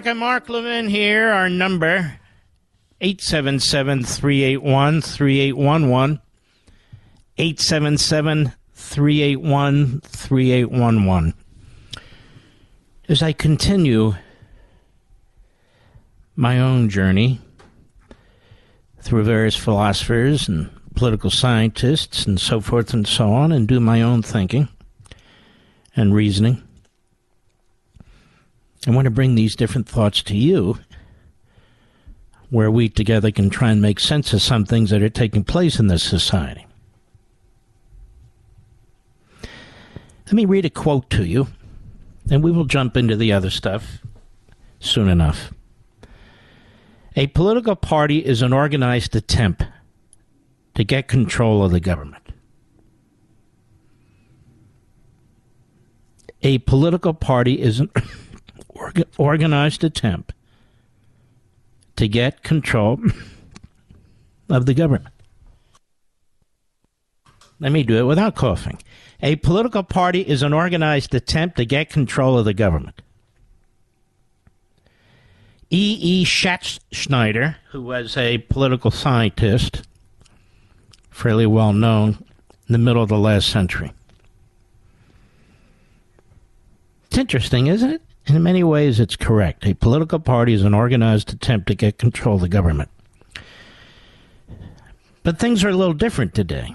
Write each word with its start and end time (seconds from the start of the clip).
America. 0.00 0.18
Mark 0.18 0.48
Levin 0.48 0.88
here. 0.88 1.28
Our 1.28 1.50
number 1.50 2.18
877 3.02 4.04
381 4.04 5.02
3811. 5.02 6.20
877 7.36 8.52
381 8.72 10.00
3811. 10.00 11.34
As 13.08 13.22
I 13.22 13.32
continue 13.32 14.14
my 16.34 16.58
own 16.58 16.88
journey 16.88 17.40
through 19.02 19.24
various 19.24 19.56
philosophers 19.56 20.48
and 20.48 20.70
political 20.94 21.30
scientists 21.30 22.24
and 22.24 22.40
so 22.40 22.62
forth 22.62 22.94
and 22.94 23.06
so 23.06 23.32
on, 23.32 23.52
and 23.52 23.68
do 23.68 23.80
my 23.80 24.00
own 24.00 24.22
thinking 24.22 24.68
and 25.94 26.14
reasoning. 26.14 26.62
I 28.86 28.92
want 28.92 29.04
to 29.04 29.10
bring 29.10 29.34
these 29.34 29.56
different 29.56 29.88
thoughts 29.88 30.22
to 30.22 30.36
you 30.36 30.78
where 32.48 32.70
we 32.70 32.88
together 32.88 33.30
can 33.30 33.50
try 33.50 33.70
and 33.70 33.82
make 33.82 34.00
sense 34.00 34.32
of 34.32 34.42
some 34.42 34.64
things 34.64 34.90
that 34.90 35.02
are 35.02 35.10
taking 35.10 35.44
place 35.44 35.78
in 35.78 35.86
this 35.86 36.02
society. 36.02 36.66
Let 40.26 40.32
me 40.32 40.44
read 40.44 40.64
a 40.64 40.70
quote 40.70 41.10
to 41.10 41.24
you, 41.24 41.48
and 42.30 42.42
we 42.42 42.50
will 42.50 42.64
jump 42.64 42.96
into 42.96 43.16
the 43.16 43.32
other 43.32 43.50
stuff 43.50 43.98
soon 44.78 45.08
enough. 45.08 45.52
A 47.16 47.26
political 47.28 47.76
party 47.76 48.24
is 48.24 48.40
an 48.40 48.52
organized 48.52 49.14
attempt 49.14 49.64
to 50.74 50.84
get 50.84 51.08
control 51.08 51.64
of 51.64 51.72
the 51.72 51.80
government. 51.80 52.22
A 56.42 56.58
political 56.58 57.12
party 57.12 57.60
is 57.60 57.80
an 57.80 57.90
orga- 58.74 59.06
organized 59.18 59.84
attempt 59.84 60.32
to 61.96 62.08
get 62.08 62.42
control 62.42 62.98
of 64.48 64.66
the 64.66 64.74
government. 64.74 65.14
Let 67.58 67.72
me 67.72 67.82
do 67.82 67.98
it 67.98 68.04
without 68.04 68.34
coughing. 68.34 68.78
A 69.22 69.36
political 69.36 69.82
party 69.82 70.22
is 70.22 70.42
an 70.42 70.54
organized 70.54 71.14
attempt 71.14 71.56
to 71.58 71.66
get 71.66 71.90
control 71.90 72.38
of 72.38 72.46
the 72.46 72.54
government. 72.54 73.02
E. 75.68 75.98
E. 76.00 76.24
Schattschneider, 76.24 77.56
who 77.70 77.82
was 77.82 78.16
a 78.16 78.38
political 78.38 78.90
scientist, 78.90 79.82
fairly 81.10 81.46
well 81.46 81.72
known 81.72 82.24
in 82.66 82.72
the 82.72 82.78
middle 82.78 83.02
of 83.02 83.08
the 83.08 83.18
last 83.18 83.48
century. 83.50 83.92
It's 87.06 87.18
interesting, 87.18 87.66
isn't 87.66 87.90
it? 87.90 88.02
In 88.26 88.42
many 88.42 88.62
ways, 88.62 89.00
it's 89.00 89.16
correct. 89.16 89.66
A 89.66 89.74
political 89.74 90.20
party 90.20 90.52
is 90.52 90.62
an 90.62 90.74
organized 90.74 91.32
attempt 91.32 91.68
to 91.68 91.74
get 91.74 91.98
control 91.98 92.36
of 92.36 92.42
the 92.42 92.48
government. 92.48 92.90
But 95.22 95.38
things 95.38 95.64
are 95.64 95.68
a 95.68 95.76
little 95.76 95.94
different 95.94 96.34
today 96.34 96.74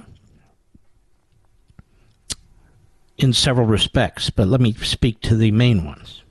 in 3.18 3.34
several 3.34 3.66
respects, 3.66 4.30
but 4.30 4.48
let 4.48 4.62
me 4.62 4.74
speak 4.74 5.22
to 5.22 5.36
the 5.36 5.52
main 5.52 5.86
ones. 5.86 6.24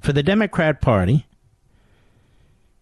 For 0.00 0.12
the 0.12 0.22
Democrat 0.22 0.80
Party, 0.80 1.26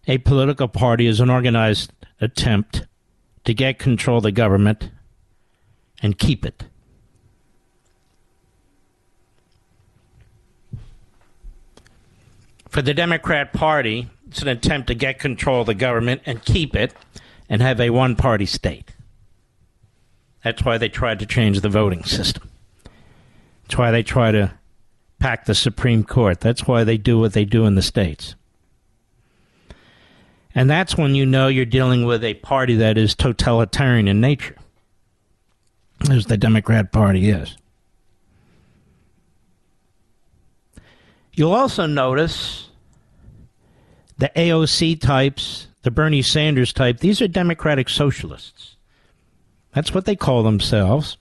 a 0.06 0.18
political 0.18 0.68
party 0.68 1.06
is 1.06 1.20
an 1.20 1.30
organized 1.30 1.92
attempt 2.20 2.86
to 3.44 3.54
get 3.54 3.78
control 3.78 4.18
of 4.18 4.24
the 4.24 4.32
government 4.32 4.90
and 6.02 6.18
keep 6.18 6.44
it. 6.44 6.64
For 12.76 12.82
the 12.82 12.92
Democrat 12.92 13.54
Party, 13.54 14.10
it's 14.26 14.42
an 14.42 14.48
attempt 14.48 14.88
to 14.88 14.94
get 14.94 15.18
control 15.18 15.62
of 15.62 15.66
the 15.66 15.72
government 15.72 16.20
and 16.26 16.44
keep 16.44 16.76
it 16.76 16.92
and 17.48 17.62
have 17.62 17.80
a 17.80 17.88
one 17.88 18.16
party 18.16 18.44
state. 18.44 18.92
That's 20.44 20.62
why 20.62 20.76
they 20.76 20.90
tried 20.90 21.20
to 21.20 21.26
change 21.26 21.62
the 21.62 21.70
voting 21.70 22.04
system. 22.04 22.50
That's 23.62 23.78
why 23.78 23.92
they 23.92 24.02
try 24.02 24.30
to 24.30 24.52
pack 25.18 25.46
the 25.46 25.54
Supreme 25.54 26.04
Court. 26.04 26.40
That's 26.40 26.66
why 26.66 26.84
they 26.84 26.98
do 26.98 27.18
what 27.18 27.32
they 27.32 27.46
do 27.46 27.64
in 27.64 27.76
the 27.76 27.80
states. 27.82 28.34
And 30.54 30.68
that's 30.68 30.98
when 30.98 31.14
you 31.14 31.24
know 31.24 31.48
you're 31.48 31.64
dealing 31.64 32.04
with 32.04 32.22
a 32.22 32.34
party 32.34 32.76
that 32.76 32.98
is 32.98 33.14
totalitarian 33.14 34.06
in 34.06 34.20
nature, 34.20 34.56
as 36.10 36.26
the 36.26 36.36
Democrat 36.36 36.92
Party 36.92 37.30
is. 37.30 37.56
You'll 41.32 41.54
also 41.54 41.86
notice 41.86 42.65
the 44.18 44.30
AOC 44.34 45.00
types, 45.00 45.68
the 45.82 45.90
Bernie 45.90 46.22
Sanders 46.22 46.72
type, 46.72 47.00
these 47.00 47.20
are 47.20 47.28
Democratic 47.28 47.88
socialists. 47.88 48.76
That's 49.72 49.92
what 49.92 50.06
they 50.06 50.16
call 50.16 50.42
themselves. 50.42 51.18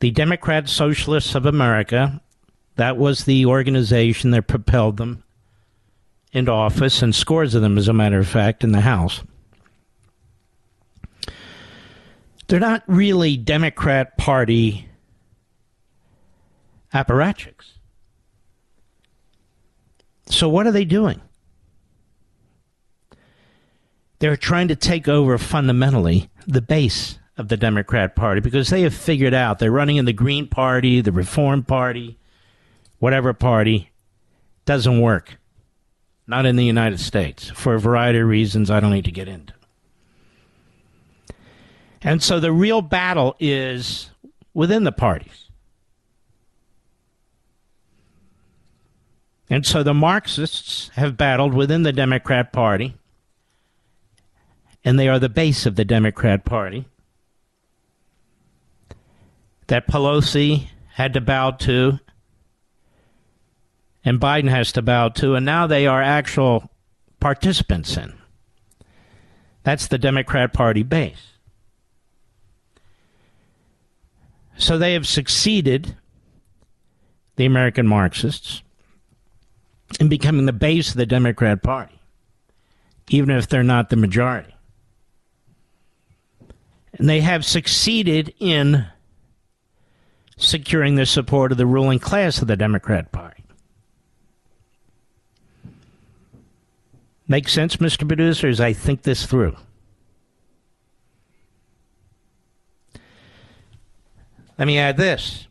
The 0.00 0.10
Democrat 0.10 0.68
Socialists 0.68 1.34
of 1.34 1.44
America, 1.44 2.22
that 2.76 2.96
was 2.96 3.24
the 3.24 3.44
organization 3.44 4.30
that 4.30 4.46
propelled 4.46 4.96
them 4.96 5.22
into 6.32 6.50
office, 6.50 7.02
and 7.02 7.14
scores 7.14 7.54
of 7.54 7.62
them, 7.62 7.76
as 7.76 7.88
a 7.88 7.92
matter 7.92 8.18
of 8.18 8.28
fact, 8.28 8.64
in 8.64 8.72
the 8.72 8.80
House. 8.80 9.22
They're 12.46 12.60
not 12.60 12.82
really 12.86 13.36
Democrat 13.36 14.16
Party 14.16 14.88
apparatchiks. 16.94 17.72
So, 20.26 20.48
what 20.48 20.66
are 20.66 20.72
they 20.72 20.84
doing? 20.84 21.20
They're 24.20 24.36
trying 24.36 24.68
to 24.68 24.76
take 24.76 25.08
over 25.08 25.36
fundamentally 25.38 26.30
the 26.46 26.60
base 26.62 27.18
of 27.36 27.48
the 27.48 27.56
Democrat 27.56 28.14
Party 28.14 28.40
because 28.40 28.68
they 28.68 28.82
have 28.82 28.94
figured 28.94 29.34
out 29.34 29.58
they're 29.58 29.70
running 29.70 29.96
in 29.96 30.04
the 30.04 30.12
Green 30.12 30.46
Party, 30.46 31.00
the 31.00 31.10
Reform 31.10 31.64
Party, 31.64 32.18
whatever 32.98 33.32
party, 33.32 33.90
doesn't 34.66 35.00
work. 35.00 35.38
Not 36.26 36.46
in 36.46 36.56
the 36.56 36.64
United 36.64 37.00
States 37.00 37.48
for 37.48 37.74
a 37.74 37.80
variety 37.80 38.18
of 38.20 38.28
reasons 38.28 38.70
I 38.70 38.78
don't 38.78 38.92
need 38.92 39.06
to 39.06 39.10
get 39.10 39.26
into. 39.26 39.54
And 42.02 42.22
so 42.22 42.38
the 42.38 42.52
real 42.52 42.82
battle 42.82 43.36
is 43.40 44.10
within 44.54 44.84
the 44.84 44.92
parties. 44.92 45.48
And 49.48 49.66
so 49.66 49.82
the 49.82 49.94
Marxists 49.94 50.90
have 50.94 51.16
battled 51.16 51.54
within 51.54 51.82
the 51.82 51.92
Democrat 51.92 52.52
Party, 52.52 52.94
and 54.84 54.98
they 54.98 55.08
are 55.08 55.18
the 55.18 55.28
base 55.28 55.66
of 55.66 55.76
the 55.76 55.84
Democrat 55.84 56.44
Party, 56.44 56.86
that 59.66 59.86
Pelosi 59.86 60.68
had 60.94 61.12
to 61.14 61.20
bow 61.20 61.52
to, 61.52 62.00
and 64.04 64.20
Biden 64.20 64.48
has 64.48 64.72
to 64.72 64.82
bow 64.82 65.08
to, 65.10 65.34
and 65.34 65.46
now 65.46 65.66
they 65.66 65.86
are 65.86 66.02
actual 66.02 66.70
participants 67.20 67.96
in. 67.96 68.14
That's 69.62 69.86
the 69.86 69.98
Democrat 69.98 70.52
Party 70.52 70.82
base. 70.82 71.32
So 74.56 74.76
they 74.76 74.94
have 74.94 75.06
succeeded, 75.06 75.96
the 77.36 77.46
American 77.46 77.86
Marxists, 77.86 78.62
in 79.98 80.08
becoming 80.08 80.46
the 80.46 80.52
base 80.52 80.90
of 80.90 80.96
the 80.96 81.06
Democrat 81.06 81.62
Party, 81.62 81.98
even 83.08 83.30
if 83.30 83.48
they're 83.48 83.62
not 83.62 83.90
the 83.90 83.96
majority. 83.96 84.54
And 87.00 87.08
they 87.08 87.22
have 87.22 87.46
succeeded 87.46 88.34
in 88.38 88.84
securing 90.36 90.96
the 90.96 91.06
support 91.06 91.50
of 91.50 91.56
the 91.56 91.64
ruling 91.64 91.98
class 91.98 92.42
of 92.42 92.46
the 92.46 92.58
Democrat 92.58 93.10
Party. 93.10 93.42
Make 97.26 97.48
sense, 97.48 97.76
Mr. 97.76 98.06
Producer, 98.06 98.48
as 98.48 98.60
I 98.60 98.74
think 98.74 99.00
this 99.00 99.24
through. 99.24 99.56
Let 104.58 104.66
me 104.66 104.76
add 104.76 104.98
this. 104.98 105.46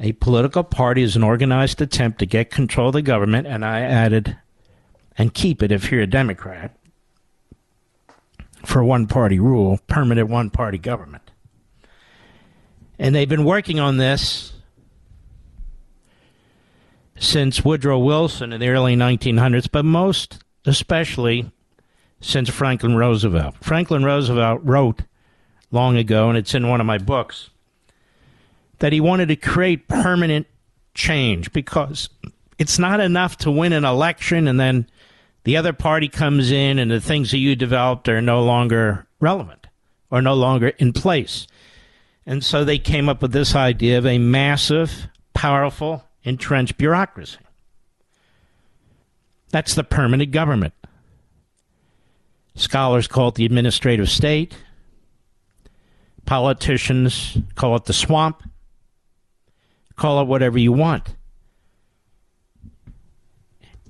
A 0.00 0.14
political 0.14 0.64
party 0.64 1.02
is 1.04 1.14
an 1.14 1.22
organized 1.22 1.80
attempt 1.80 2.18
to 2.18 2.26
get 2.26 2.50
control 2.50 2.88
of 2.88 2.94
the 2.94 3.02
government, 3.02 3.46
and 3.46 3.64
I 3.64 3.82
added, 3.82 4.36
and 5.16 5.32
keep 5.32 5.62
it 5.62 5.70
if 5.70 5.92
you're 5.92 6.00
a 6.00 6.08
Democrat, 6.08 6.76
for 8.64 8.82
one 8.82 9.06
party 9.06 9.38
rule, 9.38 9.78
permanent 9.86 10.28
one 10.28 10.50
party 10.50 10.78
government. 10.78 11.30
And 12.98 13.14
they've 13.14 13.28
been 13.28 13.44
working 13.44 13.80
on 13.80 13.96
this 13.96 14.52
since 17.18 17.64
Woodrow 17.64 17.98
Wilson 17.98 18.52
in 18.52 18.60
the 18.60 18.68
early 18.68 18.96
1900s, 18.96 19.68
but 19.70 19.84
most 19.84 20.42
especially 20.66 21.50
since 22.20 22.48
Franklin 22.48 22.96
Roosevelt. 22.96 23.56
Franklin 23.60 24.04
Roosevelt 24.04 24.60
wrote 24.62 25.02
long 25.70 25.96
ago, 25.96 26.28
and 26.28 26.38
it's 26.38 26.54
in 26.54 26.68
one 26.68 26.80
of 26.80 26.86
my 26.86 26.98
books 26.98 27.50
that 28.78 28.92
he 28.92 29.00
wanted 29.00 29.28
to 29.28 29.36
create 29.36 29.88
permanent 29.88 30.46
change 30.94 31.52
because 31.52 32.08
it's 32.58 32.78
not 32.78 33.00
enough 33.00 33.36
to 33.38 33.50
win 33.50 33.72
an 33.72 33.84
election 33.84 34.48
and 34.48 34.58
then 34.58 34.86
the 35.44 35.56
other 35.56 35.72
party 35.72 36.08
comes 36.08 36.50
in 36.50 36.78
and 36.78 36.90
the 36.90 37.00
things 37.00 37.30
that 37.30 37.38
you 37.38 37.54
developed 37.54 38.08
are 38.08 38.20
no 38.20 38.42
longer 38.42 39.06
relevant 39.20 39.66
or 40.10 40.20
no 40.20 40.34
longer 40.34 40.68
in 40.78 40.92
place. 40.92 41.46
And 42.26 42.42
so 42.42 42.64
they 42.64 42.78
came 42.78 43.08
up 43.08 43.20
with 43.20 43.32
this 43.32 43.54
idea 43.54 43.98
of 43.98 44.06
a 44.06 44.18
massive, 44.18 45.08
powerful, 45.34 46.04
entrenched 46.22 46.78
bureaucracy. 46.78 47.38
That's 49.50 49.74
the 49.74 49.84
permanent 49.84 50.30
government. 50.30 50.74
Scholars 52.54 53.06
call 53.06 53.28
it 53.28 53.34
the 53.34 53.44
administrative 53.44 54.08
state. 54.08 54.56
Politicians 56.24 57.38
call 57.54 57.76
it 57.76 57.84
the 57.84 57.92
swamp. 57.92 58.42
Call 59.96 60.22
it 60.22 60.26
whatever 60.26 60.58
you 60.58 60.72
want. 60.72 61.14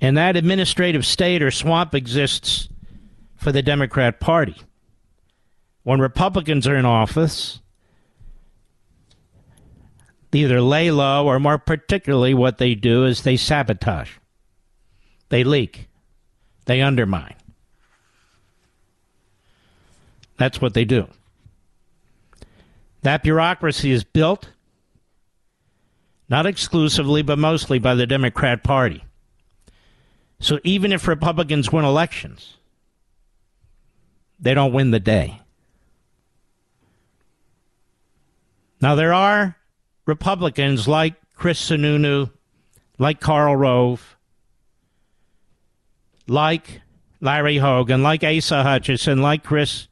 And 0.05 0.19
that 0.19 0.37
administrative 0.37 1.07
state 1.07 1.43
or 1.43 1.51
swamp 1.51 1.95
exists 1.95 2.69
for 3.37 3.53
the 3.53 3.63
Democrat 3.63 4.21
Party. 4.21 4.55
When 5.83 5.99
Republicans 5.99 6.67
are 6.67 6.77
in 6.77 6.85
office, 6.85 7.61
they 10.31 10.41
either 10.41 10.61
lay 10.61 10.91
low 10.91 11.27
or 11.27 11.41
more 11.41 11.57
particularly 11.57 12.35
what 12.35 12.59
they 12.59 12.75
do 12.75 13.07
is 13.07 13.23
they 13.23 13.39
sabotage. 13.39 14.11
They 15.31 15.43
leak. 15.43 15.89
They 16.67 16.83
undermine. 16.83 17.37
That's 20.37 20.61
what 20.61 20.75
they 20.75 20.85
do. 20.85 21.09
That 23.01 23.23
bureaucracy 23.23 23.91
is 23.91 24.05
built 24.05 24.51
not 26.29 26.45
exclusively, 26.45 27.23
but 27.23 27.39
mostly 27.39 27.79
by 27.79 27.95
the 27.95 28.07
Democrat 28.07 28.63
Party. 28.63 29.04
So 30.45 30.61
even 30.63 30.93
if 30.93 31.09
Republicans 31.09 31.73
win 31.73 31.87
elections, 31.87 32.59
they 34.39 34.53
don't 34.53 34.75
win 34.75 34.91
the 34.91 35.01
day. 35.01 35.41
Now, 38.79 38.95
there 38.95 39.15
are 39.15 39.57
Republicans 40.05 40.87
like 40.87 41.15
Chris 41.35 41.59
Sununu, 41.71 42.31
like 42.99 43.21
Karl 43.21 43.57
Rove, 43.57 44.19
like 46.27 46.83
Larry 47.23 47.57
Hogan, 47.57 48.03
like 48.03 48.23
Asa 48.23 48.63
Hutchinson, 48.63 49.23
like 49.23 49.45
Chris 49.45 49.89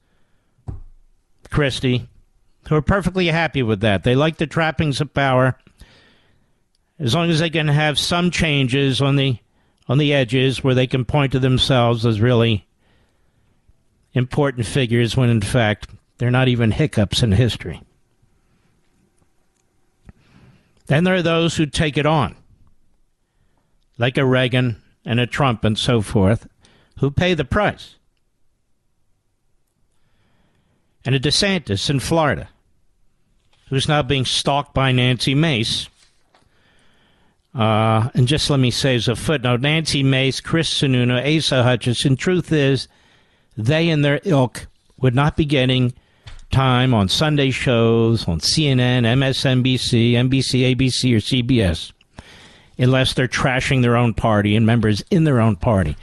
Christie, 1.51 2.11
who 2.69 2.75
are 2.75 2.83
perfectly 2.83 3.29
happy 3.29 3.63
with 3.63 3.81
that. 3.81 4.05
They 4.05 4.15
like 4.15 4.37
the 4.37 4.47
trappings 4.47 5.01
of 5.01 5.15
power 5.15 5.57
as 6.99 7.15
long 7.15 7.31
as 7.31 7.39
they 7.39 7.49
can 7.49 7.69
have 7.69 7.99
some 7.99 8.31
changes 8.31 9.01
on 9.01 9.17
the 9.17 9.39
on 9.89 9.99
the 9.99 10.13
edges 10.13 10.63
where 10.63 10.75
they 10.75 10.87
can 10.87 11.05
point 11.05 11.33
to 11.33 11.39
themselves 11.39 12.07
as 12.07 12.21
really 12.21 12.67
important 14.13 14.67
figures 14.67 15.17
when 15.17 15.31
in 15.31 15.41
fact 15.41 15.89
they're 16.19 16.31
not 16.31 16.49
even 16.49 16.71
hiccups 16.71 17.23
in 17.23 17.33
history. 17.33 17.83
Then 20.87 21.05
there 21.05 21.15
are 21.15 21.23
those 21.23 21.57
who 21.57 21.67
take 21.67 21.97
it 21.97 22.07
on, 22.07 22.37
like 23.99 24.19
a 24.19 24.25
Reagan 24.25 24.83
and 25.05 25.19
a 25.19 25.27
Trump 25.27 25.65
and 25.65 25.79
so 25.79 26.03
forth, 26.03 26.47
who 26.99 27.11
pay 27.11 27.35
the 27.35 27.45
price. 27.45 27.97
And 31.05 31.15
a 31.15 31.21
DeSantis 31.21 31.91
in 31.91 31.99
Florida, 31.99 32.49
who's 33.69 33.89
now 33.89 34.03
being 34.03 34.25
stalked 34.25 34.75
by 34.75 34.93
Nancy 34.93 35.35
Mace 35.35 35.89
uh, 37.55 38.09
and 38.15 38.27
just 38.27 38.49
let 38.49 38.61
me 38.61 38.71
say 38.71 38.95
as 38.95 39.09
a 39.09 39.17
footnote 39.17 39.61
Nancy 39.61 40.03
Mace, 40.03 40.41
Chris 40.41 40.73
Sununu, 40.73 41.39
Asa 41.39 41.63
Hutchinson, 41.63 42.17
truth 42.17 42.53
is, 42.53 42.89
they 43.57 43.89
and 43.89 44.05
their 44.05 44.21
ilk 44.25 44.67
would 44.99 45.15
not 45.15 45.37
be 45.37 45.45
getting 45.45 45.93
time 46.51 46.95
on 46.95 47.09
Sunday 47.09 47.51
shows, 47.51 48.27
on 48.29 48.39
CNN, 48.39 49.05
MSNBC, 49.05 50.13
NBC, 50.13 50.75
ABC, 50.75 51.15
or 51.15 51.19
CBS 51.19 51.93
unless 52.79 53.13
they're 53.13 53.29
trashing 53.29 53.83
their 53.83 53.97
own 53.97 54.15
party 54.15 54.57
and 54.57 54.67
members 54.67 55.03
in 55.11 55.25
their 55.25 55.41
own 55.41 55.57
party. 55.57 55.97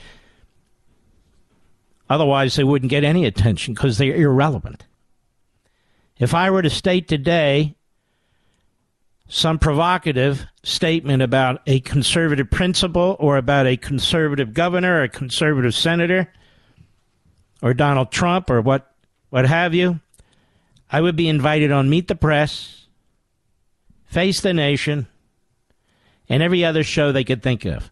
Otherwise, 2.09 2.55
they 2.55 2.63
wouldn't 2.63 2.89
get 2.89 3.03
any 3.03 3.25
attention 3.25 3.73
because 3.73 3.97
they're 3.97 4.15
irrelevant. 4.15 4.85
If 6.17 6.33
I 6.33 6.49
were 6.49 6.61
to 6.61 6.69
state 6.69 7.07
today 7.07 7.75
some 9.29 9.59
provocative 9.59 10.47
statement 10.63 11.21
about 11.21 11.61
a 11.67 11.79
conservative 11.81 12.49
principal 12.49 13.15
or 13.19 13.37
about 13.37 13.67
a 13.67 13.77
conservative 13.77 14.53
governor 14.53 14.97
or 14.97 15.03
a 15.03 15.09
conservative 15.09 15.75
senator 15.75 16.33
or 17.61 17.73
Donald 17.75 18.11
Trump 18.11 18.49
or 18.49 18.59
what 18.59 18.91
what 19.29 19.45
have 19.45 19.75
you, 19.75 19.99
I 20.91 20.99
would 20.99 21.15
be 21.15 21.29
invited 21.29 21.71
on 21.71 21.87
Meet 21.87 22.07
the 22.07 22.15
Press, 22.15 22.87
Face 24.05 24.41
the 24.41 24.55
Nation, 24.55 25.05
and 26.27 26.41
every 26.41 26.65
other 26.65 26.83
show 26.83 27.11
they 27.11 27.23
could 27.23 27.43
think 27.43 27.63
of. 27.63 27.91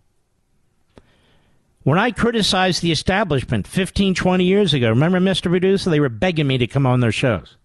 When 1.83 1.99
I 1.99 2.09
criticized 2.09 2.81
the 2.81 2.91
establishment 2.91 3.67
15, 3.67 4.15
20 4.15 4.43
years 4.43 4.73
ago, 4.73 4.89
remember, 4.89 5.19
Mr. 5.19 5.43
Producer, 5.43 5.91
they 5.91 5.99
were 5.99 6.09
begging 6.09 6.47
me 6.47 6.57
to 6.57 6.65
come 6.65 6.87
on 6.87 7.01
their 7.01 7.11
shows. 7.11 7.55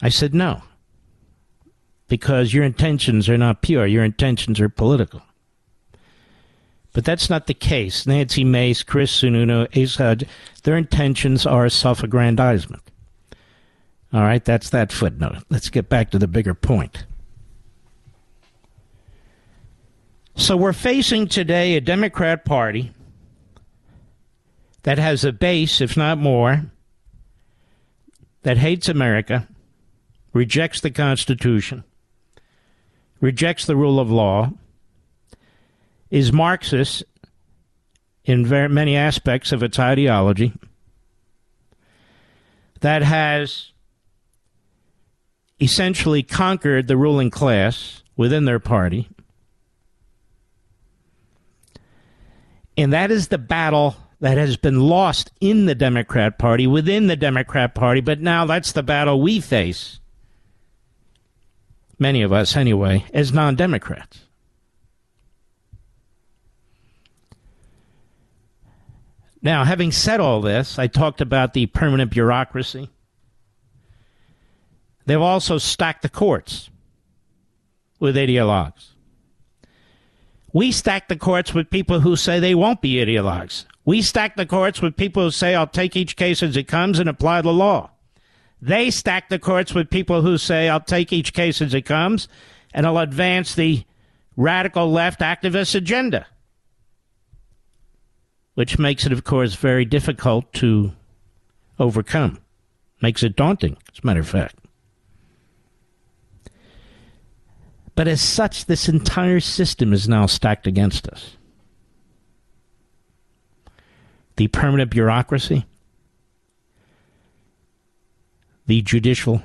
I 0.00 0.08
said 0.08 0.32
no 0.32 0.62
because 2.08 2.54
your 2.54 2.64
intentions 2.64 3.28
are 3.28 3.38
not 3.38 3.62
pure. 3.62 3.86
Your 3.86 4.04
intentions 4.04 4.60
are 4.60 4.68
political. 4.68 5.22
But 6.92 7.04
that's 7.04 7.28
not 7.28 7.46
the 7.46 7.54
case. 7.54 8.06
Nancy 8.06 8.42
Mace, 8.42 8.82
Chris 8.82 9.20
Sununu, 9.20 9.96
Hudge, 9.96 10.24
their 10.62 10.76
intentions 10.76 11.44
are 11.44 11.68
self 11.68 12.02
aggrandizement. 12.02 12.82
All 14.12 14.22
right, 14.22 14.44
that's 14.44 14.70
that 14.70 14.92
footnote. 14.92 15.44
Let's 15.50 15.68
get 15.68 15.88
back 15.88 16.10
to 16.12 16.18
the 16.18 16.28
bigger 16.28 16.54
point. 16.54 17.04
So 20.36 20.56
we're 20.56 20.72
facing 20.72 21.28
today 21.28 21.76
a 21.76 21.80
Democrat 21.80 22.44
Party 22.44 22.92
that 24.84 24.98
has 24.98 25.24
a 25.24 25.32
base, 25.32 25.80
if 25.80 25.96
not 25.96 26.18
more, 26.18 26.70
that 28.42 28.58
hates 28.58 28.88
America, 28.88 29.48
rejects 30.32 30.80
the 30.80 30.90
Constitution, 30.90 31.84
rejects 33.20 33.64
the 33.64 33.76
rule 33.76 33.98
of 33.98 34.10
law, 34.10 34.50
is 36.10 36.32
Marxist 36.32 37.02
in 38.24 38.44
very 38.44 38.68
many 38.68 38.96
aspects 38.96 39.52
of 39.52 39.62
its 39.62 39.78
ideology, 39.78 40.52
that 42.80 43.02
has 43.02 43.72
essentially 45.60 46.22
conquered 46.22 46.86
the 46.86 46.96
ruling 46.96 47.30
class 47.30 48.02
within 48.16 48.44
their 48.44 48.58
party. 48.58 49.08
And 52.76 52.92
that 52.92 53.10
is 53.10 53.28
the 53.28 53.38
battle 53.38 53.96
that 54.20 54.36
has 54.36 54.56
been 54.56 54.80
lost 54.80 55.30
in 55.40 55.66
the 55.66 55.74
Democrat 55.74 56.38
Party, 56.38 56.66
within 56.66 57.06
the 57.06 57.16
Democrat 57.16 57.74
Party, 57.74 58.00
but 58.00 58.20
now 58.20 58.44
that's 58.44 58.72
the 58.72 58.82
battle 58.82 59.20
we 59.20 59.40
face, 59.40 60.00
many 61.98 62.22
of 62.22 62.32
us 62.32 62.56
anyway, 62.56 63.04
as 63.12 63.32
non 63.32 63.56
Democrats. 63.56 64.22
Now, 69.42 69.64
having 69.64 69.92
said 69.92 70.18
all 70.18 70.40
this, 70.40 70.78
I 70.78 70.88
talked 70.88 71.20
about 71.20 71.54
the 71.54 71.66
permanent 71.66 72.10
bureaucracy. 72.10 72.90
They've 75.04 75.20
also 75.20 75.58
stacked 75.58 76.02
the 76.02 76.08
courts 76.08 76.68
with 78.00 78.16
ideologues. 78.16 78.88
We 80.52 80.72
stack 80.72 81.08
the 81.08 81.16
courts 81.16 81.54
with 81.54 81.70
people 81.70 82.00
who 82.00 82.16
say 82.16 82.40
they 82.40 82.54
won't 82.54 82.80
be 82.80 82.94
ideologues. 82.94 83.66
We 83.84 84.02
stack 84.02 84.36
the 84.36 84.46
courts 84.46 84.82
with 84.82 84.96
people 84.96 85.22
who 85.22 85.30
say, 85.30 85.54
I'll 85.54 85.66
take 85.66 85.94
each 85.94 86.16
case 86.16 86.42
as 86.42 86.56
it 86.56 86.64
comes 86.66 86.98
and 86.98 87.08
apply 87.08 87.42
the 87.42 87.52
law. 87.52 87.90
They 88.66 88.90
stack 88.90 89.28
the 89.28 89.38
courts 89.38 89.74
with 89.74 89.90
people 89.90 90.22
who 90.22 90.36
say, 90.36 90.68
I'll 90.68 90.80
take 90.80 91.12
each 91.12 91.32
case 91.32 91.62
as 91.62 91.72
it 91.72 91.82
comes 91.82 92.26
and 92.74 92.84
I'll 92.84 92.98
advance 92.98 93.54
the 93.54 93.84
radical 94.36 94.90
left 94.90 95.20
activist 95.20 95.76
agenda. 95.76 96.26
Which 98.54 98.76
makes 98.76 99.06
it, 99.06 99.12
of 99.12 99.22
course, 99.22 99.54
very 99.54 99.84
difficult 99.84 100.52
to 100.54 100.90
overcome. 101.78 102.40
Makes 103.00 103.22
it 103.22 103.36
daunting, 103.36 103.76
as 103.92 104.00
a 104.02 104.06
matter 104.06 104.18
of 104.18 104.28
fact. 104.28 104.56
But 107.94 108.08
as 108.08 108.20
such, 108.20 108.64
this 108.64 108.88
entire 108.88 109.38
system 109.38 109.92
is 109.92 110.08
now 110.08 110.26
stacked 110.26 110.66
against 110.66 111.06
us. 111.06 111.36
The 114.34 114.48
permanent 114.48 114.90
bureaucracy, 114.90 115.66
the 118.66 118.82
judicial 118.82 119.42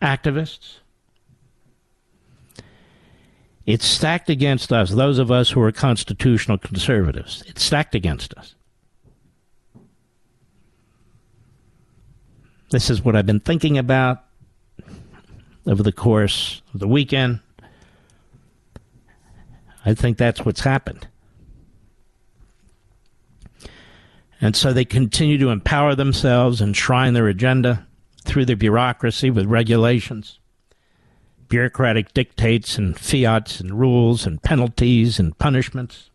activists. 0.00 0.78
It's 3.66 3.84
stacked 3.84 4.30
against 4.30 4.72
us, 4.72 4.90
those 4.90 5.18
of 5.18 5.30
us 5.30 5.50
who 5.50 5.60
are 5.60 5.72
constitutional 5.72 6.56
conservatives. 6.56 7.42
It's 7.46 7.62
stacked 7.62 7.94
against 7.94 8.32
us. 8.34 8.54
This 12.70 12.90
is 12.90 13.02
what 13.02 13.16
I've 13.16 13.26
been 13.26 13.40
thinking 13.40 13.78
about 13.78 14.24
over 15.66 15.82
the 15.82 15.92
course 15.92 16.62
of 16.72 16.80
the 16.80 16.88
weekend. 16.88 17.40
I 19.84 19.94
think 19.94 20.18
that's 20.18 20.44
what's 20.44 20.60
happened. 20.60 21.06
And 24.40 24.54
so 24.54 24.72
they 24.72 24.84
continue 24.84 25.38
to 25.38 25.50
empower 25.50 25.94
themselves 25.94 26.60
and 26.60 26.74
their 27.14 27.26
agenda 27.26 27.87
through 28.28 28.44
the 28.44 28.54
bureaucracy 28.54 29.30
with 29.30 29.46
regulations, 29.46 30.38
bureaucratic 31.48 32.12
dictates 32.12 32.76
and 32.76 32.96
fiats 32.96 33.58
and 33.58 33.80
rules 33.80 34.26
and 34.26 34.42
penalties 34.42 35.18
and 35.18 35.36
punishments, 35.38 36.10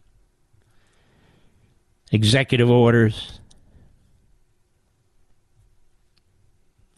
executive 2.12 2.70
orders. 2.70 3.39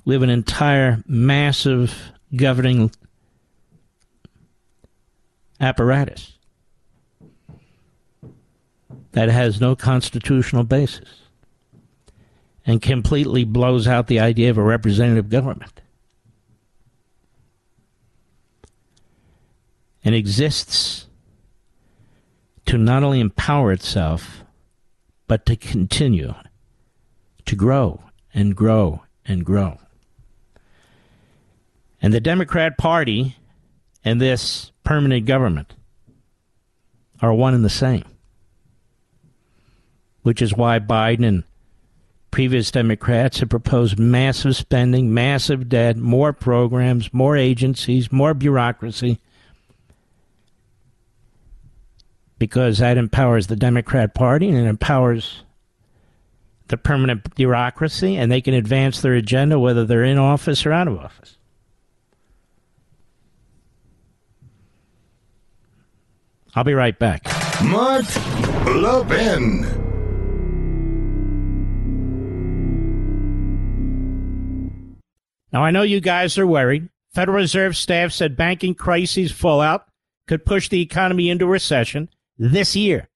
Have 0.06 0.22
an 0.22 0.30
entire 0.30 1.02
massive 1.08 2.12
governing 2.36 2.92
apparatus 5.60 6.38
that 9.14 9.30
has 9.30 9.62
no 9.62 9.76
constitutional 9.76 10.64
basis 10.64 11.25
and 12.66 12.82
completely 12.82 13.44
blows 13.44 13.88
out 13.88 14.08
the 14.08 14.20
idea 14.20 14.50
of 14.50 14.58
a 14.58 14.64
representative 14.64 15.30
government 15.30 15.82
and 20.04 20.16
exists 20.16 21.08
to 22.66 22.78
not 22.78 23.04
only 23.04 23.20
empower 23.20 23.72
itself, 23.72 24.44
but 25.28 25.46
to 25.46 25.56
continue 25.56 26.34
to 27.46 27.56
grow 27.56 28.02
and 28.34 28.56
grow 28.56 29.04
and 29.28 29.46
grow. 29.46 29.78
And 32.02 32.14
the 32.14 32.20
Democrat 32.20 32.78
Party 32.78 33.38
and 34.04 34.20
this 34.20 34.72
permanent 34.84 35.26
government 35.26 35.74
are 37.22 37.34
one 37.34 37.54
and 37.54 37.64
the 37.64 37.70
same 37.70 38.04
which 40.26 40.42
is 40.42 40.56
why 40.56 40.80
Biden 40.80 41.24
and 41.24 41.44
previous 42.36 42.70
Democrats 42.70 43.40
have 43.40 43.48
proposed 43.48 43.98
massive 43.98 44.58
spending, 44.58 45.14
massive 45.14 45.70
debt, 45.70 45.96
more 45.96 46.34
programs, 46.34 47.14
more 47.14 47.38
agencies, 47.38 48.12
more 48.12 48.34
bureaucracy, 48.34 49.22
because 52.38 52.80
that 52.80 52.98
empowers 52.98 53.48
the 53.48 53.56
Democrat 53.56 54.14
Party 54.14 54.50
and 54.50 54.58
it 54.58 54.66
empowers 54.68 55.44
the 56.68 56.76
permanent 56.76 57.34
bureaucracy, 57.36 58.18
and 58.18 58.30
they 58.30 58.42
can 58.42 58.54
advance 58.54 59.00
their 59.00 59.14
agenda 59.14 59.58
whether 59.58 59.86
they're 59.86 60.04
in 60.04 60.18
office 60.18 60.66
or 60.66 60.74
out 60.74 60.90
of 60.90 60.98
office. 60.98 61.38
I'll 66.54 66.66
be 66.66 66.74
right 66.74 67.00
back. 67.00 67.24
Mark 67.64 68.04
Levin. 68.66 69.85
Now, 75.56 75.64
I 75.64 75.72
know 75.72 75.84
you 75.84 76.02
guys 76.02 76.38
are 76.38 76.46
worried. 76.46 76.90
Federal 77.14 77.38
Reserve 77.38 77.78
staff 77.78 78.12
said 78.12 78.36
banking 78.36 78.76
crises 78.76 79.32
fallout 79.32 79.88
could 80.28 80.44
push 80.44 80.68
the 80.68 80.82
economy 80.82 81.30
into 81.30 81.48
recession 81.48 82.10
this 82.38 82.76
year. 82.76 83.08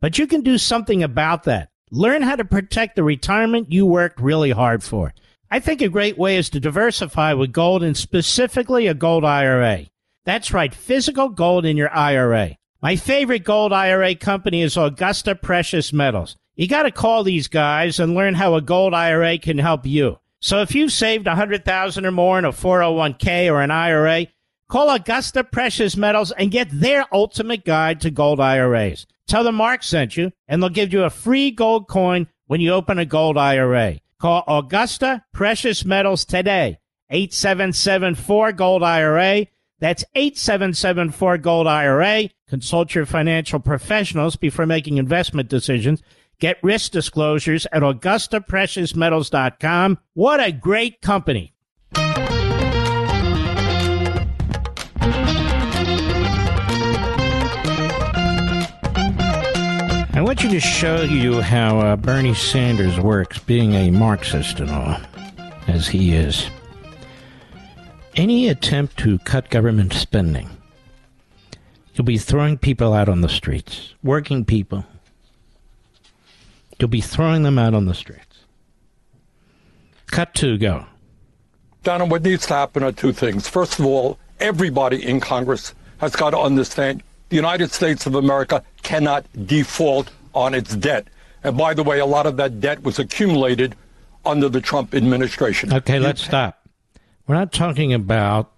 But 0.00 0.16
you 0.16 0.26
can 0.26 0.40
do 0.40 0.56
something 0.56 1.02
about 1.02 1.42
that. 1.42 1.68
Learn 1.90 2.22
how 2.22 2.36
to 2.36 2.46
protect 2.46 2.96
the 2.96 3.04
retirement 3.04 3.70
you 3.70 3.84
worked 3.84 4.22
really 4.22 4.52
hard 4.52 4.82
for. 4.82 5.12
I 5.50 5.60
think 5.60 5.82
a 5.82 5.90
great 5.90 6.16
way 6.16 6.38
is 6.38 6.48
to 6.50 6.60
diversify 6.60 7.34
with 7.34 7.52
gold 7.52 7.82
and 7.82 7.94
specifically 7.94 8.86
a 8.86 8.94
gold 8.94 9.22
IRA. 9.22 9.84
That's 10.24 10.50
right, 10.50 10.74
physical 10.74 11.28
gold 11.28 11.66
in 11.66 11.76
your 11.76 11.94
IRA. 11.94 12.56
My 12.80 12.96
favorite 12.96 13.44
gold 13.44 13.70
IRA 13.70 14.14
company 14.14 14.62
is 14.62 14.78
Augusta 14.78 15.34
Precious 15.34 15.92
Metals. 15.92 16.36
You 16.54 16.68
got 16.68 16.84
to 16.84 16.90
call 16.90 17.22
these 17.22 17.48
guys 17.48 18.00
and 18.00 18.14
learn 18.14 18.32
how 18.32 18.54
a 18.54 18.62
gold 18.62 18.94
IRA 18.94 19.36
can 19.36 19.58
help 19.58 19.84
you. 19.84 20.16
So 20.42 20.60
if 20.60 20.74
you've 20.74 20.92
saved 20.92 21.26
100,000 21.26 22.04
or 22.04 22.10
more 22.10 22.36
in 22.36 22.44
a 22.44 22.50
401k 22.50 23.48
or 23.48 23.62
an 23.62 23.70
IRA, 23.70 24.26
call 24.68 24.90
Augusta 24.90 25.44
Precious 25.44 25.96
Metals 25.96 26.32
and 26.32 26.50
get 26.50 26.68
their 26.72 27.06
ultimate 27.14 27.64
guide 27.64 28.00
to 28.00 28.10
gold 28.10 28.40
IRAs. 28.40 29.06
Tell 29.28 29.44
them 29.44 29.54
Mark 29.54 29.84
sent 29.84 30.16
you 30.16 30.32
and 30.48 30.60
they'll 30.60 30.68
give 30.68 30.92
you 30.92 31.04
a 31.04 31.10
free 31.10 31.52
gold 31.52 31.86
coin 31.86 32.26
when 32.48 32.60
you 32.60 32.72
open 32.72 32.98
a 32.98 33.04
gold 33.04 33.38
IRA. 33.38 34.00
Call 34.18 34.42
Augusta 34.48 35.24
Precious 35.32 35.84
Metals 35.84 36.24
today. 36.24 36.78
8774 37.10 38.52
Gold 38.52 38.82
IRA. 38.82 39.46
That's 39.78 40.04
8774 40.16 41.38
Gold 41.38 41.68
IRA. 41.68 42.30
Consult 42.48 42.96
your 42.96 43.06
financial 43.06 43.60
professionals 43.60 44.34
before 44.34 44.66
making 44.66 44.98
investment 44.98 45.48
decisions. 45.48 46.02
Get 46.42 46.58
risk 46.60 46.90
disclosures 46.90 47.66
at 47.70 47.82
AugustaPreciousMetals.com. 47.82 49.98
What 50.14 50.40
a 50.40 50.50
great 50.50 51.00
company. 51.00 51.54
I 51.94 52.40
want 60.20 60.42
you 60.42 60.50
to 60.50 60.58
show 60.58 61.02
you 61.02 61.42
how 61.42 61.78
uh, 61.78 61.94
Bernie 61.94 62.34
Sanders 62.34 62.98
works, 62.98 63.38
being 63.38 63.74
a 63.74 63.92
Marxist 63.92 64.58
and 64.58 64.72
all, 64.72 64.96
as 65.68 65.86
he 65.86 66.12
is. 66.12 66.50
Any 68.16 68.48
attempt 68.48 68.98
to 68.98 69.20
cut 69.20 69.48
government 69.48 69.92
spending, 69.92 70.50
you'll 71.94 72.04
be 72.04 72.18
throwing 72.18 72.58
people 72.58 72.94
out 72.94 73.08
on 73.08 73.20
the 73.20 73.28
streets, 73.28 73.94
working 74.02 74.44
people, 74.44 74.84
You'll 76.82 76.88
be 76.88 77.00
throwing 77.00 77.44
them 77.44 77.60
out 77.60 77.74
on 77.74 77.84
the 77.84 77.94
streets. 77.94 78.38
Cut 80.08 80.34
to 80.34 80.58
go. 80.58 80.84
Donna, 81.84 82.06
what 82.06 82.24
needs 82.24 82.44
to 82.48 82.54
happen 82.54 82.82
are 82.82 82.90
two 82.90 83.12
things. 83.12 83.46
First 83.46 83.78
of 83.78 83.86
all, 83.86 84.18
everybody 84.40 85.06
in 85.06 85.20
Congress 85.20 85.76
has 85.98 86.16
got 86.16 86.30
to 86.30 86.40
understand 86.40 87.04
the 87.28 87.36
United 87.36 87.70
States 87.70 88.04
of 88.06 88.16
America 88.16 88.64
cannot 88.82 89.24
default 89.46 90.10
on 90.34 90.54
its 90.54 90.74
debt. 90.74 91.06
And 91.44 91.56
by 91.56 91.72
the 91.72 91.84
way, 91.84 92.00
a 92.00 92.04
lot 92.04 92.26
of 92.26 92.36
that 92.38 92.60
debt 92.60 92.82
was 92.82 92.98
accumulated 92.98 93.76
under 94.24 94.48
the 94.48 94.60
Trump 94.60 94.92
administration. 94.92 95.72
Okay, 95.72 96.00
let's 96.00 96.24
stop. 96.24 96.66
We're 97.28 97.36
not 97.36 97.52
talking 97.52 97.92
about 97.94 98.50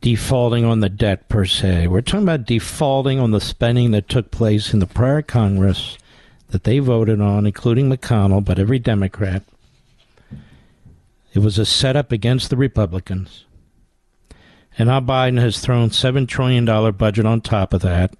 defaulting 0.00 0.64
on 0.64 0.78
the 0.78 0.88
debt 0.88 1.28
per 1.28 1.44
se. 1.44 1.88
We're 1.88 2.02
talking 2.02 2.22
about 2.22 2.44
defaulting 2.44 3.18
on 3.18 3.32
the 3.32 3.40
spending 3.40 3.90
that 3.90 4.08
took 4.08 4.30
place 4.30 4.72
in 4.72 4.78
the 4.78 4.86
prior 4.86 5.20
Congress 5.20 5.98
that 6.54 6.62
they 6.62 6.78
voted 6.78 7.20
on, 7.20 7.46
including 7.46 7.90
McConnell, 7.90 8.44
but 8.44 8.60
every 8.60 8.78
Democrat. 8.78 9.42
It 11.32 11.40
was 11.40 11.58
a 11.58 11.66
setup 11.66 12.12
against 12.12 12.48
the 12.48 12.56
Republicans. 12.56 13.44
And 14.78 14.86
now 14.86 15.00
Biden 15.00 15.40
has 15.40 15.58
thrown 15.58 15.90
$7 15.90 16.28
trillion 16.28 16.64
budget 16.92 17.26
on 17.26 17.40
top 17.40 17.74
of 17.74 17.82
that. 17.82 18.14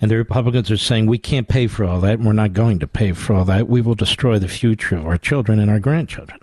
And 0.00 0.12
the 0.12 0.16
Republicans 0.16 0.70
are 0.70 0.76
saying 0.76 1.06
we 1.06 1.18
can't 1.18 1.48
pay 1.48 1.66
for 1.66 1.84
all 1.84 1.98
that, 2.02 2.20
we're 2.20 2.34
not 2.34 2.52
going 2.52 2.78
to 2.78 2.86
pay 2.86 3.10
for 3.10 3.34
all 3.34 3.44
that. 3.46 3.68
We 3.68 3.80
will 3.80 3.96
destroy 3.96 4.38
the 4.38 4.46
future 4.46 4.96
of 4.96 5.04
our 5.04 5.18
children 5.18 5.58
and 5.58 5.68
our 5.68 5.80
grandchildren. 5.80 6.38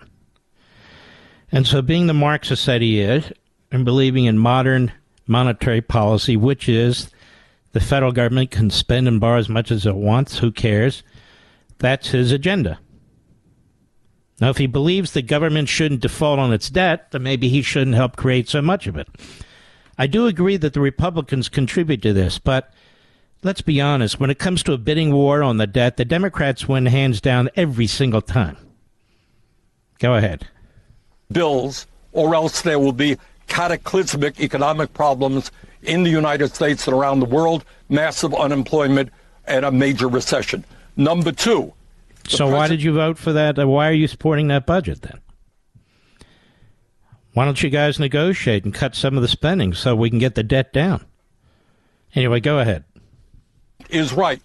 And 1.53 1.65
so, 1.65 1.81
being 1.81 2.07
the 2.07 2.13
Marxist 2.13 2.65
that 2.65 2.81
he 2.81 3.00
is, 3.00 3.31
and 3.71 3.86
believing 3.86 4.25
in 4.25 4.38
modern 4.38 4.91
monetary 5.25 5.79
policy, 5.79 6.36
which 6.36 6.67
is 6.67 7.10
the 7.74 7.80
federal 7.80 8.12
government 8.12 8.51
can 8.51 8.70
spend 8.70 9.08
and 9.08 9.20
borrow 9.20 9.40
as 9.40 9.50
much 9.50 9.72
as 9.72 9.86
it 9.86 9.96
wants, 9.96 10.40
who 10.40 10.51
cares? 10.51 11.04
That's 11.80 12.10
his 12.10 12.32
agenda. 12.32 12.80
Now, 14.40 14.50
if 14.50 14.58
he 14.58 14.68
believes 14.68 15.12
the 15.12 15.22
government 15.22 15.70
shouldn't 15.70 16.01
default 16.01 16.40
on 16.40 16.51
its 16.51 16.70
debt, 16.70 17.12
then 17.12 17.24
maybe 17.24 17.48
he 17.48 17.62
shouldn't 17.62 17.96
help 17.96 18.16
create 18.16 18.50
so 18.50 18.62
much 18.62 18.88
of 18.88 18.98
it. 18.98 19.08
I 19.98 20.08
do 20.08 20.25
agree 20.25 20.58
that 20.58 20.74
the 20.74 20.82
Republicans 20.82 21.48
contribute 21.48 22.01
to 22.01 22.12
this, 22.12 22.40
but 22.40 22.74
let's 23.44 23.62
be 23.62 23.80
honest. 23.80 24.20
When 24.20 24.32
it 24.32 24.40
comes 24.40 24.63
to 24.63 24.74
a 24.74 24.80
bidding 24.80 25.13
war 25.13 25.44
on 25.44 25.58
the 25.58 25.68
debt, 25.68 25.98
the 25.98 26.06
Democrats 26.06 26.68
win 26.68 26.88
hands 26.88 27.22
down 27.22 27.50
every 27.56 27.86
single 27.88 28.22
time. 28.22 28.58
Go 30.00 30.16
ahead. 30.16 30.48
Bills, 31.32 31.86
or 32.12 32.34
else 32.34 32.62
there 32.62 32.80
will 32.80 32.94
be 32.94 33.18
cataclysmic 33.48 34.40
economic 34.40 34.94
problems 34.94 35.51
in 35.84 36.04
the 36.04 36.10
United 36.10 36.54
States 36.54 36.88
and 36.88 36.96
around 36.96 37.20
the 37.20 37.26
world, 37.26 37.66
massive 37.90 38.34
unemployment, 38.34 39.10
and 39.46 39.66
a 39.66 39.72
major 39.72 40.08
recession. 40.08 40.64
Number 40.96 41.32
two. 41.32 41.74
So, 42.28 42.48
why 42.48 42.68
did 42.68 42.84
you 42.84 42.94
vote 42.94 43.18
for 43.18 43.34
that? 43.34 43.58
Uh, 43.58 43.68
why 43.68 43.90
are 43.90 43.94
you 43.94 44.08
supporting 44.08 44.48
that 44.50 44.66
budget 44.66 45.02
then? 45.02 45.20
Why 47.34 47.46
don't 47.46 47.62
you 47.64 47.70
guys 47.70 48.00
negotiate 48.00 48.66
and 48.66 48.74
cut 48.74 48.94
some 48.94 49.16
of 49.16 49.22
the 49.22 49.28
spending 49.28 49.74
so 49.74 49.96
we 49.96 50.10
can 50.10 50.20
get 50.20 50.36
the 50.36 50.44
debt 50.44 50.74
down? 50.74 51.06
Anyway, 52.14 52.42
go 52.42 52.60
ahead. 52.60 52.84
Is 53.90 54.14
right. 54.14 54.42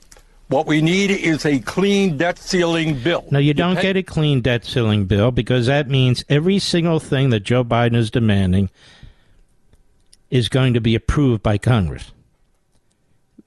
What 0.49 0.67
we 0.67 0.81
need 0.81 1.11
is 1.11 1.45
a 1.45 1.59
clean 1.59 2.17
debt 2.17 2.39
ceiling 2.39 3.01
bill. 3.03 3.27
No, 3.33 3.41
you 3.41 3.53
don't 3.53 3.81
get 3.81 3.97
a 3.97 4.03
clean 4.05 4.41
debt 4.43 4.65
ceiling 4.65 5.07
bill 5.07 5.33
because 5.33 5.67
that 5.67 5.89
means 5.89 6.25
every 6.29 6.61
single 6.61 7.01
thing 7.01 7.31
that 7.31 7.41
Joe 7.41 7.65
Biden 7.65 7.97
is 7.97 8.13
demanding 8.13 8.71
is 10.31 10.49
going 10.49 10.75
to 10.75 10.81
be 10.81 10.95
approved 10.95 11.43
by 11.43 11.59
Congress. 11.59 12.13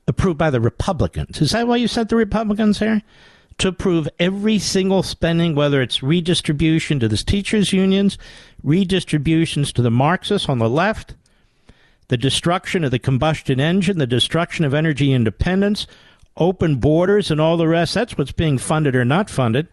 Approved 0.07 0.37
by 0.37 0.49
the 0.49 0.61
Republicans. 0.61 1.41
Is 1.41 1.51
that 1.51 1.67
why 1.67 1.75
you 1.75 1.87
sent 1.87 2.09
the 2.09 2.15
Republicans 2.15 2.79
here? 2.79 3.01
To 3.59 3.67
approve 3.67 4.07
every 4.19 4.57
single 4.57 5.03
spending, 5.03 5.53
whether 5.53 5.81
it's 5.81 6.01
redistribution 6.01 6.99
to 7.01 7.07
the 7.07 7.17
teachers' 7.17 7.73
unions, 7.73 8.17
redistributions 8.63 9.73
to 9.73 9.81
the 9.81 9.91
Marxists 9.91 10.47
on 10.47 10.59
the 10.59 10.69
left, 10.69 11.15
the 12.07 12.17
destruction 12.17 12.83
of 12.83 12.91
the 12.91 12.99
combustion 12.99 13.59
engine, 13.59 13.97
the 13.97 14.07
destruction 14.07 14.65
of 14.65 14.73
energy 14.73 15.13
independence, 15.13 15.87
open 16.37 16.77
borders, 16.77 17.29
and 17.29 17.41
all 17.41 17.57
the 17.57 17.67
rest. 17.67 17.93
That's 17.93 18.17
what's 18.17 18.31
being 18.31 18.57
funded 18.57 18.95
or 18.95 19.05
not 19.05 19.29
funded. 19.29 19.67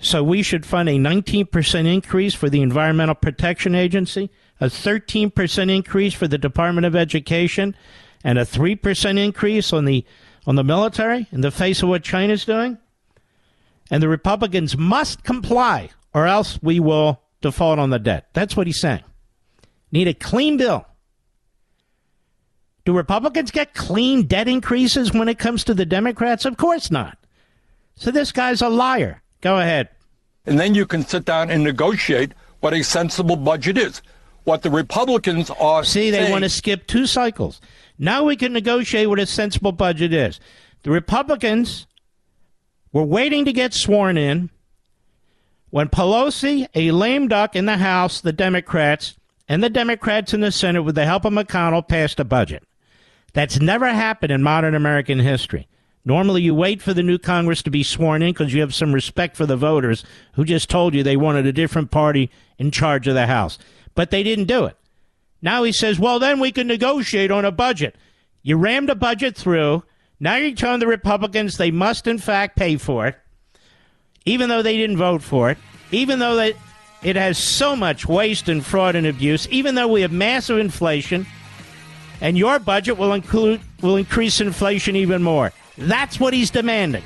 So 0.00 0.24
we 0.24 0.42
should 0.42 0.64
fund 0.64 0.88
a 0.88 0.96
19% 0.96 1.92
increase 1.92 2.34
for 2.34 2.48
the 2.48 2.62
Environmental 2.62 3.14
Protection 3.14 3.74
Agency, 3.74 4.30
a 4.60 4.66
13% 4.66 5.74
increase 5.74 6.14
for 6.14 6.28
the 6.28 6.38
Department 6.38 6.86
of 6.86 6.94
Education, 6.94 7.74
and 8.22 8.38
a 8.38 8.44
3% 8.44 9.18
increase 9.18 9.72
on 9.72 9.84
the 9.84 10.04
on 10.46 10.54
the 10.54 10.64
military 10.64 11.26
in 11.32 11.42
the 11.42 11.50
face 11.50 11.82
of 11.82 11.88
what 11.88 12.02
China's 12.02 12.44
doing. 12.44 12.78
And 13.90 14.02
the 14.02 14.08
Republicans 14.08 14.76
must 14.76 15.22
comply 15.22 15.90
or 16.14 16.26
else 16.26 16.58
we 16.62 16.80
will 16.80 17.20
default 17.40 17.78
on 17.78 17.90
the 17.90 17.98
debt. 17.98 18.28
That's 18.32 18.56
what 18.56 18.66
he's 18.66 18.80
saying. 18.80 19.04
Need 19.92 20.08
a 20.08 20.14
clean 20.14 20.56
bill. 20.56 20.86
Do 22.84 22.96
Republicans 22.96 23.50
get 23.50 23.74
clean 23.74 24.26
debt 24.26 24.48
increases 24.48 25.12
when 25.12 25.28
it 25.28 25.38
comes 25.38 25.64
to 25.64 25.74
the 25.74 25.86
Democrats? 25.86 26.44
Of 26.44 26.56
course 26.56 26.90
not. 26.90 27.18
So 27.96 28.10
this 28.10 28.32
guy's 28.32 28.62
a 28.62 28.68
liar. 28.68 29.22
Go 29.40 29.58
ahead. 29.58 29.90
And 30.46 30.58
then 30.58 30.74
you 30.74 30.86
can 30.86 31.04
sit 31.04 31.24
down 31.24 31.50
and 31.50 31.62
negotiate 31.62 32.32
what 32.60 32.72
a 32.72 32.82
sensible 32.82 33.36
budget 33.36 33.76
is. 33.76 34.00
What 34.44 34.62
the 34.62 34.70
Republicans 34.70 35.50
are 35.50 35.84
See, 35.84 36.10
they 36.10 36.18
saying, 36.18 36.32
want 36.32 36.44
to 36.44 36.50
skip 36.50 36.86
two 36.86 37.06
cycles. 37.06 37.60
Now 37.98 38.24
we 38.24 38.36
can 38.36 38.52
negotiate 38.52 39.08
what 39.08 39.18
a 39.18 39.26
sensible 39.26 39.72
budget 39.72 40.12
is. 40.12 40.40
The 40.82 40.90
Republicans 40.90 41.86
were 42.92 43.04
waiting 43.04 43.44
to 43.44 43.52
get 43.52 43.74
sworn 43.74 44.16
in 44.16 44.50
when 45.70 45.88
Pelosi, 45.88 46.66
a 46.74 46.90
lame 46.90 47.28
duck 47.28 47.54
in 47.54 47.66
the 47.66 47.76
House, 47.76 48.20
the 48.20 48.32
Democrats, 48.32 49.16
and 49.48 49.62
the 49.62 49.70
Democrats 49.70 50.34
in 50.34 50.40
the 50.40 50.50
Senate, 50.50 50.82
with 50.82 50.94
the 50.94 51.04
help 51.04 51.24
of 51.24 51.32
McConnell, 51.32 51.86
passed 51.86 52.18
a 52.18 52.24
budget. 52.24 52.64
That's 53.32 53.60
never 53.60 53.86
happened 53.86 54.32
in 54.32 54.42
modern 54.42 54.74
American 54.74 55.20
history. 55.20 55.68
Normally, 56.04 56.42
you 56.42 56.54
wait 56.54 56.80
for 56.80 56.94
the 56.94 57.02
new 57.02 57.18
Congress 57.18 57.62
to 57.62 57.70
be 57.70 57.82
sworn 57.82 58.22
in 58.22 58.32
because 58.32 58.54
you 58.54 58.62
have 58.62 58.74
some 58.74 58.92
respect 58.92 59.36
for 59.36 59.46
the 59.46 59.56
voters 59.56 60.04
who 60.34 60.44
just 60.44 60.70
told 60.70 60.94
you 60.94 61.02
they 61.02 61.16
wanted 61.16 61.46
a 61.46 61.52
different 61.52 61.90
party 61.90 62.30
in 62.58 62.70
charge 62.70 63.06
of 63.06 63.14
the 63.14 63.26
House. 63.26 63.58
But 63.94 64.10
they 64.10 64.22
didn't 64.22 64.46
do 64.46 64.64
it. 64.66 64.76
Now 65.42 65.62
he 65.62 65.72
says, 65.72 65.98
well, 65.98 66.18
then 66.18 66.40
we 66.40 66.52
can 66.52 66.66
negotiate 66.66 67.30
on 67.30 67.44
a 67.44 67.50
budget. 67.50 67.96
You 68.42 68.56
rammed 68.56 68.90
a 68.90 68.94
budget 68.94 69.36
through. 69.36 69.84
Now 70.18 70.36
you're 70.36 70.54
telling 70.54 70.80
the 70.80 70.86
Republicans 70.86 71.56
they 71.56 71.70
must, 71.70 72.06
in 72.06 72.18
fact, 72.18 72.56
pay 72.56 72.76
for 72.76 73.06
it, 73.06 73.18
even 74.26 74.48
though 74.48 74.62
they 74.62 74.76
didn't 74.76 74.98
vote 74.98 75.22
for 75.22 75.50
it, 75.50 75.58
even 75.90 76.18
though 76.18 76.36
that 76.36 76.54
it 77.02 77.16
has 77.16 77.38
so 77.38 77.74
much 77.74 78.06
waste 78.06 78.48
and 78.48 78.64
fraud 78.64 78.96
and 78.96 79.06
abuse, 79.06 79.48
even 79.48 79.74
though 79.74 79.88
we 79.88 80.02
have 80.02 80.12
massive 80.12 80.58
inflation, 80.58 81.26
and 82.20 82.36
your 82.36 82.58
budget 82.58 82.98
will 82.98 83.14
include 83.14 83.60
will 83.80 83.96
increase 83.96 84.42
inflation 84.42 84.94
even 84.94 85.22
more. 85.22 85.52
That's 85.78 86.20
what 86.20 86.34
he's 86.34 86.50
demanding. 86.50 87.04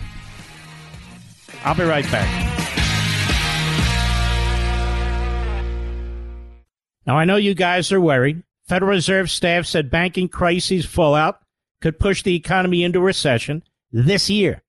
I'll 1.64 1.76
be 1.76 1.84
right 1.84 2.04
back. 2.10 2.53
Now, 7.06 7.18
I 7.18 7.24
know 7.24 7.36
you 7.36 7.54
guys 7.54 7.92
are 7.92 8.00
worried. 8.00 8.42
Federal 8.66 8.92
Reserve 8.92 9.30
staff 9.30 9.66
said 9.66 9.90
banking 9.90 10.28
crises 10.28 10.86
fallout 10.86 11.40
could 11.80 11.98
push 11.98 12.22
the 12.22 12.34
economy 12.34 12.82
into 12.82 13.00
recession 13.00 13.62
this 13.92 14.30
year. 14.30 14.62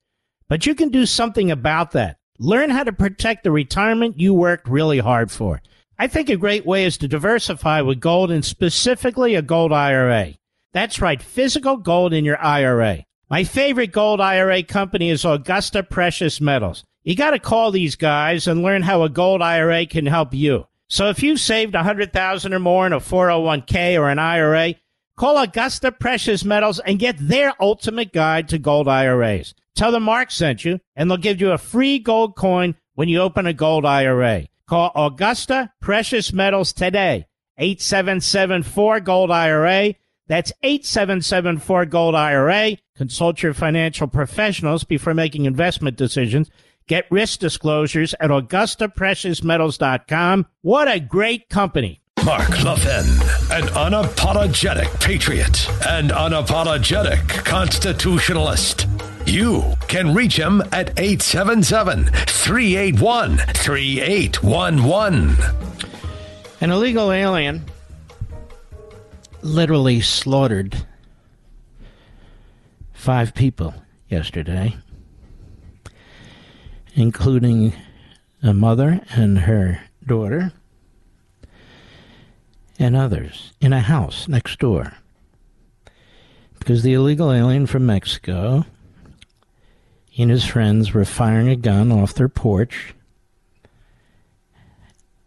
But 0.47 0.65
you 0.65 0.75
can 0.75 0.89
do 0.89 1.05
something 1.05 1.49
about 1.49 1.91
that. 1.91 2.17
Learn 2.37 2.69
how 2.69 2.83
to 2.83 2.91
protect 2.91 3.43
the 3.43 3.51
retirement 3.51 4.19
you 4.19 4.33
worked 4.33 4.67
really 4.67 4.99
hard 4.99 5.31
for. 5.31 5.61
I 5.97 6.07
think 6.07 6.29
a 6.29 6.35
great 6.35 6.65
way 6.65 6.83
is 6.83 6.97
to 6.97 7.07
diversify 7.07 7.79
with 7.81 8.01
gold 8.01 8.29
and 8.31 8.43
specifically 8.43 9.35
a 9.35 9.41
gold 9.41 9.71
IRA. 9.71 10.33
That's 10.73 10.99
right, 10.99 11.23
physical 11.23 11.77
gold 11.77 12.11
in 12.11 12.25
your 12.25 12.37
IRA. 12.43 13.05
My 13.29 13.45
favorite 13.45 13.93
gold 13.93 14.19
IRA 14.19 14.61
company 14.61 15.09
is 15.09 15.23
Augusta 15.23 15.83
Precious 15.83 16.41
Metals. 16.41 16.83
You 17.03 17.15
got 17.15 17.31
to 17.31 17.39
call 17.39 17.71
these 17.71 17.95
guys 17.95 18.45
and 18.45 18.61
learn 18.61 18.81
how 18.81 19.03
a 19.03 19.09
gold 19.09 19.41
IRA 19.41 19.85
can 19.85 20.05
help 20.05 20.33
you. 20.33 20.67
So 20.87 21.09
if 21.09 21.23
you've 21.23 21.39
saved 21.39 21.73
100,000 21.73 22.53
or 22.53 22.59
more 22.59 22.85
in 22.85 22.93
a 22.93 22.99
401k 22.99 23.99
or 23.99 24.09
an 24.09 24.19
IRA, 24.19 24.75
call 25.17 25.37
Augusta 25.37 25.91
Precious 25.91 26.45
Metals 26.45 26.79
and 26.79 26.99
get 26.99 27.15
their 27.19 27.53
ultimate 27.59 28.13
guide 28.13 28.49
to 28.49 28.59
gold 28.59 28.87
IRAs. 28.87 29.55
Tell 29.75 29.91
them 29.91 30.03
Mark 30.03 30.31
sent 30.31 30.63
you 30.63 30.79
and 30.95 31.09
they'll 31.09 31.17
give 31.17 31.41
you 31.41 31.51
a 31.51 31.57
free 31.57 31.99
gold 31.99 32.35
coin 32.35 32.75
when 32.93 33.09
you 33.09 33.19
open 33.19 33.45
a 33.45 33.53
gold 33.53 33.85
IRA. 33.85 34.47
Call 34.67 34.91
Augusta 34.95 35.71
Precious 35.81 36.33
Metals 36.33 36.73
today. 36.73 37.25
8774 37.57 38.99
Gold 39.01 39.31
IRA. 39.31 39.93
That's 40.27 40.51
8774 40.63 41.85
Gold 41.85 42.15
IRA. 42.15 42.77
Consult 42.95 43.43
your 43.43 43.53
financial 43.53 44.07
professionals 44.07 44.83
before 44.83 45.13
making 45.13 45.45
investment 45.45 45.97
decisions. 45.97 46.49
Get 46.87 47.07
risk 47.09 47.39
disclosures 47.39 48.13
at 48.19 48.29
AugustaPreciousMetals.com. 48.29 50.45
What 50.61 50.87
a 50.87 50.99
great 50.99 51.49
company. 51.49 52.01
Mark 52.23 52.63
Levin, 52.63 53.05
an 53.51 53.63
unapologetic 53.73 54.99
patriot 54.99 55.67
and 55.87 56.11
unapologetic 56.11 57.27
constitutionalist. 57.45 58.85
You 59.25 59.63
can 59.87 60.13
reach 60.13 60.37
him 60.37 60.61
at 60.71 60.99
877 60.99 62.05
381 62.05 63.37
3811. 63.37 65.35
An 66.61 66.71
illegal 66.71 67.11
alien 67.11 67.65
literally 69.41 69.99
slaughtered 70.01 70.85
five 72.93 73.33
people 73.35 73.73
yesterday, 74.09 74.75
including 76.95 77.73
a 78.41 78.53
mother 78.53 79.01
and 79.11 79.39
her 79.39 79.81
daughter 80.05 80.51
and 82.79 82.95
others 82.95 83.53
in 83.59 83.73
a 83.73 83.81
house 83.81 84.27
next 84.27 84.59
door. 84.59 84.93
Because 86.57 86.81
the 86.83 86.93
illegal 86.93 87.31
alien 87.31 87.67
from 87.67 87.85
Mexico 87.85 88.65
and 90.17 90.31
his 90.31 90.45
friends 90.45 90.93
were 90.93 91.05
firing 91.05 91.49
a 91.49 91.55
gun 91.55 91.91
off 91.91 92.13
their 92.13 92.29
porch 92.29 92.95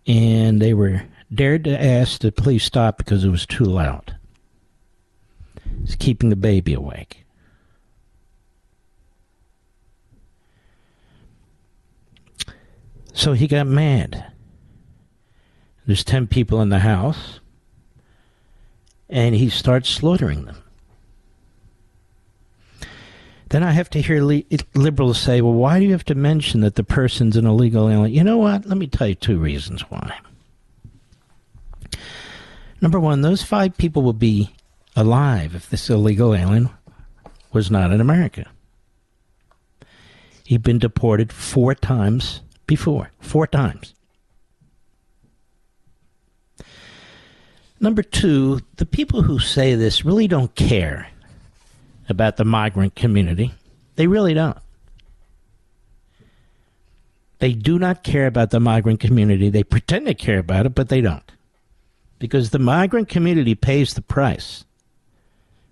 and 0.06 0.60
they 0.60 0.72
were 0.72 1.02
dared 1.32 1.64
to 1.64 1.84
ask 1.84 2.20
the 2.20 2.32
police 2.32 2.64
stop 2.64 2.96
because 2.96 3.24
it 3.24 3.28
was 3.28 3.44
too 3.44 3.64
loud. 3.64 4.16
It's 5.82 5.94
keeping 5.94 6.30
the 6.30 6.36
baby 6.36 6.72
awake. 6.72 7.24
So 13.18 13.32
he 13.32 13.48
got 13.48 13.66
mad. 13.66 14.26
There's 15.84 16.04
10 16.04 16.28
people 16.28 16.60
in 16.60 16.68
the 16.68 16.78
house, 16.78 17.40
and 19.10 19.34
he 19.34 19.50
starts 19.50 19.90
slaughtering 19.90 20.44
them. 20.44 20.62
Then 23.48 23.64
I 23.64 23.72
have 23.72 23.90
to 23.90 24.00
hear 24.00 24.22
li- 24.22 24.46
liberals 24.76 25.18
say, 25.18 25.40
well, 25.40 25.52
why 25.52 25.80
do 25.80 25.84
you 25.84 25.90
have 25.90 26.04
to 26.04 26.14
mention 26.14 26.60
that 26.60 26.76
the 26.76 26.84
person's 26.84 27.36
an 27.36 27.44
illegal 27.44 27.88
alien? 27.88 28.14
You 28.14 28.22
know 28.22 28.38
what? 28.38 28.66
Let 28.66 28.78
me 28.78 28.86
tell 28.86 29.08
you 29.08 29.16
two 29.16 29.40
reasons 29.40 29.80
why. 29.90 30.20
Number 32.80 33.00
one, 33.00 33.22
those 33.22 33.42
five 33.42 33.76
people 33.76 34.02
will 34.02 34.12
be 34.12 34.54
alive 34.94 35.56
if 35.56 35.68
this 35.68 35.90
illegal 35.90 36.36
alien 36.36 36.70
was 37.52 37.68
not 37.68 37.90
in 37.90 38.00
America. 38.00 38.48
He'd 40.44 40.62
been 40.62 40.78
deported 40.78 41.32
four 41.32 41.74
times 41.74 42.42
before. 42.68 43.10
Four 43.18 43.48
times. 43.48 43.94
Number 47.80 48.02
two, 48.02 48.60
the 48.76 48.86
people 48.86 49.22
who 49.22 49.40
say 49.40 49.74
this 49.74 50.04
really 50.04 50.28
don't 50.28 50.54
care 50.54 51.08
about 52.08 52.36
the 52.36 52.44
migrant 52.44 52.94
community. 52.94 53.52
They 53.96 54.06
really 54.06 54.34
don't. 54.34 54.58
They 57.38 57.52
do 57.52 57.78
not 57.78 58.02
care 58.02 58.26
about 58.26 58.50
the 58.50 58.60
migrant 58.60 59.00
community. 59.00 59.48
They 59.48 59.62
pretend 59.62 60.06
to 60.06 60.14
care 60.14 60.38
about 60.38 60.66
it, 60.66 60.74
but 60.74 60.88
they 60.88 61.00
don't. 61.00 61.30
Because 62.18 62.50
the 62.50 62.58
migrant 62.58 63.08
community 63.08 63.54
pays 63.54 63.94
the 63.94 64.02
price 64.02 64.64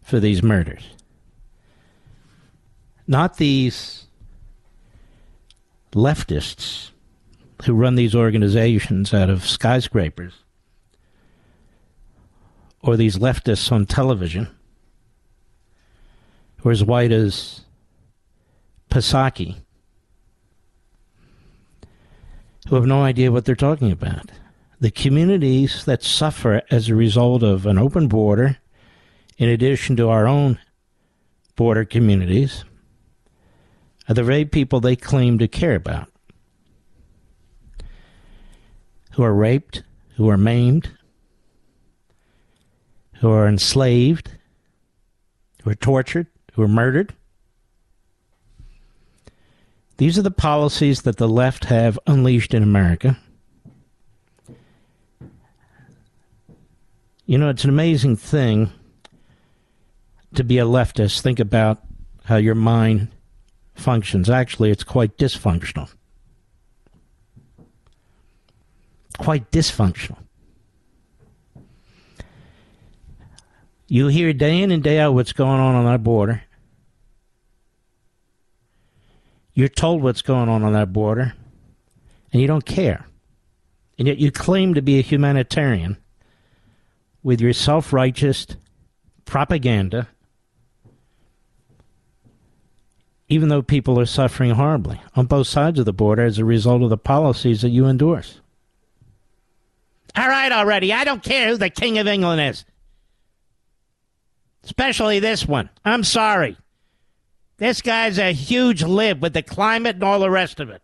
for 0.02 0.20
these 0.20 0.44
murders. 0.44 0.84
Not 3.08 3.36
these 3.36 4.05
leftists 5.96 6.90
who 7.64 7.74
run 7.74 7.94
these 7.94 8.14
organizations 8.14 9.14
out 9.14 9.30
of 9.30 9.46
skyscrapers 9.46 10.34
or 12.82 12.96
these 12.96 13.16
leftists 13.16 13.72
on 13.72 13.86
television 13.86 14.48
who 16.58 16.68
are 16.68 16.72
as 16.72 16.84
white 16.84 17.12
as 17.12 17.62
Psaki 18.90 19.56
who 22.68 22.74
have 22.74 22.86
no 22.86 23.02
idea 23.02 23.32
what 23.32 23.44
they're 23.44 23.54
talking 23.54 23.92
about. 23.92 24.30
The 24.80 24.90
communities 24.90 25.84
that 25.84 26.02
suffer 26.02 26.62
as 26.70 26.88
a 26.88 26.94
result 26.94 27.42
of 27.42 27.64
an 27.64 27.78
open 27.78 28.08
border, 28.08 28.58
in 29.38 29.48
addition 29.48 29.96
to 29.96 30.08
our 30.08 30.26
own 30.26 30.58
border 31.54 31.84
communities, 31.84 32.64
are 34.08 34.14
the 34.14 34.22
very 34.22 34.44
people 34.44 34.80
they 34.80 34.96
claim 34.96 35.38
to 35.38 35.48
care 35.48 35.74
about. 35.74 36.08
Who 39.12 39.22
are 39.22 39.34
raped, 39.34 39.82
who 40.16 40.28
are 40.28 40.36
maimed, 40.36 40.90
who 43.20 43.30
are 43.30 43.48
enslaved, 43.48 44.32
who 45.62 45.70
are 45.70 45.74
tortured, 45.74 46.26
who 46.52 46.62
are 46.62 46.68
murdered. 46.68 47.14
These 49.96 50.18
are 50.18 50.22
the 50.22 50.30
policies 50.30 51.02
that 51.02 51.16
the 51.16 51.28
left 51.28 51.64
have 51.66 51.98
unleashed 52.06 52.52
in 52.52 52.62
America. 52.62 53.18
You 57.24 57.38
know, 57.38 57.48
it's 57.48 57.64
an 57.64 57.70
amazing 57.70 58.16
thing 58.16 58.70
to 60.34 60.44
be 60.44 60.58
a 60.58 60.64
leftist. 60.64 61.22
Think 61.22 61.40
about 61.40 61.82
how 62.24 62.36
your 62.36 62.54
mind 62.54 63.08
functions. 63.76 64.28
Actually, 64.28 64.70
it's 64.70 64.84
quite 64.84 65.16
dysfunctional. 65.16 65.88
Quite 69.18 69.50
dysfunctional. 69.50 70.18
You 73.88 74.08
hear 74.08 74.32
day 74.32 74.60
in 74.62 74.70
and 74.70 74.82
day 74.82 74.98
out 74.98 75.14
what's 75.14 75.32
going 75.32 75.60
on 75.60 75.74
on 75.74 75.84
that 75.84 76.02
border. 76.02 76.42
You're 79.54 79.68
told 79.68 80.02
what's 80.02 80.22
going 80.22 80.48
on 80.48 80.64
on 80.64 80.72
that 80.74 80.92
border, 80.92 81.34
and 82.32 82.42
you 82.42 82.48
don't 82.48 82.66
care. 82.66 83.06
And 83.98 84.06
yet 84.06 84.18
you 84.18 84.30
claim 84.30 84.74
to 84.74 84.82
be 84.82 84.98
a 84.98 85.02
humanitarian 85.02 85.96
with 87.22 87.40
your 87.40 87.52
self 87.52 87.92
righteous 87.92 88.46
propaganda, 89.24 90.08
even 93.28 93.48
though 93.48 93.62
people 93.62 93.98
are 93.98 94.06
suffering 94.06 94.52
horribly 94.52 95.00
on 95.14 95.26
both 95.26 95.46
sides 95.46 95.78
of 95.78 95.84
the 95.84 95.92
border 95.92 96.22
as 96.22 96.38
a 96.38 96.44
result 96.44 96.82
of 96.82 96.90
the 96.90 96.96
policies 96.96 97.62
that 97.62 97.70
you 97.70 97.86
endorse. 97.86 98.40
All 100.14 100.28
right, 100.28 100.52
already. 100.52 100.92
I 100.92 101.04
don't 101.04 101.22
care 101.22 101.48
who 101.48 101.56
the 101.56 101.70
King 101.70 101.98
of 101.98 102.06
England 102.06 102.40
is. 102.40 102.64
Especially 104.64 105.18
this 105.20 105.46
one. 105.46 105.68
I'm 105.84 106.04
sorry. 106.04 106.56
This 107.58 107.82
guy's 107.82 108.18
a 108.18 108.32
huge 108.32 108.82
lib 108.82 109.22
with 109.22 109.32
the 109.32 109.42
climate 109.42 109.96
and 109.96 110.04
all 110.04 110.20
the 110.20 110.30
rest 110.30 110.60
of 110.60 110.70
it. 110.70 110.82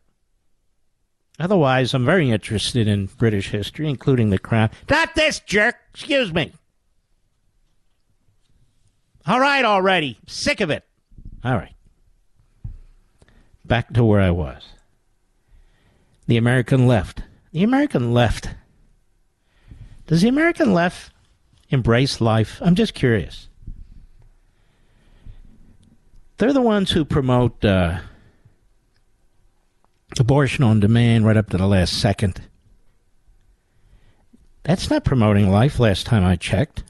Otherwise, 1.38 1.94
I'm 1.94 2.04
very 2.04 2.30
interested 2.30 2.86
in 2.86 3.06
British 3.06 3.48
history, 3.50 3.88
including 3.88 4.30
the 4.30 4.38
crown. 4.38 4.70
Not 4.88 5.14
this 5.14 5.40
jerk. 5.40 5.76
Excuse 5.92 6.32
me. 6.32 6.52
All 9.26 9.40
right, 9.40 9.64
already. 9.64 10.18
Sick 10.26 10.60
of 10.60 10.70
it. 10.70 10.84
All 11.44 11.54
right. 11.54 11.74
Back 13.72 13.94
to 13.94 14.04
where 14.04 14.20
I 14.20 14.30
was. 14.30 14.62
The 16.26 16.36
American 16.36 16.86
left. 16.86 17.22
The 17.52 17.62
American 17.62 18.12
left. 18.12 18.50
Does 20.06 20.20
the 20.20 20.28
American 20.28 20.74
left 20.74 21.10
embrace 21.70 22.20
life? 22.20 22.58
I'm 22.60 22.74
just 22.74 22.92
curious. 22.92 23.48
They're 26.36 26.52
the 26.52 26.60
ones 26.60 26.90
who 26.90 27.06
promote 27.06 27.64
uh, 27.64 28.00
abortion 30.20 30.64
on 30.64 30.78
demand 30.78 31.24
right 31.24 31.38
up 31.38 31.48
to 31.48 31.56
the 31.56 31.66
last 31.66 31.98
second. 31.98 32.42
That's 34.64 34.90
not 34.90 35.02
promoting 35.02 35.50
life 35.50 35.80
last 35.80 36.04
time 36.04 36.26
I 36.26 36.36
checked. 36.36 36.84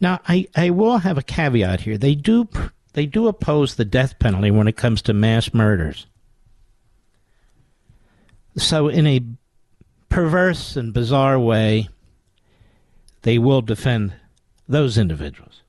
Now, 0.00 0.18
I, 0.26 0.48
I 0.56 0.70
will 0.70 0.98
have 0.98 1.16
a 1.16 1.22
caveat 1.22 1.82
here. 1.82 1.96
They 1.96 2.16
do 2.16 2.48
they 2.96 3.04
do 3.04 3.28
oppose 3.28 3.74
the 3.74 3.84
death 3.84 4.18
penalty 4.18 4.50
when 4.50 4.66
it 4.66 4.78
comes 4.78 5.02
to 5.02 5.12
mass 5.12 5.52
murders. 5.52 6.06
So 8.56 8.88
in 8.88 9.06
a 9.06 9.20
perverse 10.08 10.76
and 10.76 10.94
bizarre 10.94 11.38
way, 11.38 11.90
they 13.20 13.36
will 13.36 13.60
defend 13.60 14.14
those 14.66 14.96
individuals. 14.96 15.60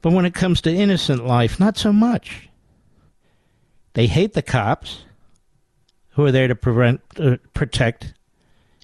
But 0.00 0.12
when 0.12 0.24
it 0.24 0.34
comes 0.34 0.60
to 0.62 0.74
innocent 0.74 1.24
life, 1.24 1.60
not 1.60 1.78
so 1.78 1.92
much. 1.92 2.48
They 3.92 4.08
hate 4.08 4.32
the 4.32 4.42
cops 4.42 5.04
who 6.14 6.24
are 6.24 6.32
there 6.32 6.48
to 6.48 6.56
prevent, 6.56 7.00
uh, 7.16 7.36
protect 7.54 8.12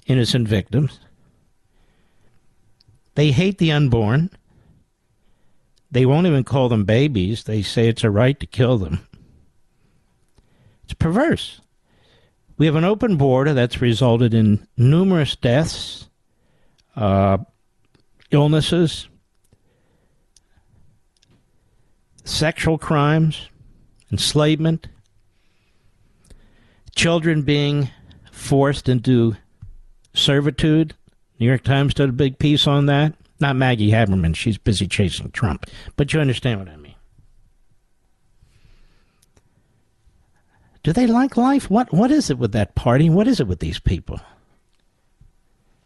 innocent 0.07 0.47
victims. 0.47 1.01
They 3.16 3.33
hate 3.33 3.59
the 3.59 3.73
unborn. 3.73 4.31
They 5.90 6.05
won't 6.05 6.27
even 6.27 6.44
call 6.44 6.68
them 6.68 6.85
babies. 6.85 7.44
They 7.44 7.62
say 7.62 7.88
it's 7.88 8.05
a 8.05 8.11
right 8.11 8.38
to 8.40 8.46
kill 8.46 8.79
them. 8.79 9.07
It's 10.85 10.94
perverse. 10.94 11.61
We 12.57 12.66
have 12.66 12.77
an 12.77 12.85
open 12.85 13.16
border 13.16 13.55
that's 13.55 13.81
resulted 13.81 14.35
in 14.35 14.66
numerous 14.77 15.37
deaths, 15.37 16.09
uh, 16.96 17.38
illnesses, 18.31 19.09
sexual 22.24 22.79
crimes, 22.79 23.48
enslavement, 24.11 24.88
children 26.94 27.42
being 27.42 27.90
forced 28.33 28.88
into 28.88 29.37
servitude, 30.14 30.94
New 31.38 31.46
York 31.46 31.62
Times 31.62 31.94
did 31.94 32.09
a 32.09 32.12
big 32.12 32.38
piece 32.38 32.66
on 32.66 32.87
that. 32.87 33.14
Not 33.40 33.57
Maggie 33.57 33.90
Haberman, 33.90 34.35
she's 34.35 34.59
busy 34.59 34.87
chasing 34.88 35.31
Trump. 35.31 35.66
But 35.96 36.12
you 36.12 36.20
understand 36.20 36.61
what 36.61 36.68
I 36.68 36.77
mean. 36.77 36.94
Do 40.83 40.92
they 40.92 41.07
like 41.07 41.37
life? 41.37 41.70
What 41.70 41.92
what 41.92 42.11
is 42.11 42.31
it 42.31 42.38
with 42.38 42.53
that 42.53 42.74
party? 42.74 43.11
What 43.11 43.29
is 43.29 43.40
it 43.40 43.46
with 43.46 43.61
these 43.61 43.79
people? 43.79 44.20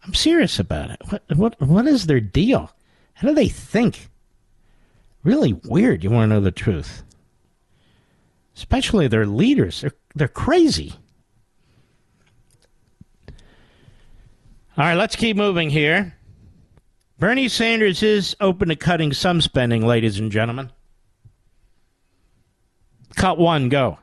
I'm 0.04 0.14
serious 0.14 0.58
about 0.58 0.90
it. 0.90 1.00
What 1.08 1.22
what 1.36 1.60
what 1.60 1.86
is 1.86 2.06
their 2.06 2.20
deal? 2.20 2.70
How 3.14 3.28
do 3.28 3.34
they 3.34 3.48
think? 3.48 4.08
Really 5.24 5.52
weird. 5.64 6.02
You 6.02 6.10
want 6.10 6.30
to 6.30 6.34
know 6.34 6.40
the 6.40 6.50
truth? 6.50 7.02
Especially 8.56 9.08
their 9.08 9.26
leaders. 9.26 9.80
They're 9.80 9.94
they're 10.14 10.28
crazy. 10.28 10.94
All 14.76 14.84
right, 14.84 14.94
let's 14.94 15.16
keep 15.16 15.36
moving 15.36 15.68
here. 15.68 16.14
Bernie 17.22 17.46
Sanders 17.46 18.02
is 18.02 18.34
open 18.40 18.68
to 18.70 18.74
cutting 18.74 19.12
some 19.12 19.40
spending, 19.40 19.86
ladies 19.86 20.18
and 20.18 20.32
gentlemen. 20.32 20.72
Cut 23.14 23.38
one, 23.38 23.68
go. 23.68 24.00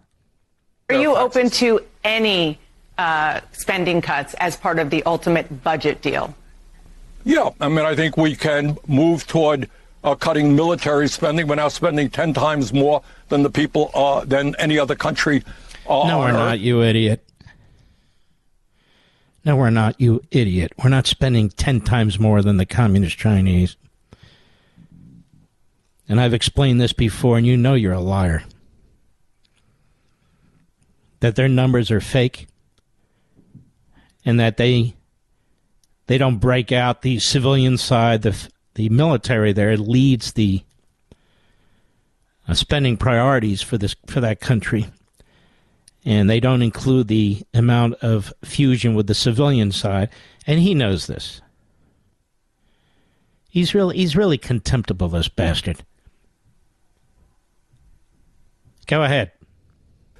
Are 0.88 0.96
you 0.96 1.18
open 1.18 1.50
to 1.50 1.82
any 2.06 2.58
uh, 2.98 3.42
spending 3.52 4.02
cuts 4.02 4.36
as 4.36 4.56
part 4.56 4.80
of 4.80 4.90
the 4.90 5.04
ultimate 5.04 5.66
budget 5.66 6.02
deal? 6.02 6.34
Yeah, 7.26 7.50
I 7.60 7.68
mean, 7.68 7.86
I 7.86 7.94
think 7.94 8.16
we 8.16 8.38
can 8.38 8.78
move 8.88 9.28
toward 9.28 9.70
uh, 10.06 10.16
cutting 10.16 10.56
military 10.56 11.10
spending. 11.10 11.46
We're 11.46 11.56
now 11.56 11.68
spending 11.68 12.10
10 12.10 12.34
times 12.34 12.72
more 12.72 13.04
than 13.28 13.44
the 13.44 13.50
people, 13.50 13.92
uh, 13.94 14.24
than 14.24 14.56
any 14.60 14.80
other 14.80 14.96
country. 14.96 15.44
Uh, 15.90 16.08
no, 16.08 16.20
we're 16.20 16.32
not, 16.32 16.62
you 16.62 16.82
idiot. 16.84 17.29
No, 19.50 19.56
we're 19.56 19.72
not, 19.72 20.00
you 20.00 20.22
idiot. 20.30 20.74
We're 20.78 20.92
not 20.92 21.08
spending 21.08 21.50
10 21.50 21.82
times 21.82 22.20
more 22.20 22.44
than 22.44 22.58
the 22.58 22.68
communist 22.68 23.18
Chinese. 23.18 23.78
And 26.08 26.22
I've 26.22 26.36
explained 26.36 26.80
this 26.80 26.94
before, 26.94 27.36
and 27.36 27.48
you 27.48 27.58
know 27.58 27.74
you're 27.74 27.94
a 27.94 28.00
liar. 28.00 28.44
That 31.22 31.36
their 31.36 31.48
numbers 31.48 31.90
are 31.90 32.00
fake 32.00 32.46
and 34.24 34.40
that 34.40 34.58
they 34.58 34.94
they 36.06 36.20
don't 36.20 36.38
break 36.38 36.72
out 36.72 37.02
the 37.02 37.18
civilian 37.18 37.80
side 37.80 38.22
the 38.22 38.50
the 38.76 38.90
military 38.90 39.52
there 39.52 39.76
leads 39.78 40.34
the 40.34 40.62
uh, 42.48 42.54
spending 42.54 42.98
priorities 42.98 43.64
for 43.64 43.80
this 43.80 43.96
for 44.06 44.22
that 44.22 44.40
country 44.40 44.86
and 46.06 46.30
they 46.30 46.40
don't 46.40 46.62
include 46.62 47.08
the 47.08 47.42
amount 47.54 47.96
of 47.96 48.34
fusion 48.44 48.96
with 48.96 49.08
the 49.08 49.14
civilian 49.14 49.72
side, 49.72 50.10
and 50.48 50.60
he 50.60 50.74
knows 50.74 51.08
this. 51.08 51.42
He's 53.50 53.74
really 53.74 53.98
he's 53.98 54.16
really 54.16 54.38
contemptible, 54.38 55.10
this 55.10 55.28
bastard. 55.28 55.84
Go 58.88 59.04
ahead. 59.04 59.32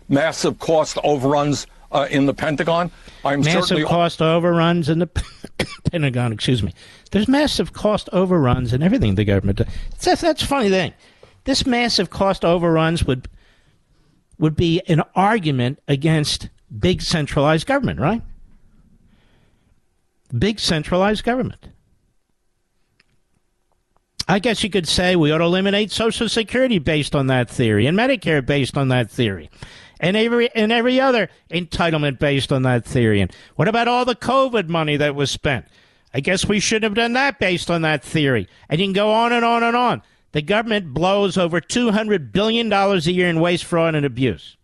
Massive 0.08 0.60
cost 0.60 0.98
overruns 1.04 1.68
uh, 1.92 2.08
in 2.10 2.26
the 2.26 2.34
Pentagon. 2.34 2.92
I'm 3.24 3.42
massive 3.42 3.86
cost 3.86 4.22
overruns 4.22 4.90
in 4.90 5.00
the 5.00 5.08
Pentagon. 5.92 6.34
Excuse 6.34 6.64
me. 6.64 6.74
There's 7.12 7.28
massive 7.28 7.74
cost 7.74 8.10
overruns 8.12 8.74
in 8.74 8.84
everything 8.84 9.16
the 9.16 9.26
government 9.26 9.60
does. 9.60 9.68
That's 10.02 10.22
that's 10.22 10.44
a 10.44 10.48
funny 10.48 10.70
thing. 10.70 10.94
This 11.46 11.66
massive 11.66 12.10
cost 12.10 12.44
overruns 12.44 13.04
would 13.06 13.28
would 14.40 14.56
be 14.56 14.82
an 14.88 15.04
argument 15.16 15.80
against 15.88 16.50
big 16.78 17.02
centralized 17.02 17.68
government, 17.68 18.00
right? 18.00 18.22
Big 20.36 20.60
centralized 20.60 21.24
government. 21.24 21.68
I 24.28 24.40
guess 24.40 24.64
you 24.64 24.70
could 24.70 24.88
say 24.88 25.16
we 25.16 25.32
ought 25.32 25.40
to 25.40 25.44
eliminate 25.44 25.92
Social 25.92 26.30
Security 26.30 26.78
based 26.78 27.16
on 27.16 27.28
that 27.28 27.50
theory, 27.50 27.88
and 27.88 27.98
Medicare 27.98 28.46
based 28.46 28.78
on 28.78 28.90
that 28.90 29.10
theory, 29.10 29.50
and 30.00 30.16
every 30.16 30.52
and 30.54 30.72
every 30.72 31.00
other 31.00 31.30
entitlement 31.50 32.20
based 32.20 32.52
on 32.52 32.62
that 32.62 32.86
theory. 32.86 33.22
And 33.22 33.34
what 33.56 33.68
about 33.68 33.88
all 33.88 34.06
the 34.06 34.16
COVID 34.16 34.70
money 34.70 34.98
that 34.98 35.16
was 35.16 35.32
spent? 35.32 35.66
I 36.14 36.20
guess 36.20 36.46
we 36.46 36.60
should 36.60 36.84
have 36.84 36.94
done 36.94 37.14
that 37.14 37.40
based 37.40 37.72
on 37.72 37.82
that 37.82 38.04
theory. 38.04 38.48
And 38.70 38.80
you 38.80 38.86
can 38.86 38.94
go 38.94 39.12
on 39.12 39.32
and 39.32 39.44
on 39.44 39.64
and 39.64 39.76
on 39.76 40.04
the 40.32 40.42
government 40.42 40.94
blows 40.94 41.38
over 41.38 41.60
$200 41.60 42.32
billion 42.32 42.72
a 42.72 42.98
year 42.98 43.28
in 43.28 43.40
waste, 43.40 43.66
fraud, 43.66 43.96
and 43.96 44.06
abuse. 44.06 44.58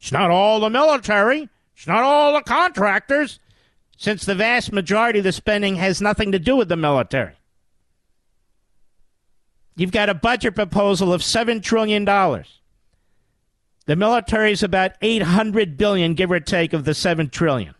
It's 0.00 0.12
not 0.12 0.30
all 0.30 0.60
the 0.60 0.70
military, 0.70 1.48
it's 1.76 1.86
not 1.86 2.02
all 2.02 2.32
the 2.32 2.42
contractors, 2.42 3.40
since 3.96 4.24
the 4.24 4.34
vast 4.34 4.72
majority 4.72 5.18
of 5.18 5.24
the 5.24 5.32
spending 5.32 5.76
has 5.76 6.00
nothing 6.00 6.32
to 6.32 6.38
do 6.38 6.56
with 6.56 6.68
the 6.68 6.76
military. 6.76 7.34
You've 9.76 9.92
got 9.92 10.08
a 10.08 10.14
budget 10.14 10.54
proposal 10.54 11.12
of 11.12 11.20
$7 11.20 11.62
trillion. 11.62 12.04
The 12.04 12.44
military 13.96 14.52
is 14.52 14.62
about 14.62 14.92
800 15.00 15.76
billion, 15.76 16.14
give 16.14 16.30
or 16.30 16.40
take, 16.40 16.72
of 16.72 16.84
the 16.84 16.94
7 16.94 17.28
trillion. 17.28 17.74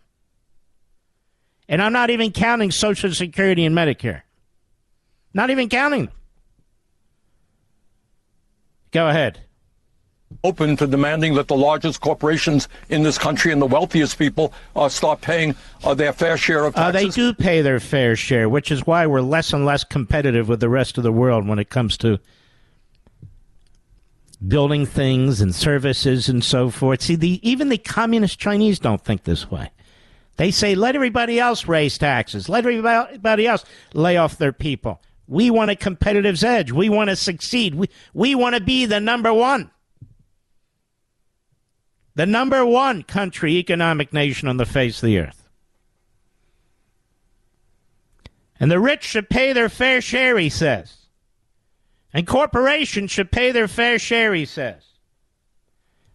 And 1.68 1.82
I'm 1.82 1.92
not 1.92 2.10
even 2.10 2.32
counting 2.32 2.70
Social 2.70 3.12
Security 3.12 3.64
and 3.64 3.76
Medicare. 3.76 4.22
Not 5.34 5.50
even 5.50 5.68
counting 5.68 6.06
them. 6.06 6.14
Go 8.98 9.06
ahead. 9.06 9.38
Open 10.42 10.76
to 10.76 10.84
demanding 10.88 11.34
that 11.34 11.46
the 11.46 11.54
largest 11.54 12.00
corporations 12.00 12.66
in 12.88 13.04
this 13.04 13.16
country 13.16 13.52
and 13.52 13.62
the 13.62 13.66
wealthiest 13.66 14.18
people 14.18 14.52
uh, 14.74 14.88
start 14.88 15.20
paying 15.20 15.54
uh, 15.84 15.94
their 15.94 16.12
fair 16.12 16.36
share 16.36 16.64
of 16.64 16.74
taxes. 16.74 16.96
Uh, 16.96 16.98
they 16.98 17.08
do 17.08 17.32
pay 17.32 17.62
their 17.62 17.78
fair 17.78 18.16
share, 18.16 18.48
which 18.48 18.72
is 18.72 18.84
why 18.88 19.06
we're 19.06 19.20
less 19.20 19.52
and 19.52 19.64
less 19.64 19.84
competitive 19.84 20.48
with 20.48 20.58
the 20.58 20.68
rest 20.68 20.98
of 20.98 21.04
the 21.04 21.12
world 21.12 21.46
when 21.46 21.60
it 21.60 21.70
comes 21.70 21.96
to 21.98 22.18
building 24.48 24.84
things 24.84 25.40
and 25.40 25.54
services 25.54 26.28
and 26.28 26.42
so 26.42 26.68
forth. 26.68 27.02
See, 27.02 27.14
the, 27.14 27.38
even 27.48 27.68
the 27.68 27.78
communist 27.78 28.40
Chinese 28.40 28.80
don't 28.80 29.04
think 29.04 29.22
this 29.22 29.48
way. 29.48 29.70
They 30.38 30.50
say, 30.50 30.74
let 30.74 30.96
everybody 30.96 31.38
else 31.38 31.68
raise 31.68 31.98
taxes, 31.98 32.48
let 32.48 32.66
everybody 32.66 33.46
else 33.46 33.64
lay 33.94 34.16
off 34.16 34.38
their 34.38 34.52
people. 34.52 35.00
We 35.28 35.50
want 35.50 35.70
a 35.70 35.76
competitive 35.76 36.42
edge. 36.42 36.72
We 36.72 36.88
want 36.88 37.10
to 37.10 37.16
succeed. 37.16 37.74
We, 37.74 37.90
we 38.14 38.34
want 38.34 38.54
to 38.54 38.62
be 38.62 38.86
the 38.86 38.98
number 38.98 39.32
one. 39.32 39.70
The 42.14 42.26
number 42.26 42.64
one 42.64 43.02
country, 43.02 43.56
economic 43.56 44.12
nation 44.12 44.48
on 44.48 44.56
the 44.56 44.66
face 44.66 45.02
of 45.02 45.06
the 45.06 45.18
earth. 45.18 45.48
And 48.58 48.70
the 48.70 48.80
rich 48.80 49.04
should 49.04 49.28
pay 49.28 49.52
their 49.52 49.68
fair 49.68 50.00
share, 50.00 50.38
he 50.38 50.48
says. 50.48 50.96
And 52.12 52.26
corporations 52.26 53.10
should 53.10 53.30
pay 53.30 53.52
their 53.52 53.68
fair 53.68 53.98
share, 53.98 54.34
he 54.34 54.46
says. 54.46 54.82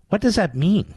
What 0.10 0.22
does 0.22 0.36
that 0.36 0.56
mean? 0.56 0.96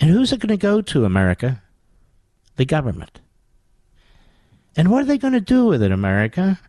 And 0.00 0.10
who's 0.10 0.32
it 0.32 0.40
going 0.40 0.48
to 0.48 0.56
go 0.56 0.80
to, 0.80 1.04
America? 1.04 1.62
The 2.56 2.64
government. 2.64 3.20
And 4.76 4.90
what 4.90 5.02
are 5.02 5.06
they 5.06 5.18
going 5.18 5.32
to 5.32 5.40
do 5.40 5.64
with 5.64 5.82
it, 5.82 5.90
America? 5.90 6.60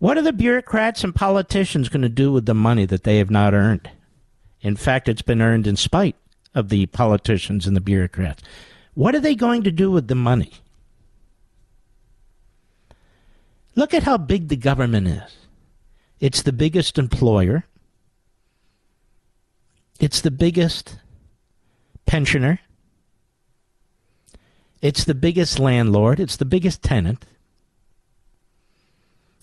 What 0.00 0.18
are 0.18 0.22
the 0.22 0.32
bureaucrats 0.32 1.04
and 1.04 1.14
politicians 1.14 1.88
going 1.88 2.02
to 2.02 2.08
do 2.08 2.32
with 2.32 2.46
the 2.46 2.54
money 2.54 2.86
that 2.86 3.04
they 3.04 3.18
have 3.18 3.30
not 3.30 3.54
earned? 3.54 3.90
In 4.60 4.76
fact, 4.76 5.08
it's 5.08 5.22
been 5.22 5.40
earned 5.40 5.66
in 5.66 5.76
spite 5.76 6.16
of 6.54 6.68
the 6.68 6.86
politicians 6.86 7.66
and 7.66 7.76
the 7.76 7.80
bureaucrats. 7.80 8.42
What 8.94 9.14
are 9.14 9.20
they 9.20 9.34
going 9.34 9.62
to 9.62 9.70
do 9.70 9.90
with 9.90 10.08
the 10.08 10.14
money? 10.14 10.52
Look 13.76 13.94
at 13.94 14.02
how 14.02 14.18
big 14.18 14.48
the 14.48 14.56
government 14.56 15.06
is. 15.06 15.36
It's 16.18 16.42
the 16.42 16.52
biggest 16.52 16.98
employer. 16.98 17.64
It's 20.00 20.20
the 20.20 20.30
biggest 20.30 20.98
pensioner. 22.04 22.60
It's 24.80 25.04
the 25.04 25.14
biggest 25.14 25.58
landlord, 25.58 26.20
it's 26.20 26.36
the 26.36 26.44
biggest 26.44 26.82
tenant, 26.82 27.26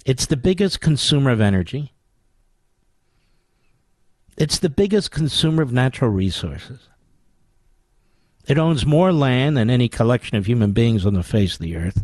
it's 0.05 0.25
the 0.25 0.37
biggest 0.37 0.81
consumer 0.81 1.31
of 1.31 1.41
energy, 1.41 1.93
it's 4.35 4.57
the 4.59 4.69
biggest 4.69 5.11
consumer 5.11 5.61
of 5.61 5.71
natural 5.71 6.09
resources. 6.11 6.87
It 8.47 8.57
owns 8.57 8.85
more 8.85 9.11
land 9.11 9.57
than 9.57 9.69
any 9.69 9.89
collection 9.89 10.37
of 10.37 10.45
human 10.45 10.71
beings 10.71 11.05
on 11.05 11.13
the 11.13 11.23
face 11.23 11.55
of 11.55 11.59
the 11.59 11.75
earth. 11.75 12.03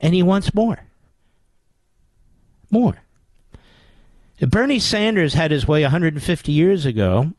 And 0.00 0.14
he 0.14 0.22
wants 0.22 0.54
more. 0.54 0.84
More. 2.70 3.02
If 4.38 4.50
Bernie 4.50 4.78
Sanders 4.78 5.34
had 5.34 5.50
his 5.50 5.66
way 5.66 5.82
150 5.82 6.52
years 6.52 6.86
ago, 6.86 7.32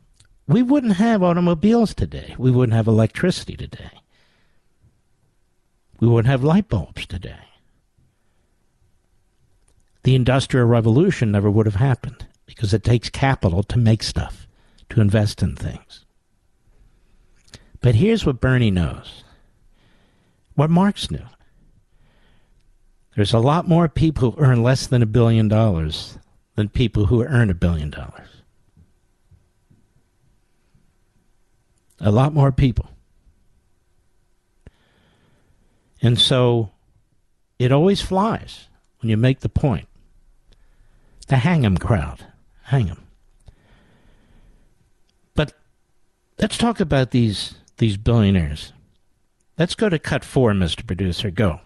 we 0.54 0.62
wouldn't 0.62 0.98
have 0.98 1.24
automobiles 1.24 1.96
today. 1.96 2.36
We 2.38 2.52
wouldn't 2.52 2.76
have 2.76 2.88
electricity 2.88 3.58
today. 3.58 3.90
We 6.00 6.08
wouldn't 6.08 6.30
have 6.30 6.44
light 6.44 6.70
bulbs 6.70 7.08
today. 7.08 7.40
The 10.04 10.14
Industrial 10.14 10.68
Revolution 10.68 11.32
never 11.32 11.50
would 11.50 11.66
have 11.66 11.76
happened 11.76 12.28
because 12.46 12.72
it 12.72 12.84
takes 12.84 13.10
capital 13.10 13.64
to 13.64 13.80
make 13.80 14.04
stuff, 14.04 14.48
to 14.90 15.02
invest 15.02 15.42
in 15.42 15.56
things. 15.56 16.06
But 17.82 17.96
here's 17.96 18.26
what 18.26 18.40
Bernie 18.40 18.72
knows 18.72 19.24
what 20.54 20.70
Marx 20.70 21.10
knew. 21.10 21.26
There's 23.16 23.34
a 23.34 23.40
lot 23.40 23.68
more 23.68 23.90
people 23.90 24.32
who 24.32 24.42
earn 24.42 24.62
less 24.62 24.86
than 24.86 25.02
a 25.02 25.08
billion 25.08 25.48
dollars 25.48 26.20
than 26.56 26.70
people 26.70 27.08
who 27.08 27.24
earn 27.24 27.50
a 27.50 27.56
billion 27.56 27.90
dollars. 27.90 28.33
A 32.04 32.12
lot 32.12 32.34
more 32.34 32.52
people. 32.52 32.90
And 36.02 36.20
so 36.20 36.70
it 37.58 37.72
always 37.72 38.02
flies 38.02 38.68
when 39.02 39.10
you 39.10 39.16
make 39.16 39.40
the 39.40 39.50
point. 39.50 39.88
The 41.28 41.38
hang 41.38 41.66
'em 41.66 41.78
crowd. 41.78 42.26
Hang 42.64 42.90
'em. 42.90 43.08
But 45.34 45.54
let's 46.38 46.58
talk 46.58 46.82
about 46.82 47.12
these 47.12 47.56
these 47.78 47.96
billionaires. 47.96 48.74
Let's 49.58 49.74
go 49.74 49.88
to 49.88 49.98
cut 49.98 50.26
four, 50.26 50.52
Mr. 50.52 50.86
Producer. 50.86 51.32
Go. 51.32 51.62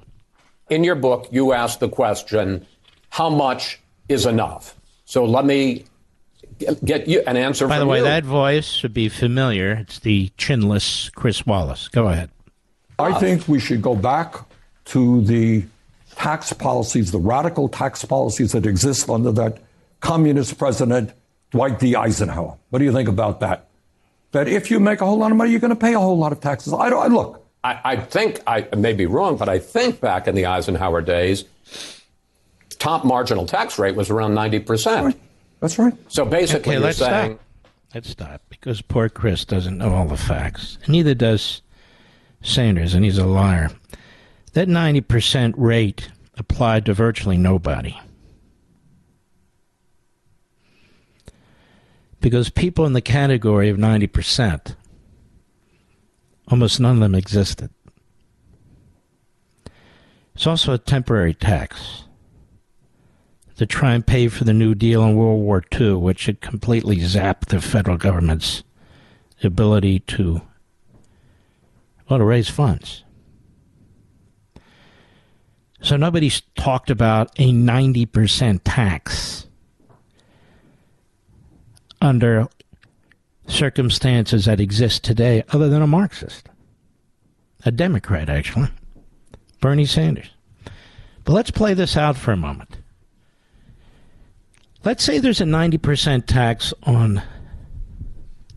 In 0.69 0.83
your 0.83 0.95
book, 0.95 1.27
you 1.31 1.51
ask 1.51 1.79
the 1.79 1.89
question, 1.89 2.65
how 3.09 3.29
much 3.29 3.79
is 4.07 4.25
enough? 4.25 4.75
So 5.05 5.25
let 5.25 5.45
me 5.45 5.85
get 6.83 7.07
you 7.07 7.21
an 7.27 7.37
answer 7.37 7.67
By 7.67 7.79
the 7.79 7.85
way, 7.85 7.99
you. 7.99 8.03
that 8.03 8.23
voice 8.23 8.67
should 8.67 8.93
be 8.93 9.09
familiar. 9.09 9.73
It's 9.73 9.99
the 9.99 10.29
chinless 10.37 11.13
Chris 11.13 11.45
Wallace. 11.45 11.87
Go 11.87 12.07
ahead. 12.07 12.29
I 12.99 13.19
think 13.19 13.47
we 13.47 13.59
should 13.59 13.81
go 13.81 13.95
back 13.95 14.35
to 14.85 15.21
the 15.21 15.65
tax 16.15 16.51
policies, 16.53 17.11
the 17.11 17.19
radical 17.19 17.69
tax 17.69 18.03
policies 18.03 18.53
that 18.53 18.65
exist 18.65 19.09
under 19.09 19.31
that 19.33 19.59
communist 19.99 20.57
president, 20.57 21.11
Dwight 21.51 21.79
D. 21.79 21.95
Eisenhower. 21.95 22.57
What 22.69 22.79
do 22.79 22.85
you 22.85 22.91
think 22.91 23.07
about 23.07 23.39
that? 23.41 23.67
That 24.31 24.47
if 24.47 24.71
you 24.71 24.79
make 24.79 25.01
a 25.01 25.05
whole 25.05 25.17
lot 25.17 25.31
of 25.31 25.37
money, 25.37 25.51
you're 25.51 25.59
going 25.59 25.69
to 25.69 25.75
pay 25.75 25.93
a 25.93 25.99
whole 25.99 26.17
lot 26.17 26.31
of 26.31 26.41
taxes. 26.41 26.73
I 26.73 26.89
don't. 26.89 27.01
I, 27.03 27.07
look, 27.07 27.45
I, 27.63 27.79
I 27.83 27.95
think 27.97 28.41
I 28.47 28.67
may 28.75 28.93
be 28.93 29.05
wrong, 29.05 29.37
but 29.37 29.47
I 29.47 29.59
think 29.59 30.01
back 30.01 30.27
in 30.27 30.35
the 30.35 30.45
Eisenhower 30.47 31.01
days, 31.01 31.45
top 32.77 33.05
marginal 33.05 33.45
tax 33.45 33.79
rate 33.79 33.95
was 33.95 34.09
around 34.09 34.33
ninety 34.33 34.59
percent. 34.59 35.19
That's 35.59 35.79
right. 35.79 35.93
So 36.07 36.25
basically, 36.25 36.59
Okay, 36.59 36.71
you're 36.73 36.81
let's 36.81 36.97
saying 36.97 37.37
stop. 37.37 37.69
Let's 37.93 38.09
stop 38.09 38.41
because 38.49 38.81
poor 38.81 39.09
Chris 39.09 39.45
doesn't 39.45 39.77
know 39.77 39.93
all 39.93 40.07
the 40.07 40.17
facts. 40.17 40.77
And 40.83 40.89
neither 40.89 41.15
does 41.15 41.61
Sanders, 42.41 42.93
and 42.93 43.03
he's 43.03 43.17
a 43.17 43.25
liar. 43.25 43.71
That 44.53 44.67
90% 44.67 45.53
rate 45.57 46.09
applied 46.37 46.85
to 46.85 46.93
virtually 46.93 47.37
nobody. 47.37 47.99
Because 52.21 52.49
people 52.49 52.85
in 52.85 52.93
the 52.93 53.01
category 53.01 53.69
of 53.69 53.77
90%, 53.77 54.75
almost 56.49 56.79
none 56.79 56.95
of 56.95 57.01
them 57.01 57.15
existed. 57.15 57.69
It's 60.35 60.47
also 60.47 60.73
a 60.73 60.77
temporary 60.77 61.33
tax 61.33 62.03
to 63.57 63.65
try 63.65 63.93
and 63.93 64.05
pay 64.05 64.27
for 64.27 64.43
the 64.43 64.53
New 64.53 64.75
Deal 64.75 65.03
in 65.03 65.15
World 65.15 65.41
War 65.41 65.63
II, 65.79 65.93
which 65.93 66.27
had 66.27 66.41
completely 66.41 66.97
zapped 66.97 67.47
the 67.47 67.59
federal 67.59 67.97
government's 67.97 68.63
ability 69.43 69.99
to 69.99 70.41
well 72.09 72.19
to 72.19 72.25
raise 72.25 72.49
funds. 72.49 73.03
So 75.81 75.97
nobody's 75.97 76.41
talked 76.55 76.89
about 76.89 77.31
a 77.37 77.51
90% 77.51 78.61
tax 78.63 79.47
under 82.01 82.47
circumstances 83.47 84.45
that 84.45 84.59
exist 84.59 85.03
today 85.03 85.43
other 85.49 85.69
than 85.69 85.81
a 85.81 85.87
Marxist. 85.87 86.49
A 87.65 87.71
Democrat, 87.71 88.29
actually. 88.29 88.69
Bernie 89.61 89.85
Sanders. 89.85 90.31
But 91.23 91.33
let's 91.33 91.51
play 91.51 91.73
this 91.73 91.97
out 91.97 92.15
for 92.15 92.31
a 92.31 92.37
moment. 92.37 92.77
Let's 94.87 95.03
say 95.03 95.19
there's 95.19 95.41
a 95.41 95.43
90% 95.43 96.27
tax 96.27 96.73
on 96.83 97.21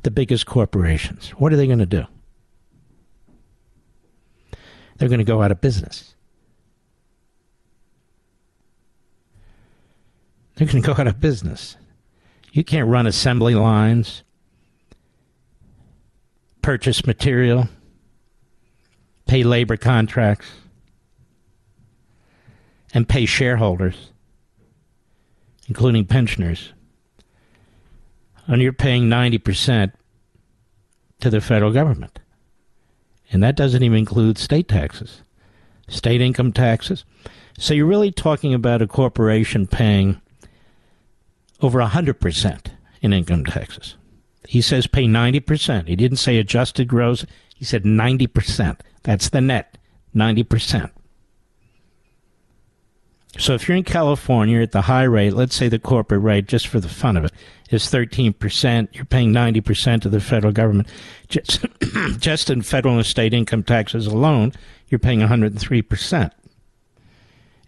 the 0.05 0.13
biggest 0.13 0.47
corporations. 0.47 1.31
What 1.31 1.53
are 1.53 1.57
they 1.57 1.67
going 1.67 1.81
to 1.81 1.87
do? 1.87 2.05
They're 4.97 5.09
going 5.09 5.19
to 5.19 5.25
go 5.25 5.43
out 5.43 5.51
of 5.51 5.61
business. 5.61 6.15
They're 10.55 10.69
going 10.69 10.81
to 10.81 10.87
go 10.87 10.93
out 10.93 11.09
of 11.09 11.19
business. 11.19 11.77
You 12.53 12.63
can't 12.63 12.89
run 12.89 13.09
assembly 13.09 13.57
lines, 13.57 14.23
purchase 16.63 17.05
material, 17.05 17.69
pay 19.27 19.43
labor 19.43 19.77
contracts, 19.77 20.47
and 22.95 23.09
pay 23.09 23.27
shareholders 23.27 24.13
including 25.71 26.05
pensioners, 26.05 26.73
and 28.49 28.61
you're 28.61 28.73
paying 28.73 29.05
90% 29.05 29.93
to 31.21 31.31
the 31.31 31.41
federal 31.41 31.73
government. 31.73 32.19
And 33.31 33.41
that 33.45 33.55
doesn't 33.55 33.85
even 33.85 33.99
include 34.01 34.37
state 34.37 34.67
taxes, 34.67 35.23
state 35.87 36.21
income 36.21 36.53
taxes. 36.53 37.05
So 37.57 37.73
you're 37.73 37.87
really 37.87 38.11
talking 38.11 38.53
about 38.53 38.83
a 38.83 38.89
corporation 38.89 39.69
paying 39.69 40.21
over 41.63 41.79
100% 41.79 42.67
in 43.01 43.13
income 43.13 43.45
taxes. 43.45 43.95
He 44.49 44.63
says 44.63 44.89
pay 44.89 45.05
90%. 45.05 45.87
He 45.87 45.95
didn't 45.95 46.17
say 46.17 46.39
adjusted 46.39 46.89
gross. 46.89 47.25
He 47.55 47.65
said 47.65 47.85
90%. 47.85 48.81
That's 49.05 49.29
the 49.29 49.41
net, 49.41 49.79
90%. 50.17 50.91
So 53.39 53.55
if 53.55 53.69
you're 53.69 53.77
in 53.77 53.85
California 53.85 54.61
at 54.61 54.73
the 54.73 54.83
high 54.83 55.05
rate, 55.05 55.35
let's 55.35 55.55
say 55.55 55.69
the 55.69 55.79
corporate 55.79 56.23
rate, 56.23 56.47
just 56.47 56.67
for 56.67 56.81
the 56.81 56.89
fun 56.89 57.17
of 57.17 57.25
it, 57.25 57.33
is 57.71 57.85
13%, 57.85 58.89
you're 58.93 59.05
paying 59.05 59.33
90% 59.33 60.03
to 60.03 60.09
the 60.09 60.21
federal 60.21 60.53
government. 60.53 60.89
Just, 61.29 61.65
just 62.19 62.51
in 62.51 62.63
federal 62.63 62.97
and 62.97 63.07
state 63.07 63.33
income 63.33 63.63
taxes 63.63 64.07
alone, 64.07 64.53
you're 64.89 64.99
paying 64.99 65.21
103%. 65.21 66.31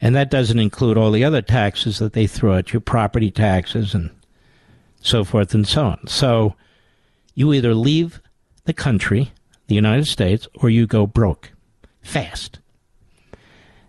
And 0.00 0.16
that 0.16 0.30
doesn't 0.30 0.58
include 0.58 0.98
all 0.98 1.12
the 1.12 1.22
other 1.22 1.42
taxes 1.42 2.00
that 2.00 2.12
they 2.12 2.26
throw 2.26 2.56
at 2.56 2.72
you, 2.72 2.80
property 2.80 3.30
taxes 3.30 3.94
and 3.94 4.10
so 5.00 5.22
forth 5.22 5.54
and 5.54 5.66
so 5.66 5.84
on. 5.84 6.06
So 6.08 6.56
you 7.34 7.52
either 7.52 7.72
leave 7.72 8.20
the 8.64 8.72
country, 8.72 9.30
the 9.68 9.76
United 9.76 10.06
States, 10.06 10.48
or 10.54 10.70
you 10.70 10.88
go 10.88 11.06
broke 11.06 11.52
fast 12.02 12.58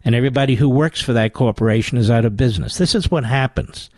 and 0.05 0.15
everybody 0.15 0.55
who 0.55 0.69
works 0.69 1.01
for 1.01 1.13
that 1.13 1.33
corporation 1.33 1.97
is 1.97 2.09
out 2.09 2.25
of 2.25 2.37
business. 2.37 2.77
This 2.77 2.95
is 2.95 3.09
what 3.09 3.23
happens 3.23 3.89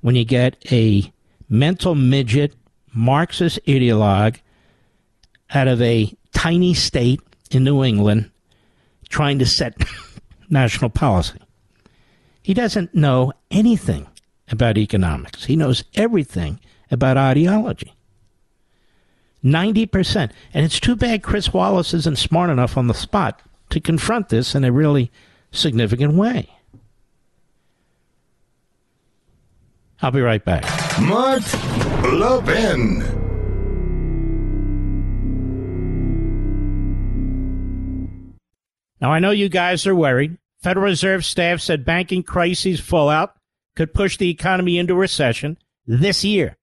when 0.00 0.14
you 0.14 0.24
get 0.24 0.56
a 0.70 1.10
mental 1.48 1.94
midget 1.94 2.54
Marxist 2.94 3.58
ideologue 3.66 4.36
out 5.54 5.68
of 5.68 5.80
a 5.80 6.12
tiny 6.32 6.74
state 6.74 7.20
in 7.50 7.64
New 7.64 7.82
England 7.82 8.30
trying 9.08 9.38
to 9.38 9.46
set 9.46 9.74
national 10.50 10.90
policy. 10.90 11.38
He 12.42 12.54
doesn't 12.54 12.94
know 12.94 13.32
anything 13.50 14.06
about 14.50 14.78
economics. 14.78 15.44
He 15.44 15.56
knows 15.56 15.84
everything 15.94 16.60
about 16.90 17.16
ideology. 17.16 17.94
90%. 19.44 20.30
And 20.54 20.64
it's 20.64 20.80
too 20.80 20.96
bad 20.96 21.22
Chris 21.22 21.52
Wallace 21.52 21.94
isn't 21.94 22.18
smart 22.18 22.50
enough 22.50 22.76
on 22.76 22.86
the 22.86 22.94
spot 22.94 23.40
to 23.70 23.80
confront 23.80 24.30
this 24.30 24.54
in 24.54 24.64
a 24.64 24.72
really 24.72 25.10
significant 25.50 26.14
way. 26.14 26.48
I'll 30.00 30.10
be 30.10 30.20
right 30.20 30.44
back. 30.44 30.64
Mark 31.00 31.42
Levin. 32.04 33.18
Now, 39.00 39.12
I 39.12 39.18
know 39.20 39.30
you 39.30 39.48
guys 39.48 39.86
are 39.86 39.94
worried. 39.94 40.38
Federal 40.60 40.86
Reserve 40.86 41.24
staff 41.24 41.60
said 41.60 41.84
banking 41.84 42.22
crises 42.22 42.80
fallout 42.80 43.36
could 43.76 43.94
push 43.94 44.16
the 44.16 44.30
economy 44.30 44.76
into 44.76 44.94
recession 44.94 45.56
this 45.86 46.24
year. 46.24 46.56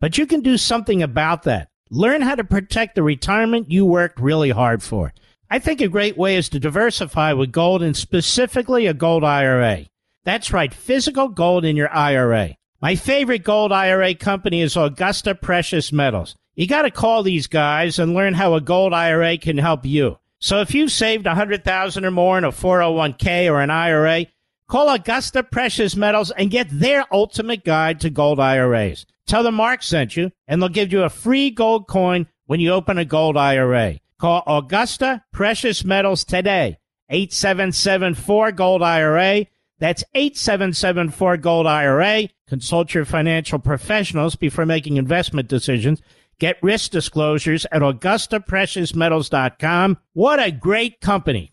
But 0.00 0.18
you 0.18 0.26
can 0.26 0.40
do 0.40 0.56
something 0.56 1.02
about 1.02 1.44
that. 1.44 1.68
Learn 1.90 2.22
how 2.22 2.34
to 2.34 2.44
protect 2.44 2.96
the 2.96 3.04
retirement 3.04 3.70
you 3.70 3.86
worked 3.86 4.18
really 4.18 4.50
hard 4.50 4.82
for. 4.82 5.12
I 5.48 5.60
think 5.60 5.80
a 5.80 5.88
great 5.88 6.18
way 6.18 6.36
is 6.36 6.48
to 6.50 6.58
diversify 6.58 7.32
with 7.32 7.52
gold 7.52 7.82
and 7.82 7.96
specifically 7.96 8.86
a 8.86 8.94
gold 8.94 9.22
IRA. 9.22 9.86
That's 10.24 10.52
right, 10.52 10.74
physical 10.74 11.28
gold 11.28 11.64
in 11.64 11.76
your 11.76 11.92
IRA. 11.94 12.56
My 12.82 12.96
favorite 12.96 13.44
gold 13.44 13.70
IRA 13.70 14.14
company 14.14 14.60
is 14.60 14.76
Augusta 14.76 15.36
Precious 15.36 15.92
Metals. 15.92 16.34
You 16.56 16.66
got 16.66 16.82
to 16.82 16.90
call 16.90 17.22
these 17.22 17.46
guys 17.46 17.98
and 17.98 18.12
learn 18.12 18.34
how 18.34 18.54
a 18.54 18.60
gold 18.60 18.92
IRA 18.92 19.38
can 19.38 19.56
help 19.58 19.86
you. 19.86 20.18
So 20.40 20.60
if 20.60 20.74
you've 20.74 20.90
saved 20.90 21.26
100,000 21.26 22.04
or 22.04 22.10
more 22.10 22.38
in 22.38 22.44
a 22.44 22.50
401k 22.50 23.50
or 23.50 23.60
an 23.60 23.70
IRA, 23.70 24.26
call 24.68 24.88
Augusta 24.88 25.44
Precious 25.44 25.94
Metals 25.94 26.32
and 26.32 26.50
get 26.50 26.66
their 26.70 27.04
ultimate 27.12 27.64
guide 27.64 28.00
to 28.00 28.10
gold 28.10 28.40
IRAs. 28.40 29.06
Tell 29.26 29.44
them 29.44 29.54
Mark 29.54 29.84
sent 29.84 30.16
you 30.16 30.32
and 30.48 30.60
they'll 30.60 30.68
give 30.68 30.92
you 30.92 31.04
a 31.04 31.08
free 31.08 31.50
gold 31.50 31.86
coin 31.86 32.26
when 32.46 32.58
you 32.58 32.72
open 32.72 32.98
a 32.98 33.04
gold 33.04 33.36
IRA. 33.36 34.00
Call 34.18 34.42
Augusta 34.46 35.22
Precious 35.32 35.84
Metals 35.84 36.24
today. 36.24 36.78
8774 37.10 38.52
Gold 38.52 38.82
IRA. 38.82 39.44
That's 39.78 40.02
8774 40.14 41.36
Gold 41.36 41.66
IRA. 41.66 42.30
Consult 42.48 42.94
your 42.94 43.04
financial 43.04 43.58
professionals 43.58 44.36
before 44.36 44.64
making 44.64 44.96
investment 44.96 45.48
decisions. 45.48 46.00
Get 46.38 46.56
risk 46.62 46.90
disclosures 46.90 47.66
at 47.72 47.82
AugustaPreciousMetals.com. 47.82 49.98
What 50.12 50.40
a 50.40 50.50
great 50.50 51.00
company. 51.00 51.52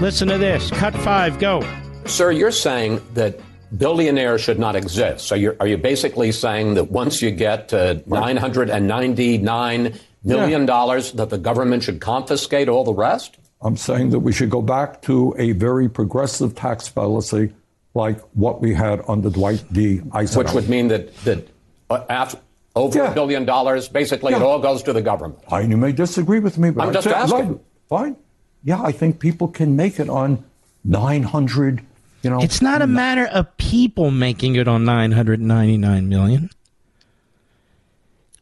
Listen 0.00 0.26
to 0.28 0.36
this. 0.36 0.68
Cut 0.70 0.94
five, 0.96 1.38
go. 1.38 1.62
Sir, 2.04 2.32
you're 2.32 2.50
saying 2.50 3.00
that 3.14 3.38
billionaires 3.76 4.40
should 4.40 4.58
not 4.58 4.76
exist. 4.76 5.26
So 5.26 5.36
are 5.60 5.66
you 5.66 5.76
basically 5.76 6.32
saying 6.32 6.74
that 6.74 6.90
once 6.90 7.20
you 7.22 7.30
get 7.30 7.68
to 7.70 8.02
$999 8.08 9.98
million, 10.24 10.66
dollars, 10.66 11.12
that 11.12 11.30
the 11.30 11.38
government 11.38 11.82
should 11.82 12.00
confiscate 12.00 12.68
all 12.68 12.84
the 12.84 12.94
rest? 12.94 13.36
I'm 13.60 13.76
saying 13.76 14.10
that 14.10 14.20
we 14.20 14.32
should 14.32 14.50
go 14.50 14.60
back 14.62 15.02
to 15.02 15.34
a 15.38 15.52
very 15.52 15.88
progressive 15.88 16.54
tax 16.54 16.88
policy 16.88 17.52
like 17.94 18.20
what 18.34 18.60
we 18.60 18.74
had 18.74 19.00
under 19.08 19.30
Dwight 19.30 19.64
D. 19.72 20.00
Eisenhower. 20.12 20.44
Which 20.44 20.52
would 20.54 20.68
mean 20.68 20.88
that, 20.88 21.14
that 21.24 21.46
uh, 21.88 22.04
after, 22.08 22.38
over 22.74 22.98
Yeah. 22.98 23.10
a 23.12 23.14
billion 23.14 23.44
dollars, 23.44 23.88
basically 23.88 24.34
it 24.34 24.42
all 24.42 24.58
goes 24.58 24.82
to 24.82 24.92
the 24.92 25.00
government. 25.02 25.38
I, 25.48 25.60
you 25.60 25.76
may 25.76 25.92
disagree 25.92 26.40
with 26.40 26.58
me, 26.58 26.70
but 26.70 26.82
I'm 26.82 26.88
I 26.90 26.92
just 26.92 27.06
asking. 27.06 27.60
Fine. 27.88 28.16
Yeah, 28.64 28.82
I 28.82 28.92
think 28.92 29.20
people 29.20 29.48
can 29.48 29.76
make 29.76 30.00
it 30.00 30.08
on 30.08 30.42
900, 30.84 31.82
you 32.24 32.30
know. 32.30 32.40
It's 32.40 32.62
not 32.62 32.82
a 32.82 32.86
matter 32.86 33.26
of 33.26 33.56
people 33.56 34.10
making 34.10 34.56
it 34.56 34.66
on 34.66 34.84
999 34.84 36.08
million. 36.08 36.50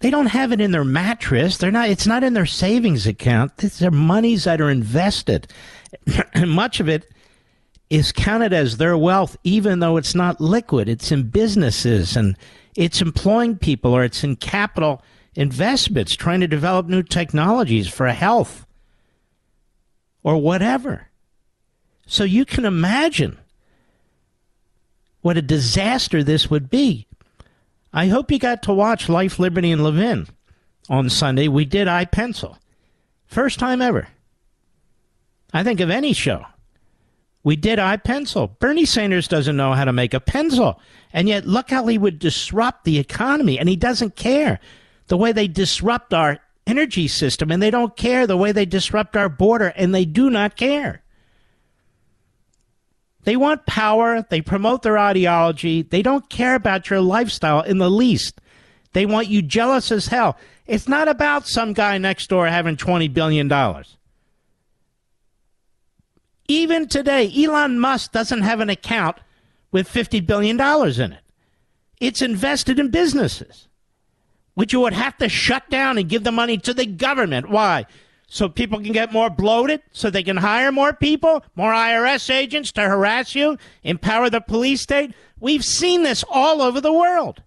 They 0.00 0.10
don't 0.10 0.26
have 0.26 0.50
it 0.52 0.60
in 0.60 0.72
their 0.72 0.84
mattress. 0.84 1.58
They're 1.58 1.70
not 1.70 1.88
it's 1.88 2.06
not 2.06 2.24
in 2.24 2.34
their 2.34 2.46
savings 2.46 3.06
account. 3.06 3.56
These 3.58 3.82
are 3.82 3.90
monies 3.90 4.44
that 4.44 4.60
are 4.60 4.70
invested. 4.70 5.46
and 6.34 6.50
much 6.54 6.80
of 6.80 6.88
it 6.88 7.12
is 7.88 8.10
counted 8.10 8.52
as 8.52 8.78
their 8.78 8.96
wealth 8.96 9.36
even 9.44 9.78
though 9.80 9.96
it's 9.96 10.14
not 10.14 10.40
liquid. 10.40 10.88
It's 10.88 11.12
in 11.12 11.28
businesses 11.28 12.16
and 12.16 12.36
it's 12.74 13.00
employing 13.00 13.58
people 13.58 13.92
or 13.92 14.02
it's 14.02 14.24
in 14.24 14.36
capital 14.36 15.02
investments 15.34 16.14
trying 16.14 16.40
to 16.40 16.48
develop 16.48 16.86
new 16.86 17.02
technologies 17.02 17.88
for 17.88 18.08
health 18.08 18.66
or 20.22 20.36
whatever. 20.36 21.08
So 22.06 22.24
you 22.24 22.44
can 22.44 22.64
imagine 22.64 23.38
what 25.22 25.38
a 25.38 25.42
disaster 25.42 26.22
this 26.22 26.50
would 26.50 26.68
be. 26.68 27.06
I 27.92 28.08
hope 28.08 28.30
you 28.30 28.38
got 28.38 28.62
to 28.64 28.74
watch 28.74 29.08
Life, 29.08 29.38
Liberty, 29.38 29.70
and 29.70 29.82
Levin 29.82 30.26
on 30.88 31.08
Sunday. 31.08 31.48
We 31.48 31.64
did 31.64 31.88
I 31.88 32.04
Pencil. 32.04 32.58
First 33.26 33.58
time 33.58 33.80
ever. 33.80 34.08
I 35.52 35.62
think 35.62 35.80
of 35.80 35.90
any 35.90 36.12
show. 36.12 36.44
We 37.44 37.56
did 37.56 37.78
I 37.78 37.96
Pencil. 37.96 38.56
Bernie 38.60 38.84
Sanders 38.84 39.28
doesn't 39.28 39.56
know 39.56 39.72
how 39.72 39.84
to 39.84 39.92
make 39.92 40.14
a 40.14 40.20
pencil. 40.20 40.80
And 41.12 41.28
yet, 41.28 41.46
look 41.46 41.70
how 41.70 41.86
he 41.86 41.98
would 41.98 42.18
disrupt 42.18 42.84
the 42.84 42.98
economy. 42.98 43.58
And 43.58 43.68
he 43.68 43.76
doesn't 43.76 44.16
care 44.16 44.60
the 45.08 45.16
way 45.16 45.32
they 45.32 45.48
disrupt 45.48 46.14
our 46.14 46.38
energy 46.66 47.08
system. 47.08 47.50
And 47.50 47.62
they 47.62 47.70
don't 47.70 47.96
care 47.96 48.26
the 48.26 48.36
way 48.36 48.52
they 48.52 48.64
disrupt 48.64 49.16
our 49.16 49.28
border. 49.28 49.72
And 49.76 49.94
they 49.94 50.04
do 50.04 50.30
not 50.30 50.56
care. 50.56 51.02
They 53.24 53.36
want 53.36 53.66
power. 53.66 54.26
They 54.28 54.40
promote 54.40 54.82
their 54.82 54.98
ideology. 54.98 55.82
They 55.82 56.02
don't 56.02 56.28
care 56.28 56.54
about 56.54 56.90
your 56.90 57.00
lifestyle 57.00 57.60
in 57.62 57.78
the 57.78 57.90
least. 57.90 58.40
They 58.92 59.06
want 59.06 59.28
you 59.28 59.42
jealous 59.42 59.90
as 59.92 60.08
hell. 60.08 60.36
It's 60.66 60.88
not 60.88 61.08
about 61.08 61.46
some 61.46 61.72
guy 61.72 61.98
next 61.98 62.28
door 62.28 62.46
having 62.46 62.76
$20 62.76 63.12
billion. 63.12 63.50
Even 66.48 66.88
today, 66.88 67.32
Elon 67.36 67.78
Musk 67.78 68.12
doesn't 68.12 68.42
have 68.42 68.60
an 68.60 68.70
account 68.70 69.16
with 69.70 69.88
$50 69.88 70.24
billion 70.26 70.60
in 70.60 71.12
it. 71.12 71.22
It's 72.00 72.20
invested 72.20 72.78
in 72.78 72.90
businesses, 72.90 73.68
which 74.54 74.72
you 74.72 74.80
would 74.80 74.92
have 74.92 75.16
to 75.18 75.28
shut 75.28 75.70
down 75.70 75.98
and 75.98 76.08
give 76.08 76.24
the 76.24 76.32
money 76.32 76.58
to 76.58 76.74
the 76.74 76.84
government. 76.84 77.48
Why? 77.48 77.86
So 78.32 78.48
people 78.48 78.80
can 78.80 78.92
get 78.92 79.12
more 79.12 79.28
bloated, 79.28 79.82
so 79.92 80.08
they 80.08 80.22
can 80.22 80.38
hire 80.38 80.72
more 80.72 80.94
people, 80.94 81.44
more 81.54 81.70
IRS 81.70 82.34
agents 82.34 82.72
to 82.72 82.80
harass 82.80 83.34
you, 83.34 83.58
empower 83.82 84.30
the 84.30 84.40
police 84.40 84.80
state. 84.80 85.12
We've 85.38 85.62
seen 85.62 86.02
this 86.02 86.24
all 86.30 86.62
over 86.62 86.80
the 86.80 86.94
world. 86.94 87.42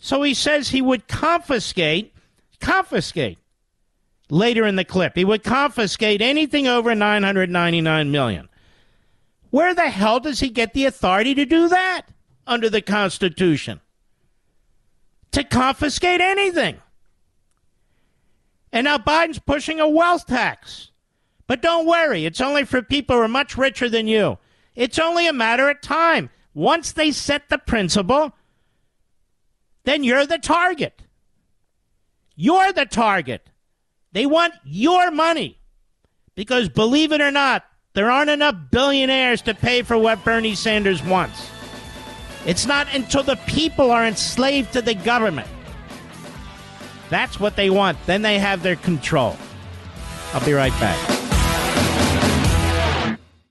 So 0.00 0.22
he 0.22 0.32
says 0.32 0.70
he 0.70 0.80
would 0.80 1.06
confiscate, 1.06 2.14
confiscate. 2.62 3.36
Later 4.30 4.64
in 4.64 4.76
the 4.76 4.86
clip, 4.86 5.12
he 5.14 5.24
would 5.26 5.44
confiscate 5.44 6.22
anything 6.22 6.66
over 6.66 6.94
999 6.94 8.10
million. 8.10 8.48
Where 9.50 9.74
the 9.74 9.90
hell 9.90 10.18
does 10.18 10.40
he 10.40 10.48
get 10.48 10.72
the 10.72 10.86
authority 10.86 11.34
to 11.34 11.44
do 11.44 11.68
that 11.68 12.06
under 12.46 12.70
the 12.70 12.80
Constitution? 12.80 13.82
To 15.32 15.44
confiscate 15.44 16.22
anything. 16.22 16.78
And 18.72 18.84
now 18.84 18.98
Biden's 18.98 19.38
pushing 19.38 19.80
a 19.80 19.88
wealth 19.88 20.26
tax. 20.26 20.90
But 21.46 21.62
don't 21.62 21.86
worry, 21.86 22.26
it's 22.26 22.40
only 22.40 22.64
for 22.64 22.82
people 22.82 23.16
who 23.16 23.22
are 23.22 23.28
much 23.28 23.56
richer 23.56 23.88
than 23.88 24.06
you. 24.06 24.38
It's 24.74 24.98
only 24.98 25.26
a 25.26 25.32
matter 25.32 25.68
of 25.68 25.80
time. 25.80 26.30
Once 26.54 26.92
they 26.92 27.10
set 27.10 27.48
the 27.48 27.58
principle, 27.58 28.32
then 29.84 30.04
you're 30.04 30.26
the 30.26 30.38
target. 30.38 31.02
You're 32.36 32.72
the 32.72 32.84
target. 32.84 33.48
They 34.12 34.26
want 34.26 34.54
your 34.64 35.10
money. 35.10 35.58
Because 36.34 36.68
believe 36.68 37.12
it 37.12 37.20
or 37.20 37.30
not, 37.30 37.64
there 37.94 38.10
aren't 38.10 38.30
enough 38.30 38.54
billionaires 38.70 39.42
to 39.42 39.54
pay 39.54 39.82
for 39.82 39.98
what 39.98 40.24
Bernie 40.24 40.54
Sanders 40.54 41.02
wants. 41.02 41.50
It's 42.46 42.66
not 42.66 42.86
until 42.94 43.22
the 43.22 43.36
people 43.46 43.90
are 43.90 44.06
enslaved 44.06 44.72
to 44.74 44.82
the 44.82 44.94
government. 44.94 45.48
That's 47.08 47.40
what 47.40 47.56
they 47.56 47.70
want. 47.70 47.98
Then 48.06 48.22
they 48.22 48.38
have 48.38 48.62
their 48.62 48.76
control. 48.76 49.36
I'll 50.32 50.44
be 50.44 50.52
right 50.52 50.72
back. 50.80 51.18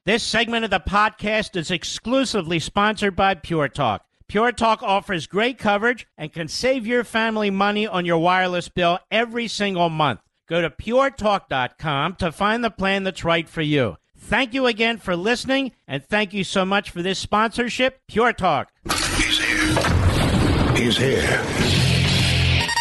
This 0.06 0.24
segment 0.24 0.64
of 0.64 0.72
the 0.72 0.80
podcast 0.80 1.58
is 1.58 1.70
exclusively 1.70 2.60
sponsored 2.60 3.16
by 3.16 3.34
Pure 3.34 3.70
Talk. 3.70 4.06
Pure 4.30 4.54
Talk 4.54 4.82
offers 4.82 5.28
great 5.28 5.58
coverage 5.58 6.08
and 6.18 6.32
can 6.32 6.48
save 6.48 6.88
your 6.88 7.04
family 7.04 7.50
money 7.50 7.88
on 7.88 8.06
your 8.06 8.18
wireless 8.18 8.70
bill 8.70 9.00
every 9.12 9.48
single 9.48 9.90
month. 9.90 10.22
Go 10.48 10.62
to 10.62 10.70
puretalk.com 10.70 12.16
to 12.16 12.32
find 12.32 12.64
the 12.64 12.70
plan 12.72 13.04
that's 13.04 13.26
right 13.26 13.50
for 13.50 13.62
you. 13.62 13.98
Thank 14.18 14.54
you 14.54 14.66
again 14.66 14.98
for 14.98 15.16
listening, 15.16 15.74
and 15.88 16.04
thank 16.04 16.34
you 16.34 16.44
so 16.44 16.66
much 16.66 16.90
for 16.90 17.02
this 17.02 17.20
sponsorship, 17.20 18.00
Pure 18.08 18.34
Talk. 18.34 18.72
He's 19.18 19.40
here. 19.40 20.76
He's 20.76 20.98
here. 20.98 21.87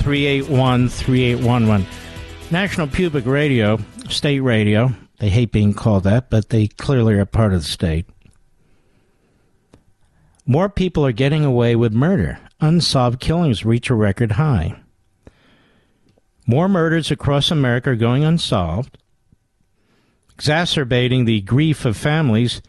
877-381-3811. 0.00 1.84
877-381-3811. 1.84 1.86
National 2.50 2.86
Public 2.88 3.26
Radio, 3.26 3.78
state 4.08 4.40
radio. 4.40 4.92
They 5.18 5.28
hate 5.28 5.52
being 5.52 5.72
called 5.72 6.04
that, 6.04 6.30
but 6.30 6.48
they 6.48 6.66
clearly 6.66 7.14
are 7.14 7.24
part 7.24 7.52
of 7.52 7.60
the 7.60 7.68
state. 7.68 8.06
More 10.46 10.68
people 10.68 11.06
are 11.06 11.12
getting 11.12 11.44
away 11.44 11.76
with 11.76 11.92
murder. 11.92 12.40
Unsolved 12.60 13.20
killings 13.20 13.64
reach 13.64 13.88
a 13.88 13.94
record 13.94 14.32
high. 14.32 14.80
More 16.46 16.68
murders 16.68 17.10
across 17.10 17.50
America 17.50 17.90
are 17.90 17.96
going 17.96 18.24
unsolved 18.24 18.98
exacerbating 20.40 21.26
the 21.26 21.42
grief 21.42 21.84
of 21.84 21.94
families 21.98 22.62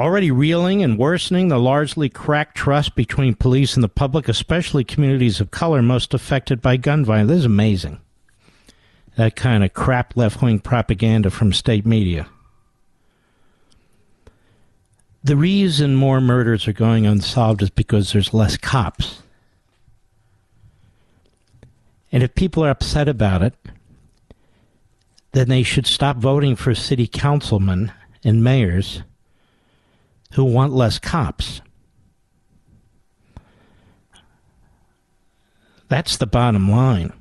already 0.00 0.30
reeling 0.30 0.82
and 0.82 0.98
worsening 0.98 1.48
the 1.48 1.58
largely 1.58 2.08
cracked 2.08 2.56
trust 2.56 2.94
between 2.94 3.34
police 3.34 3.74
and 3.74 3.84
the 3.84 3.88
public, 3.88 4.28
especially 4.28 4.82
communities 4.82 5.40
of 5.40 5.50
color 5.50 5.82
most 5.82 6.14
affected 6.14 6.62
by 6.62 6.76
gun 6.76 7.04
violence. 7.04 7.28
This 7.28 7.38
is 7.40 7.44
amazing. 7.44 8.00
That 9.16 9.36
kind 9.36 9.62
of 9.62 9.74
crap 9.74 10.16
left 10.16 10.40
wing 10.40 10.60
propaganda 10.60 11.30
from 11.30 11.52
state 11.52 11.84
media. 11.84 12.26
The 15.22 15.36
reason 15.36 15.96
more 15.96 16.20
murders 16.20 16.66
are 16.66 16.72
going 16.72 17.06
unsolved 17.06 17.62
is 17.62 17.70
because 17.70 18.12
there's 18.12 18.32
less 18.32 18.56
cops. 18.56 19.22
And 22.10 22.22
if 22.22 22.34
people 22.34 22.64
are 22.64 22.70
upset 22.70 23.06
about 23.06 23.42
it, 23.42 23.54
then 25.32 25.48
they 25.48 25.62
should 25.62 25.86
stop 25.86 26.16
voting 26.16 26.56
for 26.56 26.74
city 26.74 27.06
councilmen 27.06 27.92
and 28.24 28.42
mayors 28.42 29.02
who 30.32 30.44
want 30.44 30.72
less 30.72 30.98
cops. 30.98 31.60
That's 35.88 36.16
the 36.16 36.26
bottom 36.26 36.70
line. 36.70 37.12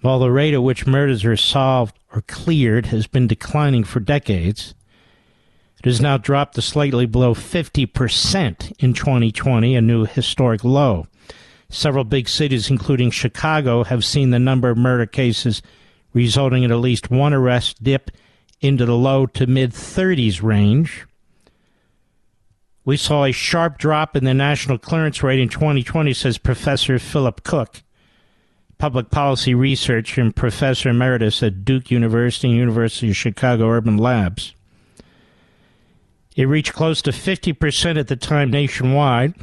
While 0.00 0.18
the 0.18 0.30
rate 0.30 0.52
at 0.52 0.62
which 0.62 0.86
murders 0.86 1.24
are 1.24 1.36
solved 1.36 1.98
or 2.12 2.22
cleared 2.22 2.86
has 2.86 3.06
been 3.06 3.26
declining 3.26 3.84
for 3.84 4.00
decades, 4.00 4.74
it 5.78 5.86
has 5.86 6.00
now 6.00 6.16
dropped 6.18 6.56
to 6.56 6.62
slightly 6.62 7.06
below 7.06 7.34
50% 7.34 8.72
in 8.78 8.94
2020, 8.94 9.76
a 9.76 9.80
new 9.80 10.04
historic 10.04 10.64
low. 10.64 11.06
Several 11.70 12.04
big 12.04 12.28
cities, 12.28 12.68
including 12.68 13.10
Chicago, 13.10 13.84
have 13.84 14.04
seen 14.04 14.30
the 14.30 14.38
number 14.38 14.70
of 14.70 14.76
murder 14.76 15.06
cases 15.06 15.62
resulting 16.12 16.62
in 16.62 16.70
at 16.70 16.78
least 16.78 17.10
one 17.10 17.32
arrest 17.32 17.82
dip 17.82 18.10
into 18.60 18.86
the 18.86 18.96
low 18.96 19.26
to 19.26 19.46
mid 19.46 19.72
30s 19.72 20.42
range. 20.42 21.06
We 22.84 22.96
saw 22.98 23.24
a 23.24 23.32
sharp 23.32 23.78
drop 23.78 24.14
in 24.14 24.24
the 24.24 24.34
national 24.34 24.78
clearance 24.78 25.22
rate 25.22 25.40
in 25.40 25.48
2020, 25.48 26.12
says 26.12 26.36
Professor 26.36 26.98
Philip 26.98 27.42
Cook, 27.42 27.82
public 28.76 29.10
policy 29.10 29.54
researcher 29.54 30.20
and 30.20 30.36
professor 30.36 30.90
emeritus 30.90 31.42
at 31.42 31.64
Duke 31.64 31.90
University 31.90 32.48
and 32.48 32.58
University 32.58 33.08
of 33.08 33.16
Chicago 33.16 33.70
Urban 33.70 33.96
Labs. 33.96 34.54
It 36.36 36.44
reached 36.44 36.74
close 36.74 37.00
to 37.02 37.10
50% 37.10 37.98
at 37.98 38.08
the 38.08 38.16
time 38.16 38.50
nationwide, 38.50 39.34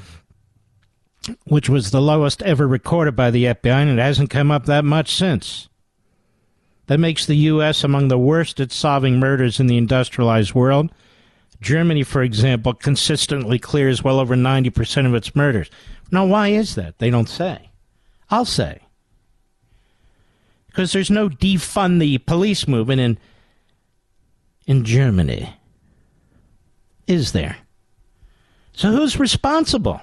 which 1.46 1.70
was 1.70 1.89
the 1.89 2.02
lowest 2.02 2.44
ever 2.44 2.68
recorded 2.68 3.16
by 3.16 3.32
the 3.32 3.46
FBI, 3.46 3.82
and 3.82 3.89
it 3.89 4.02
hasn't 4.02 4.30
come 4.30 4.52
up 4.52 4.66
that 4.66 4.86
much 4.86 5.16
since. 5.16 5.68
That 6.88 7.00
makes 7.00 7.26
the 7.26 7.36
U.S. 7.36 7.84
among 7.84 8.10
the 8.10 8.20
worst 8.20 8.60
at 8.60 8.72
solving 8.72 9.20
murders 9.20 9.60
in 9.60 9.68
the 9.68 9.78
industrialized 9.78 10.54
world 10.54 10.92
Germany, 11.62 12.01
for 12.03 12.24
example, 12.24 12.74
consistently 12.74 13.59
clears 13.59 14.03
well 14.03 14.20
over 14.20 14.36
90% 14.36 15.05
of 15.05 15.14
its 15.14 15.36
murders. 15.36 15.70
Now, 16.12 16.26
why 16.26 16.49
is 16.49 16.76
that? 16.76 16.97
They 16.97 17.12
don't 17.12 17.30
say. 17.30 17.70
I'll 18.30 18.45
say. 18.45 18.82
Because 20.68 20.91
there's 20.91 21.12
no 21.12 21.30
defund 21.30 21.99
the 21.99 22.18
police 22.20 22.68
movement 22.68 23.01
in, 23.01 23.18
in 24.66 24.84
Germany. 24.84 25.55
Is 27.05 27.32
there? 27.32 27.57
So 28.74 28.91
who's 28.91 29.20
responsible? 29.20 30.01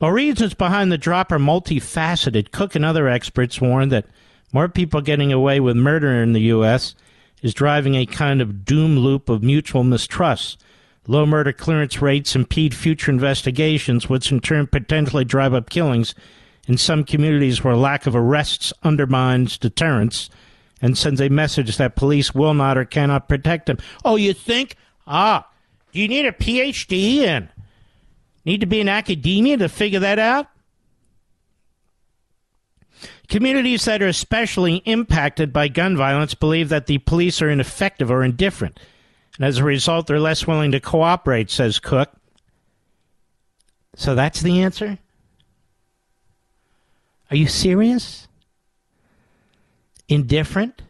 Well, 0.00 0.10
reasons 0.10 0.54
behind 0.54 0.90
the 0.90 0.98
drop 0.98 1.30
are 1.30 1.38
multifaceted. 1.38 2.50
Cook 2.50 2.74
and 2.74 2.84
other 2.84 3.08
experts 3.08 3.60
warn 3.60 3.90
that 3.90 4.06
more 4.52 4.68
people 4.68 5.00
getting 5.00 5.32
away 5.32 5.60
with 5.60 5.76
murder 5.76 6.22
in 6.22 6.32
the 6.32 6.40
U.S 6.40 6.94
is 7.42 7.54
driving 7.54 7.94
a 7.94 8.06
kind 8.06 8.40
of 8.40 8.64
doom 8.64 8.98
loop 8.98 9.28
of 9.28 9.42
mutual 9.42 9.84
mistrust. 9.84 10.62
Low 11.06 11.24
murder 11.24 11.52
clearance 11.52 12.02
rates 12.02 12.36
impede 12.36 12.74
future 12.74 13.10
investigations, 13.10 14.08
which 14.08 14.30
in 14.30 14.40
turn 14.40 14.66
potentially 14.66 15.24
drive 15.24 15.54
up 15.54 15.70
killings 15.70 16.14
in 16.66 16.76
some 16.76 17.04
communities 17.04 17.64
where 17.64 17.74
lack 17.74 18.06
of 18.06 18.14
arrests 18.14 18.72
undermines 18.82 19.56
deterrence 19.56 20.28
and 20.82 20.96
sends 20.96 21.20
a 21.20 21.28
message 21.28 21.76
that 21.78 21.96
police 21.96 22.34
will 22.34 22.54
not 22.54 22.76
or 22.76 22.84
cannot 22.84 23.28
protect 23.28 23.66
them. 23.66 23.78
Oh, 24.04 24.16
you 24.16 24.34
think? 24.34 24.76
Ah, 25.06 25.48
do 25.92 26.00
you 26.00 26.08
need 26.08 26.26
a 26.26 26.32
PhD 26.32 27.20
and 27.20 27.48
need 28.44 28.60
to 28.60 28.66
be 28.66 28.80
in 28.80 28.88
academia 28.88 29.56
to 29.56 29.68
figure 29.68 30.00
that 30.00 30.18
out? 30.18 30.48
Communities 33.28 33.84
that 33.84 34.02
are 34.02 34.08
especially 34.08 34.76
impacted 34.86 35.52
by 35.52 35.68
gun 35.68 35.96
violence 35.96 36.34
believe 36.34 36.70
that 36.70 36.86
the 36.86 36.98
police 36.98 37.42
are 37.42 37.50
ineffective 37.50 38.10
or 38.10 38.24
indifferent. 38.24 38.80
And 39.36 39.44
as 39.44 39.58
a 39.58 39.64
result, 39.64 40.06
they're 40.06 40.18
less 40.18 40.46
willing 40.46 40.72
to 40.72 40.80
cooperate, 40.80 41.50
says 41.50 41.78
Cook. 41.78 42.10
So 43.94 44.14
that's 44.14 44.40
the 44.40 44.62
answer? 44.62 44.98
Are 47.30 47.36
you 47.36 47.46
serious? 47.48 48.28
Indifferent? 50.08 50.80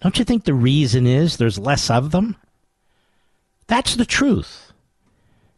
Don't 0.00 0.18
you 0.18 0.24
think 0.24 0.44
the 0.44 0.54
reason 0.54 1.06
is 1.06 1.36
there's 1.36 1.58
less 1.58 1.90
of 1.90 2.10
them? 2.10 2.36
That's 3.66 3.96
the 3.96 4.06
truth. 4.06 4.72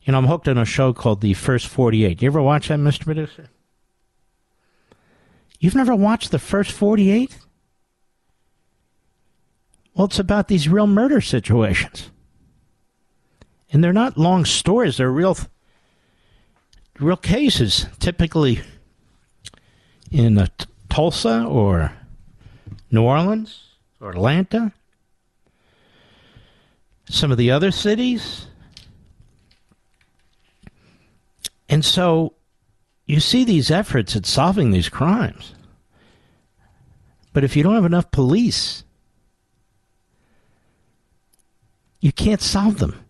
You 0.02 0.12
know, 0.12 0.18
I'm 0.18 0.26
hooked 0.26 0.48
on 0.48 0.58
a 0.58 0.64
show 0.64 0.92
called 0.92 1.20
The 1.20 1.34
First 1.34 1.68
48. 1.68 2.22
You 2.22 2.26
ever 2.26 2.42
watch 2.42 2.68
that, 2.68 2.78
Mr. 2.78 3.04
Producer? 3.04 3.50
You've 5.58 5.74
never 5.74 5.94
watched 5.94 6.30
the 6.30 6.38
first 6.38 6.70
48? 6.70 7.38
Well, 9.94 10.06
it's 10.06 10.18
about 10.18 10.46
these 10.48 10.68
real 10.68 10.86
murder 10.86 11.20
situations. 11.20 12.10
And 13.72 13.82
they're 13.82 13.92
not 13.92 14.16
long 14.16 14.44
stories, 14.44 14.96
they're 14.96 15.10
real 15.10 15.36
real 16.98 17.16
cases, 17.16 17.86
typically 17.98 18.60
in 20.10 20.38
uh, 20.38 20.46
Tulsa 20.88 21.44
or 21.44 21.92
New 22.90 23.02
Orleans 23.02 23.76
or 24.00 24.10
Atlanta. 24.10 24.72
Some 27.08 27.30
of 27.30 27.38
the 27.38 27.50
other 27.50 27.70
cities. 27.70 28.46
And 31.68 31.84
so 31.84 32.34
you 33.08 33.20
see 33.20 33.42
these 33.42 33.70
efforts 33.70 34.14
at 34.14 34.26
solving 34.26 34.70
these 34.70 34.90
crimes. 34.90 35.54
But 37.32 37.42
if 37.42 37.56
you 37.56 37.62
don't 37.62 37.74
have 37.74 37.86
enough 37.86 38.10
police, 38.10 38.84
you 42.00 42.12
can't 42.12 42.42
solve 42.42 42.78
them. 42.78 43.02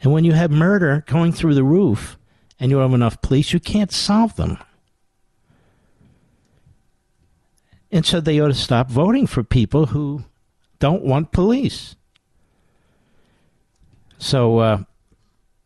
And 0.00 0.12
when 0.12 0.24
you 0.24 0.32
have 0.32 0.52
murder 0.52 1.04
going 1.08 1.32
through 1.32 1.54
the 1.54 1.64
roof 1.64 2.16
and 2.60 2.70
you 2.70 2.76
don't 2.76 2.90
have 2.90 2.94
enough 2.94 3.20
police, 3.20 3.52
you 3.52 3.58
can't 3.58 3.90
solve 3.90 4.36
them. 4.36 4.56
And 7.90 8.06
so 8.06 8.20
they 8.20 8.38
ought 8.38 8.48
to 8.48 8.54
stop 8.54 8.88
voting 8.88 9.26
for 9.26 9.42
people 9.42 9.86
who 9.86 10.24
don't 10.78 11.02
want 11.02 11.32
police. 11.32 11.96
So, 14.18 14.58
uh, 14.58 14.82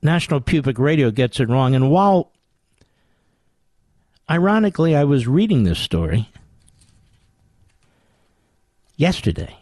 National 0.00 0.40
Public 0.40 0.78
Radio 0.78 1.10
gets 1.10 1.38
it 1.38 1.48
wrong. 1.48 1.74
And 1.74 1.90
while 1.90 2.32
Ironically, 4.30 4.94
I 4.96 5.04
was 5.04 5.26
reading 5.26 5.64
this 5.64 5.78
story 5.78 6.28
yesterday. 8.96 9.56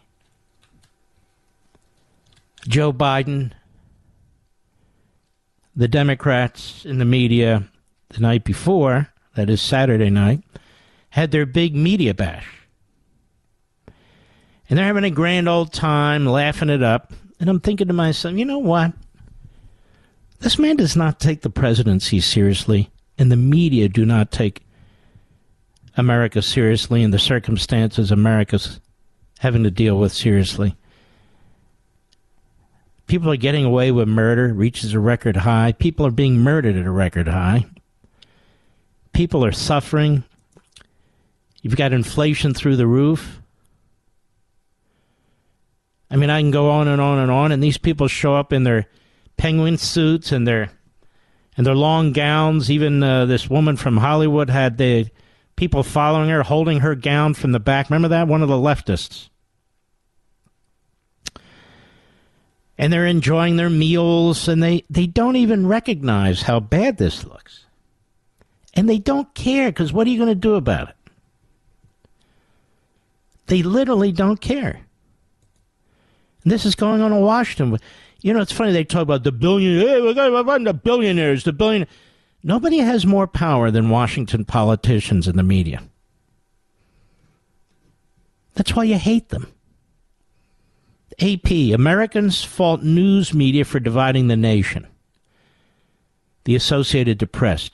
Joe 2.67 2.93
Biden, 2.93 3.51
the 5.75 5.87
Democrats 5.87 6.85
in 6.85 6.99
the 6.99 7.05
media 7.05 7.63
the 8.09 8.19
night 8.19 8.43
before, 8.43 9.09
that 9.35 9.49
is 9.49 9.61
Saturday 9.61 10.09
night, 10.09 10.43
had 11.09 11.31
their 11.31 11.45
big 11.45 11.75
media 11.75 12.13
bash. 12.13 12.45
And 14.69 14.77
they're 14.77 14.85
having 14.85 15.03
a 15.03 15.09
grand 15.09 15.49
old 15.49 15.73
time, 15.73 16.25
laughing 16.25 16.69
it 16.69 16.83
up. 16.83 17.13
And 17.39 17.49
I'm 17.49 17.59
thinking 17.59 17.87
to 17.87 17.93
myself, 17.93 18.35
you 18.35 18.45
know 18.45 18.59
what? 18.59 18.93
This 20.39 20.59
man 20.59 20.75
does 20.75 20.95
not 20.95 21.19
take 21.19 21.41
the 21.41 21.49
presidency 21.49 22.19
seriously 22.19 22.89
and 23.21 23.31
the 23.31 23.37
media 23.37 23.87
do 23.87 24.03
not 24.03 24.31
take 24.31 24.65
America 25.95 26.41
seriously 26.41 27.03
and 27.03 27.13
the 27.13 27.19
circumstances 27.19 28.09
America's 28.09 28.79
having 29.37 29.61
to 29.63 29.69
deal 29.69 29.99
with 29.99 30.11
seriously. 30.11 30.75
People 33.05 33.31
are 33.31 33.37
getting 33.37 33.63
away 33.63 33.91
with 33.91 34.07
murder, 34.07 34.51
reaches 34.51 34.95
a 34.95 34.99
record 34.99 35.35
high. 35.37 35.71
People 35.71 36.03
are 36.07 36.11
being 36.11 36.39
murdered 36.39 36.75
at 36.75 36.87
a 36.87 36.91
record 36.91 37.27
high. 37.27 37.67
People 39.13 39.45
are 39.45 39.51
suffering. 39.51 40.23
You've 41.61 41.75
got 41.75 41.93
inflation 41.93 42.55
through 42.55 42.77
the 42.77 42.87
roof. 42.87 43.39
I 46.09 46.15
mean, 46.15 46.31
I 46.31 46.41
can 46.41 46.49
go 46.49 46.71
on 46.71 46.87
and 46.87 46.99
on 46.99 47.19
and 47.19 47.29
on, 47.29 47.51
and 47.51 47.61
these 47.61 47.77
people 47.77 48.07
show 48.07 48.35
up 48.35 48.51
in 48.51 48.63
their 48.63 48.87
penguin 49.37 49.77
suits 49.77 50.31
and 50.31 50.47
their 50.47 50.71
and 51.57 51.65
their 51.65 51.75
long 51.75 52.11
gowns. 52.11 52.71
Even 52.71 53.03
uh, 53.03 53.25
this 53.25 53.49
woman 53.49 53.77
from 53.77 53.97
Hollywood 53.97 54.49
had 54.49 54.77
the 54.77 55.07
people 55.55 55.83
following 55.83 56.29
her, 56.29 56.43
holding 56.43 56.79
her 56.79 56.95
gown 56.95 57.33
from 57.33 57.51
the 57.51 57.59
back. 57.59 57.89
Remember 57.89 58.07
that? 58.07 58.27
One 58.27 58.41
of 58.41 58.49
the 58.49 58.55
leftists. 58.55 59.29
And 62.77 62.91
they're 62.91 63.05
enjoying 63.05 63.57
their 63.57 63.69
meals, 63.69 64.47
and 64.47 64.63
they, 64.63 64.85
they 64.89 65.05
don't 65.05 65.35
even 65.35 65.67
recognize 65.67 66.41
how 66.41 66.59
bad 66.59 66.97
this 66.97 67.23
looks. 67.23 67.65
And 68.73 68.89
they 68.89 68.97
don't 68.97 69.31
care, 69.35 69.69
because 69.69 69.93
what 69.93 70.07
are 70.07 70.09
you 70.09 70.17
going 70.17 70.29
to 70.29 70.35
do 70.35 70.55
about 70.55 70.89
it? 70.89 70.95
They 73.45 73.61
literally 73.61 74.11
don't 74.11 74.41
care. 74.41 74.79
And 76.43 76.51
this 76.51 76.65
is 76.65 76.73
going 76.73 77.01
on 77.01 77.11
in 77.11 77.21
Washington. 77.21 77.77
You 78.21 78.33
know, 78.33 78.41
it's 78.41 78.51
funny 78.51 78.71
they 78.71 78.83
talk 78.83 79.01
about 79.01 79.23
the 79.23 79.31
billion. 79.31 79.79
Hey, 79.79 80.01
we're 80.01 80.13
going 80.13 80.31
to 80.31 80.43
run 80.43 80.63
the 80.63 80.73
billionaires. 80.73 81.43
The 81.43 81.53
billion. 81.53 81.87
Nobody 82.43 82.77
has 82.77 83.05
more 83.05 83.27
power 83.27 83.71
than 83.71 83.89
Washington 83.89 84.45
politicians 84.45 85.27
and 85.27 85.37
the 85.37 85.43
media. 85.43 85.83
That's 88.53 88.75
why 88.75 88.83
you 88.83 88.97
hate 88.97 89.29
them. 89.29 89.51
AP 91.19 91.51
Americans 91.73 92.43
fault 92.43 92.83
news 92.83 93.33
media 93.33 93.65
for 93.65 93.79
dividing 93.79 94.27
the 94.27 94.35
nation. 94.35 94.87
The 96.45 96.55
Associated 96.55 97.31
Press. 97.31 97.69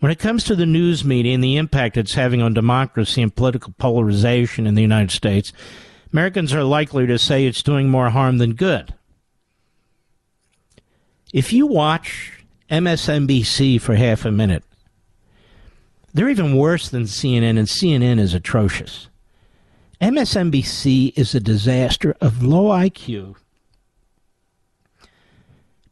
When 0.00 0.12
it 0.12 0.18
comes 0.18 0.44
to 0.44 0.54
the 0.54 0.66
news 0.66 1.04
media 1.04 1.34
and 1.34 1.42
the 1.42 1.56
impact 1.56 1.96
it's 1.96 2.14
having 2.14 2.40
on 2.40 2.54
democracy 2.54 3.20
and 3.20 3.34
political 3.34 3.74
polarization 3.78 4.66
in 4.66 4.74
the 4.74 4.82
United 4.82 5.10
States, 5.10 5.52
Americans 6.12 6.54
are 6.54 6.64
likely 6.64 7.06
to 7.06 7.18
say 7.18 7.46
it's 7.46 7.62
doing 7.62 7.88
more 7.88 8.10
harm 8.10 8.38
than 8.38 8.54
good. 8.54 8.94
If 11.32 11.52
you 11.52 11.66
watch 11.66 12.44
MSNBC 12.70 13.80
for 13.80 13.94
half 13.94 14.24
a 14.24 14.30
minute, 14.30 14.64
they're 16.14 16.30
even 16.30 16.56
worse 16.56 16.88
than 16.88 17.04
CNN, 17.04 17.58
and 17.58 17.68
CNN 17.68 18.18
is 18.18 18.32
atrocious. 18.32 19.08
MSNBC 20.00 21.12
is 21.16 21.34
a 21.34 21.40
disaster 21.40 22.16
of 22.20 22.42
low 22.42 22.70
IQ 22.70 23.34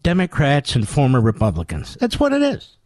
Democrats 0.03 0.77
and 0.77 0.89
former 0.89 1.21
Republicans. 1.21 1.97
That's 2.01 2.21
what 2.21 2.33
it 2.33 2.41
is. 2.41 2.77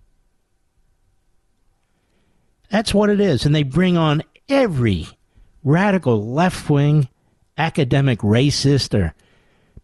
That's 2.70 2.94
what 2.94 3.10
it 3.10 3.20
is. 3.20 3.44
And 3.44 3.54
they 3.54 3.62
bring 3.62 3.98
on 3.98 4.22
every 4.48 5.06
radical 5.62 6.32
left 6.32 6.70
wing 6.70 7.08
academic 7.60 8.20
racist 8.20 8.98
or 8.98 9.14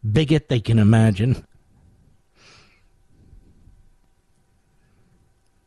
bigot 0.02 0.48
they 0.48 0.60
can 0.60 0.78
imagine. 0.78 1.46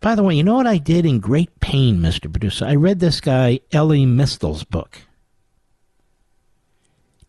By 0.01 0.15
the 0.15 0.23
way, 0.23 0.35
you 0.35 0.43
know 0.43 0.55
what 0.55 0.67
I 0.67 0.77
did 0.77 1.05
in 1.05 1.19
great 1.19 1.59
pain, 1.59 1.99
Mr. 1.99 2.31
Producer? 2.31 2.65
I 2.65 2.75
read 2.75 2.99
this 2.99 3.19
guy, 3.19 3.59
Elie 3.71 4.05
Mystal's 4.05 4.63
book. 4.63 5.01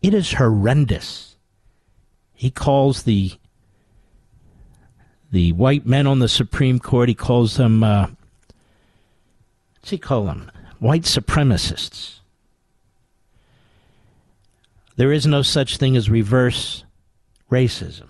It 0.01 0.13
is 0.13 0.33
horrendous. 0.33 1.35
He 2.33 2.49
calls 2.49 3.03
the 3.03 3.33
the 5.31 5.53
white 5.53 5.85
men 5.85 6.07
on 6.07 6.19
the 6.19 6.27
Supreme 6.27 6.79
Court, 6.79 7.07
he 7.07 7.15
calls 7.15 7.55
them 7.55 7.83
uh, 7.83 8.07
what's 9.75 9.91
he 9.91 9.97
call 9.97 10.25
them? 10.25 10.51
White 10.79 11.03
supremacists. 11.03 12.20
There 14.95 15.11
is 15.11 15.25
no 15.25 15.41
such 15.41 15.77
thing 15.77 15.95
as 15.95 16.09
reverse 16.09 16.83
racism. 17.49 18.07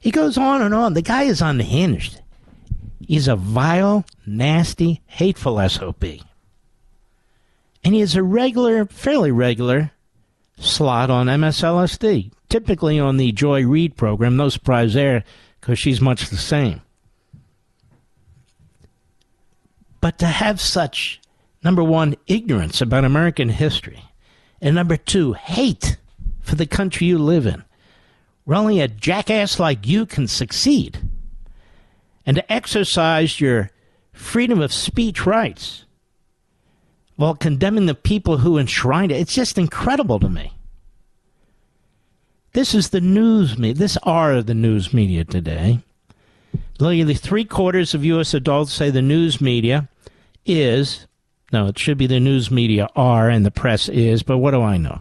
He 0.00 0.10
goes 0.10 0.38
on 0.38 0.62
and 0.62 0.74
on. 0.74 0.94
The 0.94 1.02
guy 1.02 1.24
is 1.24 1.42
unhinged. 1.42 2.20
He's 3.06 3.28
a 3.28 3.36
vile, 3.36 4.04
nasty, 4.26 5.02
hateful 5.06 5.68
SOB. 5.68 6.04
And 7.82 7.94
he 7.94 8.00
is 8.00 8.14
a 8.14 8.22
regular, 8.22 8.86
fairly 8.86 9.32
regular 9.32 9.92
slot 10.58 11.10
on 11.10 11.26
MSLSD, 11.26 12.30
typically 12.48 12.98
on 12.98 13.16
the 13.16 13.32
Joy 13.32 13.66
Reid 13.66 13.96
program. 13.96 14.36
No 14.36 14.48
surprise 14.48 14.94
there, 14.94 15.24
because 15.60 15.78
she's 15.78 16.00
much 16.00 16.28
the 16.28 16.36
same. 16.36 16.82
But 20.00 20.18
to 20.18 20.26
have 20.26 20.60
such, 20.60 21.20
number 21.62 21.82
one, 21.82 22.14
ignorance 22.26 22.80
about 22.80 23.04
American 23.04 23.48
history, 23.48 24.04
and 24.60 24.74
number 24.74 24.96
two, 24.96 25.32
hate 25.32 25.96
for 26.40 26.54
the 26.54 26.66
country 26.66 27.06
you 27.06 27.18
live 27.18 27.46
in, 27.46 27.64
where 28.44 28.58
only 28.58 28.80
a 28.80 28.88
jackass 28.88 29.58
like 29.58 29.86
you 29.86 30.06
can 30.06 30.26
succeed, 30.26 30.98
and 32.26 32.36
to 32.36 32.52
exercise 32.52 33.40
your 33.40 33.70
freedom 34.12 34.60
of 34.60 34.72
speech 34.72 35.26
rights 35.26 35.84
while 37.20 37.34
condemning 37.34 37.84
the 37.84 37.94
people 37.94 38.38
who 38.38 38.56
enshrined 38.56 39.12
it, 39.12 39.20
it's 39.20 39.34
just 39.34 39.58
incredible 39.58 40.18
to 40.18 40.28
me. 40.30 40.54
This 42.52 42.74
is 42.74 42.88
the 42.88 43.02
news 43.02 43.58
media. 43.58 43.74
This 43.74 43.98
are 44.04 44.42
the 44.42 44.54
news 44.54 44.94
media 44.94 45.24
today. 45.24 45.80
Nearly 46.80 47.14
three 47.14 47.44
quarters 47.44 47.92
of 47.92 48.06
U.S. 48.06 48.32
adults 48.32 48.72
say 48.72 48.88
the 48.88 49.02
news 49.02 49.38
media 49.38 49.86
is 50.46 51.06
no, 51.52 51.66
it 51.66 51.78
should 51.78 51.98
be 51.98 52.06
the 52.06 52.20
news 52.20 52.50
media 52.50 52.88
are 52.94 53.28
and 53.28 53.44
the 53.44 53.50
press 53.50 53.88
is, 53.88 54.22
but 54.22 54.38
what 54.38 54.52
do 54.52 54.62
I 54.62 54.76
know? 54.76 55.00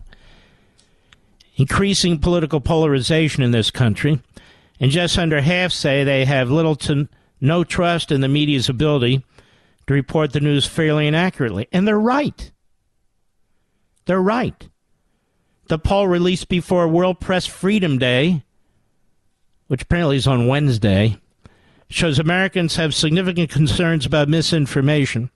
Increasing 1.58 2.18
political 2.18 2.60
polarization 2.60 3.44
in 3.44 3.52
this 3.52 3.70
country, 3.70 4.22
and 4.80 4.92
just 4.92 5.18
under 5.18 5.42
half 5.42 5.72
say 5.72 6.04
they 6.04 6.26
have 6.26 6.50
little 6.50 6.76
to 6.78 7.08
no 7.42 7.64
trust 7.64 8.12
in 8.12 8.22
the 8.22 8.28
media's 8.28 8.70
ability 8.70 9.24
to 9.88 9.94
report 9.94 10.34
the 10.34 10.40
news 10.40 10.66
fairly 10.66 11.08
and 11.08 11.16
accurately. 11.16 11.68
And 11.72 11.88
they're 11.88 12.00
right. 12.00 12.52
They're 14.06 14.22
right. 14.22 14.68
The 15.68 15.78
poll 15.78 16.08
released 16.08 16.50
before 16.50 16.88
World 16.88 17.20
Press 17.20 17.46
Freedom 17.46 18.00
Day, 18.00 18.44
which 19.68 19.84
apparently 19.84 20.18
is 20.18 20.26
on 20.26 20.48
Wednesday, 20.48 21.18
shows 21.90 22.18
Americans 22.18 22.76
have 22.76 22.96
significant 22.96 23.52
concerns 23.52 24.06
about 24.06 24.30
misinformation 24.30 25.30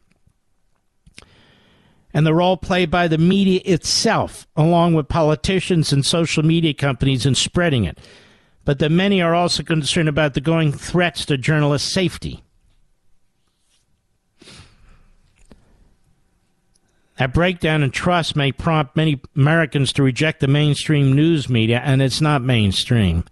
and 2.14 2.26
the 2.26 2.34
role 2.34 2.58
played 2.58 2.92
by 2.92 3.08
the 3.08 3.18
media 3.18 3.62
itself, 3.66 4.48
along 4.56 4.94
with 4.94 5.08
politicians 5.08 5.92
and 5.92 6.06
social 6.06 6.44
media 6.44 6.74
companies 6.74 7.26
in 7.26 7.36
spreading 7.36 7.86
it. 7.86 7.98
But 8.66 8.80
that 8.80 8.92
many 8.92 9.22
are 9.22 9.36
also 9.36 9.64
concerned 9.64 10.08
about 10.08 10.36
the 10.36 10.42
growing 10.42 10.72
threats 10.72 11.26
to 11.26 11.38
journalist 11.38 11.92
safety. 11.92 12.44
That 17.18 17.34
breakdown 17.34 17.84
in 17.84 17.92
trust 17.92 18.36
may 18.36 18.52
prompt 18.52 18.96
many 18.96 19.22
Americans 19.36 19.94
to 19.94 20.04
reject 20.04 20.40
the 20.40 20.48
mainstream 20.48 21.14
news 21.14 21.50
media, 21.50 21.82
and 21.84 22.02
it's 22.02 22.22
not 22.22 22.42
mainstream. 22.42 23.24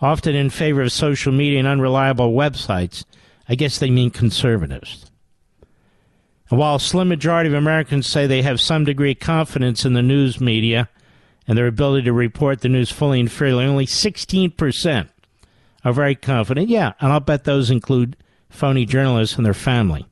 Often 0.00 0.34
in 0.34 0.50
favor 0.50 0.82
of 0.82 0.92
social 0.92 1.32
media 1.32 1.58
and 1.58 1.68
unreliable 1.68 2.32
websites. 2.32 3.04
I 3.48 3.54
guess 3.54 3.78
they 3.78 3.90
mean 3.90 4.10
conservatives. 4.10 5.05
While 6.48 6.76
a 6.76 6.80
slim 6.80 7.08
majority 7.08 7.48
of 7.48 7.54
Americans 7.54 8.06
say 8.06 8.26
they 8.26 8.42
have 8.42 8.60
some 8.60 8.84
degree 8.84 9.12
of 9.12 9.18
confidence 9.18 9.84
in 9.84 9.94
the 9.94 10.02
news 10.02 10.40
media 10.40 10.88
and 11.48 11.58
their 11.58 11.66
ability 11.66 12.04
to 12.04 12.12
report 12.12 12.60
the 12.60 12.68
news 12.68 12.90
fully 12.90 13.20
and 13.20 13.30
fairly, 13.30 13.64
only 13.64 13.86
16% 13.86 15.08
are 15.84 15.92
very 15.92 16.14
confident. 16.14 16.68
Yeah, 16.68 16.92
and 17.00 17.12
I'll 17.12 17.20
bet 17.20 17.44
those 17.44 17.70
include 17.70 18.16
phony 18.48 18.86
journalists 18.86 19.36
and 19.36 19.44
their 19.44 19.54
family. 19.54 20.06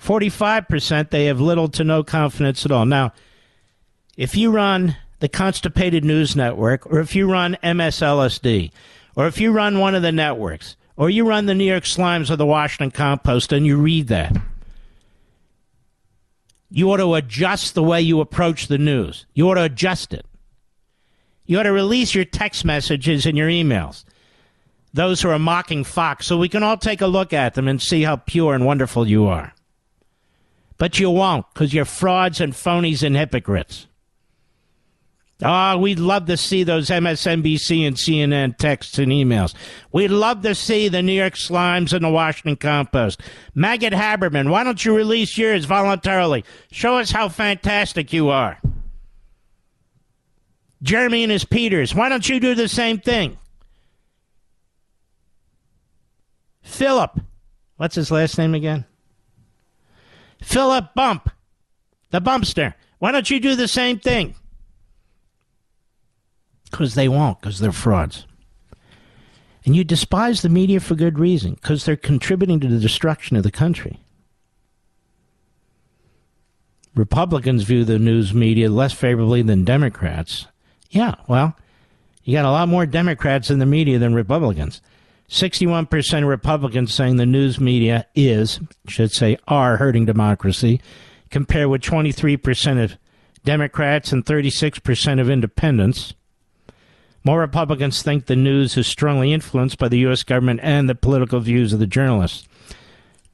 45% 0.00 1.10
they 1.10 1.26
have 1.26 1.40
little 1.40 1.68
to 1.68 1.82
no 1.82 2.04
confidence 2.04 2.64
at 2.64 2.72
all. 2.72 2.86
Now, 2.86 3.12
if 4.16 4.36
you 4.36 4.50
run 4.50 4.96
the 5.20 5.28
Constipated 5.28 6.04
News 6.04 6.36
Network, 6.36 6.86
or 6.86 7.00
if 7.00 7.14
you 7.16 7.30
run 7.30 7.56
MSLSD, 7.62 8.70
or 9.14 9.26
if 9.26 9.40
you 9.40 9.50
run 9.50 9.78
one 9.78 9.94
of 9.94 10.02
the 10.02 10.12
networks, 10.12 10.76
or 10.96 11.10
you 11.10 11.26
run 11.26 11.46
the 11.46 11.54
New 11.54 11.64
York 11.64 11.84
Slimes 11.84 12.30
or 12.30 12.36
the 12.36 12.46
Washington 12.46 12.90
Compost 12.90 13.52
and 13.52 13.66
you 13.66 13.76
read 13.76 14.08
that, 14.08 14.36
you 16.70 16.90
ought 16.90 16.98
to 16.98 17.14
adjust 17.14 17.74
the 17.74 17.82
way 17.82 18.00
you 18.00 18.20
approach 18.20 18.66
the 18.66 18.78
news. 18.78 19.26
You 19.34 19.48
ought 19.48 19.54
to 19.54 19.64
adjust 19.64 20.12
it. 20.12 20.26
You 21.46 21.60
ought 21.60 21.64
to 21.64 21.72
release 21.72 22.14
your 22.14 22.24
text 22.24 22.64
messages 22.64 23.24
and 23.24 23.38
your 23.38 23.48
emails. 23.48 24.04
Those 24.92 25.22
who 25.22 25.28
are 25.28 25.38
mocking 25.38 25.84
Fox, 25.84 26.26
so 26.26 26.36
we 26.36 26.48
can 26.48 26.62
all 26.62 26.76
take 26.76 27.00
a 27.00 27.06
look 27.06 27.32
at 27.32 27.54
them 27.54 27.68
and 27.68 27.80
see 27.80 28.02
how 28.02 28.16
pure 28.16 28.54
and 28.54 28.64
wonderful 28.64 29.06
you 29.06 29.26
are. 29.26 29.54
But 30.78 30.98
you 30.98 31.10
won't, 31.10 31.46
because 31.52 31.72
you're 31.72 31.84
frauds 31.84 32.40
and 32.40 32.52
phonies 32.52 33.02
and 33.02 33.16
hypocrites. 33.16 33.86
Oh, 35.42 35.76
we'd 35.76 35.98
love 35.98 36.26
to 36.26 36.36
see 36.38 36.64
those 36.64 36.88
MSNBC 36.88 37.86
and 37.86 37.96
CNN 37.96 38.56
texts 38.56 38.98
and 38.98 39.12
emails. 39.12 39.54
We'd 39.92 40.10
love 40.10 40.40
to 40.42 40.54
see 40.54 40.88
the 40.88 41.02
New 41.02 41.12
York 41.12 41.34
Slimes 41.34 41.92
and 41.92 42.02
the 42.02 42.10
Washington 42.10 42.56
Compost. 42.56 43.20
Maggot 43.54 43.92
Haberman, 43.92 44.50
why 44.50 44.64
don't 44.64 44.82
you 44.82 44.96
release 44.96 45.36
yours 45.36 45.66
voluntarily? 45.66 46.42
Show 46.72 46.96
us 46.96 47.10
how 47.10 47.28
fantastic 47.28 48.14
you 48.14 48.30
are. 48.30 48.58
Jeremy 50.82 51.22
and 51.24 51.32
his 51.32 51.44
Peters, 51.44 51.94
why 51.94 52.08
don't 52.08 52.26
you 52.26 52.40
do 52.40 52.54
the 52.54 52.68
same 52.68 52.98
thing? 52.98 53.36
Philip, 56.62 57.20
what's 57.76 57.94
his 57.94 58.10
last 58.10 58.38
name 58.38 58.54
again? 58.54 58.86
Philip 60.42 60.94
Bump, 60.94 61.30
the 62.10 62.20
Bumpster. 62.20 62.74
Why 62.98 63.12
don't 63.12 63.28
you 63.28 63.38
do 63.38 63.54
the 63.54 63.68
same 63.68 63.98
thing? 63.98 64.34
Because 66.70 66.94
they 66.94 67.08
won't, 67.08 67.40
because 67.40 67.58
they're 67.58 67.72
frauds. 67.72 68.26
And 69.64 69.74
you 69.74 69.84
despise 69.84 70.42
the 70.42 70.48
media 70.48 70.80
for 70.80 70.94
good 70.94 71.18
reason, 71.18 71.54
because 71.54 71.84
they're 71.84 71.96
contributing 71.96 72.60
to 72.60 72.68
the 72.68 72.78
destruction 72.78 73.36
of 73.36 73.42
the 73.42 73.50
country. 73.50 74.00
Republicans 76.94 77.64
view 77.64 77.84
the 77.84 77.98
news 77.98 78.32
media 78.32 78.70
less 78.70 78.92
favorably 78.92 79.42
than 79.42 79.64
Democrats. 79.64 80.46
Yeah, 80.90 81.16
well, 81.28 81.56
you 82.24 82.32
got 82.32 82.44
a 82.44 82.50
lot 82.50 82.68
more 82.68 82.86
Democrats 82.86 83.50
in 83.50 83.58
the 83.58 83.66
media 83.66 83.98
than 83.98 84.14
Republicans. 84.14 84.80
61% 85.28 86.22
of 86.22 86.28
Republicans 86.28 86.94
saying 86.94 87.16
the 87.16 87.26
news 87.26 87.60
media 87.60 88.06
is, 88.14 88.60
should 88.88 89.12
say, 89.12 89.36
are 89.46 89.76
hurting 89.76 90.06
democracy, 90.06 90.80
compared 91.30 91.68
with 91.68 91.82
23% 91.82 92.82
of 92.82 92.96
Democrats 93.44 94.12
and 94.12 94.24
36% 94.24 95.20
of 95.20 95.28
independents. 95.28 96.14
More 97.26 97.40
Republicans 97.40 98.02
think 98.02 98.26
the 98.26 98.36
news 98.36 98.76
is 98.76 98.86
strongly 98.86 99.32
influenced 99.32 99.78
by 99.78 99.88
the 99.88 99.98
U.S. 99.98 100.22
government 100.22 100.60
and 100.62 100.88
the 100.88 100.94
political 100.94 101.40
views 101.40 101.72
of 101.72 101.80
the 101.80 101.86
journalists. 101.88 102.46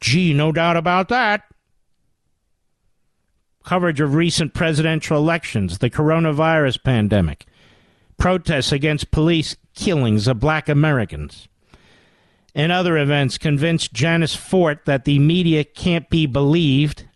Gee, 0.01 0.33
no 0.33 0.51
doubt 0.51 0.79
about 0.79 1.11
that. 1.11 1.43
Coverage 3.67 4.01
of 4.01 4.15
recent 4.15 4.55
presidential 4.55 5.19
elections, 5.19 5.77
the 5.77 5.91
coronavirus 5.91 6.83
pandemic, 6.83 7.45
protests 8.17 8.73
against 8.73 9.11
police 9.11 9.59
killings 9.75 10.27
of 10.27 10.41
black 10.41 10.71
Americans, 10.71 11.47
and 12.55 12.73
other 12.73 12.97
events 12.97 13.37
convinced 13.37 13.93
Janice 13.93 14.35
Fort 14.35 14.87
that 14.87 15.05
the 15.05 15.19
media 15.19 15.65
can't 15.65 16.09
be 16.09 16.25
believed. 16.25 17.07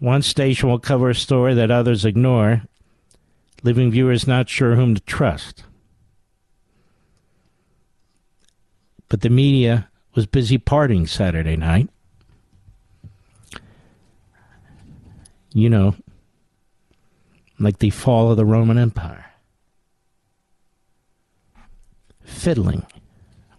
One 0.00 0.22
station 0.22 0.68
will 0.68 0.80
cover 0.80 1.10
a 1.10 1.14
story 1.14 1.54
that 1.54 1.70
others 1.70 2.04
ignore, 2.04 2.64
leaving 3.64 3.90
viewers 3.90 4.28
not 4.28 4.48
sure 4.48 4.76
whom 4.76 4.94
to 4.94 5.00
trust. 5.00 5.64
But 9.08 9.22
the 9.22 9.30
media 9.30 9.88
was 10.14 10.26
busy 10.26 10.58
partying 10.58 11.08
Saturday 11.08 11.56
night. 11.56 11.88
You 15.52 15.70
know, 15.70 15.94
like 17.58 17.78
the 17.78 17.90
fall 17.90 18.30
of 18.30 18.36
the 18.36 18.44
Roman 18.44 18.78
Empire. 18.78 19.24
Fiddling 22.22 22.84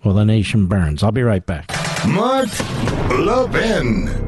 while 0.01 0.15
the 0.15 0.25
nation 0.25 0.67
burns. 0.67 1.01
I'll 1.01 1.11
be 1.11 1.23
right 1.23 1.45
back. 1.45 1.71
Mark 2.05 2.49
Levin. 3.09 4.24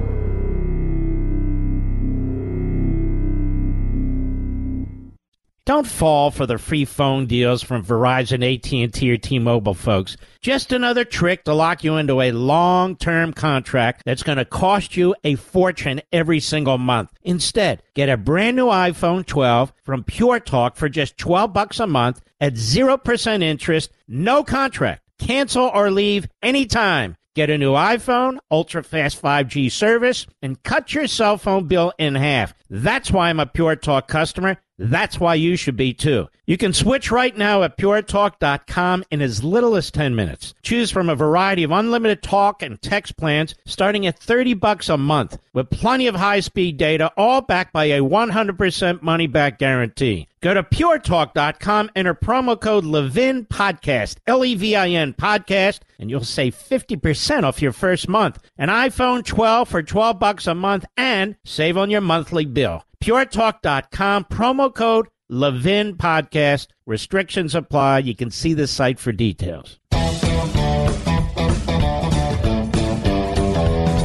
Don't 5.67 5.85
fall 5.85 6.31
for 6.31 6.45
the 6.45 6.57
free 6.57 6.85
phone 6.85 7.25
deals 7.25 7.61
from 7.61 7.83
Verizon, 7.83 8.41
AT&T, 8.41 9.11
or 9.11 9.17
T-Mobile, 9.17 9.73
folks. 9.73 10.15
Just 10.39 10.71
another 10.71 11.03
trick 11.03 11.43
to 11.43 11.53
lock 11.53 11.83
you 11.83 11.97
into 11.97 12.21
a 12.21 12.31
long-term 12.31 13.33
contract 13.33 14.03
that's 14.05 14.23
going 14.23 14.37
to 14.37 14.45
cost 14.45 14.95
you 14.95 15.13
a 15.25 15.35
fortune 15.35 15.99
every 16.13 16.39
single 16.39 16.77
month. 16.77 17.11
Instead, 17.21 17.83
get 17.95 18.07
a 18.07 18.15
brand 18.15 18.55
new 18.55 18.67
iPhone 18.67 19.25
12 19.25 19.73
from 19.83 20.05
Pure 20.05 20.39
Talk 20.39 20.77
for 20.77 20.87
just 20.87 21.17
12 21.17 21.51
bucks 21.51 21.81
a 21.81 21.87
month 21.87 22.21
at 22.39 22.53
0% 22.53 23.43
interest, 23.43 23.91
no 24.07 24.45
contract. 24.45 25.01
Cancel 25.19 25.69
or 25.73 25.91
leave 25.91 26.29
anytime. 26.41 27.17
Get 27.35 27.49
a 27.49 27.57
new 27.57 27.73
iPhone, 27.73 28.37
ultra 28.49 28.83
fast 28.83 29.21
5G 29.21 29.69
service, 29.69 30.27
and 30.41 30.63
cut 30.63 30.93
your 30.93 31.07
cell 31.07 31.37
phone 31.37 31.67
bill 31.67 31.91
in 31.97 32.15
half. 32.15 32.53
That's 32.69 33.11
why 33.11 33.29
I'm 33.29 33.41
a 33.41 33.45
Pure 33.45 33.75
Talk 33.75 34.07
customer. 34.07 34.57
That's 34.79 35.19
why 35.19 35.35
you 35.35 35.55
should 35.55 35.75
be 35.75 35.93
too. 35.93 36.27
You 36.45 36.57
can 36.57 36.71
switch 36.71 37.11
right 37.11 37.35
now 37.35 37.63
at 37.63 37.77
puretalk.com 37.77 39.03
in 39.09 39.21
as 39.21 39.43
little 39.43 39.75
as 39.75 39.89
10 39.91 40.15
minutes. 40.15 40.53
Choose 40.61 40.91
from 40.91 41.09
a 41.09 41.15
variety 41.15 41.63
of 41.63 41.71
unlimited 41.71 42.21
talk 42.21 42.61
and 42.61 42.81
text 42.81 43.17
plans 43.17 43.55
starting 43.65 44.05
at 44.05 44.19
30 44.19 44.53
bucks 44.53 44.87
a 44.89 44.97
month 44.97 45.39
with 45.53 45.69
plenty 45.69 46.07
of 46.07 46.15
high-speed 46.15 46.77
data 46.77 47.11
all 47.17 47.41
backed 47.41 47.73
by 47.73 47.85
a 47.85 48.01
100% 48.01 49.01
money 49.01 49.27
back 49.27 49.57
guarantee. 49.57 50.27
Go 50.41 50.53
to 50.53 50.61
puretalk.com, 50.61 51.89
enter 51.95 52.13
promo 52.13 52.59
code 52.59 52.85
Levin 52.85 53.45
Podcast, 53.45 54.17
L 54.27 54.45
E 54.45 54.53
V 54.53 54.75
I 54.75 54.89
N 54.89 55.13
Podcast, 55.13 55.79
and 55.97 56.11
you'll 56.11 56.23
save 56.23 56.55
50% 56.55 57.43
off 57.43 57.61
your 57.61 57.71
first 57.71 58.07
month. 58.07 58.39
An 58.57 58.69
iPhone 58.69 59.25
12 59.25 59.67
for 59.67 59.81
12 59.81 60.19
bucks 60.19 60.45
a 60.45 60.53
month 60.53 60.85
and 60.95 61.35
save 61.43 61.75
on 61.77 61.89
your 61.89 62.01
monthly 62.01 62.45
bill. 62.45 62.83
PureTalk.com, 63.01 64.25
promo 64.25 64.73
code 64.73 65.07
Levin 65.29 65.95
Podcast. 65.95 66.67
Restrictions 66.85 67.55
apply. 67.55 67.99
You 67.99 68.15
can 68.15 68.31
see 68.31 68.53
the 68.53 68.67
site 68.67 68.99
for 68.99 69.11
details. 69.11 69.79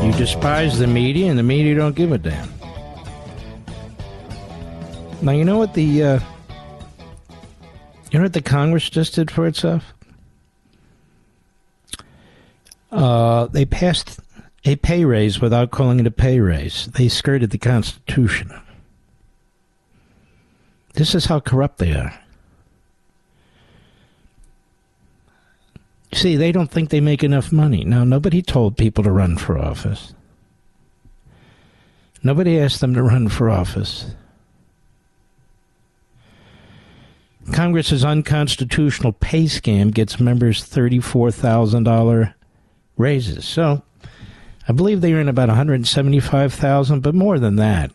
You 0.03 0.12
despise 0.12 0.78
the 0.78 0.86
media, 0.88 1.30
and 1.30 1.38
the 1.38 1.43
media 1.43 1.74
don't 1.76 1.95
give 1.95 2.12
a 2.12 2.18
damn. 2.18 2.49
Now 5.22 5.32
you 5.32 5.45
know 5.45 5.59
what 5.59 5.74
the 5.74 6.03
uh, 6.03 6.20
you 8.11 8.18
know 8.18 8.24
what 8.24 8.32
the 8.32 8.43
Congress 8.43 8.90
just 8.90 9.14
did 9.14 9.30
for 9.30 9.47
itself. 9.47 9.95
Uh, 12.90 13.47
they 13.47 13.64
passed 13.64 14.20
a 14.64 14.76
pay 14.76 15.05
raise 15.05 15.40
without 15.40 15.70
calling 15.70 16.01
it 16.01 16.07
a 16.07 16.11
pay 16.11 16.40
raise. 16.40 16.88
They 16.88 17.09
skirted 17.09 17.51
the 17.51 17.59
Constitution. 17.59 18.53
This 20.95 21.14
is 21.14 21.26
how 21.26 21.40
corrupt 21.40 21.78
they 21.78 21.93
are. 21.93 22.14
See, 26.12 26.36
they 26.36 26.53
don't 26.53 26.70
think 26.70 26.90
they 26.90 27.01
make 27.01 27.24
enough 27.24 27.51
money. 27.51 27.84
Now, 27.84 28.05
nobody 28.05 28.43
told 28.43 28.76
people 28.76 29.03
to 29.05 29.11
run 29.11 29.38
for 29.38 29.59
office. 29.59 30.14
Nobody 32.22 32.59
asked 32.59 32.80
them 32.80 32.95
to 32.95 33.03
run 33.03 33.28
for 33.28 33.49
office. 33.49 34.14
Congress's 37.53 38.05
unconstitutional 38.05 39.12
pay 39.12 39.45
scam 39.45 39.93
gets 39.93 40.20
members 40.20 40.62
$34,000 40.62 42.34
raises. 42.97 43.45
So, 43.45 43.82
I 44.68 44.72
believe 44.72 45.01
they 45.01 45.14
earn 45.14 45.28
about 45.28 45.49
175,000, 45.49 47.01
but 47.01 47.14
more 47.14 47.38
than 47.38 47.57
that. 47.57 47.90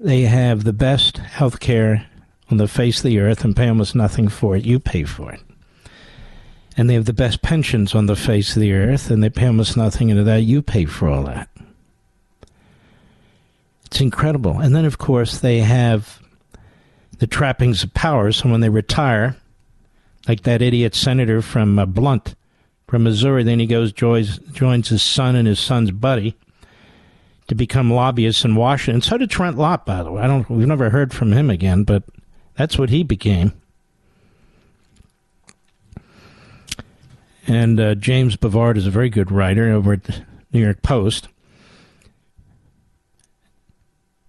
They 0.00 0.22
have 0.22 0.62
the 0.62 0.72
best 0.72 1.18
health 1.18 1.58
care 1.58 2.06
on 2.50 2.56
the 2.56 2.68
face 2.68 2.98
of 2.98 3.02
the 3.02 3.18
earth 3.18 3.44
and 3.44 3.56
pay 3.56 3.66
almost 3.66 3.96
nothing 3.96 4.28
for 4.28 4.56
it. 4.56 4.64
You 4.64 4.78
pay 4.78 5.02
for 5.02 5.32
it. 5.32 5.40
And 6.76 6.88
they 6.88 6.94
have 6.94 7.06
the 7.06 7.12
best 7.12 7.42
pensions 7.42 7.96
on 7.96 8.06
the 8.06 8.14
face 8.14 8.54
of 8.54 8.60
the 8.60 8.72
earth 8.72 9.10
and 9.10 9.22
they 9.22 9.28
pay 9.28 9.46
almost 9.46 9.76
nothing 9.76 10.08
into 10.08 10.22
that. 10.22 10.42
You 10.42 10.62
pay 10.62 10.84
for 10.84 11.08
all 11.08 11.24
that. 11.24 11.48
It's 13.86 14.00
incredible. 14.00 14.60
And 14.60 14.76
then, 14.76 14.84
of 14.84 14.98
course, 14.98 15.38
they 15.38 15.58
have 15.60 16.20
the 17.18 17.26
trappings 17.26 17.82
of 17.82 17.92
power. 17.92 18.30
So 18.30 18.48
when 18.48 18.60
they 18.60 18.68
retire, 18.68 19.36
like 20.28 20.42
that 20.44 20.62
idiot 20.62 20.94
senator 20.94 21.42
from 21.42 21.76
uh, 21.76 21.86
Blunt, 21.86 22.36
from 22.86 23.02
Missouri, 23.02 23.42
then 23.42 23.58
he 23.58 23.66
goes 23.66 23.92
joins 23.92 24.38
joins 24.52 24.90
his 24.90 25.02
son 25.02 25.34
and 25.34 25.48
his 25.48 25.58
son's 25.58 25.90
buddy 25.90 26.36
to 27.48 27.54
become 27.54 27.92
lobbyists 27.92 28.44
in 28.44 28.54
Washington. 28.54 29.00
So 29.00 29.18
did 29.18 29.30
Trent 29.30 29.56
Lott, 29.56 29.84
by 29.84 30.02
the 30.02 30.12
way. 30.12 30.22
I 30.22 30.26
don't. 30.26 30.48
We've 30.48 30.66
never 30.66 30.90
heard 30.90 31.12
from 31.12 31.32
him 31.32 31.50
again, 31.50 31.84
but 31.84 32.04
that's 32.56 32.78
what 32.78 32.90
he 32.90 33.02
became. 33.02 33.52
And 37.46 37.80
uh, 37.80 37.94
James 37.94 38.36
Bovard 38.36 38.76
is 38.76 38.86
a 38.86 38.90
very 38.90 39.08
good 39.08 39.32
writer 39.32 39.70
over 39.70 39.94
at 39.94 40.04
the 40.04 40.26
New 40.52 40.60
York 40.60 40.82
Post. 40.82 41.28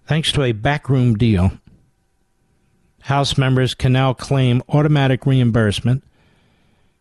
Thanks 0.06 0.32
to 0.32 0.42
a 0.42 0.52
backroom 0.52 1.16
deal, 1.16 1.52
House 3.02 3.36
members 3.36 3.74
can 3.74 3.92
now 3.92 4.12
claim 4.12 4.62
automatic 4.68 5.26
reimbursement 5.26 6.02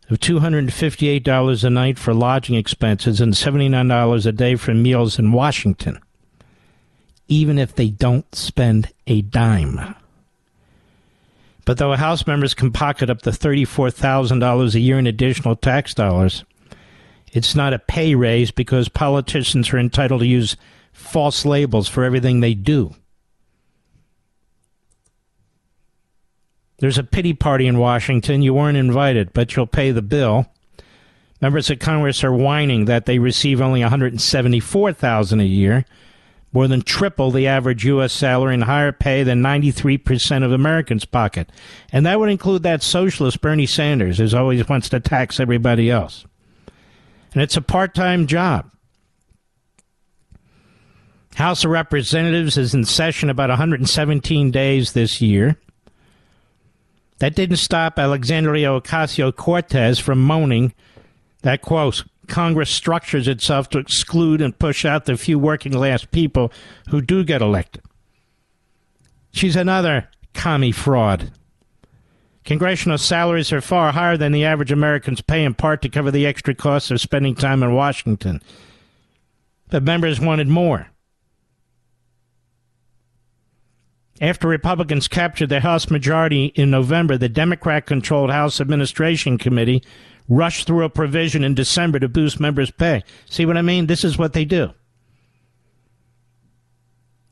of 0.10 0.20
$258 0.20 1.64
a 1.64 1.70
night 1.70 2.00
for 2.00 2.14
lodging 2.14 2.56
expenses 2.56 3.22
and 3.22 3.34
$79 3.34 4.26
a 4.26 4.32
day 4.32 4.56
for 4.56 4.74
meals 4.74 5.20
in 5.20 5.32
Washington 5.32 6.00
even 7.30 7.58
if 7.58 7.74
they 7.76 7.90
don't 7.90 8.36
spend 8.36 8.90
a 9.08 9.22
dime. 9.22 9.96
But 11.64 11.78
though 11.78 11.94
House 11.94 12.26
members 12.26 12.56
can 12.56 12.72
pocket 12.72 13.10
up 13.10 13.22
to 13.22 13.30
$34,000 13.30 14.74
a 14.74 14.80
year 14.80 14.98
in 14.98 15.08
additional 15.08 15.56
tax 15.56 15.94
dollars, 15.94 16.44
it's 17.32 17.56
not 17.56 17.74
a 17.74 17.80
pay 17.80 18.16
raise 18.16 18.50
because 18.50 18.90
politicians 18.90 19.72
are 19.72 19.78
entitled 19.78 20.22
to 20.22 20.28
use 20.28 20.58
false 20.92 21.46
labels 21.46 21.88
for 21.88 22.04
everything 22.04 22.40
they 22.40 22.56
do. 22.56 22.96
There's 26.80 26.98
a 26.98 27.04
pity 27.04 27.34
party 27.34 27.68
in 27.68 27.78
Washington. 27.78 28.42
You 28.42 28.56
weren't 28.56 28.78
invited, 28.78 29.34
but 29.34 29.56
you'll 29.56 29.68
pay 29.68 29.92
the 29.92 30.02
bill. 30.02 30.48
Members 31.42 31.70
of 31.70 31.80
Congress 31.80 32.24
are 32.24 32.34
whining 32.34 32.86
that 32.86 33.06
they 33.06 33.20
receive 33.20 33.62
only 33.62 33.82
174,000 33.82 35.40
a 35.40 35.44
year 35.44 35.86
more 36.52 36.68
than 36.68 36.82
triple 36.82 37.32
the 37.32 37.48
average 37.48 37.86
U.S. 37.86 38.12
salary 38.12 38.56
and 38.56 38.64
higher 38.64 38.92
pay 38.92 39.24
than 39.24 39.42
93% 39.42 40.44
of 40.44 40.52
Americans 40.52 41.06
pocket. 41.06 41.50
And 41.92 42.06
that 42.06 42.20
would 42.20 42.30
include 42.30 42.64
that 42.64 42.82
socialist 42.82 43.42
Bernie 43.42 43.66
Sanders, 43.66 44.18
who 44.18 44.38
always 44.38 44.68
wants 44.68 44.90
to 44.90 45.00
tax 45.00 45.40
everybody 45.40 45.92
else. 45.92 46.26
And 47.34 47.44
it's 47.44 47.58
a 47.58 47.62
part 47.62 47.94
time 47.94 48.26
job. 48.26 48.72
House 51.36 51.64
of 51.64 51.72
Representatives 51.72 52.58
is 52.58 52.74
in 52.74 52.84
session 52.84 53.30
about 53.30 53.50
117 53.50 54.52
days 54.52 54.94
this 54.94 55.22
year. 55.22 55.58
That 57.20 57.36
didn't 57.36 57.58
stop 57.58 58.00
Alexandria 58.00 58.70
Ocasio 58.70 59.36
Cortez 59.36 60.00
from 60.00 60.22
moaning 60.22 60.74
that, 61.44 61.62
quote, 61.62 62.04
Congress 62.30 62.70
structures 62.70 63.28
itself 63.28 63.70
to 63.70 63.80
exclude 63.80 64.42
and 64.42 64.58
push 64.58 64.86
out 64.86 65.06
the 65.06 65.18
few 65.18 65.38
working 65.38 65.74
class 65.74 66.06
people 66.06 66.52
who 66.90 67.02
do 67.02 67.24
get 67.24 67.42
elected. 67.42 67.84
She's 69.32 69.56
another 69.56 70.10
commie 70.34 70.72
fraud. 70.72 71.32
Congressional 72.46 72.98
salaries 72.98 73.52
are 73.52 73.62
far 73.62 73.92
higher 73.92 74.18
than 74.18 74.32
the 74.32 74.46
average 74.46 74.72
Americans 74.72 75.22
pay 75.22 75.44
in 75.44 75.54
part 75.54 75.82
to 75.82 75.90
cover 75.90 76.10
the 76.10 76.26
extra 76.26 76.56
costs 76.56 76.90
of 76.90 77.02
spending 77.02 77.36
time 77.36 77.62
in 77.62 77.74
Washington. 77.74 78.42
But 79.70 79.84
members 79.84 80.20
wanted 80.20 80.48
more. 80.48 80.88
After 84.22 84.48
Republicans 84.48 85.08
captured 85.08 85.48
the 85.48 85.62
House 85.62 85.90
majority 85.90 86.48
in 86.56 86.70
November, 86.70 87.18
the 87.18 87.30
Democrat 87.30 87.86
controlled 87.86 88.32
House 88.32 88.60
Administration 88.60 89.38
Committee 89.38 89.82
rushed 90.30 90.68
through 90.68 90.86
a 90.86 90.90
provision 90.90 91.44
in 91.44 91.56
December 91.56 92.00
to 92.00 92.08
boost 92.08 92.40
members' 92.40 92.72
pay. 92.72 93.04
See 93.26 93.46
what 93.46 93.58
I 93.58 93.62
mean? 93.62 93.88
This 93.88 94.04
is 94.04 94.18
what 94.18 94.34
they 94.34 94.46
do. 94.46 94.74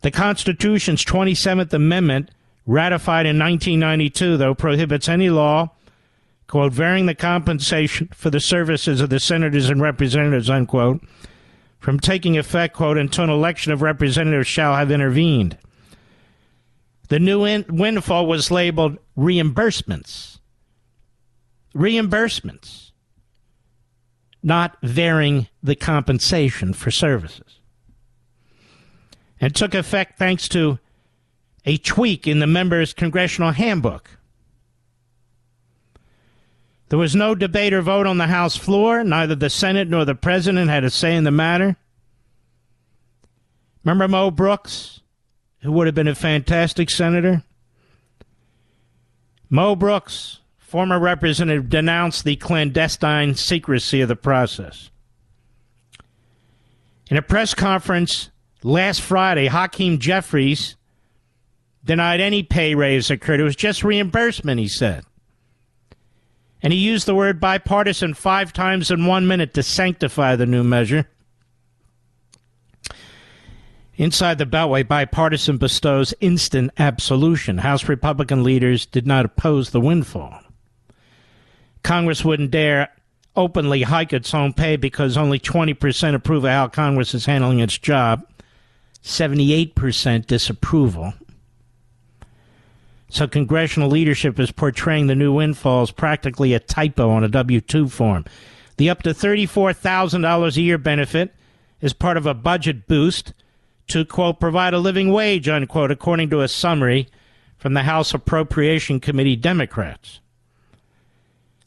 The 0.02 0.12
Constitution's 0.12 1.06
27th 1.06 1.74
Amendment, 1.74 2.32
ratified 2.66 3.26
in 3.26 3.40
1992, 3.40 4.38
though, 4.38 4.56
prohibits 4.56 5.08
any 5.08 5.30
law, 5.30 5.72
quote, 6.48 6.74
varying 6.74 7.06
the 7.06 7.16
compensation 7.16 8.10
for 8.14 8.30
the 8.30 8.40
services 8.40 9.02
of 9.02 9.10
the 9.10 9.20
senators 9.20 9.70
and 9.70 9.82
representatives, 9.82 10.50
unquote, 10.50 11.02
from 11.80 12.00
taking 12.00 12.38
effect, 12.38 12.76
quote, 12.76 12.98
until 12.98 13.26
an 13.26 13.30
election 13.30 13.72
of 13.72 13.82
representatives 13.82 14.48
shall 14.48 14.76
have 14.76 14.92
intervened. 14.92 15.58
The 17.10 17.20
new 17.20 17.46
in- 17.46 17.66
windfall 17.70 18.26
was 18.28 18.52
labeled 18.52 18.98
reimbursements. 19.18 20.40
Reimbursements, 21.76 22.87
not 24.44 24.78
varying 24.82 25.48
the 25.62 25.76
compensation 25.76 26.74
for 26.74 26.92
services. 26.92 27.60
And 29.40 29.56
took 29.56 29.74
effect 29.74 30.18
thanks 30.18 30.48
to 30.50 30.80
a 31.66 31.78
tweak 31.78 32.28
in 32.28 32.40
the 32.40 32.48
members' 32.48 32.94
congressional 32.94 33.52
handbook. 33.52 34.10
There 36.90 37.00
was 37.00 37.16
no 37.16 37.36
debate 37.36 37.74
or 37.74 37.82
vote 37.82 38.08
on 38.08 38.18
the 38.18 38.28
House 38.28 38.56
floor. 38.56 39.04
Neither 39.04 39.36
the 39.36 39.50
Senate 39.50 39.90
nor 39.90 40.06
the 40.06 40.16
President 40.16 40.70
had 40.70 40.86
a 40.86 40.90
say 40.90 41.16
in 41.16 41.26
the 41.26 41.32
matter. 41.32 41.76
Remember 43.84 44.08
Mo 44.08 44.32
Brooks? 44.32 44.98
who 45.62 45.72
would 45.74 45.88
have 45.88 45.96
been 45.96 46.08
a 46.08 46.16
fantastic 46.16 46.90
senator? 46.90 47.44
Mo 49.50 49.76
Brooks, 49.76 50.40
former 50.78 51.00
representative, 51.00 51.70
denounced 51.70 52.24
the 52.24 52.36
clandestine 52.36 53.34
secrecy 53.34 54.00
of 54.02 54.08
the 54.08 54.16
process. 54.16 54.92
In 57.10 57.18
a 57.18 57.22
press 57.24 57.56
conference 57.56 58.30
last 58.62 59.02
Friday, 59.02 59.48
Hakeem 59.48 59.98
Jeffries 59.98 60.76
denied 61.84 62.22
any 62.22 62.44
pay 62.44 62.76
raise 62.76 63.10
occurred. 63.10 63.40
It 63.40 63.44
was 63.44 63.56
just 63.56 63.84
reimbursement, 63.84 64.60
he 64.60 64.68
said. 64.68 65.04
And 66.62 66.72
he 66.72 66.78
used 66.78 67.08
the 67.08 67.16
word 67.16 67.40
bipartisan 67.40 68.14
five 68.14 68.54
times 68.54 68.92
in 68.92 69.08
one 69.08 69.26
minute 69.26 69.56
to 69.56 69.64
sanctify 69.64 70.36
the 70.36 70.46
new 70.46 70.64
measure. 70.64 71.10
Inside 73.96 74.38
the 74.38 74.46
Beltway, 74.46 74.88
bipartisan 74.88 75.58
bestows 75.58 76.14
instant 76.22 76.70
absolution. 76.78 77.58
House 77.58 77.90
Republican 77.90 78.44
leaders 78.44 78.86
did 78.86 79.08
not 79.08 79.26
oppose 79.26 79.72
the 79.72 79.82
windfall. 79.82 80.44
Congress 81.88 82.26
wouldn't 82.26 82.52
dare 82.52 82.90
openly 83.38 83.84
hike 83.84 84.12
its 84.12 84.34
own 84.34 84.52
pay 84.52 84.76
because 84.76 85.16
only 85.16 85.40
20% 85.40 86.16
approve 86.16 86.44
of 86.44 86.50
how 86.50 86.68
Congress 86.68 87.14
is 87.14 87.26
handling 87.26 87.62
its 87.62 87.78
job, 87.78 88.28
78% 89.06 90.26
disapproval. 90.26 91.14
So 93.10 93.26
congressional 93.26 93.88
leadership 93.90 94.38
is 94.38 94.52
portraying 94.52 95.08
the 95.08 95.16
new 95.16 95.32
windfall 95.32 95.84
as 95.84 95.92
practically 95.92 96.54
a 96.54 96.60
typo 96.60 97.10
on 97.10 97.24
a 97.24 97.30
W 97.30 97.62
2 97.62 97.88
form. 97.88 98.26
The 98.76 98.90
up 98.90 99.04
to 99.04 99.12
$34,000 99.12 100.58
a 100.58 100.62
year 100.62 100.78
benefit 100.78 101.34
is 101.80 101.94
part 101.94 102.18
of 102.18 102.26
a 102.26 102.34
budget 102.34 102.90
boost 102.90 103.32
to, 103.88 104.04
quote, 104.04 104.42
provide 104.42 104.74
a 104.74 104.80
living 104.80 105.14
wage, 105.14 105.48
unquote, 105.48 105.92
according 105.92 106.32
to 106.32 106.42
a 106.42 106.50
summary 106.50 107.08
from 107.58 107.76
the 107.76 107.84
House 107.84 108.14
Appropriation 108.14 109.00
Committee 109.00 109.38
Democrats. 109.38 110.20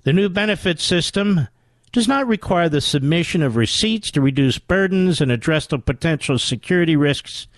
The 0.02 0.12
new 0.12 0.28
benefit 0.28 0.80
system 0.80 1.48
does 1.92 2.08
not 2.08 2.26
require 2.26 2.68
the 2.68 2.80
submission 2.80 3.42
of 3.42 3.56
receipts 3.56 4.10
to 4.12 4.20
reduce 4.20 4.58
burdens 4.58 5.20
and 5.20 5.30
address 5.30 5.66
the 5.66 5.78
potential 5.78 6.38
security 6.38 6.96
risks, 6.96 7.48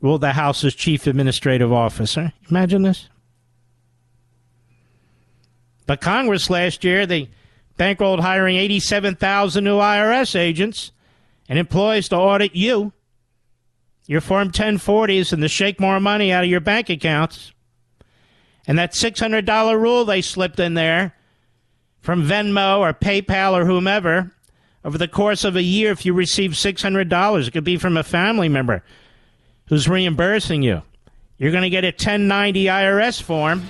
ruled 0.00 0.22
the 0.22 0.32
House's 0.32 0.74
chief 0.74 1.06
administrative 1.06 1.72
officer. 1.72 2.32
Imagine 2.50 2.82
this. 2.82 3.08
But 5.86 6.00
Congress 6.00 6.50
last 6.50 6.82
year, 6.84 7.06
they 7.06 7.28
bankrolled 7.78 8.20
hiring 8.20 8.56
87,000 8.56 9.62
new 9.62 9.76
IRS 9.76 10.34
agents 10.34 10.90
and 11.48 11.58
employees 11.58 12.08
to 12.08 12.16
audit 12.16 12.56
you 12.56 12.92
your 14.06 14.20
Form 14.20 14.50
1040s 14.50 15.32
and 15.32 15.42
to 15.42 15.48
shake 15.48 15.80
more 15.80 15.98
money 16.00 16.32
out 16.32 16.44
of 16.44 16.50
your 16.50 16.60
bank 16.60 16.88
accounts. 16.88 17.52
And 18.66 18.78
that 18.78 18.92
$600 18.92 19.80
rule 19.80 20.04
they 20.04 20.22
slipped 20.22 20.60
in 20.60 20.74
there 20.74 21.15
from 22.06 22.22
Venmo 22.22 22.78
or 22.78 22.92
PayPal 22.92 23.54
or 23.54 23.64
whomever 23.64 24.30
over 24.84 24.96
the 24.96 25.08
course 25.08 25.42
of 25.42 25.56
a 25.56 25.62
year, 25.62 25.90
if 25.90 26.06
you 26.06 26.14
receive 26.14 26.52
$600, 26.52 27.48
it 27.48 27.50
could 27.50 27.64
be 27.64 27.78
from 27.78 27.96
a 27.96 28.04
family 28.04 28.48
member 28.48 28.84
who's 29.66 29.88
reimbursing 29.88 30.62
you. 30.62 30.82
You're 31.36 31.50
going 31.50 31.64
to 31.64 31.68
get 31.68 31.82
a 31.82 31.88
1090 31.88 32.66
IRS 32.66 33.20
form, 33.20 33.64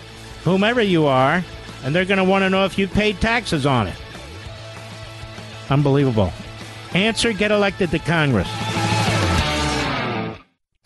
whomever 0.45 0.82
you 0.82 1.07
are, 1.07 1.43
and 1.82 1.95
they're 1.95 2.05
going 2.05 2.18
to 2.18 2.24
want 2.24 2.43
to 2.43 2.51
know 2.51 2.66
if 2.66 2.76
you 2.76 2.87
paid 2.87 3.22
taxes 3.22 3.64
on 3.64 3.87
it. 3.87 3.97
Unbelievable. 5.70 6.30
Answer 6.93 7.32
get 7.32 7.51
elected 7.51 7.91
to 7.93 7.99
Congress. 8.01 8.49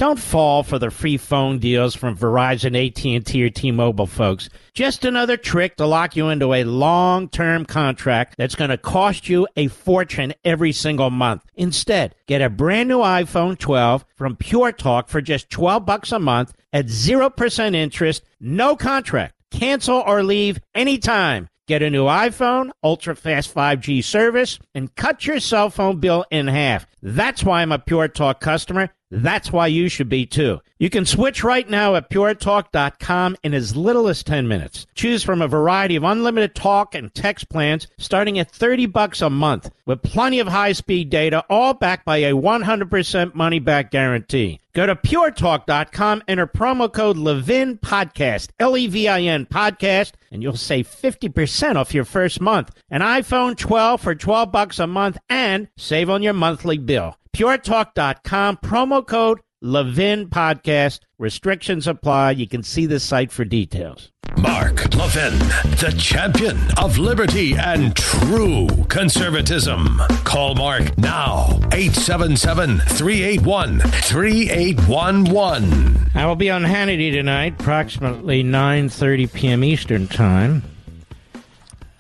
Don't 0.01 0.19
fall 0.19 0.63
for 0.63 0.79
the 0.79 0.91
free 0.91 1.19
phone 1.19 1.59
deals 1.59 1.95
from 1.95 2.17
Verizon, 2.17 2.75
AT&T, 2.75 3.45
or 3.45 3.51
T-Mobile, 3.51 4.07
folks. 4.07 4.49
Just 4.73 5.05
another 5.05 5.37
trick 5.37 5.77
to 5.77 5.85
lock 5.85 6.17
you 6.17 6.31
into 6.31 6.55
a 6.55 6.65
long-term 6.65 7.67
contract 7.67 8.37
that's 8.39 8.55
going 8.55 8.71
to 8.71 8.79
cost 8.79 9.29
you 9.29 9.47
a 9.57 9.69
fortune 9.69 10.33
every 10.43 10.73
single 10.73 11.11
month. 11.11 11.45
Instead, 11.55 12.15
get 12.27 12.41
a 12.41 12.49
brand 12.49 12.89
new 12.89 13.01
iPhone 13.01 13.59
12 13.59 14.07
from 14.15 14.37
Pure 14.37 14.73
Talk 14.73 15.09
for 15.09 15.21
just 15.21 15.51
12 15.51 15.85
bucks 15.85 16.13
a 16.13 16.19
month 16.19 16.55
at 16.73 16.87
0% 16.87 17.75
interest, 17.75 18.23
no 18.41 18.77
contract. 18.77 19.35
Cancel 19.51 20.03
or 20.07 20.23
leave 20.23 20.61
anytime. 20.75 21.47
Get 21.69 21.83
a 21.83 21.91
new 21.91 22.07
iPhone, 22.07 22.71
ultra 22.83 23.15
fast 23.15 23.55
5G 23.55 24.03
service, 24.03 24.59
and 24.75 24.95
cut 24.97 25.27
your 25.27 25.41
cell 25.41 25.69
phone 25.69 26.01
bill 26.01 26.25
in 26.31 26.47
half. 26.47 26.87
That's 27.03 27.45
why 27.45 27.61
I'm 27.61 27.71
a 27.71 27.79
Pure 27.79 28.09
Talk 28.09 28.41
customer. 28.41 28.89
That's 29.11 29.51
why 29.51 29.67
you 29.67 29.89
should 29.89 30.09
be 30.09 30.25
too. 30.25 30.61
You 30.79 30.89
can 30.89 31.05
switch 31.05 31.43
right 31.43 31.69
now 31.69 31.97
at 31.97 32.11
puretalk.com 32.11 33.37
in 33.43 33.55
as 33.55 33.77
little 33.77 34.09
as 34.09 34.23
10 34.23 34.47
minutes. 34.47 34.87
Choose 34.95 35.23
from 35.23 35.43
a 35.43 35.49
variety 35.49 35.97
of 35.97 36.05
unlimited 36.05 36.55
talk 36.55 36.95
and 36.95 37.13
text 37.13 37.49
plans 37.49 37.89
starting 37.99 38.39
at 38.39 38.51
30 38.51 38.87
bucks 38.87 39.21
a 39.21 39.29
month 39.29 39.71
with 39.85 40.03
plenty 40.03 40.39
of 40.39 40.47
high-speed 40.47 41.11
data 41.11 41.45
all 41.51 41.75
backed 41.75 42.05
by 42.05 42.19
a 42.19 42.33
100% 42.33 43.35
money 43.35 43.59
back 43.59 43.91
guarantee. 43.91 44.61
Go 44.73 44.87
to 44.87 44.95
puretalk.com, 44.95 46.23
enter 46.29 46.47
promo 46.47 46.93
code 46.93 47.17
Levin 47.17 47.77
Podcast, 47.79 48.51
L 48.61 48.77
E 48.77 48.87
V 48.87 49.09
I 49.09 49.23
N 49.23 49.45
Podcast, 49.45 50.13
and 50.31 50.45
you'll 50.45 50.57
save 50.57 50.89
50% 50.89 51.75
off 51.75 51.93
your 51.93 52.05
first 52.05 52.41
month. 52.41 52.71
An 52.89 53.01
iPhone 53.01 53.57
12 53.57 54.01
for 54.01 54.15
12 54.15 54.53
bucks 54.53 54.79
a 54.79 54.87
month 54.87 55.19
and 55.29 55.67
save 55.77 56.09
on 56.09 56.23
your 56.23 56.35
monthly 56.35 56.79
bill 56.79 57.17
puretalk.com, 57.35 58.59
promo 58.59 59.07
code 59.07 59.41
Levin 59.63 60.29
Podcast. 60.29 61.01
Restrictions 61.19 61.87
apply. 61.87 62.31
You 62.33 62.49
can 62.49 62.63
see 62.63 62.87
the 62.87 62.99
site 62.99 63.31
for 63.31 63.45
details. 63.45 64.11
Mark 64.39 64.95
Levin, 64.95 65.37
the 65.81 65.95
champion 65.99 66.57
of 66.79 66.97
liberty 66.99 67.55
and 67.55 67.95
true 67.97 68.69
conservatism. 68.89 70.01
Call 70.25 70.55
Mark 70.55 70.97
now, 70.97 71.59
877 71.73 72.79
381 72.79 73.81
3811. 73.81 76.11
I 76.15 76.27
will 76.27 76.37
be 76.37 76.49
on 76.49 76.63
Hannity 76.63 77.13
tonight, 77.13 77.61
approximately 77.61 78.45
9.30 78.45 79.33
p.m. 79.33 79.65
Eastern 79.65 80.07
Time. 80.07 80.63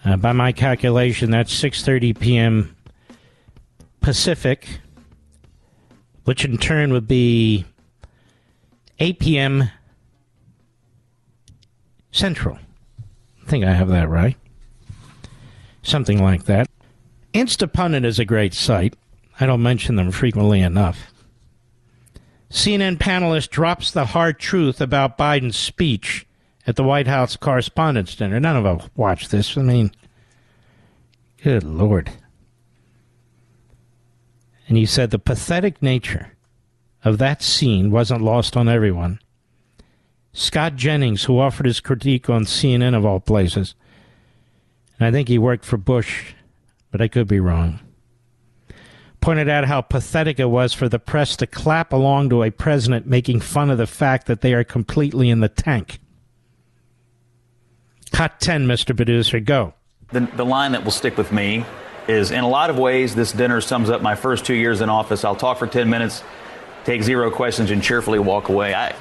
Uh, 0.04 0.16
by 0.16 0.32
my 0.32 0.52
calculation, 0.52 1.30
that's 1.30 1.52
6.30 1.60 2.18
p.m. 2.18 2.76
Pacific 4.00 4.80
which 6.24 6.44
in 6.44 6.58
turn 6.58 6.92
would 6.92 7.08
be 7.08 7.64
8 8.98 9.18
p.m. 9.18 9.70
Central 12.12 12.58
I 13.42 13.50
think 13.50 13.64
I 13.64 13.72
have 13.72 13.88
that 13.88 14.08
right. 14.08 14.36
Something 15.82 16.22
like 16.22 16.44
that. 16.44 16.68
Instapundit 17.34 18.04
is 18.04 18.18
a 18.18 18.24
great 18.24 18.54
site. 18.54 18.94
I 19.40 19.46
don't 19.46 19.62
mention 19.62 19.96
them 19.96 20.12
frequently 20.12 20.60
enough. 20.60 21.10
CNN 22.50 22.98
panelist 22.98 23.50
drops 23.50 23.90
the 23.90 24.06
hard 24.06 24.38
truth 24.38 24.80
about 24.80 25.16
Biden's 25.16 25.56
speech 25.56 26.26
at 26.66 26.76
the 26.76 26.84
White 26.84 27.06
House 27.06 27.36
Correspondents' 27.36 28.14
Dinner. 28.14 28.38
None 28.38 28.56
of 28.56 28.66
us 28.66 28.88
watch 28.94 29.28
this. 29.28 29.56
I 29.56 29.62
mean, 29.62 29.92
good 31.42 31.64
Lord. 31.64 32.10
And 34.70 34.78
he 34.78 34.86
said 34.86 35.10
the 35.10 35.18
pathetic 35.18 35.82
nature 35.82 36.36
of 37.02 37.18
that 37.18 37.42
scene 37.42 37.90
wasn't 37.90 38.22
lost 38.22 38.56
on 38.56 38.68
everyone. 38.68 39.18
Scott 40.32 40.76
Jennings, 40.76 41.24
who 41.24 41.40
offered 41.40 41.66
his 41.66 41.80
critique 41.80 42.30
on 42.30 42.44
CNN 42.44 42.96
of 42.96 43.04
all 43.04 43.18
places, 43.18 43.74
and 44.96 45.08
I 45.08 45.10
think 45.10 45.26
he 45.26 45.38
worked 45.38 45.64
for 45.64 45.76
Bush, 45.76 46.34
but 46.92 47.00
I 47.00 47.08
could 47.08 47.26
be 47.26 47.40
wrong, 47.40 47.80
pointed 49.20 49.48
out 49.48 49.64
how 49.64 49.80
pathetic 49.80 50.38
it 50.38 50.44
was 50.44 50.72
for 50.72 50.88
the 50.88 51.00
press 51.00 51.34
to 51.38 51.48
clap 51.48 51.92
along 51.92 52.30
to 52.30 52.44
a 52.44 52.52
president 52.52 53.08
making 53.08 53.40
fun 53.40 53.70
of 53.70 53.78
the 53.78 53.88
fact 53.88 54.28
that 54.28 54.40
they 54.40 54.54
are 54.54 54.62
completely 54.62 55.30
in 55.30 55.40
the 55.40 55.48
tank. 55.48 55.98
Cut 58.12 58.38
10, 58.38 58.68
Mr. 58.68 58.96
Producer, 58.96 59.40
go. 59.40 59.74
The, 60.12 60.20
the 60.36 60.46
line 60.46 60.70
that 60.72 60.84
will 60.84 60.92
stick 60.92 61.16
with 61.16 61.32
me 61.32 61.64
is 62.08 62.30
in 62.30 62.40
a 62.40 62.48
lot 62.48 62.70
of 62.70 62.78
ways, 62.78 63.14
this 63.14 63.32
dinner 63.32 63.60
sums 63.60 63.90
up 63.90 64.02
my 64.02 64.14
first 64.14 64.44
two 64.44 64.54
years 64.54 64.80
in 64.80 64.88
office. 64.88 65.24
I'll 65.24 65.36
talk 65.36 65.58
for 65.58 65.66
10 65.66 65.88
minutes, 65.88 66.22
take 66.84 67.02
zero 67.02 67.30
questions, 67.30 67.70
and 67.70 67.82
cheerfully 67.82 68.18
walk 68.18 68.48
away. 68.48 68.74
I, 68.74 68.94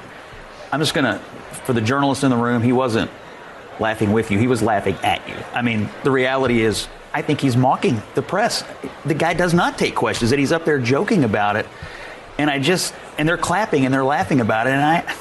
I'm 0.72 0.80
just 0.80 0.94
going 0.94 1.04
to, 1.04 1.18
for 1.64 1.72
the 1.72 1.80
journalist 1.80 2.24
in 2.24 2.30
the 2.30 2.36
room, 2.36 2.62
he 2.62 2.72
wasn't 2.72 3.10
laughing 3.78 4.12
with 4.12 4.30
you, 4.30 4.38
he 4.38 4.46
was 4.46 4.62
laughing 4.62 4.96
at 5.02 5.26
you. 5.28 5.34
I 5.54 5.62
mean, 5.62 5.88
the 6.04 6.10
reality 6.10 6.62
is, 6.62 6.88
I 7.12 7.22
think 7.22 7.40
he's 7.40 7.56
mocking 7.56 8.02
the 8.14 8.22
press. 8.22 8.62
The 9.04 9.14
guy 9.14 9.34
does 9.34 9.52
not 9.52 9.78
take 9.78 9.94
questions, 9.94 10.30
and 10.32 10.38
he's 10.38 10.52
up 10.52 10.64
there 10.64 10.78
joking 10.78 11.24
about 11.24 11.56
it. 11.56 11.66
And 12.38 12.48
I 12.48 12.58
just, 12.58 12.94
and 13.18 13.28
they're 13.28 13.36
clapping 13.36 13.84
and 13.84 13.92
they're 13.92 14.04
laughing 14.04 14.40
about 14.40 14.66
it. 14.66 14.70
And 14.70 14.82
I, 14.82 15.14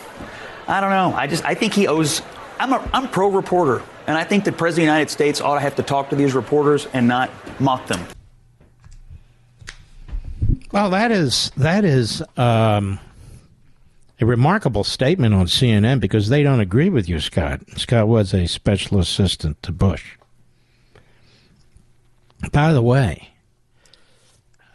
I 0.68 0.82
don't 0.82 0.92
know. 0.92 1.18
I 1.18 1.28
just, 1.28 1.44
I 1.44 1.56
think 1.56 1.74
he 1.74 1.88
owes, 1.88 2.22
I'm 2.60 2.74
a, 2.74 2.90
I'm 2.94 3.10
pro 3.10 3.30
reporter. 3.30 3.82
And 4.06 4.18
I 4.18 4.24
think 4.24 4.44
the 4.44 4.52
President 4.52 4.70
of 4.70 4.76
the 4.76 4.94
United 4.94 5.12
States 5.12 5.42
ought 5.42 5.56
to 5.56 5.62
have 5.62 5.76
to 5.76 5.84
talk 5.84 6.10
to 6.12 6.16
these 6.16 6.34
reporters 6.34 6.88
and 6.94 7.08
not 7.08 7.30
mock 7.60 7.88
them. 7.88 8.06
Well, 10.72 10.90
that 10.92 11.12
is 11.12 11.52
that 11.58 11.84
is 11.84 12.22
um, 12.38 13.00
a 14.22 14.26
remarkable 14.26 14.84
statement 14.84 15.34
on 15.34 15.48
CNN 15.48 16.00
because 16.00 16.30
they 16.30 16.44
don't 16.44 16.60
agree 16.60 16.90
with 16.90 17.10
you, 17.10 17.20
Scott. 17.20 17.62
Scott 17.78 18.08
was 18.08 18.34
a 18.34 18.48
special 18.48 19.00
assistant 19.00 19.62
to 19.64 19.72
Bush. 19.72 20.18
By 22.52 22.72
the 22.72 22.82
way, 22.82 23.30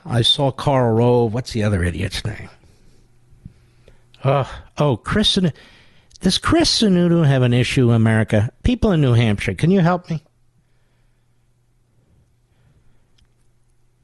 I 0.05 0.22
saw 0.22 0.51
Karl 0.51 0.95
Rove. 0.95 1.32
What's 1.32 1.53
the 1.53 1.62
other 1.62 1.82
idiot's 1.82 2.24
name? 2.24 2.51
Uh, 4.22 4.45
oh, 4.78 4.97
Chris. 4.97 5.39
Does 6.20 6.39
Chris 6.39 6.80
Sununu 6.80 7.26
have 7.26 7.43
an 7.43 7.53
issue, 7.53 7.91
America? 7.91 8.51
People 8.62 8.93
in 8.93 9.01
New 9.01 9.12
Hampshire, 9.12 9.55
can 9.55 9.70
you 9.70 9.80
help 9.80 10.09
me? 10.09 10.22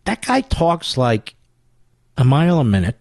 That 0.05 0.24
guy 0.24 0.40
talks 0.40 0.96
like 0.96 1.34
a 2.16 2.24
mile 2.24 2.59
a 2.59 2.64
minute, 2.64 2.98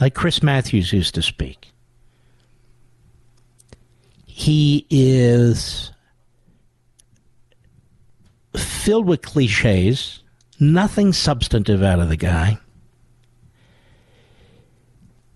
like 0.00 0.14
Chris 0.14 0.42
Matthews 0.42 0.92
used 0.92 1.14
to 1.14 1.22
speak. 1.22 1.72
He 4.26 4.86
is 4.90 5.92
filled 8.56 9.06
with 9.06 9.22
cliches, 9.22 10.22
nothing 10.60 11.12
substantive 11.12 11.82
out 11.82 12.00
of 12.00 12.08
the 12.08 12.16
guy. 12.16 12.58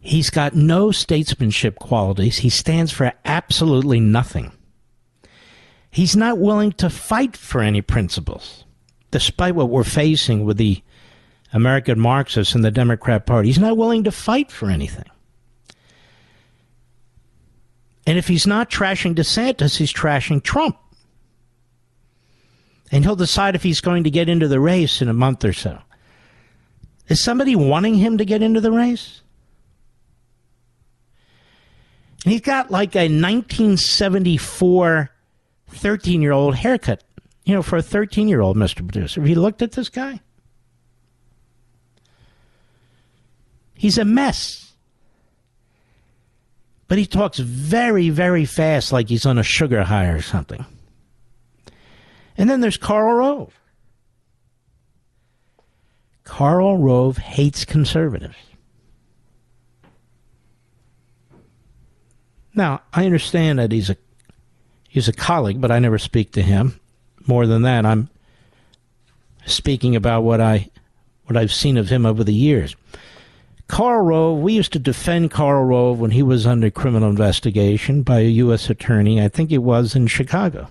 He's 0.00 0.30
got 0.30 0.54
no 0.54 0.90
statesmanship 0.90 1.78
qualities. 1.78 2.38
He 2.38 2.48
stands 2.48 2.90
for 2.90 3.12
absolutely 3.24 4.00
nothing. 4.00 4.52
He's 5.90 6.16
not 6.16 6.38
willing 6.38 6.72
to 6.72 6.90
fight 6.90 7.36
for 7.36 7.60
any 7.60 7.82
principles, 7.82 8.64
despite 9.12 9.54
what 9.54 9.68
we're 9.68 9.84
facing 9.84 10.44
with 10.44 10.56
the 10.56 10.82
American 11.52 12.00
Marxists 12.00 12.54
and 12.54 12.64
the 12.64 12.70
Democrat 12.70 13.26
Party. 13.26 13.48
He's 13.48 13.58
not 13.58 13.76
willing 13.76 14.04
to 14.04 14.10
fight 14.10 14.50
for 14.50 14.68
anything. 14.68 15.04
And 18.06 18.18
if 18.18 18.26
he's 18.26 18.46
not 18.46 18.70
trashing 18.70 19.14
DeSantis, 19.14 19.76
he's 19.76 19.92
trashing 19.92 20.42
Trump. 20.42 20.76
And 22.90 23.04
he'll 23.04 23.14
decide 23.14 23.54
if 23.54 23.62
he's 23.62 23.80
going 23.80 24.04
to 24.04 24.10
get 24.10 24.28
into 24.28 24.48
the 24.48 24.58
race 24.58 25.00
in 25.00 25.08
a 25.08 25.14
month 25.14 25.44
or 25.44 25.52
so. 25.52 25.78
Is 27.08 27.22
somebody 27.22 27.54
wanting 27.54 27.94
him 27.94 28.18
to 28.18 28.24
get 28.24 28.42
into 28.42 28.60
the 28.60 28.72
race? 28.72 29.20
And 32.24 32.32
he's 32.32 32.40
got 32.40 32.70
like 32.70 32.96
a 32.96 33.04
1974 33.04 35.10
13 35.68 36.22
year 36.22 36.32
old 36.32 36.54
haircut. 36.54 37.02
You 37.45 37.55
know, 37.55 37.62
for 37.62 37.76
a 37.76 37.82
13 37.82 38.28
year 38.28 38.40
old, 38.40 38.57
Mr. 38.57 38.76
Producer. 38.76 39.20
Have 39.20 39.28
you 39.28 39.36
looked 39.36 39.62
at 39.62 39.72
this 39.72 39.88
guy? 39.88 40.20
He's 43.74 43.99
a 43.99 44.05
mess. 44.05 44.72
But 46.86 46.99
he 46.99 47.07
talks 47.07 47.38
very, 47.38 48.11
very 48.11 48.45
fast, 48.45 48.93
like 48.93 49.09
he's 49.09 49.26
on 49.26 49.38
a 49.38 49.43
sugar 49.43 49.82
high 49.82 50.07
or 50.07 50.20
something. 50.20 50.64
And 52.36 52.49
then 52.49 52.61
there's 52.61 52.76
Karl 52.76 53.14
Rove. 53.14 53.59
Karl 56.24 56.78
Rove 56.78 57.18
hates 57.18 57.64
conservatives. 57.64 58.36
Now, 62.55 62.82
I 62.93 63.07
understand 63.07 63.59
that 63.59 63.72
he's 63.72 63.90
a 63.90 63.97
he's 64.88 65.09
a 65.09 65.12
colleague, 65.12 65.61
but 65.61 65.70
I 65.70 65.78
never 65.78 65.99
speak 65.99 66.32
to 66.32 66.43
him. 66.43 66.78
More 67.26 67.46
than 67.46 67.62
that, 67.62 67.86
I'm 67.86 68.08
speaking 69.46 69.96
about 69.96 70.22
what 70.22 70.40
I 70.40 70.70
what 71.24 71.36
I've 71.36 71.52
seen 71.52 71.76
of 71.76 71.88
him 71.88 72.04
over 72.04 72.24
the 72.24 72.34
years. 72.34 72.74
Karl 73.68 74.02
Rove, 74.02 74.40
we 74.40 74.52
used 74.52 74.72
to 74.72 74.78
defend 74.78 75.30
Karl 75.30 75.64
Rove 75.64 75.98
when 75.98 76.10
he 76.10 76.22
was 76.22 76.46
under 76.46 76.70
criminal 76.70 77.08
investigation 77.08 78.02
by 78.02 78.20
a 78.20 78.28
U.S. 78.28 78.68
attorney. 78.68 79.20
I 79.20 79.28
think 79.28 79.50
it 79.50 79.58
was 79.58 79.94
in 79.94 80.08
Chicago 80.08 80.68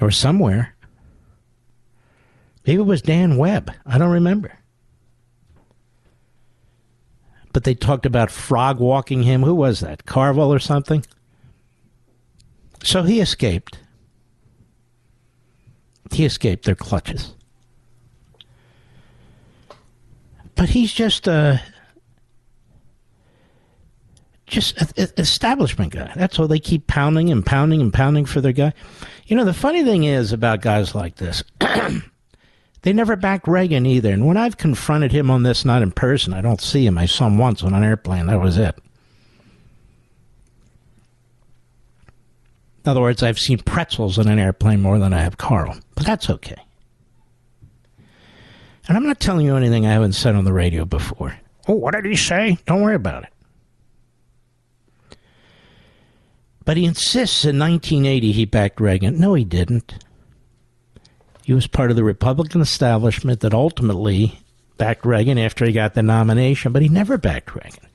or 0.00 0.10
somewhere. 0.10 0.74
Maybe 2.66 2.80
it 2.80 2.84
was 2.84 3.02
Dan 3.02 3.38
Webb. 3.38 3.72
I 3.86 3.98
don't 3.98 4.10
remember 4.10 4.58
but 7.58 7.64
they 7.64 7.74
talked 7.74 8.06
about 8.06 8.30
frog 8.30 8.78
walking 8.78 9.24
him. 9.24 9.42
Who 9.42 9.52
was 9.52 9.80
that? 9.80 10.06
Carville 10.06 10.52
or 10.52 10.60
something? 10.60 11.04
So 12.82 13.02
he 13.02 13.20
escaped. 13.20 13.78
He 16.12 16.24
escaped 16.24 16.64
their 16.64 16.74
clutches. 16.74 17.34
But 20.54 20.70
he's 20.70 20.92
just 20.92 21.28
a 21.28 21.60
just 24.46 24.80
an 24.98 25.08
establishment 25.18 25.92
guy. 25.92 26.10
That's 26.16 26.38
all 26.38 26.48
they 26.48 26.58
keep 26.58 26.86
pounding 26.86 27.30
and 27.30 27.44
pounding 27.44 27.82
and 27.82 27.92
pounding 27.92 28.24
for 28.24 28.40
their 28.40 28.52
guy. 28.52 28.72
You 29.26 29.36
know, 29.36 29.44
the 29.44 29.52
funny 29.52 29.84
thing 29.84 30.04
is 30.04 30.32
about 30.32 30.62
guys 30.62 30.94
like 30.94 31.16
this. 31.16 31.44
They 32.82 32.92
never 32.92 33.16
backed 33.16 33.48
Reagan 33.48 33.86
either. 33.86 34.12
And 34.12 34.26
when 34.26 34.36
I've 34.36 34.56
confronted 34.56 35.12
him 35.12 35.30
on 35.30 35.42
this, 35.42 35.64
not 35.64 35.82
in 35.82 35.90
person, 35.90 36.32
I 36.32 36.40
don't 36.40 36.60
see 36.60 36.86
him. 36.86 36.96
I 36.96 37.06
saw 37.06 37.26
him 37.26 37.38
once 37.38 37.62
on 37.62 37.74
an 37.74 37.82
airplane. 37.82 38.26
That 38.26 38.40
was 38.40 38.56
it. 38.56 38.78
In 42.84 42.90
other 42.90 43.00
words, 43.00 43.22
I've 43.22 43.38
seen 43.38 43.58
pretzels 43.58 44.18
on 44.18 44.28
an 44.28 44.38
airplane 44.38 44.80
more 44.80 44.98
than 44.98 45.12
I 45.12 45.20
have 45.20 45.36
Karl, 45.36 45.76
But 45.94 46.06
that's 46.06 46.30
okay. 46.30 46.56
And 48.86 48.96
I'm 48.96 49.06
not 49.06 49.20
telling 49.20 49.44
you 49.44 49.56
anything 49.56 49.84
I 49.84 49.92
haven't 49.92 50.14
said 50.14 50.34
on 50.34 50.44
the 50.44 50.52
radio 50.52 50.84
before. 50.84 51.38
Oh, 51.66 51.74
what 51.74 51.94
did 51.94 52.06
he 52.06 52.16
say? 52.16 52.58
Don't 52.64 52.80
worry 52.80 52.94
about 52.94 53.24
it. 53.24 53.32
But 56.64 56.76
he 56.76 56.86
insists 56.86 57.44
in 57.44 57.58
1980 57.58 58.32
he 58.32 58.44
backed 58.44 58.80
Reagan. 58.80 59.18
No, 59.18 59.34
he 59.34 59.44
didn't. 59.44 60.04
He 61.42 61.54
was 61.54 61.66
part 61.66 61.90
of 61.90 61.96
the 61.96 62.04
Republican 62.04 62.60
establishment 62.60 63.40
that 63.40 63.54
ultimately 63.54 64.38
backed 64.76 65.04
Reagan 65.04 65.38
after 65.38 65.64
he 65.64 65.72
got 65.72 65.94
the 65.94 66.02
nomination, 66.02 66.72
but 66.72 66.82
he 66.82 66.88
never 66.88 67.18
backed 67.18 67.54
Reagan. 67.54 67.86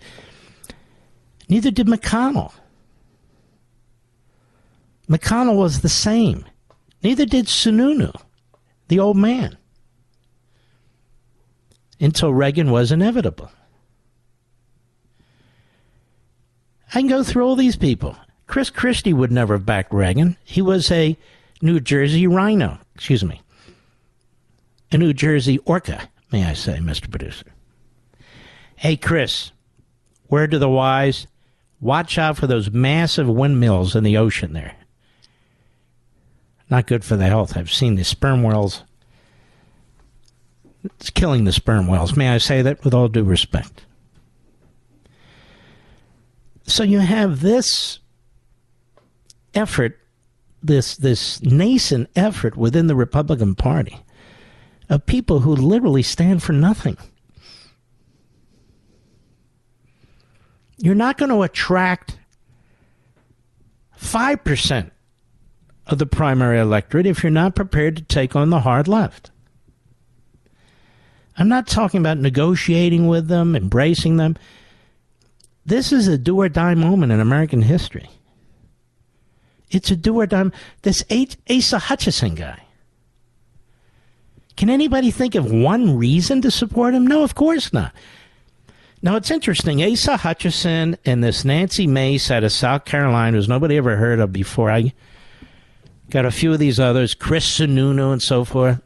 Neither 1.49 1.71
did 1.71 1.87
McConnell. 1.87 2.51
McConnell 5.13 5.55
was 5.55 5.81
the 5.81 5.89
same. 5.89 6.43
Neither 7.03 7.25
did 7.25 7.45
Sununu, 7.45 8.19
the 8.87 8.99
old 8.99 9.15
man, 9.15 9.57
until 11.99 12.33
Reagan 12.33 12.71
was 12.71 12.91
inevitable. 12.91 13.51
I 16.89 16.99
can 16.99 17.07
go 17.07 17.23
through 17.23 17.45
all 17.45 17.55
these 17.55 17.75
people. 17.75 18.15
Chris 18.47 18.69
Christie 18.69 19.13
would 19.13 19.31
never 19.31 19.55
have 19.55 19.65
backed 19.65 19.93
Reagan. 19.93 20.37
He 20.43 20.61
was 20.61 20.91
a 20.91 21.17
New 21.61 21.79
Jersey 21.79 22.25
rhino. 22.25 22.79
Excuse 22.95 23.23
me. 23.23 23.41
A 24.91 24.97
New 24.97 25.13
Jersey 25.13 25.59
orca, 25.59 26.09
may 26.31 26.45
I 26.45 26.53
say, 26.53 26.77
Mr. 26.77 27.09
Producer. 27.09 27.45
Hey, 28.75 28.95
Chris, 28.95 29.51
word 30.29 30.51
to 30.51 30.59
the 30.59 30.69
wise 30.69 31.27
watch 31.79 32.17
out 32.17 32.37
for 32.37 32.47
those 32.47 32.71
massive 32.71 33.27
windmills 33.27 33.95
in 33.95 34.03
the 34.03 34.17
ocean 34.17 34.53
there. 34.53 34.73
Not 36.69 36.87
good 36.87 37.03
for 37.03 37.15
the 37.15 37.25
health. 37.25 37.57
I've 37.57 37.71
seen 37.71 37.95
the 37.95 38.03
sperm 38.03 38.43
whales. 38.43 38.83
It's 40.83 41.09
killing 41.09 41.45
the 41.45 41.51
sperm 41.51 41.87
whales. 41.87 42.17
May 42.17 42.29
I 42.29 42.37
say 42.37 42.61
that 42.61 42.83
with 42.83 42.93
all 42.93 43.07
due 43.07 43.23
respect? 43.23 43.85
So 46.65 46.83
you 46.83 46.99
have 46.99 47.41
this 47.41 47.99
effort, 49.53 49.99
this 50.61 50.95
this 50.95 51.41
nascent 51.43 52.09
effort 52.15 52.55
within 52.55 52.87
the 52.87 52.95
Republican 52.95 53.55
Party 53.55 53.99
of 54.89 55.05
people 55.05 55.41
who 55.41 55.55
literally 55.55 56.03
stand 56.03 56.43
for 56.43 56.53
nothing. 56.53 56.97
You're 60.77 60.95
not 60.95 61.17
going 61.17 61.29
to 61.29 61.43
attract 61.43 62.17
5% 63.99 64.91
of 65.87 65.97
the 65.97 66.05
primary 66.05 66.59
electorate 66.59 67.05
if 67.05 67.23
you're 67.23 67.31
not 67.31 67.55
prepared 67.55 67.97
to 67.97 68.03
take 68.03 68.35
on 68.35 68.49
the 68.49 68.61
hard 68.61 68.87
left. 68.87 69.31
I'm 71.37 71.47
not 71.47 71.67
talking 71.67 71.99
about 71.99 72.19
negotiating 72.19 73.07
with 73.07 73.27
them, 73.27 73.55
embracing 73.55 74.17
them. 74.17 74.37
This 75.65 75.91
is 75.91 76.07
a 76.07 76.17
do 76.17 76.39
or 76.39 76.49
die 76.49 76.75
moment 76.75 77.11
in 77.11 77.19
American 77.19 77.61
history. 77.61 78.09
It's 79.71 79.89
a 79.89 79.95
do 79.95 80.19
or 80.19 80.27
die. 80.27 80.51
This 80.83 81.03
Asa 81.49 81.79
Hutchinson 81.79 82.35
guy. 82.35 82.61
Can 84.55 84.69
anybody 84.69 85.09
think 85.09 85.33
of 85.33 85.51
one 85.51 85.97
reason 85.97 86.41
to 86.43 86.51
support 86.51 86.93
him? 86.93 87.07
No, 87.07 87.23
of 87.23 87.33
course 87.33 87.73
not. 87.73 87.91
Now 89.01 89.15
it's 89.15 89.31
interesting. 89.31 89.83
Asa 89.83 90.17
Hutchinson 90.17 90.97
and 91.05 91.23
this 91.23 91.43
Nancy 91.43 91.87
Mace 91.87 92.29
out 92.29 92.43
of 92.43 92.51
South 92.51 92.85
Carolina, 92.85 93.35
who's 93.35 93.49
nobody 93.49 93.77
ever 93.77 93.97
heard 93.97 94.19
of 94.19 94.31
before. 94.31 94.69
I 94.69 94.93
got 96.13 96.25
a 96.25 96.31
few 96.31 96.53
of 96.53 96.59
these 96.59 96.79
others, 96.79 97.15
Chris 97.15 97.59
Sununu 97.59 98.13
and 98.13 98.21
so 98.21 98.45
forth. 98.45 98.79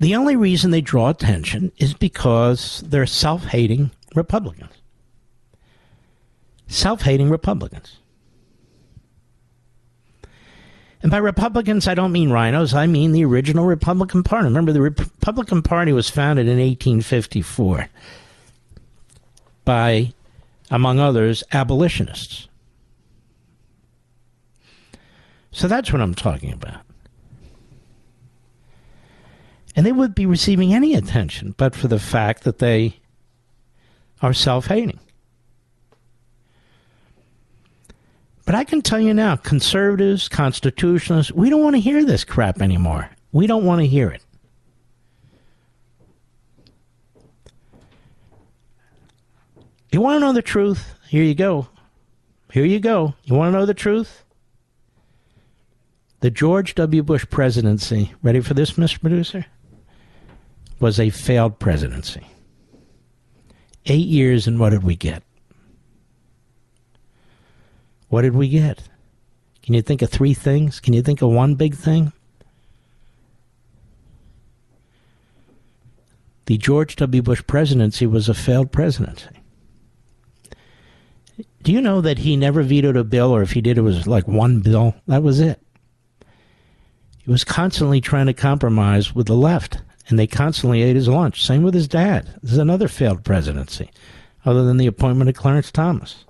The 0.00 0.16
only 0.16 0.36
reason 0.36 0.70
they 0.70 0.80
draw 0.80 1.10
attention 1.10 1.70
is 1.76 1.92
because 1.92 2.82
they're 2.86 3.06
self 3.06 3.44
hating 3.44 3.90
Republicans. 4.14 4.72
Self 6.66 7.02
hating 7.02 7.28
Republicans. 7.28 7.98
And 11.02 11.10
by 11.10 11.18
Republicans, 11.18 11.86
I 11.86 11.94
don't 11.94 12.12
mean 12.12 12.30
rhinos, 12.30 12.74
I 12.74 12.86
mean 12.86 13.12
the 13.12 13.24
original 13.24 13.66
Republican 13.66 14.22
Party. 14.22 14.46
Remember, 14.46 14.72
the 14.72 14.80
Republican 14.80 15.60
Party 15.62 15.92
was 15.92 16.08
founded 16.08 16.46
in 16.46 16.58
1854 16.58 17.88
by, 19.64 20.12
among 20.70 21.00
others, 21.00 21.44
abolitionists. 21.52 22.48
So 25.52 25.68
that's 25.68 25.92
what 25.92 26.02
I'm 26.02 26.14
talking 26.14 26.52
about 26.52 26.80
and 29.74 29.86
they 29.86 29.92
would 29.92 30.14
be 30.14 30.26
receiving 30.26 30.74
any 30.74 30.94
attention 30.94 31.54
but 31.56 31.74
for 31.74 31.88
the 31.88 31.98
fact 31.98 32.44
that 32.44 32.58
they 32.58 33.00
are 34.20 34.32
self 34.32 34.66
hating. 34.66 35.00
But 38.44 38.56
I 38.56 38.64
can 38.64 38.82
tell 38.82 39.00
you 39.00 39.14
now, 39.14 39.36
conservatives, 39.36 40.28
constitutionalists, 40.28 41.32
we 41.32 41.48
don't 41.48 41.62
want 41.62 41.76
to 41.76 41.80
hear 41.80 42.04
this 42.04 42.24
crap 42.24 42.60
anymore. 42.60 43.08
We 43.30 43.46
don't 43.46 43.64
want 43.64 43.80
to 43.80 43.86
hear 43.86 44.10
it. 44.10 44.24
You 49.92 50.00
want 50.00 50.16
to 50.16 50.20
know 50.20 50.32
the 50.32 50.42
truth? 50.42 50.94
Here 51.08 51.22
you 51.22 51.34
go. 51.34 51.68
Here 52.52 52.64
you 52.64 52.80
go. 52.80 53.14
You 53.24 53.34
want 53.34 53.52
to 53.52 53.58
know 53.58 53.66
the 53.66 53.74
truth? 53.74 54.24
The 56.22 56.30
George 56.30 56.76
W. 56.76 57.02
Bush 57.02 57.26
presidency, 57.30 58.12
ready 58.22 58.40
for 58.40 58.54
this, 58.54 58.72
Mr. 58.72 59.00
Producer? 59.00 59.44
was 60.78 61.00
a 61.00 61.10
failed 61.10 61.58
presidency. 61.58 62.24
Eight 63.86 64.06
years, 64.06 64.46
and 64.46 64.60
what 64.60 64.70
did 64.70 64.84
we 64.84 64.94
get? 64.94 65.24
What 68.08 68.22
did 68.22 68.36
we 68.36 68.48
get? 68.48 68.88
Can 69.64 69.74
you 69.74 69.82
think 69.82 70.00
of 70.00 70.10
three 70.10 70.32
things? 70.32 70.78
Can 70.78 70.94
you 70.94 71.02
think 71.02 71.22
of 71.22 71.30
one 71.30 71.56
big 71.56 71.74
thing? 71.74 72.12
The 76.46 76.56
George 76.56 76.94
W. 76.96 77.22
Bush 77.22 77.42
presidency 77.48 78.06
was 78.06 78.28
a 78.28 78.34
failed 78.34 78.70
presidency. 78.70 79.26
Do 81.64 81.72
you 81.72 81.80
know 81.80 82.00
that 82.00 82.18
he 82.18 82.36
never 82.36 82.62
vetoed 82.62 82.96
a 82.96 83.02
bill, 83.02 83.34
or 83.34 83.42
if 83.42 83.52
he 83.52 83.60
did, 83.60 83.76
it 83.76 83.82
was 83.82 84.06
like 84.06 84.28
one 84.28 84.60
bill? 84.60 84.94
That 85.08 85.24
was 85.24 85.40
it. 85.40 85.60
He 87.24 87.30
was 87.30 87.44
constantly 87.44 88.00
trying 88.00 88.26
to 88.26 88.34
compromise 88.34 89.14
with 89.14 89.26
the 89.26 89.36
left 89.36 89.80
and 90.08 90.18
they 90.18 90.26
constantly 90.26 90.82
ate 90.82 90.96
his 90.96 91.08
lunch. 91.08 91.42
Same 91.42 91.62
with 91.62 91.74
his 91.74 91.88
dad. 91.88 92.28
This 92.42 92.52
is 92.52 92.58
another 92.58 92.88
failed 92.88 93.24
presidency, 93.24 93.90
other 94.44 94.64
than 94.64 94.76
the 94.76 94.86
appointment 94.86 95.30
of 95.30 95.36
Clarence 95.36 95.70
Thomas. 95.70 96.24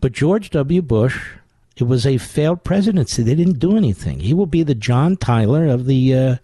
But 0.00 0.12
George 0.12 0.50
W. 0.50 0.82
Bush, 0.82 1.30
it 1.76 1.84
was 1.84 2.06
a 2.06 2.18
failed 2.18 2.64
presidency. 2.64 3.22
They 3.22 3.34
didn't 3.34 3.58
do 3.58 3.76
anything. 3.76 4.20
He 4.20 4.34
will 4.34 4.46
be 4.46 4.62
the 4.62 4.74
John 4.74 5.16
Tyler 5.16 5.66
of 5.66 5.86
the 5.86 6.14
uh, 6.14 6.36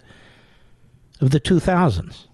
of 1.20 1.30
the 1.30 1.40
2000s. 1.40 2.26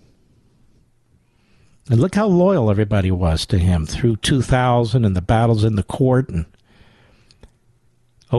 And 1.91 2.01
look 2.01 2.15
how 2.15 2.27
loyal 2.27 2.71
everybody 2.71 3.11
was 3.11 3.45
to 3.47 3.59
him 3.59 3.87
through 3.87 4.17
2000 4.17 5.05
and 5.05 5.17
the 5.17 5.21
battles 5.21 5.65
in 5.65 5.77
the 5.77 5.83
court 5.83 6.29
and 6.29 6.47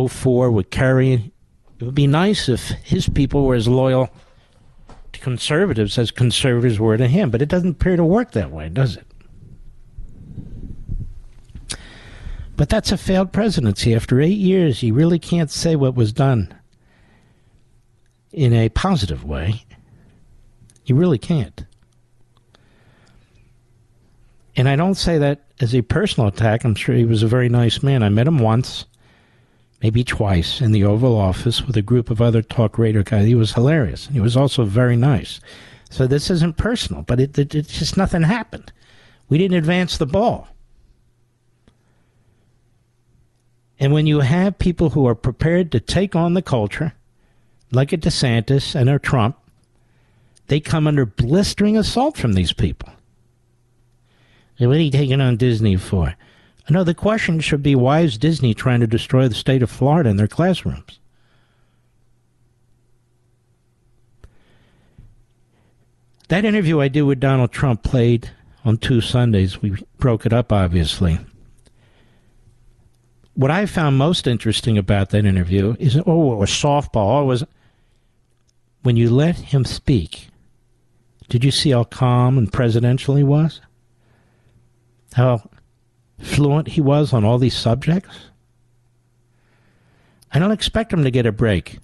04 0.09 0.51
with 0.51 0.69
Kerry 0.69 1.31
it 1.79 1.83
would 1.83 1.95
be 1.95 2.07
nice 2.07 2.47
if 2.47 2.69
his 2.69 3.09
people 3.09 3.45
were 3.45 3.55
as 3.55 3.67
loyal 3.67 4.09
to 5.11 5.19
conservatives 5.19 5.97
as 5.97 6.09
conservatives 6.09 6.79
were 6.79 6.97
to 6.97 7.07
him, 7.07 7.29
but 7.29 7.41
it 7.41 7.49
doesn't 7.49 7.81
appear 7.81 7.97
to 7.97 8.03
work 8.03 8.31
that 8.31 8.51
way, 8.51 8.69
does 8.69 8.97
it? 8.97 9.05
But 12.55 12.69
that's 12.69 12.93
a 12.93 12.97
failed 12.97 13.33
presidency. 13.33 13.93
After 13.93 14.21
eight 14.21 14.37
years, 14.37 14.81
you 14.81 14.93
really 14.93 15.19
can't 15.19 15.51
say 15.51 15.75
what 15.75 15.95
was 15.95 16.13
done 16.13 16.55
in 18.31 18.53
a 18.53 18.69
positive 18.69 19.25
way. 19.25 19.65
You 20.85 20.95
really 20.95 21.17
can't. 21.17 21.65
And 24.55 24.69
I 24.69 24.77
don't 24.77 24.95
say 24.95 25.17
that 25.17 25.43
as 25.59 25.75
a 25.75 25.81
personal 25.81 26.29
attack. 26.29 26.63
I'm 26.63 26.75
sure 26.75 26.95
he 26.95 27.03
was 27.03 27.23
a 27.23 27.27
very 27.27 27.49
nice 27.49 27.83
man. 27.83 28.03
I 28.03 28.07
met 28.07 28.27
him 28.27 28.39
once 28.39 28.85
maybe 29.81 30.03
twice 30.03 30.61
in 30.61 30.71
the 30.71 30.83
Oval 30.83 31.15
Office 31.15 31.61
with 31.63 31.77
a 31.77 31.81
group 31.81 32.09
of 32.09 32.21
other 32.21 32.41
talk 32.41 32.77
radio 32.77 33.03
guys. 33.03 33.25
He 33.25 33.35
was 33.35 33.53
hilarious. 33.53 34.07
He 34.07 34.19
was 34.19 34.37
also 34.37 34.63
very 34.63 34.95
nice. 34.95 35.39
So 35.89 36.07
this 36.07 36.29
isn't 36.29 36.57
personal, 36.57 37.03
but 37.03 37.19
it, 37.19 37.37
it, 37.37 37.49
just 37.49 37.97
nothing 37.97 38.23
happened. 38.23 38.71
We 39.29 39.37
didn't 39.37 39.57
advance 39.57 39.97
the 39.97 40.05
ball. 40.05 40.47
And 43.79 43.91
when 43.91 44.07
you 44.07 44.21
have 44.21 44.57
people 44.57 44.91
who 44.91 45.05
are 45.07 45.15
prepared 45.15 45.71
to 45.71 45.79
take 45.79 46.15
on 46.15 46.33
the 46.33 46.41
culture, 46.41 46.93
like 47.71 47.91
a 47.91 47.97
DeSantis 47.97 48.73
and 48.73 48.89
a 48.89 48.99
Trump, 48.99 49.37
they 50.47 50.59
come 50.59 50.87
under 50.87 51.05
blistering 51.05 51.77
assault 51.77 52.17
from 52.17 52.33
these 52.33 52.53
people. 52.53 52.89
what 54.57 54.77
are 54.77 54.79
you 54.79 54.91
taking 54.91 55.21
on 55.21 55.37
Disney 55.37 55.75
for? 55.75 56.15
No, 56.69 56.83
the 56.83 56.95
question 56.95 57.39
should 57.39 57.61
be 57.61 57.75
why 57.75 58.01
is 58.01 58.17
Disney 58.17 58.53
trying 58.53 58.79
to 58.79 58.87
destroy 58.87 59.27
the 59.27 59.35
state 59.35 59.61
of 59.61 59.69
Florida 59.69 60.09
in 60.09 60.17
their 60.17 60.27
classrooms? 60.27 60.99
That 66.29 66.43
interview 66.43 66.81
I 66.81 66.87
did 66.87 67.03
with 67.03 67.19
Donald 67.19 67.51
Trump 67.51 67.83
played 67.83 68.31
on 68.63 68.77
two 68.77 68.99
Sundays. 68.99 69.61
We 69.61 69.77
broke 69.99 70.25
it 70.25 70.33
up, 70.33 70.51
obviously. 70.51 71.19
What 73.35 73.51
I 73.51 73.67
found 73.67 73.97
most 73.97 74.25
interesting 74.25 74.77
about 74.77 75.11
that 75.11 75.25
interview 75.25 75.75
is 75.77 75.97
oh, 75.97 76.33
it 76.33 76.37
was 76.37 76.49
softball. 76.49 77.21
It 77.21 77.25
was 77.25 77.43
when 78.81 78.95
you 78.95 79.09
let 79.09 79.35
him 79.35 79.65
speak. 79.65 80.29
Did 81.29 81.43
you 81.43 81.51
see 81.51 81.71
how 81.71 81.83
calm 81.83 82.37
and 82.37 82.51
presidential 82.51 83.15
he 83.15 83.23
was? 83.23 83.61
How 85.13 85.47
fluent 86.25 86.69
he 86.69 86.81
was 86.81 87.13
on 87.13 87.23
all 87.23 87.37
these 87.37 87.55
subjects? 87.55 88.15
I 90.31 90.39
don't 90.39 90.51
expect 90.51 90.91
him 90.91 91.03
to 91.03 91.11
get 91.11 91.25
a 91.25 91.31
break 91.31 91.79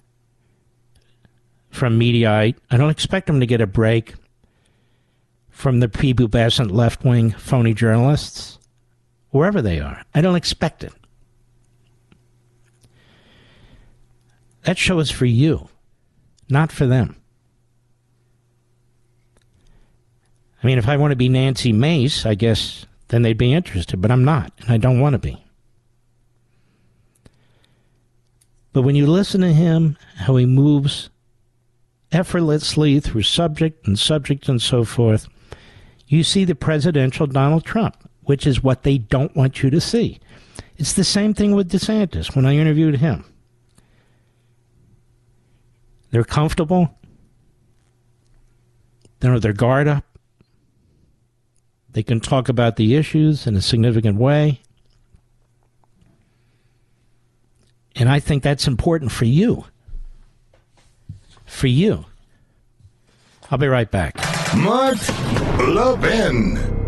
from 1.70 1.98
Mediaite. 1.98 2.56
I 2.70 2.76
don't 2.76 2.90
expect 2.90 3.28
him 3.28 3.40
to 3.40 3.46
get 3.46 3.60
a 3.60 3.66
break 3.66 4.14
from 5.48 5.80
the 5.80 5.88
prepubescent 5.88 6.70
left 6.70 7.04
wing 7.04 7.30
phony 7.30 7.72
journalists, 7.72 8.58
wherever 9.30 9.62
they 9.62 9.80
are. 9.80 10.02
I 10.14 10.20
don't 10.20 10.36
expect 10.36 10.84
it. 10.84 10.92
That 14.64 14.78
show 14.78 14.98
is 14.98 15.10
for 15.10 15.26
you, 15.26 15.68
not 16.48 16.70
for 16.70 16.86
them. 16.86 17.16
I 20.62 20.66
mean, 20.66 20.78
if 20.78 20.88
I 20.88 20.96
want 20.96 21.10
to 21.12 21.16
be 21.16 21.28
Nancy 21.28 21.72
Mace, 21.72 22.24
I 22.24 22.34
guess 22.34 22.86
then 23.12 23.20
they'd 23.20 23.36
be 23.36 23.52
interested, 23.52 24.00
but 24.00 24.10
I'm 24.10 24.24
not, 24.24 24.54
and 24.60 24.70
I 24.70 24.78
don't 24.78 24.98
want 24.98 25.12
to 25.12 25.18
be. 25.18 25.44
But 28.72 28.82
when 28.82 28.96
you 28.96 29.06
listen 29.06 29.42
to 29.42 29.52
him, 29.52 29.98
how 30.16 30.36
he 30.36 30.46
moves 30.46 31.10
effortlessly 32.10 33.00
through 33.00 33.24
subject 33.24 33.86
and 33.86 33.98
subject 33.98 34.48
and 34.48 34.62
so 34.62 34.84
forth, 34.84 35.28
you 36.08 36.24
see 36.24 36.46
the 36.46 36.54
presidential 36.54 37.26
Donald 37.26 37.66
Trump, 37.66 38.08
which 38.22 38.46
is 38.46 38.62
what 38.62 38.82
they 38.82 38.96
don't 38.96 39.36
want 39.36 39.62
you 39.62 39.68
to 39.68 39.80
see. 39.80 40.18
It's 40.78 40.94
the 40.94 41.04
same 41.04 41.34
thing 41.34 41.54
with 41.54 41.70
DeSantis 41.70 42.34
when 42.34 42.46
I 42.46 42.56
interviewed 42.56 42.96
him. 42.96 43.26
They're 46.12 46.24
comfortable. 46.24 46.98
They 49.20 49.28
know 49.28 49.38
their 49.38 49.52
guard 49.52 49.86
up. 49.86 50.06
They 51.92 52.02
can 52.02 52.20
talk 52.20 52.48
about 52.48 52.76
the 52.76 52.94
issues 52.96 53.46
in 53.46 53.54
a 53.54 53.62
significant 53.62 54.18
way. 54.18 54.60
And 57.94 58.08
I 58.08 58.20
think 58.20 58.42
that's 58.42 58.66
important 58.66 59.12
for 59.12 59.26
you. 59.26 59.66
For 61.44 61.66
you. 61.66 62.06
I'll 63.50 63.58
be 63.58 63.66
right 63.66 63.90
back. 63.90 64.16
Mark 64.56 64.96
Levin. 65.58 66.81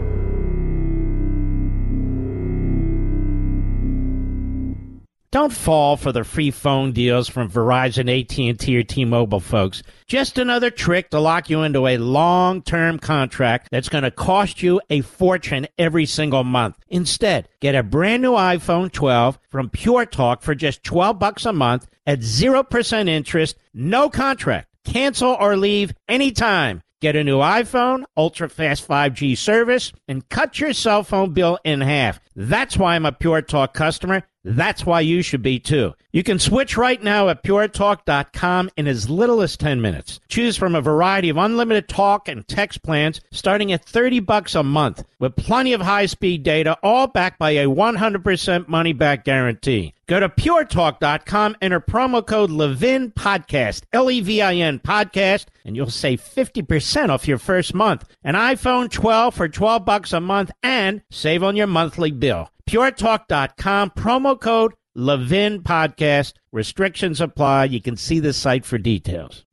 Don't 5.35 5.52
fall 5.52 5.97
for 5.97 6.12
the 6.12 6.23
free 6.23 6.52
phone 6.52 6.93
deals 6.93 7.28
from 7.28 7.51
Verizon, 7.51 8.09
AT&T, 8.09 8.78
or 8.78 8.85
T-Mobile, 8.85 9.40
folks. 9.40 9.82
Just 10.06 10.39
another 10.39 10.70
trick 10.70 11.11
to 11.11 11.19
lock 11.19 11.51
you 11.51 11.62
into 11.65 11.89
a 11.89 11.98
long-term 11.98 13.01
contract 13.01 13.66
that's 13.73 13.89
going 13.89 14.05
to 14.05 14.12
cost 14.12 14.62
you 14.62 14.81
a 14.90 15.01
fortune 15.01 15.66
every 15.77 16.06
single 16.06 16.44
month. 16.44 16.78
Instead, 16.89 17.48
get 17.59 17.74
a 17.74 17.82
brand 17.82 18.23
new 18.23 18.35
iPhone 18.35 18.93
12 18.93 19.40
from 19.48 19.70
Pure 19.70 20.06
Talk 20.06 20.40
for 20.40 20.55
just 20.55 20.85
12 20.85 21.19
bucks 21.19 21.44
a 21.44 21.52
month 21.52 21.89
at 22.06 22.20
0% 22.20 23.09
interest, 23.09 23.56
no 23.74 24.09
contract. 24.09 24.69
Cancel 24.85 25.36
or 25.40 25.56
leave 25.56 25.93
anytime. 26.09 26.81
Get 27.01 27.16
a 27.16 27.24
new 27.24 27.39
iPhone, 27.39 28.05
ultra 28.16 28.48
fast 28.48 28.86
5G 28.86 29.36
service, 29.36 29.93
and 30.06 30.28
cut 30.28 30.61
your 30.61 30.73
cell 30.73 31.02
phone 31.02 31.32
bill 31.32 31.59
in 31.65 31.81
half. 31.81 32.20
That's 32.36 32.77
why 32.77 32.94
I'm 32.94 33.05
a 33.05 33.11
Pure 33.11 33.43
Talk 33.43 33.74
customer. 33.74 34.23
That's 34.45 34.85
why 34.85 35.01
you 35.01 35.23
should 35.23 35.43
be 35.43 35.59
too. 35.59 35.95
You 36.12 36.23
can 36.23 36.39
switch 36.39 36.77
right 36.77 37.03
now 37.03 37.31
at 37.31 37.43
puretalk.com 37.43 38.71
in 38.77 38.87
as 38.87 39.09
little 39.09 39.41
as 39.41 39.57
10 39.57 39.81
minutes. 39.81 40.21
Choose 40.29 40.57
from 40.57 40.75
a 40.75 40.83
variety 40.83 41.31
of 41.31 41.39
unlimited 41.39 41.89
talk 41.89 42.29
and 42.29 42.47
text 42.47 42.83
plans 42.83 43.23
starting 43.33 43.73
at 43.73 43.85
30 43.85 44.21
bucks 44.21 44.55
a 44.55 44.62
month 44.62 45.03
with 45.19 45.35
plenty 45.37 45.73
of 45.73 45.81
high-speed 45.81 46.43
data 46.43 46.77
all 46.83 47.07
backed 47.07 47.39
by 47.39 47.53
a 47.53 47.66
100% 47.66 48.69
money 48.69 48.93
back 48.93 49.25
guarantee. 49.25 49.95
Go 50.07 50.21
to 50.21 50.29
puretalk.com, 50.29 51.57
enter 51.62 51.81
promo 51.81 52.25
code 52.25 52.51
Levin 52.51 53.11
Podcast, 53.11 53.85
L 53.95 54.11
E 54.11 54.21
V 54.21 54.43
I 54.43 54.57
N 54.57 54.79
Podcast, 54.79 55.47
and 55.65 55.75
you'll 55.75 55.89
save 55.89 56.21
50% 56.21 57.09
off 57.09 57.27
your 57.27 57.39
first 57.39 57.75
month. 57.75 58.05
An 58.23 58.35
iPhone 58.35 58.91
12 58.91 59.35
for 59.35 59.49
12 59.49 59.85
bucks 59.87 60.12
a 60.12 60.21
month 60.21 60.51
and 60.62 61.01
save 61.11 61.43
on 61.43 61.57
your 61.57 61.66
monthly 61.66 62.11
bill. 62.11 62.51
PureTalk.com, 62.69 63.91
promo 63.91 64.41
code 64.41 64.74
Levin 64.95 65.62
Podcast. 65.62 66.35
Restrictions 66.53 67.20
apply. 67.20 67.65
You 67.65 67.81
can 67.81 67.97
see 67.97 68.20
the 68.20 68.32
site 68.32 68.65
for 68.65 68.78
details. 68.78 69.45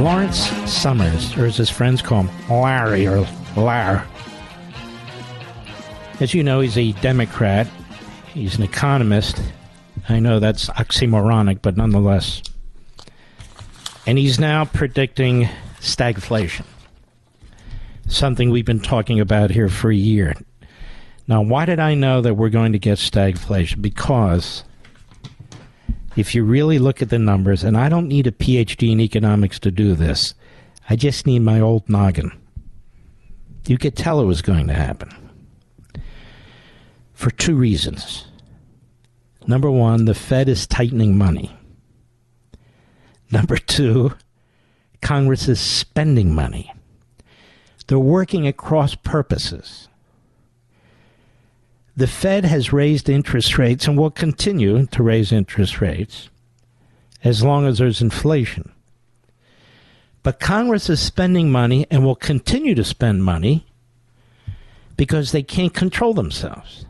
Lawrence 0.00 0.38
Summers, 0.70 1.36
or 1.36 1.46
as 1.46 1.56
his 1.56 1.70
friends 1.70 2.02
call 2.02 2.24
him, 2.24 2.48
Larry 2.50 3.06
or 3.06 3.26
Lar. 3.56 4.06
As 6.18 6.34
you 6.34 6.42
know, 6.42 6.60
he's 6.60 6.76
a 6.78 6.92
Democrat. 6.92 7.68
He's 8.32 8.56
an 8.56 8.64
economist. 8.64 9.40
I 10.08 10.18
know 10.18 10.40
that's 10.40 10.68
oxymoronic, 10.70 11.60
but 11.62 11.76
nonetheless. 11.76 12.42
And 14.06 14.18
he's 14.18 14.40
now 14.40 14.64
predicting 14.64 15.48
stagflation 15.80 16.64
something 18.14 18.50
we've 18.50 18.64
been 18.64 18.80
talking 18.80 19.20
about 19.20 19.50
here 19.50 19.68
for 19.68 19.90
a 19.90 19.96
year. 19.96 20.34
Now, 21.28 21.42
why 21.42 21.64
did 21.64 21.78
I 21.78 21.94
know 21.94 22.20
that 22.20 22.34
we're 22.34 22.48
going 22.48 22.72
to 22.72 22.78
get 22.78 22.98
stagflation? 22.98 23.80
Because 23.80 24.64
if 26.16 26.34
you 26.34 26.44
really 26.44 26.78
look 26.78 27.00
at 27.00 27.10
the 27.10 27.18
numbers, 27.18 27.64
and 27.64 27.76
I 27.76 27.88
don't 27.88 28.08
need 28.08 28.26
a 28.26 28.32
PhD 28.32 28.92
in 28.92 29.00
economics 29.00 29.58
to 29.60 29.70
do 29.70 29.94
this, 29.94 30.34
I 30.90 30.96
just 30.96 31.26
need 31.26 31.40
my 31.40 31.60
old 31.60 31.88
noggin. 31.88 32.32
You 33.66 33.78
could 33.78 33.96
tell 33.96 34.20
it 34.20 34.26
was 34.26 34.42
going 34.42 34.66
to 34.66 34.74
happen. 34.74 35.10
For 37.14 37.30
two 37.30 37.54
reasons. 37.54 38.26
Number 39.46 39.70
one, 39.70 40.04
the 40.04 40.14
Fed 40.14 40.48
is 40.48 40.66
tightening 40.66 41.16
money. 41.16 41.56
Number 43.30 43.56
two, 43.56 44.12
Congress 45.00 45.48
is 45.48 45.60
spending 45.60 46.34
money. 46.34 46.72
They're 47.86 47.98
working 47.98 48.46
at 48.46 48.56
cross 48.56 48.94
purposes. 48.94 49.88
The 51.96 52.06
Fed 52.06 52.44
has 52.44 52.72
raised 52.72 53.08
interest 53.08 53.58
rates 53.58 53.86
and 53.86 53.98
will 53.98 54.10
continue 54.10 54.86
to 54.86 55.02
raise 55.02 55.30
interest 55.30 55.80
rates 55.80 56.30
as 57.22 57.42
long 57.42 57.66
as 57.66 57.78
there's 57.78 58.00
inflation. 58.00 58.72
But 60.22 60.40
Congress 60.40 60.88
is 60.88 61.00
spending 61.00 61.50
money 61.50 61.86
and 61.90 62.04
will 62.04 62.14
continue 62.14 62.74
to 62.74 62.84
spend 62.84 63.24
money 63.24 63.66
because 64.96 65.32
they 65.32 65.42
can't 65.42 65.74
control 65.74 66.14
themselves. 66.14 66.86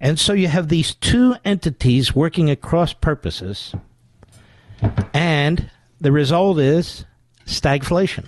And 0.00 0.18
so 0.18 0.32
you 0.32 0.48
have 0.48 0.68
these 0.68 0.94
two 0.94 1.36
entities 1.44 2.14
working 2.14 2.50
across 2.50 2.92
purposes, 2.92 3.74
and 5.12 5.70
the 6.00 6.12
result 6.12 6.58
is 6.58 7.04
stagflation. 7.46 8.26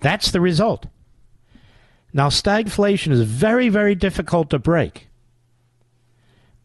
That's 0.00 0.30
the 0.30 0.40
result. 0.40 0.86
Now, 2.12 2.28
stagflation 2.28 3.12
is 3.12 3.22
very, 3.22 3.68
very 3.68 3.94
difficult 3.94 4.50
to 4.50 4.58
break 4.58 5.08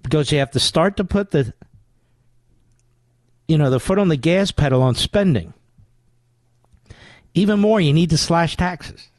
because 0.01 0.31
you 0.31 0.39
have 0.39 0.51
to 0.51 0.59
start 0.59 0.97
to 0.97 1.03
put 1.03 1.31
the 1.31 1.53
you 3.47 3.57
know 3.57 3.69
the 3.69 3.79
foot 3.79 3.99
on 3.99 4.07
the 4.07 4.17
gas 4.17 4.51
pedal 4.51 4.81
on 4.81 4.95
spending. 4.95 5.53
Even 7.33 7.59
more, 7.59 7.81
you 7.81 7.93
need 7.93 8.09
to 8.11 8.17
slash 8.17 8.55
taxes. 8.55 9.09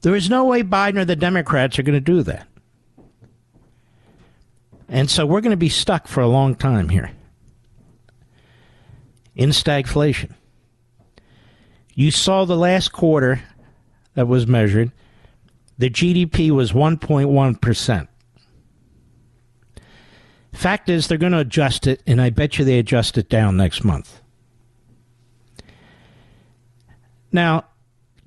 There 0.00 0.14
is 0.14 0.28
no 0.28 0.44
way 0.44 0.62
Biden 0.62 0.98
or 0.98 1.04
the 1.04 1.16
Democrats 1.16 1.78
are 1.78 1.82
going 1.82 1.94
to 1.94 2.00
do 2.00 2.22
that. 2.22 2.46
And 4.88 5.10
so 5.10 5.24
we're 5.24 5.40
going 5.40 5.50
to 5.50 5.56
be 5.56 5.68
stuck 5.68 6.06
for 6.06 6.20
a 6.20 6.28
long 6.28 6.54
time 6.54 6.88
here 6.88 7.10
in 9.34 9.50
stagflation. 9.50 10.32
You 11.94 12.10
saw 12.10 12.44
the 12.44 12.56
last 12.56 12.92
quarter 12.92 13.42
that 14.14 14.26
was 14.26 14.46
measured, 14.46 14.90
the 15.78 15.90
GDP 15.90 16.50
was 16.50 16.72
1.1%. 16.72 18.08
Fact 20.52 20.88
is, 20.88 21.08
they're 21.08 21.18
going 21.18 21.32
to 21.32 21.38
adjust 21.38 21.86
it, 21.86 22.00
and 22.06 22.20
I 22.20 22.30
bet 22.30 22.58
you 22.58 22.64
they 22.64 22.78
adjust 22.78 23.18
it 23.18 23.28
down 23.28 23.56
next 23.56 23.84
month. 23.84 24.20
Now, 27.32 27.64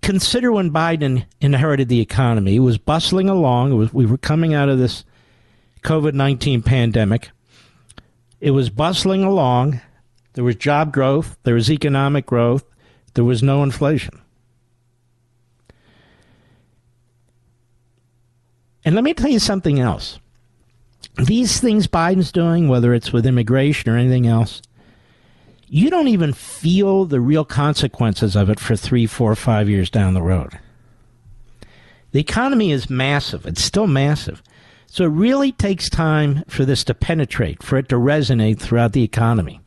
consider 0.02 0.52
when 0.52 0.72
Biden 0.72 1.26
inherited 1.40 1.88
the 1.88 2.02
economy. 2.02 2.58
It 2.58 2.60
was 2.60 2.78
bustling 2.78 3.30
along. 3.30 3.76
Was, 3.78 3.94
we 3.94 4.06
were 4.06 4.18
coming 4.18 4.54
out 4.54 4.68
of 4.68 4.78
this 4.78 5.06
COVID 5.84 6.14
19 6.14 6.62
pandemic. 6.64 7.32
It 8.42 8.52
was 8.52 8.70
bustling 8.70 9.24
along. 9.24 9.80
There 10.34 10.44
was 10.44 10.58
job 10.58 10.94
growth, 10.94 11.38
there 11.44 11.56
was 11.56 11.72
economic 11.72 12.26
growth, 12.26 12.64
there 13.18 13.26
was 13.26 13.42
no 13.42 13.64
inflation. 13.64 14.22
And 18.86 18.94
let 18.94 19.04
me 19.04 19.16
tell 19.16 19.32
you 19.32 19.40
something 19.40 19.80
else. 19.80 20.20
These 21.16 21.60
things 21.60 21.88
Biden's 21.88 22.32
doing, 22.32 22.68
whether 22.68 22.94
it's 22.94 23.12
with 23.12 23.26
immigration 23.26 23.92
or 23.92 23.98
anything 23.98 24.28
else, 24.28 24.62
you 25.66 25.90
don't 25.90 26.10
even 26.10 26.32
feel 26.32 27.06
the 27.06 27.20
real 27.20 27.44
consequences 27.44 28.36
of 28.36 28.52
it 28.52 28.60
for 28.60 28.76
three, 28.76 29.08
four, 29.08 29.34
five 29.34 29.68
years 29.68 29.90
down 29.90 30.14
the 30.14 30.22
road. 30.22 30.60
The 32.12 32.20
economy 32.20 32.72
is 32.72 32.88
massive. 32.88 33.48
It's 33.48 33.64
still 33.64 33.88
massive. 33.88 34.44
So 34.86 35.06
it 35.06 35.08
really 35.08 35.52
takes 35.52 35.90
time 35.90 36.44
for 36.48 36.66
this 36.66 36.84
to 36.84 36.94
penetrate, 36.94 37.64
for 37.64 37.78
it 37.78 37.90
to 37.90 37.96
resonate 37.96 38.60
throughout 38.60 38.94
the 38.94 39.04
economy. 39.04 39.60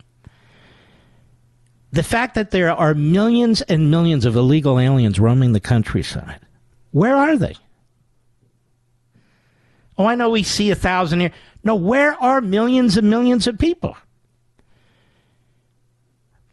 The 1.93 2.03
fact 2.03 2.35
that 2.37 2.51
there 2.51 2.71
are 2.71 2.95
millions 2.95 3.63
and 3.63 3.91
millions 3.91 4.25
of 4.25 4.37
illegal 4.37 4.79
aliens 4.79 5.19
roaming 5.19 5.53
the 5.53 5.61
countryside, 5.61 6.41
where 6.93 7.17
are 7.17 7.37
they? 7.37 7.57
Oh, 9.99 10.07
I 10.07 10.15
know 10.15 10.31
we 10.31 10.43
see 10.43 10.71
a 10.71 10.75
thousand 10.75 11.21
here. 11.21 11.33
No, 11.63 11.75
where 11.75 12.15
are 12.23 12.41
millions 12.41 12.97
and 12.97 13.11
millions 13.11 13.47
of 13.47 13.59
people? 13.59 13.97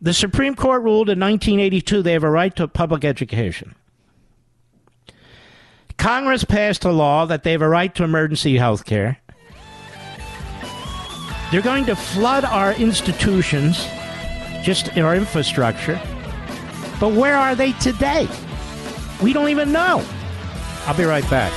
The 0.02 0.14
Supreme 0.14 0.56
Court 0.56 0.84
ruled 0.84 1.10
in 1.10 1.20
1982 1.20 2.02
they 2.02 2.14
have 2.14 2.24
a 2.24 2.30
right 2.30 2.56
to 2.56 2.68
public 2.68 3.06
education. 3.06 3.76
Congress 5.98 6.44
passed 6.44 6.86
a 6.86 6.92
law 6.92 7.26
that 7.26 7.44
they 7.44 7.52
have 7.52 7.62
a 7.62 7.70
right 7.70 7.94
to 7.96 8.04
emergency 8.04 8.58
health 8.58 8.86
care. 8.86 9.20
They're 11.52 11.62
going 11.62 11.86
to 11.86 11.96
flood 11.96 12.44
our 12.44 12.74
institutions, 12.74 13.88
just 14.68 14.90
in 14.98 15.04
our 15.06 15.16
infrastructure. 15.16 15.98
But 17.00 17.14
where 17.14 17.38
are 17.38 17.56
they 17.56 17.72
today? 17.72 18.28
We 19.24 19.32
don't 19.32 19.48
even 19.48 19.72
know. 19.72 20.04
I'll 20.86 20.98
be 20.98 21.06
right 21.06 21.24
back. 21.30 21.54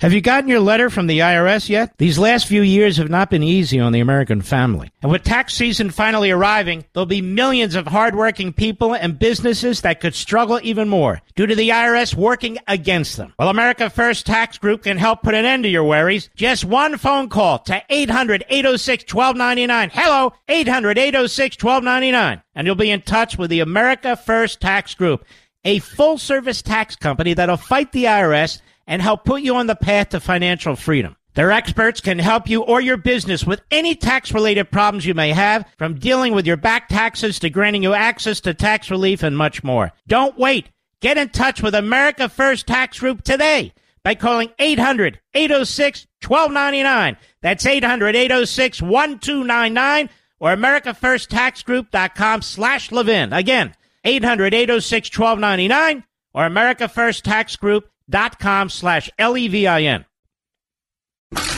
Have 0.00 0.14
you 0.14 0.22
gotten 0.22 0.48
your 0.48 0.60
letter 0.60 0.88
from 0.88 1.08
the 1.08 1.18
IRS 1.18 1.68
yet? 1.68 1.92
These 1.98 2.18
last 2.18 2.46
few 2.46 2.62
years 2.62 2.96
have 2.96 3.10
not 3.10 3.28
been 3.28 3.42
easy 3.42 3.78
on 3.78 3.92
the 3.92 4.00
American 4.00 4.40
family. 4.40 4.90
And 5.02 5.12
with 5.12 5.24
tax 5.24 5.52
season 5.52 5.90
finally 5.90 6.30
arriving, 6.30 6.86
there'll 6.94 7.04
be 7.04 7.20
millions 7.20 7.74
of 7.74 7.86
hardworking 7.86 8.54
people 8.54 8.94
and 8.94 9.18
businesses 9.18 9.82
that 9.82 10.00
could 10.00 10.14
struggle 10.14 10.58
even 10.62 10.88
more 10.88 11.20
due 11.34 11.44
to 11.44 11.54
the 11.54 11.68
IRS 11.68 12.14
working 12.14 12.56
against 12.66 13.18
them. 13.18 13.34
Well, 13.38 13.50
America 13.50 13.90
First 13.90 14.24
Tax 14.24 14.56
Group 14.56 14.84
can 14.84 14.96
help 14.96 15.22
put 15.22 15.34
an 15.34 15.44
end 15.44 15.64
to 15.64 15.68
your 15.68 15.84
worries. 15.84 16.30
Just 16.34 16.64
one 16.64 16.96
phone 16.96 17.28
call 17.28 17.58
to 17.58 17.82
800 17.90 18.46
806 18.48 19.12
1299. 19.12 19.90
Hello, 19.92 20.32
800 20.48 20.96
806 20.96 21.62
1299. 21.62 22.42
And 22.54 22.66
you'll 22.66 22.74
be 22.74 22.90
in 22.90 23.02
touch 23.02 23.36
with 23.36 23.50
the 23.50 23.60
America 23.60 24.16
First 24.16 24.62
Tax 24.62 24.94
Group, 24.94 25.26
a 25.66 25.78
full 25.80 26.16
service 26.16 26.62
tax 26.62 26.96
company 26.96 27.34
that'll 27.34 27.58
fight 27.58 27.92
the 27.92 28.04
IRS 28.04 28.62
and 28.90 29.00
help 29.00 29.24
put 29.24 29.40
you 29.40 29.54
on 29.54 29.68
the 29.68 29.76
path 29.76 30.08
to 30.10 30.18
financial 30.18 30.74
freedom. 30.74 31.16
Their 31.34 31.52
experts 31.52 32.00
can 32.00 32.18
help 32.18 32.50
you 32.50 32.62
or 32.62 32.80
your 32.80 32.96
business 32.96 33.46
with 33.46 33.62
any 33.70 33.94
tax 33.94 34.34
related 34.34 34.72
problems 34.72 35.06
you 35.06 35.14
may 35.14 35.30
have, 35.30 35.64
from 35.78 35.94
dealing 35.94 36.34
with 36.34 36.44
your 36.44 36.56
back 36.56 36.88
taxes 36.88 37.38
to 37.38 37.50
granting 37.50 37.84
you 37.84 37.94
access 37.94 38.40
to 38.40 38.52
tax 38.52 38.90
relief 38.90 39.22
and 39.22 39.38
much 39.38 39.62
more. 39.62 39.92
Don't 40.08 40.36
wait. 40.36 40.70
Get 41.00 41.16
in 41.16 41.28
touch 41.28 41.62
with 41.62 41.74
America 41.76 42.28
First 42.28 42.66
Tax 42.66 42.98
Group 42.98 43.22
today 43.22 43.72
by 44.02 44.16
calling 44.16 44.50
800 44.58 45.20
806 45.34 46.08
1299. 46.26 47.16
That's 47.42 47.64
800 47.64 48.16
806 48.16 48.82
1299 48.82 50.10
or 50.40 50.56
AmericaFirstTaxGroup.com 50.56 52.42
slash 52.42 52.90
Levin. 52.90 53.32
Again, 53.32 53.76
800 54.04 54.52
806 54.52 55.16
1299 55.16 56.04
or 56.34 56.48
AmericaFirstTaxGroup.com 56.48 57.89
dot 58.10 58.38
com 58.38 58.68
slash 58.68 59.08
L-E-V-I-N. 59.18 60.04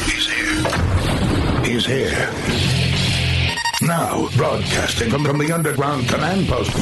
He's 0.04 0.26
here. 0.30 1.64
He's 1.64 1.86
here. 1.86 2.28
Now, 3.84 4.28
broadcasting 4.36 5.10
from, 5.10 5.24
from 5.24 5.38
the 5.38 5.50
underground 5.50 6.08
command 6.08 6.46
post, 6.46 6.72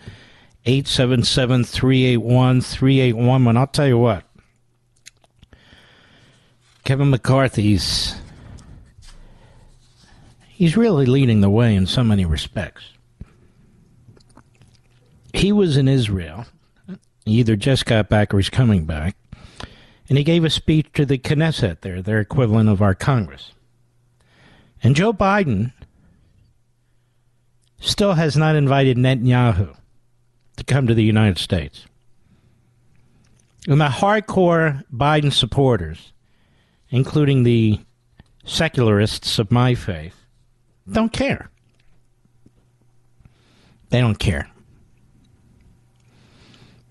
877-381-3811. 0.65 3.59
I'll 3.59 3.67
tell 3.67 3.89
you 3.89 3.99
what. 3.99 4.25
Kevin 6.85 7.11
McCarthy's 7.11 8.15
he's 10.49 10.79
really 10.79 11.05
leading 11.05 11.43
the 11.43 11.51
way 11.51 11.77
in 11.77 11.87
so 11.87 12.03
many 12.03 12.25
respects 12.25 12.92
he 15.33 15.53
was 15.53 15.77
in 15.77 15.89
Israel. 15.89 16.47
He 17.25 17.33
either 17.33 17.57
just 17.57 17.87
got 17.87 18.09
back 18.09 18.33
or 18.33 18.39
he's 18.39 18.51
coming 18.51 18.85
back. 18.85 19.17
And 20.09 20.19
he 20.19 20.25
gave 20.25 20.45
a 20.45 20.51
speech 20.51 20.89
to 20.95 21.07
the 21.07 21.19
Knesset 21.19 21.81
there, 21.81 22.03
their 22.03 22.21
equivalent 22.21 22.69
of 22.69 22.83
our 22.83 22.95
Congress. 22.95 23.53
And 24.83 24.97
Joe 24.97 25.13
Biden 25.13 25.73
still 27.81 28.15
has 28.15 28.37
not 28.37 28.57
invited 28.57 28.97
Netanyahu 28.97 29.77
to 30.57 30.65
come 30.65 30.87
to 30.87 30.95
the 30.95 31.05
United 31.05 31.39
States. 31.39 31.87
And 33.67 33.81
the 33.81 33.87
hardcore 33.87 34.83
Biden 34.93 35.33
supporters, 35.33 36.13
including 36.91 37.45
the 37.45 37.81
secularists 38.45 39.39
of 39.39 39.53
my 39.53 39.75
faith, 39.75 40.17
don't 40.91 41.13
care. 41.13 41.49
They 43.91 44.01
don't 44.01 44.19
care. 44.19 44.52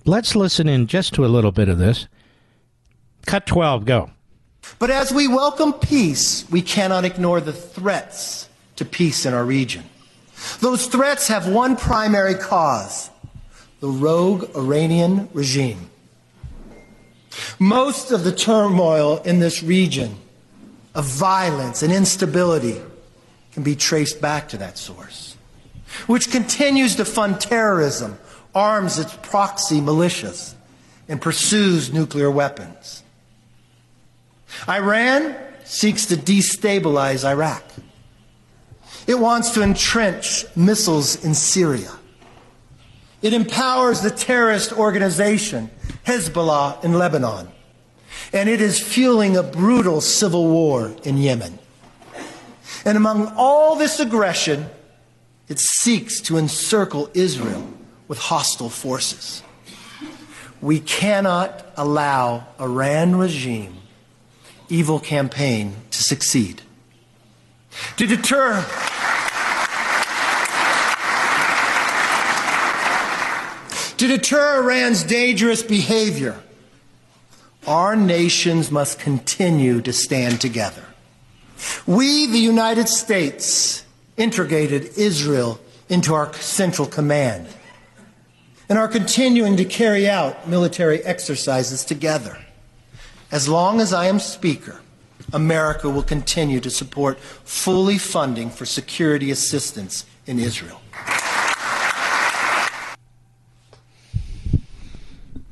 Let's 0.05 0.35
listen 0.35 0.67
in 0.67 0.87
just 0.87 1.13
to 1.15 1.25
a 1.25 1.27
little 1.27 1.51
bit 1.51 1.69
of 1.69 1.77
this. 1.77 2.07
Cut 3.25 3.45
12, 3.45 3.85
go. 3.85 4.09
But 4.79 4.89
as 4.89 5.11
we 5.11 5.27
welcome 5.27 5.73
peace, 5.73 6.49
we 6.49 6.61
cannot 6.61 7.05
ignore 7.05 7.39
the 7.39 7.53
threats 7.53 8.49
to 8.77 8.85
peace 8.85 9.25
in 9.25 9.33
our 9.33 9.43
region. 9.43 9.83
Those 10.59 10.87
threats 10.87 11.27
have 11.27 11.47
one 11.47 11.75
primary 11.75 12.35
cause 12.35 13.09
the 13.79 13.89
rogue 13.89 14.55
Iranian 14.55 15.27
regime. 15.33 15.89
Most 17.59 18.11
of 18.11 18.23
the 18.23 18.31
turmoil 18.31 19.17
in 19.23 19.39
this 19.39 19.63
region 19.63 20.15
of 20.93 21.05
violence 21.05 21.81
and 21.81 21.91
instability 21.91 22.79
can 23.53 23.63
be 23.63 23.75
traced 23.75 24.21
back 24.21 24.49
to 24.49 24.57
that 24.57 24.77
source, 24.77 25.35
which 26.05 26.29
continues 26.29 26.95
to 26.95 27.05
fund 27.05 27.41
terrorism, 27.41 28.19
arms 28.53 28.99
its 28.99 29.15
proxy 29.21 29.79
militias, 29.79 30.55
and 31.07 31.21
pursues 31.21 31.91
nuclear 31.91 32.31
weapons. 32.31 33.03
Iran 34.67 35.35
seeks 35.63 36.05
to 36.07 36.15
destabilize 36.15 37.25
Iraq. 37.25 37.63
It 39.07 39.19
wants 39.19 39.51
to 39.51 39.61
entrench 39.61 40.45
missiles 40.55 41.23
in 41.23 41.33
Syria. 41.33 41.91
It 43.21 43.33
empowers 43.33 44.01
the 44.01 44.11
terrorist 44.11 44.73
organization 44.73 45.69
Hezbollah 46.05 46.83
in 46.83 46.93
Lebanon. 46.93 47.47
And 48.33 48.49
it 48.49 48.61
is 48.61 48.79
fueling 48.79 49.35
a 49.35 49.43
brutal 49.43 50.01
civil 50.01 50.47
war 50.47 50.93
in 51.03 51.17
Yemen. 51.17 51.59
And 52.85 52.97
among 52.97 53.33
all 53.35 53.75
this 53.75 53.99
aggression, 53.99 54.67
it 55.47 55.59
seeks 55.59 56.21
to 56.21 56.37
encircle 56.37 57.09
Israel 57.13 57.67
with 58.11 58.19
hostile 58.19 58.67
forces. 58.69 59.41
We 60.61 60.81
cannot 60.81 61.65
allow 61.77 62.45
Iran 62.59 63.15
regime 63.15 63.77
evil 64.67 64.99
campaign 64.99 65.75
to 65.91 66.03
succeed. 66.03 66.61
To 67.95 68.05
deter 68.05 68.65
To 73.97 74.07
deter 74.07 74.61
Iran's 74.61 75.03
dangerous 75.03 75.63
behavior, 75.63 76.37
our 77.65 77.95
nations 77.95 78.69
must 78.71 78.99
continue 78.99 79.79
to 79.83 79.93
stand 79.93 80.41
together. 80.41 80.83
We, 81.87 82.27
the 82.27 82.39
United 82.39 82.89
States, 82.89 83.85
integrated 84.17 84.97
Israel 84.97 85.61
into 85.87 86.13
our 86.13 86.33
central 86.33 86.89
command 86.89 87.47
and 88.71 88.79
are 88.79 88.87
continuing 88.87 89.57
to 89.57 89.65
carry 89.65 90.07
out 90.07 90.47
military 90.47 91.03
exercises 91.03 91.83
together. 91.83 92.37
As 93.29 93.49
long 93.49 93.81
as 93.81 93.91
I 93.91 94.05
am 94.05 94.17
Speaker, 94.17 94.79
America 95.33 95.89
will 95.89 96.03
continue 96.03 96.61
to 96.61 96.69
support 96.69 97.19
fully 97.19 97.97
funding 97.97 98.49
for 98.49 98.65
security 98.65 99.29
assistance 99.29 100.05
in 100.25 100.39
Israel. 100.39 100.79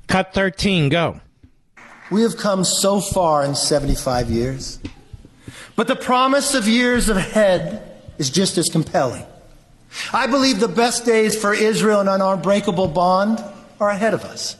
Cut 0.07 0.33
13, 0.33 0.87
go. 0.87 1.19
We 2.09 2.21
have 2.21 2.37
come 2.37 2.63
so 2.63 3.01
far 3.01 3.43
in 3.43 3.53
75 3.53 4.29
years, 4.29 4.79
but 5.75 5.89
the 5.89 5.97
promise 5.97 6.55
of 6.55 6.69
years 6.69 7.09
ahead 7.09 8.01
is 8.17 8.29
just 8.29 8.57
as 8.57 8.69
compelling. 8.69 9.25
I 10.14 10.28
believe 10.28 10.60
the 10.60 10.68
best 10.68 11.06
days 11.06 11.36
for 11.36 11.53
Israel 11.53 11.99
and 11.99 12.10
an 12.10 12.22
unbreakable 12.22 12.88
bond 12.88 13.44
are 13.80 13.90
ahead 13.90 14.14
of 14.14 14.24
us. 14.24 14.56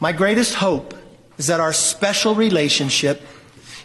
My 0.00 0.12
greatest 0.12 0.54
hope 0.54 0.94
is 1.38 1.46
that 1.46 1.60
our 1.60 1.72
special 1.72 2.34
relationship 2.34 3.22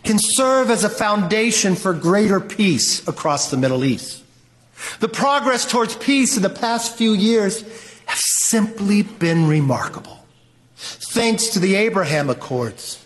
can 0.03 0.17
serve 0.19 0.69
as 0.69 0.83
a 0.83 0.89
foundation 0.89 1.75
for 1.75 1.93
greater 1.93 2.39
peace 2.39 3.07
across 3.07 3.51
the 3.51 3.57
Middle 3.57 3.83
East. 3.83 4.23
The 4.99 5.09
progress 5.09 5.69
towards 5.69 5.95
peace 5.95 6.37
in 6.37 6.43
the 6.43 6.49
past 6.49 6.97
few 6.97 7.13
years 7.13 7.61
have 8.05 8.19
simply 8.19 9.01
been 9.03 9.47
remarkable. 9.47 10.25
Thanks 10.75 11.47
to 11.49 11.59
the 11.59 11.75
Abraham 11.75 12.29
Accords, 12.29 13.03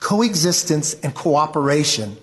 coexistence 0.00 0.94
and 0.94 1.14
cooperation 1.14 2.16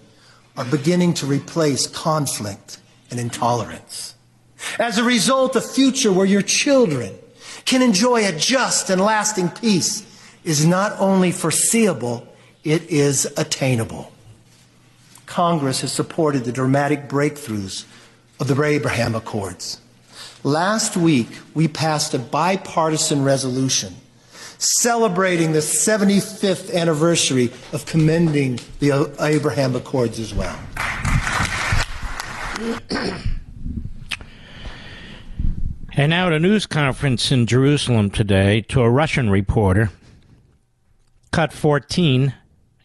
are 0.57 0.65
beginning 0.65 1.13
to 1.15 1.25
replace 1.27 1.85
conflict 1.87 2.79
and 3.09 3.19
intolerance. 3.19 4.15
As 4.79 4.97
a 4.97 5.03
result, 5.03 5.55
a 5.55 5.61
future 5.61 6.11
where 6.11 6.25
your 6.25 6.41
children 6.41 7.13
can 7.65 7.81
enjoy 7.81 8.25
a 8.25 8.31
just 8.31 8.89
and 8.89 9.01
lasting 9.01 9.49
peace 9.49 10.03
is 10.43 10.65
not 10.65 10.93
only 10.99 11.31
foreseeable, 11.31 12.27
it 12.63 12.83
is 12.89 13.25
attainable. 13.37 14.11
Congress 15.25 15.81
has 15.81 15.91
supported 15.91 16.45
the 16.45 16.51
dramatic 16.51 17.09
breakthroughs 17.09 17.85
of 18.39 18.47
the 18.47 18.63
Abraham 18.63 19.15
Accords. 19.15 19.81
Last 20.43 20.95
week, 20.95 21.27
we 21.53 21.67
passed 21.67 22.13
a 22.13 22.19
bipartisan 22.19 23.23
resolution 23.23 23.95
celebrating 24.59 25.51
the 25.51 25.59
75th 25.59 26.73
anniversary 26.73 27.51
of 27.73 27.85
commending 27.85 28.59
the 28.79 29.13
Abraham 29.19 29.75
Accords 29.75 30.19
as 30.19 30.33
well. 30.33 30.57
And 35.97 36.11
now 36.11 36.27
at 36.27 36.33
a 36.33 36.39
news 36.39 36.67
conference 36.67 37.31
in 37.31 37.47
Jerusalem 37.47 38.11
today 38.11 38.61
to 38.69 38.81
a 38.81 38.89
Russian 38.89 39.31
reporter. 39.31 39.89
Cut 41.31 41.51
14. 41.51 42.35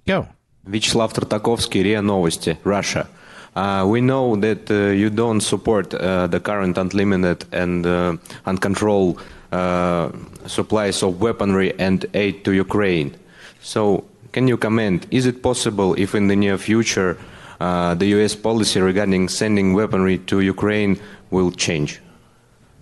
Go. 0.07 0.28
Vyacheslav 0.66 1.12
Tartakovsky, 1.12 1.85
RIA 1.85 2.01
Novosti, 2.01 2.57
Russia. 2.65 3.07
Uh, 3.55 3.85
we 3.86 4.01
know 4.01 4.36
that 4.36 4.70
uh, 4.70 4.93
you 4.93 5.11
don't 5.11 5.43
support 5.43 5.93
uh, 5.93 6.27
the 6.27 6.40
current 6.40 6.78
unlimited 6.78 7.44
and 7.53 7.85
uh, 7.85 8.16
uncontrolled 8.47 9.20
uh, 9.53 10.11
supplies 10.47 11.03
of 11.03 11.20
weaponry 11.20 11.78
and 11.78 12.07
aid 12.15 12.47
to 12.47 12.53
Ukraine. 12.53 13.15
So, 13.61 14.05
can 14.32 14.49
you 14.49 14.57
comment? 14.57 15.07
Is 15.11 15.27
it 15.27 15.43
possible 15.43 15.94
if 15.99 16.15
in 16.15 16.28
the 16.28 16.36
near 16.36 16.57
future 16.57 17.19
uh, 17.62 17.94
the 17.94 18.06
U.S. 18.16 18.34
policy 18.34 18.80
regarding 18.80 19.28
sending 19.28 19.72
weaponry 19.72 20.18
to 20.30 20.40
Ukraine 20.40 20.98
will 21.30 21.52
change? 21.52 22.01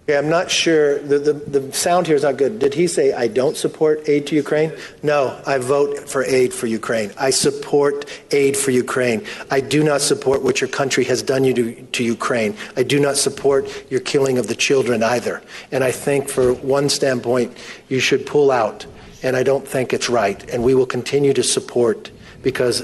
Okay, 0.05 0.17
I'm 0.17 0.31
not 0.31 0.51
sure. 0.51 0.99
The, 1.01 1.19
the, 1.19 1.33
the 1.35 1.73
sound 1.73 2.07
here 2.07 2.17
is 2.17 2.23
not 2.23 2.39
good. 2.39 2.59
Did 2.59 2.73
he 2.73 2.87
say, 2.87 3.13
I 3.13 3.29
don't 3.29 3.57
support 3.57 4.09
aid 4.09 4.27
to 4.29 4.35
Ukraine? 4.35 4.73
No, 5.03 5.39
I 5.47 5.59
vote 5.59 6.09
for 6.09 6.25
aid 6.25 6.55
for 6.55 6.67
Ukraine. 6.67 7.13
I 7.19 7.31
support 7.31 8.07
aid 8.33 8.57
for 8.57 8.71
Ukraine. 8.71 9.21
I 9.51 9.61
do 9.61 9.85
not 9.85 10.01
support 10.01 10.43
what 10.43 10.63
your 10.63 10.71
country 10.81 11.05
has 11.05 11.23
done 11.23 11.45
you 11.45 11.53
to, 11.55 11.65
to 11.97 12.03
Ukraine. 12.03 12.57
I 12.75 12.83
do 12.83 12.99
not 12.99 13.17
support 13.17 13.63
your 13.91 14.01
killing 14.01 14.39
of 14.39 14.47
the 14.49 14.57
children 14.57 15.03
either. 15.03 15.43
And 15.71 15.85
I 15.85 15.93
think, 15.93 16.29
for 16.29 16.55
one 16.55 16.89
standpoint, 16.89 17.57
you 17.89 18.01
should 18.01 18.25
pull 18.25 18.51
out. 18.51 18.87
And 19.23 19.37
I 19.37 19.43
don't 19.43 19.69
think 19.69 19.93
it's 19.93 20.09
right. 20.09 20.39
And 20.51 20.65
we 20.65 20.75
will 20.75 20.87
continue 20.87 21.35
to 21.35 21.43
support 21.43 22.11
because 22.43 22.77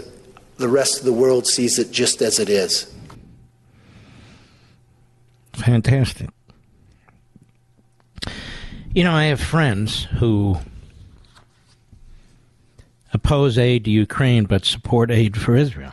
the 0.58 0.68
rest 0.68 0.98
of 0.98 1.04
the 1.04 1.12
world 1.12 1.46
sees 1.46 1.78
it 1.78 1.90
just 1.90 2.22
as 2.22 2.38
it 2.38 2.48
is. 2.48 2.92
Fantastic. 5.52 6.30
You 8.94 9.04
know, 9.04 9.12
I 9.12 9.24
have 9.24 9.40
friends 9.40 10.04
who 10.04 10.58
oppose 13.12 13.58
aid 13.58 13.84
to 13.84 13.90
Ukraine 13.90 14.44
but 14.44 14.64
support 14.64 15.10
aid 15.10 15.36
for 15.36 15.56
Israel. 15.56 15.92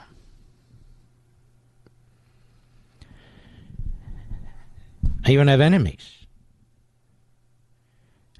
I 5.25 5.31
even 5.31 5.47
have 5.47 5.61
enemies 5.61 6.25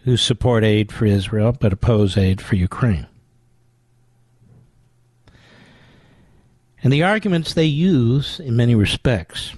who 0.03 0.17
support 0.17 0.63
aid 0.63 0.91
for 0.91 1.05
Israel 1.05 1.55
but 1.57 1.71
oppose 1.71 2.17
aid 2.17 2.41
for 2.41 2.55
Ukraine. 2.55 3.07
And 6.83 6.91
the 6.91 7.01
arguments 7.01 7.53
they 7.53 7.65
use, 7.65 8.41
in 8.41 8.57
many 8.57 8.75
respects, 8.75 9.53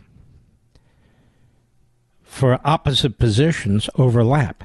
for 2.21 2.59
opposite 2.63 3.17
positions 3.17 3.89
overlap. 3.95 4.63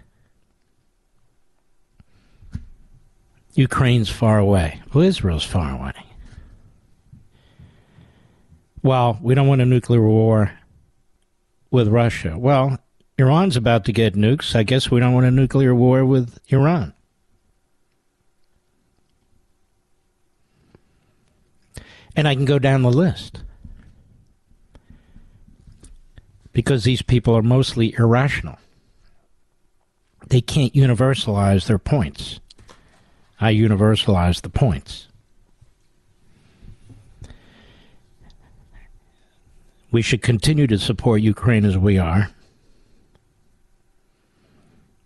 Ukraine's 3.54 4.10
far 4.10 4.38
away. 4.38 4.82
Well, 4.92 5.04
Israel's 5.04 5.44
far 5.44 5.72
away. 5.72 5.94
Well, 8.82 9.18
we 9.22 9.34
don't 9.34 9.48
want 9.48 9.62
a 9.62 9.66
nuclear 9.66 10.02
war 10.02 10.52
with 11.70 11.88
Russia. 11.88 12.36
Well, 12.38 12.78
Iran's 13.18 13.56
about 13.56 13.84
to 13.86 13.92
get 13.92 14.14
nukes. 14.14 14.54
I 14.54 14.64
guess 14.64 14.90
we 14.90 15.00
don't 15.00 15.14
want 15.14 15.26
a 15.26 15.30
nuclear 15.30 15.74
war 15.74 16.04
with 16.04 16.38
Iran. 16.48 16.92
And 22.16 22.26
I 22.26 22.34
can 22.34 22.44
go 22.44 22.58
down 22.58 22.82
the 22.82 22.90
list. 22.90 23.42
Because 26.52 26.84
these 26.84 27.02
people 27.02 27.36
are 27.36 27.42
mostly 27.42 27.94
irrational. 27.96 28.58
They 30.28 30.40
can't 30.40 30.74
universalize 30.74 31.66
their 31.66 31.78
points. 31.78 32.40
I 33.40 33.54
universalize 33.54 34.42
the 34.42 34.50
points. 34.50 35.08
We 39.90 40.02
should 40.02 40.22
continue 40.22 40.66
to 40.68 40.78
support 40.78 41.20
Ukraine 41.20 41.64
as 41.64 41.76
we 41.76 41.98
are. 41.98 42.30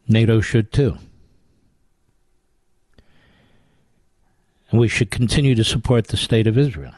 NATO 0.07 0.41
should 0.41 0.73
too. 0.73 0.99
And 4.75 4.81
we 4.81 4.89
should 4.89 5.13
continue 5.13 5.55
to 5.55 5.63
support 5.63 6.09
the 6.09 6.17
state 6.17 6.49
of 6.49 6.59
Israel. 6.59 6.95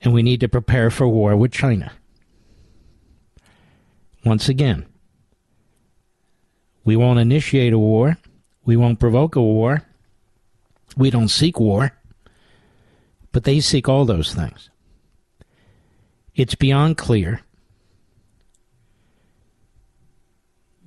And 0.00 0.14
we 0.14 0.22
need 0.22 0.40
to 0.40 0.48
prepare 0.48 0.88
for 0.88 1.06
war 1.06 1.36
with 1.36 1.52
China. 1.52 1.92
Once 4.24 4.48
again, 4.48 4.86
we 6.82 6.96
won't 6.96 7.18
initiate 7.18 7.74
a 7.74 7.78
war. 7.78 8.16
We 8.64 8.74
won't 8.74 8.98
provoke 8.98 9.36
a 9.36 9.42
war. 9.42 9.82
We 10.96 11.10
don't 11.10 11.28
seek 11.28 11.60
war. 11.60 11.92
But 13.32 13.44
they 13.44 13.60
seek 13.60 13.86
all 13.86 14.06
those 14.06 14.32
things. 14.32 14.70
It's 16.34 16.54
beyond 16.54 16.96
clear. 16.96 17.42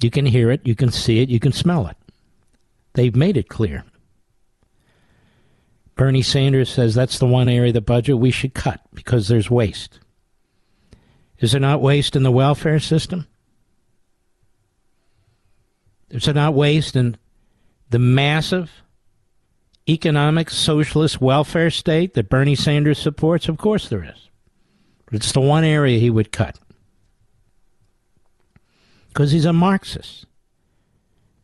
You 0.02 0.10
can 0.10 0.26
hear 0.26 0.50
it, 0.50 0.66
you 0.66 0.74
can 0.74 0.90
see 0.90 1.20
it, 1.22 1.30
you 1.30 1.40
can 1.40 1.52
smell 1.52 1.86
it. 1.86 1.98
They've 2.96 3.16
made 3.16 3.38
it 3.38 3.50
clear. 3.50 3.84
Bernie 5.96 6.22
Sanders 6.22 6.70
says 6.70 6.96
that's 6.96 7.20
the 7.20 7.26
one 7.26 7.48
area 7.48 7.70
of 7.70 7.74
the 7.74 7.82
budget 7.82 8.18
we 8.18 8.32
should 8.32 8.54
cut 8.54 8.82
because 8.94 9.28
there's 9.28 9.50
waste. 9.50 10.00
Is 11.40 11.52
there 11.52 11.62
not 11.62 11.82
waste 11.82 12.16
in 12.16 12.24
the 12.24 12.32
welfare 12.32 12.80
system? 12.80 13.28
Is 16.10 16.26
there 16.26 16.34
not 16.34 16.54
waste 16.54 16.96
in 16.96 17.18
the 17.90 18.00
massive 18.00 18.72
economic 19.88 20.50
socialist 20.50 21.20
welfare 21.20 21.70
state 21.70 22.14
that 22.14 22.30
Bernie 22.30 22.56
Sanders 22.56 22.98
supports? 22.98 23.50
Of 23.50 23.58
course 23.58 23.90
there 23.90 24.04
is. 24.04 24.30
But 25.06 25.16
it's 25.16 25.34
the 25.34 25.42
one 25.42 25.66
area 25.66 26.00
he 26.00 26.10
would 26.10 26.32
cut. 26.32 26.58
Because 29.10 29.32
he's 29.32 29.46
a 29.46 29.54
Marxist. 29.54 30.26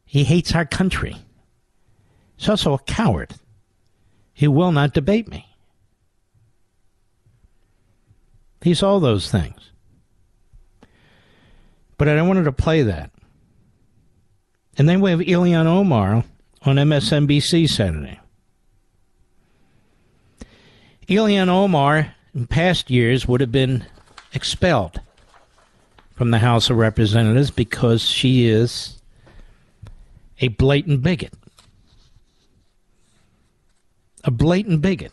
He 0.05 0.23
hates 0.23 0.55
our 0.55 0.65
country. 0.65 1.17
He's 2.41 2.49
also 2.49 2.73
a 2.73 2.80
coward. 2.80 3.35
He 4.34 4.47
will 4.47 4.72
not 4.72 4.95
debate 4.95 5.27
me. 5.27 5.45
He's 8.63 8.81
all 8.81 8.99
those 8.99 9.30
things. 9.30 9.69
But 11.99 12.07
I 12.07 12.15
don't 12.15 12.27
wanted 12.27 12.45
to 12.45 12.51
play 12.51 12.81
that. 12.81 13.11
And 14.76 14.89
then 14.89 15.01
we 15.01 15.11
have 15.11 15.19
Ilhan 15.19 15.68
Omar 15.68 16.23
on 16.63 16.76
MSNBC 16.77 17.69
Saturday. 17.69 18.19
Ilhan 21.07 21.47
Omar, 21.47 22.15
in 22.34 22.47
past 22.47 22.89
years, 22.89 23.27
would 23.27 23.41
have 23.41 23.51
been 23.51 23.85
expelled 24.34 24.99
from 26.15 26.31
the 26.31 26.39
House 26.39 26.72
of 26.72 26.77
Representatives 26.77 27.51
because 27.51 28.01
she 28.01 28.47
is 28.47 28.99
a 30.39 30.47
blatant 30.47 31.03
bigot. 31.03 31.35
A 34.23 34.31
blatant 34.31 34.81
bigot. 34.81 35.11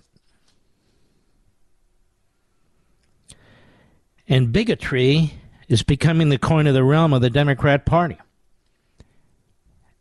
And 4.29 4.53
bigotry 4.53 5.35
is 5.69 5.83
becoming 5.83 6.29
the 6.29 6.39
coin 6.39 6.67
of 6.67 6.75
the 6.75 6.85
realm 6.85 7.13
of 7.13 7.23
the 7.23 7.31
Democrat 7.31 7.87
Party 7.87 8.19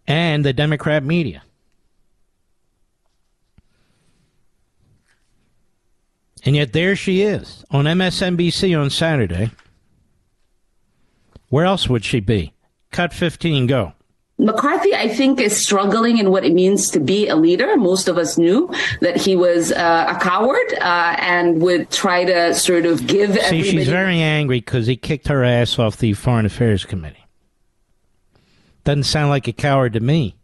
and 0.05 0.43
the 0.43 0.53
Democrat 0.53 1.03
media. 1.03 1.43
And 6.43 6.55
yet 6.55 6.71
there 6.71 6.95
she 6.95 7.21
is 7.21 7.65
on 7.71 7.85
MSNBC 7.85 8.79
on 8.79 8.89
Saturday. 8.89 9.51
Where 11.49 11.65
else 11.65 11.89
would 11.89 12.05
she 12.05 12.19
be? 12.19 12.53
Cut 12.91 13.13
15, 13.13 13.67
go. 13.67 13.93
McCarthy, 14.39 14.93
I 14.93 15.07
think, 15.07 15.39
is 15.39 15.57
struggling 15.57 16.19
in 16.19 16.29
what 16.29 16.45
it 16.45 16.53
means 16.53 16.91
to 16.91 16.99
be 16.99 17.27
a 17.27 17.35
leader. 17.35 17.75
Most 17.75 18.07
of 18.07 18.17
us 18.19 18.37
knew 18.37 18.71
that 19.01 19.17
he 19.17 19.35
was 19.35 19.71
uh, 19.71 20.13
a 20.15 20.19
coward 20.23 20.73
uh, 20.79 21.15
and 21.19 21.59
would 21.61 21.89
try 21.89 22.23
to 22.23 22.53
sort 22.53 22.85
of 22.85 23.07
give. 23.07 23.33
See, 23.33 23.39
everybody- 23.41 23.71
she's 23.71 23.87
very 23.89 24.19
angry 24.21 24.59
because 24.59 24.85
he 24.85 24.95
kicked 24.95 25.27
her 25.29 25.43
ass 25.43 25.79
off 25.79 25.97
the 25.97 26.13
Foreign 26.13 26.45
Affairs 26.45 26.85
Committee. 26.85 27.25
Doesn't 28.83 29.03
sound 29.03 29.29
like 29.31 29.47
a 29.47 29.53
coward 29.53 29.93
to 29.93 29.99
me. 29.99 30.35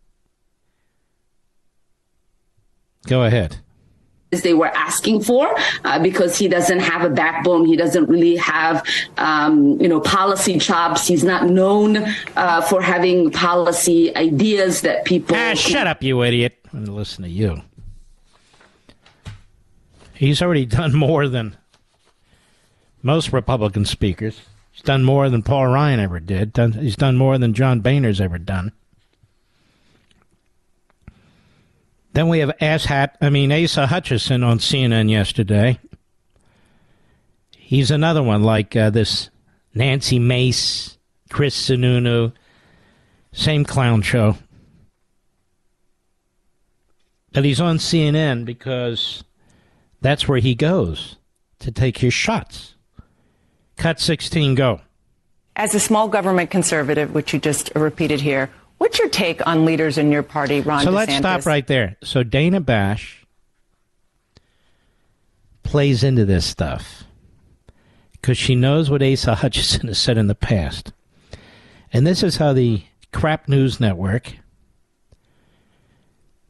Go 3.06 3.24
ahead. 3.24 3.58
They 4.42 4.54
were 4.54 4.68
asking 4.76 5.22
for 5.22 5.54
uh, 5.84 6.00
because 6.00 6.38
he 6.38 6.48
doesn't 6.48 6.80
have 6.80 7.04
a 7.04 7.10
backbone. 7.10 7.66
He 7.66 7.76
doesn't 7.76 8.08
really 8.08 8.36
have, 8.38 8.86
um, 9.18 9.80
you 9.80 9.88
know, 9.88 10.00
policy 10.00 10.58
chops. 10.58 11.08
He's 11.08 11.24
not 11.24 11.48
known 11.48 11.98
uh, 12.36 12.62
for 12.62 12.82
having 12.82 13.32
policy 13.32 14.16
ideas 14.16 14.82
that 14.82 15.06
people. 15.06 15.36
Ah, 15.38 15.54
shut 15.54 15.88
up, 15.88 16.02
you 16.04 16.24
idiot. 16.24 16.58
I'm 16.74 16.86
gonna 16.86 16.98
listen 16.98 17.24
to 17.24 17.30
you. 17.30 17.62
He's 20.14 20.42
already 20.42 20.66
done 20.82 20.96
more 20.96 21.28
than 21.28 21.58
most 23.02 23.32
Republican 23.34 23.86
speakers. 23.86 24.42
He's 24.72 24.82
done 24.82 25.04
more 25.04 25.30
than 25.30 25.44
Paul 25.44 25.68
Ryan 25.68 26.00
ever 26.00 26.20
did. 26.20 26.54
Done, 26.54 26.72
he's 26.74 26.96
done 26.96 27.16
more 27.16 27.38
than 27.38 27.54
John 27.54 27.82
Boehner's 27.82 28.20
ever 28.20 28.40
done. 28.40 28.72
Then 32.14 32.28
we 32.28 32.40
have 32.40 32.52
Asshat, 32.62 33.16
I 33.22 33.30
mean 33.30 33.52
Asa 33.52 33.88
Hutchinson 33.88 34.44
on 34.44 34.60
CNN 34.60 35.10
yesterday. 35.10 35.80
He's 37.50 37.90
another 37.90 38.22
one 38.22 38.44
like 38.44 38.76
uh, 38.76 38.92
this 38.92 39.32
Nancy 39.74 40.20
Mace, 40.20 40.98
Chris 41.32 41.70
Sununu, 41.70 42.32
same 43.32 43.66
clown 43.66 44.04
show. 44.04 44.38
But 47.32 47.46
he's 47.46 47.60
on 47.60 47.78
CNN 47.78 48.46
because 48.46 49.24
that's 50.02 50.28
where 50.28 50.38
he 50.38 50.54
goes 50.54 51.16
to 51.60 51.72
take 51.72 51.98
his 51.98 52.14
shots. 52.14 52.76
Cut 53.76 54.00
16, 54.00 54.54
go. 54.54 54.82
As 55.56 55.74
a 55.74 55.80
small 55.80 56.08
government 56.08 56.52
conservative, 56.52 57.16
which 57.16 57.34
you 57.34 57.40
just 57.40 57.72
repeated 57.76 58.22
here, 58.22 58.52
what's 58.84 59.00
your 59.00 59.08
take 59.08 59.48
on 59.48 59.64
leaders 59.64 59.98
in 59.98 60.12
your 60.12 60.24
party, 60.24 60.60
Ron 60.60 60.84
so 60.84 60.92
DeSantis? 60.92 60.94
let's 60.94 61.16
stop 61.16 61.46
right 61.46 61.66
there. 61.66 61.96
So 62.04 62.22
Dana 62.22 62.60
Bash 62.60 63.26
plays 65.64 66.04
into 66.04 66.26
this 66.26 66.46
stuff 66.46 67.06
because 68.12 68.38
she 68.38 68.56
knows 68.56 68.90
what 68.90 69.02
Asa 69.02 69.36
Hutchinson 69.42 69.88
has 69.88 69.98
said 69.98 70.18
in 70.18 70.28
the 70.28 70.36
past. 70.36 70.92
And 71.94 72.06
this 72.06 72.24
is 72.24 72.36
how 72.36 72.52
the 72.52 72.84
crap 73.14 73.48
news 73.48 73.80
network 73.80 74.34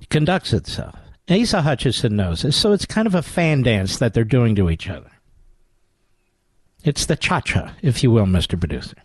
conducts 0.10 0.54
itself. 0.54 0.96
Asa 1.30 1.62
Hutchinson 1.62 2.16
knows 2.16 2.42
this, 2.42 2.56
so 2.56 2.72
it's 2.72 2.88
kind 2.88 3.06
of 3.06 3.14
a 3.14 3.22
fan 3.22 3.62
dance 3.62 4.00
that 4.00 4.16
they're 4.16 4.24
doing 4.24 4.56
to 4.56 4.72
each 4.72 4.90
other. 4.90 5.12
It's 6.84 7.06
the 7.06 7.16
cha 7.16 7.42
cha, 7.42 7.76
if 7.84 8.02
you 8.02 8.10
will, 8.10 8.26
Mr. 8.26 8.60
Producer. 8.60 8.98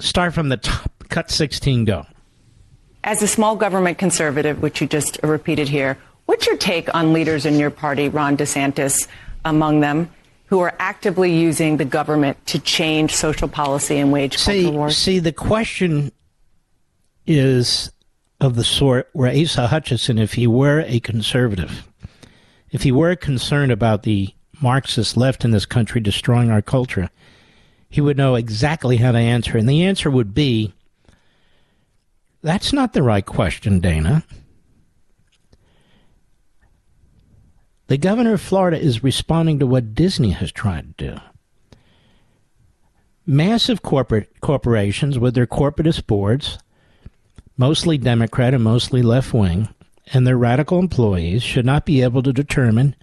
Start 0.00 0.34
from 0.34 0.48
the 0.48 0.56
top. 0.56 0.90
Cut 1.08 1.30
16, 1.30 1.84
go. 1.84 2.06
As 3.04 3.22
a 3.22 3.28
small 3.28 3.56
government 3.56 3.98
conservative, 3.98 4.62
which 4.62 4.80
you 4.80 4.86
just 4.86 5.18
repeated 5.22 5.68
here, 5.68 5.98
what's 6.26 6.46
your 6.46 6.56
take 6.56 6.92
on 6.94 7.12
leaders 7.12 7.46
in 7.46 7.58
your 7.58 7.70
party, 7.70 8.08
Ron 8.08 8.36
DeSantis 8.36 9.08
among 9.44 9.80
them, 9.80 10.10
who 10.46 10.60
are 10.60 10.74
actively 10.78 11.34
using 11.34 11.76
the 11.76 11.84
government 11.84 12.36
to 12.46 12.58
change 12.58 13.14
social 13.14 13.48
policy 13.48 13.98
and 13.98 14.12
wage 14.12 14.36
See, 14.38 14.64
culture 14.64 14.76
wars? 14.76 14.96
see, 14.96 15.18
the 15.18 15.32
question 15.32 16.12
is 17.26 17.90
of 18.40 18.56
the 18.56 18.64
sort 18.64 19.08
where 19.12 19.30
Asa 19.30 19.66
Hutchinson, 19.66 20.18
if 20.18 20.34
he 20.34 20.46
were 20.46 20.80
a 20.86 21.00
conservative, 21.00 21.86
if 22.70 22.82
he 22.82 22.92
were 22.92 23.16
concerned 23.16 23.72
about 23.72 24.02
the 24.02 24.34
Marxist 24.62 25.16
left 25.16 25.44
in 25.44 25.50
this 25.50 25.66
country 25.66 26.00
destroying 26.00 26.50
our 26.50 26.62
culture, 26.62 27.10
he 27.90 28.00
would 28.00 28.16
know 28.16 28.36
exactly 28.36 28.96
how 28.96 29.12
to 29.12 29.18
answer. 29.18 29.58
And 29.58 29.68
the 29.68 29.82
answer 29.82 30.10
would 30.10 30.32
be 30.32 30.72
that's 32.42 32.72
not 32.72 32.92
the 32.92 33.02
right 33.02 33.26
question, 33.26 33.80
Dana. 33.80 34.24
The 37.88 37.98
governor 37.98 38.34
of 38.34 38.40
Florida 38.40 38.78
is 38.80 39.02
responding 39.02 39.58
to 39.58 39.66
what 39.66 39.94
Disney 39.94 40.30
has 40.30 40.52
tried 40.52 40.96
to 40.96 41.14
do. 41.14 41.20
Massive 43.26 43.82
corporate 43.82 44.40
corporations 44.40 45.18
with 45.18 45.34
their 45.34 45.46
corporatist 45.46 46.06
boards, 46.06 46.58
mostly 47.56 47.98
Democrat 47.98 48.54
and 48.54 48.62
mostly 48.62 49.02
left 49.02 49.34
wing, 49.34 49.68
and 50.12 50.26
their 50.26 50.38
radical 50.38 50.78
employees 50.78 51.42
should 51.42 51.66
not 51.66 51.84
be 51.84 52.02
able 52.02 52.22
to 52.22 52.32
determine 52.32 52.94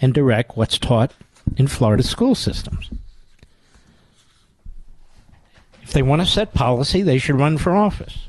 and 0.00 0.12
direct 0.12 0.56
what's 0.56 0.78
taught 0.78 1.12
in 1.56 1.68
Florida 1.68 2.02
school 2.02 2.34
systems. 2.34 2.90
If 5.88 5.94
they 5.94 6.02
want 6.02 6.20
to 6.20 6.26
set 6.26 6.52
policy, 6.52 7.00
they 7.00 7.16
should 7.16 7.40
run 7.40 7.56
for 7.56 7.74
office. 7.74 8.28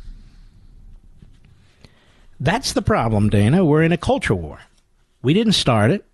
That's 2.39 2.71
the 2.71 2.81
problem, 2.81 3.29
Dana. 3.29 3.65
We're 3.65 3.83
in 3.83 3.91
a 3.91 3.97
culture 3.97 4.33
war. 4.33 4.61
We 5.21 5.33
didn't 5.33 5.53
start 5.53 5.91
it, 5.91 6.05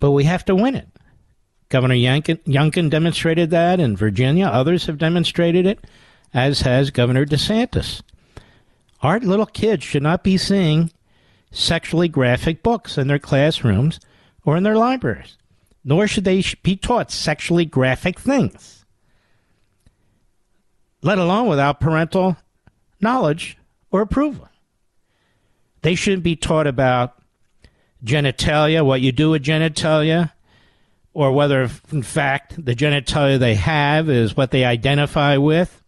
but 0.00 0.12
we 0.12 0.24
have 0.24 0.46
to 0.46 0.54
win 0.54 0.74
it. 0.74 0.88
Governor 1.68 1.96
Youngkin 1.96 2.88
demonstrated 2.88 3.50
that 3.50 3.78
in 3.78 3.94
Virginia. 3.94 4.46
Others 4.46 4.86
have 4.86 4.96
demonstrated 4.96 5.66
it, 5.66 5.84
as 6.32 6.62
has 6.62 6.90
Governor 6.90 7.26
DeSantis. 7.26 8.00
Our 9.02 9.20
little 9.20 9.44
kids 9.44 9.84
should 9.84 10.02
not 10.02 10.24
be 10.24 10.38
seeing 10.38 10.90
sexually 11.50 12.08
graphic 12.08 12.62
books 12.62 12.96
in 12.96 13.06
their 13.06 13.18
classrooms 13.18 14.00
or 14.46 14.56
in 14.56 14.62
their 14.62 14.78
libraries, 14.78 15.36
nor 15.84 16.08
should 16.08 16.24
they 16.24 16.42
be 16.62 16.74
taught 16.74 17.10
sexually 17.10 17.66
graphic 17.66 18.18
things, 18.18 18.77
let 21.02 21.18
alone 21.18 21.48
without 21.48 21.80
parental 21.80 22.36
knowledge 23.00 23.56
or 23.90 24.00
approval. 24.00 24.48
They 25.82 25.94
shouldn't 25.94 26.24
be 26.24 26.36
taught 26.36 26.66
about 26.66 27.14
genitalia, 28.04 28.84
what 28.84 29.00
you 29.00 29.12
do 29.12 29.30
with 29.30 29.44
genitalia, 29.44 30.32
or 31.14 31.32
whether, 31.32 31.68
in 31.90 32.02
fact, 32.02 32.64
the 32.64 32.74
genitalia 32.74 33.38
they 33.38 33.54
have 33.54 34.08
is 34.08 34.36
what 34.36 34.50
they 34.50 34.64
identify 34.64 35.36
with. 35.36 35.82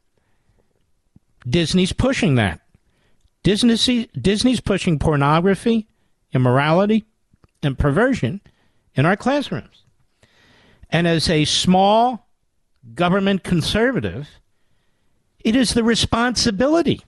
Disney's 1.49 1.93
pushing 1.93 2.35
that. 2.37 2.61
Disney, 3.43 4.09
Disney's 4.21 4.61
pushing 4.61 4.99
pornography, 4.99 5.89
immorality, 6.33 7.05
and 7.63 7.79
perversion 7.79 8.41
in 8.95 9.07
our 9.07 9.17
classrooms. 9.17 9.85
And 10.91 11.07
as 11.07 11.31
a 11.31 11.45
small 11.45 12.29
government 12.95 13.45
conservative, 13.45 14.29
it 15.41 15.57
is 15.57 15.75
the 15.75 15.85
responsibility 15.85 17.03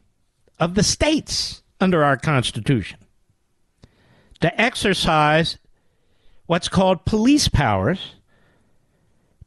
of 0.58 0.74
the 0.74 0.82
states 0.82 1.62
under 1.80 2.04
our 2.04 2.16
Constitution 2.16 2.98
to 4.40 4.60
exercise 4.60 5.58
what's 6.46 6.68
called 6.68 7.04
police 7.04 7.48
powers 7.48 8.14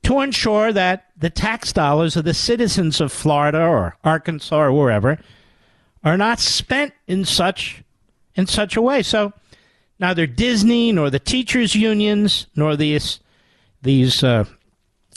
to 0.03 0.21
ensure 0.21 0.71
that 0.71 1.07
the 1.17 1.29
tax 1.29 1.73
dollars 1.73 2.15
of 2.15 2.25
the 2.25 2.33
citizens 2.33 3.01
of 3.01 3.11
Florida 3.11 3.61
or 3.61 3.97
Arkansas 4.03 4.55
or 4.55 4.71
wherever 4.71 5.19
are 6.03 6.17
not 6.17 6.39
spent 6.39 6.93
in 7.07 7.25
such 7.25 7.83
in 8.35 8.45
such 8.45 8.75
a 8.75 8.81
way. 8.81 9.01
So 9.01 9.33
neither 9.99 10.27
Disney 10.27 10.91
nor 10.91 11.09
the 11.09 11.19
teachers 11.19 11.75
unions 11.75 12.47
nor 12.55 12.75
these 12.75 13.19
these 13.81 14.23
uh, 14.23 14.45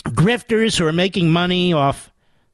grifters 0.04 0.78
who 0.78 0.86
are 0.86 0.92
making 0.92 1.30
money 1.30 1.72
off 1.72 2.07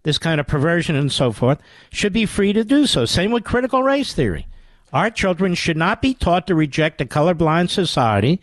this 0.04 0.18
kind 0.18 0.38
of 0.38 0.46
perversion 0.46 0.94
and 0.94 1.10
so 1.10 1.32
forth 1.32 1.58
should 1.90 2.12
be 2.12 2.26
free 2.26 2.52
to 2.52 2.62
do 2.62 2.86
so. 2.86 3.04
Same 3.04 3.32
with 3.32 3.42
critical 3.42 3.82
race 3.82 4.12
theory. 4.12 4.46
Our 4.92 5.10
children 5.10 5.54
should 5.54 5.76
not 5.76 6.00
be 6.00 6.14
taught 6.14 6.46
to 6.46 6.54
reject 6.54 7.00
a 7.00 7.06
colorblind 7.06 7.70
society 7.70 8.40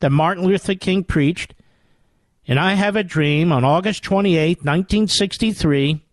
that 0.00 0.10
Martin 0.10 0.44
Luther 0.44 0.74
King 0.74 1.04
preached 1.04 1.54
And 2.48 2.58
I 2.58 2.74
have 2.74 2.96
a 2.96 3.04
dream 3.04 3.52
on 3.52 3.64
August 3.64 4.02
28, 4.02 4.58
1963, 4.64 6.04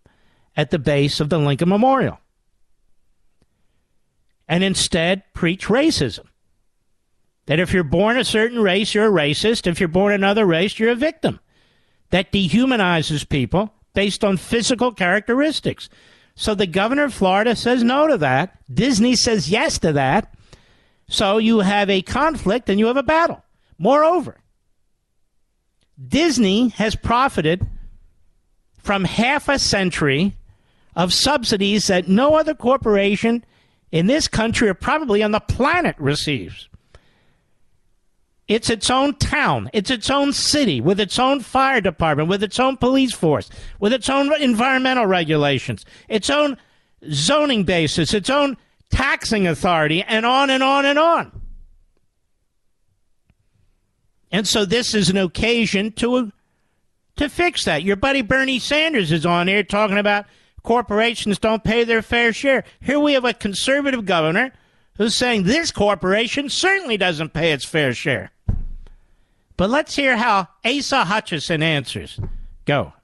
at 0.56 0.70
the 0.70 0.78
base 0.78 1.18
of 1.18 1.28
the 1.28 1.38
Lincoln 1.38 1.68
Memorial. 1.68 2.20
And 4.46 4.62
instead 4.62 5.24
preach 5.34 5.66
racism. 5.66 6.26
That 7.46 7.58
if 7.58 7.72
you're 7.72 7.82
born 7.82 8.16
a 8.16 8.24
certain 8.24 8.60
race, 8.60 8.94
you're 8.94 9.08
a 9.08 9.28
racist. 9.28 9.66
If 9.66 9.80
you're 9.80 9.88
born 9.88 10.12
another 10.12 10.46
race, 10.46 10.78
you're 10.78 10.90
a 10.90 10.94
victim. 10.94 11.40
That 12.10 12.30
dehumanizes 12.30 13.28
people 13.28 13.74
based 13.94 14.24
on 14.24 14.36
physical 14.36 14.92
characteristics. 14.92 15.88
So 16.34 16.54
the 16.54 16.66
governor 16.66 17.04
of 17.04 17.14
Florida 17.14 17.54
says 17.54 17.82
no 17.82 18.06
to 18.06 18.16
that. 18.18 18.56
Disney 18.72 19.14
says 19.16 19.50
yes 19.50 19.78
to 19.80 19.92
that. 19.92 20.32
So 21.08 21.38
you 21.38 21.60
have 21.60 21.90
a 21.90 22.02
conflict 22.02 22.70
and 22.70 22.78
you 22.78 22.86
have 22.86 22.96
a 22.96 23.02
battle. 23.02 23.44
Moreover, 23.78 24.38
Disney 26.08 26.68
has 26.70 26.94
profited 26.94 27.66
from 28.78 29.04
half 29.04 29.48
a 29.48 29.58
century 29.58 30.36
of 30.96 31.12
subsidies 31.12 31.88
that 31.88 32.08
no 32.08 32.36
other 32.36 32.54
corporation 32.54 33.44
in 33.92 34.06
this 34.06 34.28
country 34.28 34.68
or 34.68 34.74
probably 34.74 35.22
on 35.22 35.32
the 35.32 35.40
planet 35.40 35.96
receives. 35.98 36.69
It's 38.50 38.68
its 38.68 38.90
own 38.90 39.14
town. 39.14 39.70
It's 39.72 39.92
its 39.92 40.10
own 40.10 40.32
city 40.32 40.80
with 40.80 40.98
its 40.98 41.20
own 41.20 41.38
fire 41.38 41.80
department, 41.80 42.28
with 42.28 42.42
its 42.42 42.58
own 42.58 42.76
police 42.76 43.12
force, 43.12 43.48
with 43.78 43.92
its 43.92 44.10
own 44.10 44.34
environmental 44.42 45.06
regulations, 45.06 45.86
its 46.08 46.28
own 46.28 46.56
zoning 47.12 47.62
basis, 47.62 48.12
its 48.12 48.28
own 48.28 48.56
taxing 48.90 49.46
authority, 49.46 50.02
and 50.02 50.26
on 50.26 50.50
and 50.50 50.64
on 50.64 50.84
and 50.84 50.98
on. 50.98 51.40
And 54.32 54.48
so 54.48 54.64
this 54.64 54.96
is 54.96 55.10
an 55.10 55.16
occasion 55.16 55.92
to 55.92 56.32
to 57.18 57.28
fix 57.28 57.64
that. 57.66 57.84
Your 57.84 57.94
buddy 57.94 58.22
Bernie 58.22 58.58
Sanders 58.58 59.12
is 59.12 59.24
on 59.24 59.46
here 59.46 59.62
talking 59.62 59.98
about 59.98 60.26
corporations 60.64 61.38
don't 61.38 61.62
pay 61.62 61.84
their 61.84 62.02
fair 62.02 62.32
share. 62.32 62.64
Here 62.80 62.98
we 62.98 63.12
have 63.12 63.24
a 63.24 63.32
conservative 63.32 64.06
governor 64.06 64.52
who's 64.96 65.14
saying 65.14 65.44
this 65.44 65.70
corporation 65.70 66.48
certainly 66.48 66.96
doesn't 66.96 67.32
pay 67.32 67.52
its 67.52 67.64
fair 67.64 67.94
share. 67.94 68.32
But 69.60 69.68
let's 69.68 69.94
hear 69.94 70.16
how 70.16 70.48
Asa 70.64 71.04
Hutchinson 71.04 71.62
answers. 71.62 72.18
Go. 72.64 72.94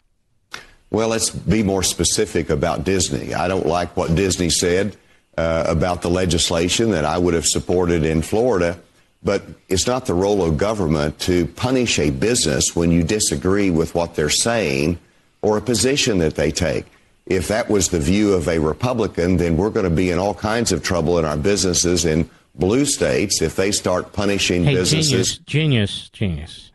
Well, 0.90 1.08
let's 1.08 1.28
be 1.28 1.62
more 1.62 1.82
specific 1.82 2.48
about 2.48 2.82
Disney. 2.82 3.34
I 3.34 3.46
don't 3.46 3.66
like 3.66 3.94
what 3.94 4.14
Disney 4.14 4.48
said 4.48 4.96
uh, 5.36 5.64
about 5.68 6.00
the 6.00 6.08
legislation 6.08 6.92
that 6.92 7.04
I 7.04 7.18
would 7.18 7.34
have 7.34 7.44
supported 7.44 8.06
in 8.06 8.22
Florida, 8.22 8.80
but 9.22 9.42
it's 9.68 9.86
not 9.86 10.06
the 10.06 10.14
role 10.14 10.42
of 10.42 10.56
government 10.56 11.18
to 11.28 11.44
punish 11.44 11.98
a 11.98 12.08
business 12.08 12.74
when 12.74 12.90
you 12.90 13.04
disagree 13.04 13.68
with 13.68 13.94
what 13.94 14.14
they're 14.14 14.30
saying 14.30 14.98
or 15.42 15.58
a 15.58 15.60
position 15.60 16.16
that 16.20 16.36
they 16.36 16.50
take. 16.50 16.86
If 17.26 17.48
that 17.48 17.68
was 17.68 17.90
the 17.90 18.00
view 18.00 18.32
of 18.32 18.48
a 18.48 18.58
Republican, 18.58 19.36
then 19.36 19.58
we're 19.58 19.68
going 19.68 19.84
to 19.84 19.94
be 19.94 20.10
in 20.10 20.18
all 20.18 20.32
kinds 20.32 20.72
of 20.72 20.82
trouble 20.82 21.18
in 21.18 21.26
our 21.26 21.36
businesses 21.36 22.06
in 22.06 22.30
blue 22.56 22.84
states 22.84 23.42
if 23.42 23.56
they 23.56 23.70
start 23.70 24.12
punishing 24.12 24.64
hey, 24.64 24.74
businesses. 24.74 25.38
Genius, 25.38 25.38
genius, 25.38 26.08
genius. 26.10 26.72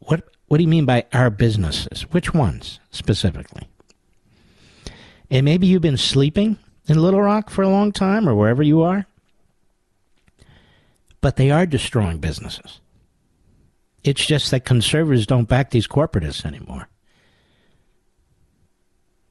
What 0.00 0.28
what 0.48 0.58
do 0.58 0.62
you 0.62 0.68
mean 0.68 0.84
by 0.84 1.06
our 1.12 1.30
businesses? 1.30 2.02
Which 2.12 2.34
ones 2.34 2.80
specifically? 2.90 3.68
And 5.30 5.44
maybe 5.44 5.66
you've 5.66 5.82
been 5.82 5.96
sleeping 5.96 6.58
in 6.86 7.00
Little 7.00 7.22
Rock 7.22 7.50
for 7.50 7.62
a 7.62 7.68
long 7.68 7.92
time 7.92 8.28
or 8.28 8.34
wherever 8.34 8.62
you 8.62 8.82
are. 8.82 9.06
But 11.20 11.36
they 11.36 11.50
are 11.50 11.64
destroying 11.64 12.18
businesses. 12.18 12.80
It's 14.02 14.24
just 14.24 14.50
that 14.50 14.66
conservatives 14.66 15.26
don't 15.26 15.48
back 15.48 15.70
these 15.70 15.88
corporatists 15.88 16.44
anymore. 16.44 16.88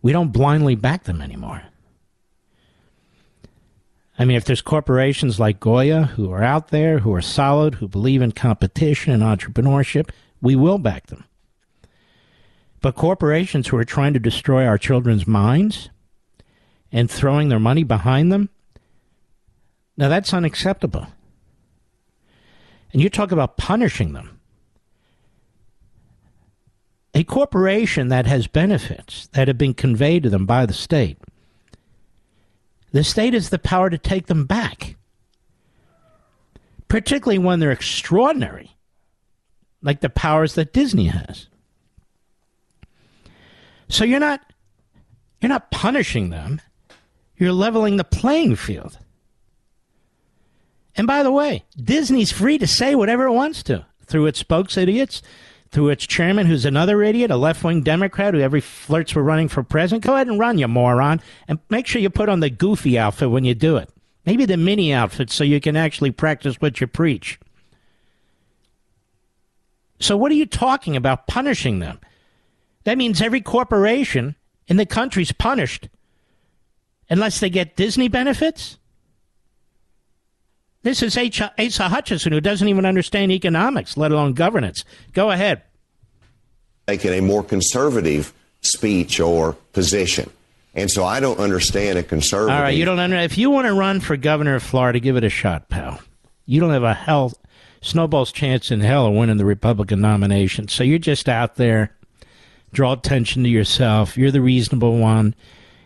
We 0.01 0.11
don't 0.11 0.33
blindly 0.33 0.75
back 0.75 1.03
them 1.03 1.21
anymore. 1.21 1.61
I 4.17 4.25
mean, 4.25 4.37
if 4.37 4.45
there's 4.45 4.61
corporations 4.61 5.39
like 5.39 5.59
Goya 5.59 6.03
who 6.03 6.31
are 6.31 6.43
out 6.43 6.67
there, 6.67 6.99
who 6.99 7.13
are 7.13 7.21
solid, 7.21 7.75
who 7.75 7.87
believe 7.87 8.21
in 8.21 8.31
competition 8.31 9.11
and 9.11 9.23
entrepreneurship, 9.23 10.11
we 10.41 10.55
will 10.55 10.77
back 10.77 11.07
them. 11.07 11.25
But 12.81 12.95
corporations 12.95 13.67
who 13.67 13.77
are 13.77 13.85
trying 13.85 14.13
to 14.13 14.19
destroy 14.19 14.65
our 14.65 14.77
children's 14.77 15.25
minds 15.25 15.89
and 16.91 17.09
throwing 17.09 17.49
their 17.49 17.59
money 17.59 17.83
behind 17.83 18.31
them, 18.31 18.49
now 19.97 20.09
that's 20.09 20.33
unacceptable. 20.33 21.07
And 22.91 23.01
you 23.01 23.09
talk 23.09 23.31
about 23.31 23.57
punishing 23.57 24.13
them. 24.13 24.39
A 27.15 27.23
corporation 27.23 28.09
that 28.09 28.25
has 28.25 28.47
benefits 28.47 29.27
that 29.33 29.47
have 29.47 29.57
been 29.57 29.73
conveyed 29.73 30.23
to 30.23 30.29
them 30.29 30.45
by 30.45 30.65
the 30.65 30.73
state 30.73 31.17
the 32.93 33.03
state 33.03 33.33
has 33.33 33.49
the 33.49 33.59
power 33.59 33.89
to 33.89 33.97
take 33.97 34.27
them 34.27 34.45
back, 34.45 34.95
particularly 36.87 37.39
when 37.39 37.59
they're 37.59 37.71
extraordinary, 37.71 38.77
like 39.81 39.99
the 39.99 40.09
powers 40.09 40.55
that 40.55 40.71
Disney 40.71 41.07
has. 41.07 41.47
So 43.89 44.05
you're 44.05 44.19
not 44.19 44.41
you're 45.41 45.49
not 45.49 45.71
punishing 45.71 46.29
them. 46.29 46.61
You're 47.35 47.51
leveling 47.51 47.97
the 47.97 48.05
playing 48.05 48.55
field. 48.55 48.97
And 50.95 51.07
by 51.07 51.23
the 51.23 51.31
way, 51.31 51.63
Disney's 51.75 52.31
free 52.31 52.57
to 52.59 52.67
say 52.67 52.95
whatever 52.95 53.25
it 53.25 53.33
wants 53.33 53.63
to 53.63 53.85
through 54.05 54.27
its 54.27 54.39
spokes 54.39 54.77
idiots, 54.77 55.21
through 55.73 55.89
its 55.89 56.05
chairman, 56.05 56.45
who's 56.45 56.65
another 56.65 57.01
idiot, 57.01 57.31
a 57.31 57.35
left 57.35 57.63
wing 57.63 57.81
Democrat 57.81 58.33
who 58.33 58.39
every 58.39 58.61
flirts 58.61 59.11
for 59.11 59.23
running 59.23 59.47
for 59.47 59.63
president. 59.63 60.03
Go 60.03 60.13
ahead 60.13 60.27
and 60.27 60.39
run, 60.39 60.59
you 60.59 60.67
moron. 60.67 61.19
And 61.47 61.59
make 61.69 61.87
sure 61.87 62.01
you 62.01 62.11
put 62.11 62.29
on 62.29 62.39
the 62.39 62.49
goofy 62.51 62.97
outfit 62.97 63.31
when 63.31 63.43
you 63.43 63.55
do 63.55 63.77
it. 63.77 63.89
Maybe 64.25 64.45
the 64.45 64.55
mini 64.55 64.93
outfit 64.93 65.31
so 65.31 65.43
you 65.43 65.59
can 65.59 65.75
actually 65.75 66.11
practice 66.11 66.61
what 66.61 66.79
you 66.79 66.87
preach. 66.87 67.39
So, 69.99 70.15
what 70.15 70.31
are 70.31 70.35
you 70.35 70.45
talking 70.45 70.95
about 70.95 71.27
punishing 71.27 71.79
them? 71.79 71.99
That 72.83 72.97
means 72.97 73.21
every 73.21 73.41
corporation 73.41 74.35
in 74.67 74.77
the 74.77 74.85
country's 74.85 75.31
punished 75.31 75.89
unless 77.09 77.39
they 77.39 77.49
get 77.49 77.75
Disney 77.75 78.07
benefits? 78.07 78.77
This 80.83 81.01
is 81.01 81.17
Asa 81.17 81.89
Hutchinson, 81.89 82.33
who 82.33 82.41
doesn't 82.41 82.67
even 82.67 82.85
understand 82.85 83.31
economics, 83.31 83.95
let 83.97 84.11
alone 84.11 84.33
governance. 84.33 84.83
Go 85.13 85.31
ahead. 85.31 85.63
Making 86.87 87.13
a 87.13 87.21
more 87.21 87.41
conservative 87.41 88.33
speech 88.61 89.19
or 89.19 89.53
position. 89.71 90.29
And 90.75 90.91
so 90.91 91.05
I 91.05 91.19
don't 91.19 91.39
understand 91.39 91.99
a 91.99 92.03
conservative. 92.03 92.55
All 92.55 92.61
right, 92.61 92.75
you 92.75 92.83
don't 92.83 92.99
understand. 92.99 93.31
If 93.31 93.37
you 93.37 93.49
want 93.49 93.67
to 93.67 93.73
run 93.73 94.01
for 94.01 94.17
governor 94.17 94.55
of 94.55 94.63
Florida, 94.63 94.99
give 94.99 95.15
it 95.15 95.23
a 95.23 95.29
shot, 95.29 95.69
pal. 95.69 95.99
You 96.45 96.59
don't 96.59 96.71
have 96.71 96.83
a 96.83 96.93
hell 96.93 97.31
snowball's 97.81 98.31
chance 98.31 98.71
in 98.71 98.81
hell 98.81 99.07
of 99.07 99.13
winning 99.13 99.37
the 99.37 99.45
Republican 99.45 100.01
nomination. 100.01 100.67
So 100.67 100.83
you're 100.83 100.99
just 100.99 101.29
out 101.29 101.55
there, 101.55 101.95
draw 102.73 102.93
attention 102.93 103.43
to 103.43 103.49
yourself. 103.49 104.17
You're 104.17 104.31
the 104.31 104.41
reasonable 104.41 104.97
one. 104.97 105.35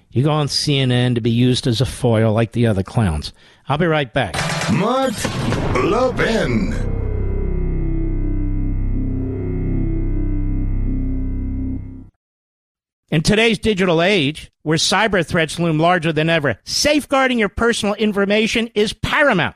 You 0.09 0.23
go 0.23 0.31
on 0.31 0.47
CNN 0.47 1.15
to 1.15 1.21
be 1.21 1.31
used 1.31 1.67
as 1.67 1.81
a 1.81 1.85
foil 1.85 2.33
like 2.33 2.53
the 2.53 2.65
other 2.65 2.81
clowns. 2.81 3.33
I'll 3.67 3.77
be 3.77 3.85
right 3.85 4.11
back. 4.11 4.56
In 13.09 13.21
today's 13.21 13.59
digital 13.59 14.01
age, 14.01 14.51
where 14.63 14.77
cyber 14.77 15.25
threats 15.25 15.57
loom 15.57 15.79
larger 15.79 16.11
than 16.11 16.29
ever, 16.29 16.59
safeguarding 16.65 17.39
your 17.39 17.47
personal 17.47 17.95
information 17.95 18.67
is 18.75 18.91
paramount. 18.91 19.55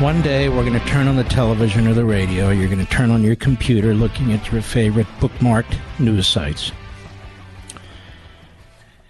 One 0.00 0.20
day 0.20 0.50
we're 0.50 0.62
going 0.62 0.78
to 0.78 0.86
turn 0.88 1.08
on 1.08 1.16
the 1.16 1.24
television 1.24 1.86
or 1.86 1.94
the 1.94 2.04
radio. 2.04 2.50
You're 2.50 2.68
going 2.68 2.84
to 2.84 2.92
turn 2.92 3.10
on 3.10 3.22
your 3.22 3.34
computer 3.34 3.94
looking 3.94 4.30
at 4.34 4.52
your 4.52 4.60
favorite 4.60 5.06
bookmarked 5.20 5.78
news 5.98 6.26
sites. 6.26 6.70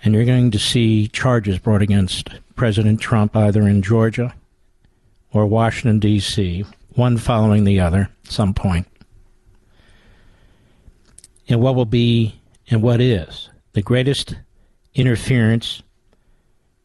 And 0.05 0.15
you're 0.15 0.25
going 0.25 0.53
to 0.53 0.61
see 0.61 1.09
charges 1.09 1.59
brought 1.59 1.83
against 1.83 2.31
President 2.55 3.01
Trump 3.01 3.35
either 3.35 3.67
in 3.67 3.83
Georgia 3.83 4.33
or 5.33 5.45
Washington, 5.47 5.99
D.C., 5.99 6.65
one 6.91 7.19
following 7.19 7.65
the 7.65 7.81
other 7.81 8.09
at 8.25 8.31
some 8.31 8.55
point. 8.55 8.87
And 11.49 11.61
what 11.61 11.75
will 11.75 11.85
be 11.85 12.41
and 12.71 12.81
what 12.81 13.01
is 13.01 13.51
the 13.73 13.83
greatest 13.83 14.37
interference 14.95 15.83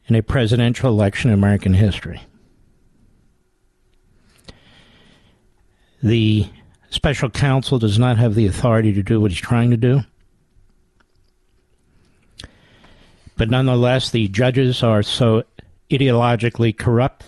in 0.08 0.16
a 0.16 0.22
presidential 0.22 0.90
election 0.90 1.30
in 1.30 1.38
American 1.38 1.74
history. 1.74 2.20
The 6.02 6.46
special 6.90 7.30
counsel 7.30 7.78
does 7.78 7.98
not 7.98 8.18
have 8.18 8.34
the 8.34 8.46
authority 8.46 8.92
to 8.94 9.02
do 9.02 9.20
what 9.20 9.30
he's 9.30 9.40
trying 9.40 9.70
to 9.70 9.76
do. 9.76 10.00
But 13.36 13.50
nonetheless, 13.50 14.10
the 14.10 14.28
judges 14.28 14.82
are 14.82 15.02
so 15.02 15.44
ideologically 15.90 16.76
corrupt, 16.76 17.24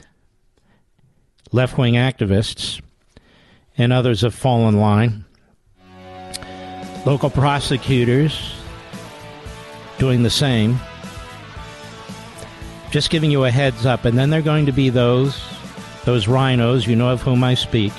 left 1.53 1.79
wing 1.79 1.95
activists, 1.95 2.81
and 3.79 3.93
others 3.93 4.21
have 4.21 4.35
fallen 4.35 4.75
in 4.75 4.81
line. 4.81 5.25
Local 7.07 7.31
prosecutors 7.31 8.55
doing 9.99 10.23
the 10.23 10.31
same. 10.31 10.79
Just 12.91 13.11
giving 13.11 13.31
you 13.31 13.45
a 13.45 13.51
heads 13.51 13.87
up, 13.87 14.05
and 14.05 14.17
then 14.17 14.31
there 14.31 14.41
are 14.41 14.43
going 14.43 14.67
to 14.67 14.73
be 14.73 14.89
those, 14.89 15.43
those 16.05 16.29
rhinos, 16.29 16.87
you 16.87 16.97
know 16.97 17.11
of 17.11 17.23
whom 17.23 17.43
I 17.43 17.55
speak, 17.55 17.93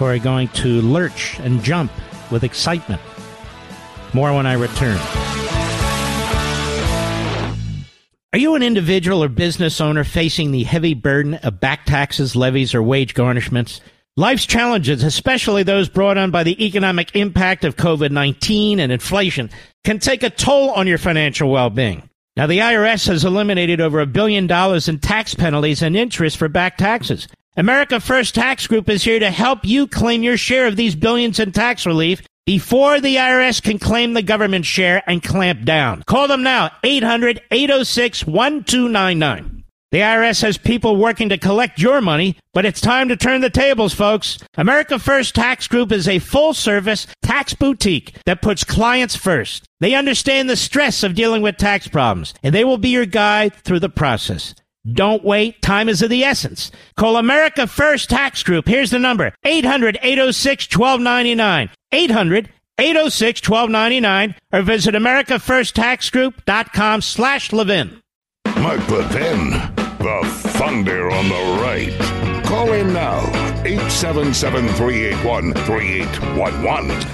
who 0.00 0.06
are 0.06 0.18
going 0.18 0.48
to 0.48 0.80
lurch 0.80 1.38
and 1.40 1.62
jump 1.62 1.92
with 2.30 2.42
excitement. 2.42 3.02
More 4.14 4.34
when 4.34 4.46
I 4.46 4.54
return. 4.54 4.96
Are 8.32 8.38
you 8.38 8.54
an 8.54 8.62
individual 8.62 9.22
or 9.22 9.28
business 9.28 9.78
owner 9.78 10.02
facing 10.04 10.52
the 10.52 10.62
heavy 10.62 10.94
burden 10.94 11.34
of 11.34 11.60
back 11.60 11.84
taxes, 11.84 12.34
levies, 12.34 12.74
or 12.74 12.82
wage 12.82 13.12
garnishments? 13.12 13.80
Life's 14.16 14.46
challenges, 14.46 15.04
especially 15.04 15.64
those 15.64 15.90
brought 15.90 16.16
on 16.16 16.30
by 16.30 16.44
the 16.44 16.64
economic 16.64 17.14
impact 17.14 17.66
of 17.66 17.76
COVID 17.76 18.10
19 18.10 18.80
and 18.80 18.90
inflation, 18.90 19.50
can 19.84 19.98
take 19.98 20.22
a 20.22 20.30
toll 20.30 20.70
on 20.70 20.86
your 20.86 20.96
financial 20.98 21.50
well 21.50 21.68
being. 21.68 22.08
Now, 22.38 22.46
the 22.46 22.60
IRS 22.60 23.06
has 23.08 23.26
eliminated 23.26 23.82
over 23.82 24.00
a 24.00 24.06
billion 24.06 24.46
dollars 24.46 24.88
in 24.88 24.98
tax 24.98 25.34
penalties 25.34 25.82
and 25.82 25.94
interest 25.94 26.38
for 26.38 26.48
back 26.48 26.78
taxes. 26.78 27.28
America 27.56 27.98
First 27.98 28.36
Tax 28.36 28.68
Group 28.68 28.88
is 28.88 29.02
here 29.02 29.18
to 29.18 29.30
help 29.30 29.64
you 29.64 29.88
claim 29.88 30.22
your 30.22 30.36
share 30.36 30.68
of 30.68 30.76
these 30.76 30.94
billions 30.94 31.40
in 31.40 31.50
tax 31.50 31.84
relief 31.84 32.22
before 32.46 33.00
the 33.00 33.16
IRS 33.16 33.60
can 33.60 33.80
claim 33.80 34.12
the 34.12 34.22
government 34.22 34.64
share 34.64 35.02
and 35.08 35.20
clamp 35.20 35.64
down. 35.64 36.04
Call 36.06 36.28
them 36.28 36.44
now, 36.44 36.70
800 36.84 37.42
806 37.50 38.24
1299. 38.24 39.64
The 39.90 39.98
IRS 39.98 40.42
has 40.42 40.58
people 40.58 40.94
working 40.94 41.28
to 41.30 41.38
collect 41.38 41.80
your 41.80 42.00
money, 42.00 42.36
but 42.54 42.64
it's 42.64 42.80
time 42.80 43.08
to 43.08 43.16
turn 43.16 43.40
the 43.40 43.50
tables, 43.50 43.92
folks. 43.92 44.38
America 44.56 45.00
First 45.00 45.34
Tax 45.34 45.66
Group 45.66 45.90
is 45.90 46.06
a 46.06 46.20
full 46.20 46.54
service 46.54 47.08
tax 47.22 47.54
boutique 47.54 48.14
that 48.26 48.42
puts 48.42 48.62
clients 48.62 49.16
first. 49.16 49.64
They 49.80 49.96
understand 49.96 50.48
the 50.48 50.54
stress 50.54 51.02
of 51.02 51.16
dealing 51.16 51.42
with 51.42 51.56
tax 51.56 51.88
problems, 51.88 52.32
and 52.44 52.54
they 52.54 52.62
will 52.62 52.78
be 52.78 52.90
your 52.90 53.06
guide 53.06 53.54
through 53.56 53.80
the 53.80 53.88
process. 53.88 54.54
Don't 54.92 55.24
wait. 55.24 55.62
Time 55.62 55.88
is 55.88 56.02
of 56.02 56.10
the 56.10 56.24
essence. 56.24 56.70
Call 56.96 57.16
America 57.16 57.66
First 57.66 58.10
Tax 58.10 58.42
Group. 58.42 58.68
Here's 58.68 58.90
the 58.90 58.98
number 58.98 59.32
800 59.44 59.98
806 60.02 60.76
1299. 60.76 61.70
800 61.92 62.50
806 62.78 63.48
1299 63.48 64.34
or 64.52 64.62
visit 64.62 64.94
AmericaFirstTaxGroup.com 64.94 67.02
slash 67.02 67.52
Levin. 67.52 68.00
Mark 68.56 68.88
Levin, 68.88 69.50
the 69.50 70.20
thunder 70.54 71.10
on 71.10 71.28
the 71.28 71.58
right. 71.62 71.92
Call 72.44 72.72
him 72.72 72.92
now, 72.92 73.20
877 73.64 74.68
381 74.68 75.52
3811. 75.52 77.06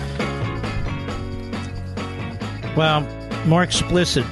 Well, 2.76 3.00
more 3.46 3.62
explicit 3.62 4.24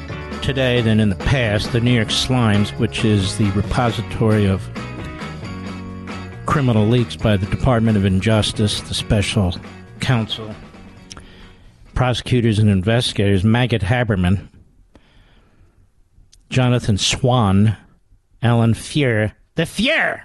today 0.45 0.83
than 0.83 1.01
in 1.01 1.09
the 1.09 1.16
past, 1.16 1.73
the 1.73 1.81
New 1.81 1.95
York 1.95 2.09
Slimes, 2.09 2.69
which 2.79 3.03
is 3.03 3.39
the 3.39 3.51
repository 3.53 4.45
of 4.45 4.61
criminal 6.45 6.87
leaks 6.87 7.16
by 7.16 7.35
the 7.35 7.47
Department 7.47 7.97
of 7.97 8.05
Injustice, 8.05 8.83
the 8.83 8.93
special 8.93 9.57
counsel, 10.01 10.55
prosecutors, 11.95 12.59
and 12.59 12.69
investigators, 12.69 13.43
Maggot 13.43 13.81
Haberman, 13.81 14.47
Jonathan 16.51 16.99
Swan, 16.99 17.75
Alan 18.43 18.75
Fuhr, 18.75 19.33
the 19.55 19.62
Fuhr, 19.62 20.25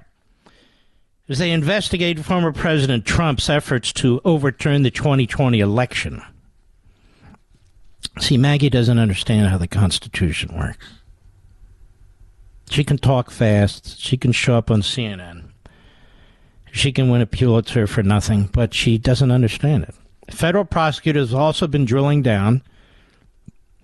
as 1.29 1.39
they 1.39 1.51
investigate 1.51 2.19
former 2.19 2.51
President 2.51 3.05
Trump's 3.05 3.49
efforts 3.49 3.93
to 3.93 4.19
overturn 4.25 4.83
the 4.83 4.91
2020 4.91 5.61
election. 5.61 6.21
See, 8.19 8.37
Maggie 8.37 8.69
doesn't 8.69 8.99
understand 8.99 9.47
how 9.47 9.57
the 9.57 9.67
Constitution 9.67 10.55
works. 10.57 10.85
She 12.69 12.83
can 12.83 12.97
talk 12.97 13.31
fast. 13.31 13.99
She 13.99 14.17
can 14.17 14.31
show 14.31 14.55
up 14.55 14.69
on 14.69 14.81
CNN. 14.81 15.45
She 16.71 16.91
can 16.91 17.09
win 17.09 17.21
a 17.21 17.25
Pulitzer 17.25 17.87
for 17.87 18.03
nothing, 18.03 18.49
but 18.51 18.73
she 18.73 18.97
doesn't 18.97 19.31
understand 19.31 19.83
it. 19.83 19.95
Federal 20.33 20.65
prosecutors 20.65 21.31
have 21.31 21.39
also 21.39 21.65
been 21.65 21.85
drilling 21.85 22.21
down 22.21 22.61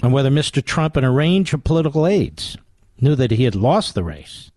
on 0.04 0.12
whether 0.12 0.30
Mr. 0.30 0.64
Trump 0.64 0.96
and 0.96 1.06
a 1.06 1.10
range 1.10 1.54
of 1.54 1.64
political 1.64 2.06
aides 2.06 2.58
knew 3.00 3.16
that 3.16 3.32
he 3.32 3.46
had 3.46 3.56
lost 3.56 3.96
the 3.96 4.04
race, 4.04 4.52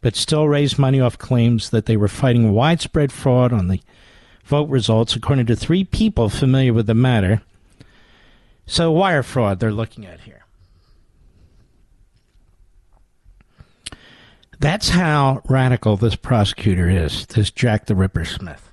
but 0.00 0.16
still 0.16 0.48
raised 0.48 0.78
money 0.78 1.00
off 1.00 1.18
claims 1.18 1.70
that 1.70 1.86
they 1.86 1.96
were 1.96 2.08
fighting 2.08 2.52
widespread 2.52 3.12
fraud 3.12 3.52
on 3.52 3.68
the 3.68 3.80
vote 4.44 4.68
results, 4.68 5.14
according 5.14 5.46
to 5.46 5.54
three 5.54 5.84
people 5.84 6.28
familiar 6.28 6.72
with 6.72 6.86
the 6.86 6.94
matter 6.94 7.42
so, 8.66 8.90
wire 8.90 9.22
fraud 9.22 9.60
they're 9.60 9.72
looking 9.72 10.04
at 10.04 10.20
here. 10.20 10.42
That's 14.58 14.88
how 14.88 15.42
radical 15.48 15.96
this 15.96 16.16
prosecutor 16.16 16.88
is, 16.88 17.26
this 17.26 17.50
Jack 17.50 17.86
the 17.86 17.94
Ripper 17.94 18.24
Smith. 18.24 18.72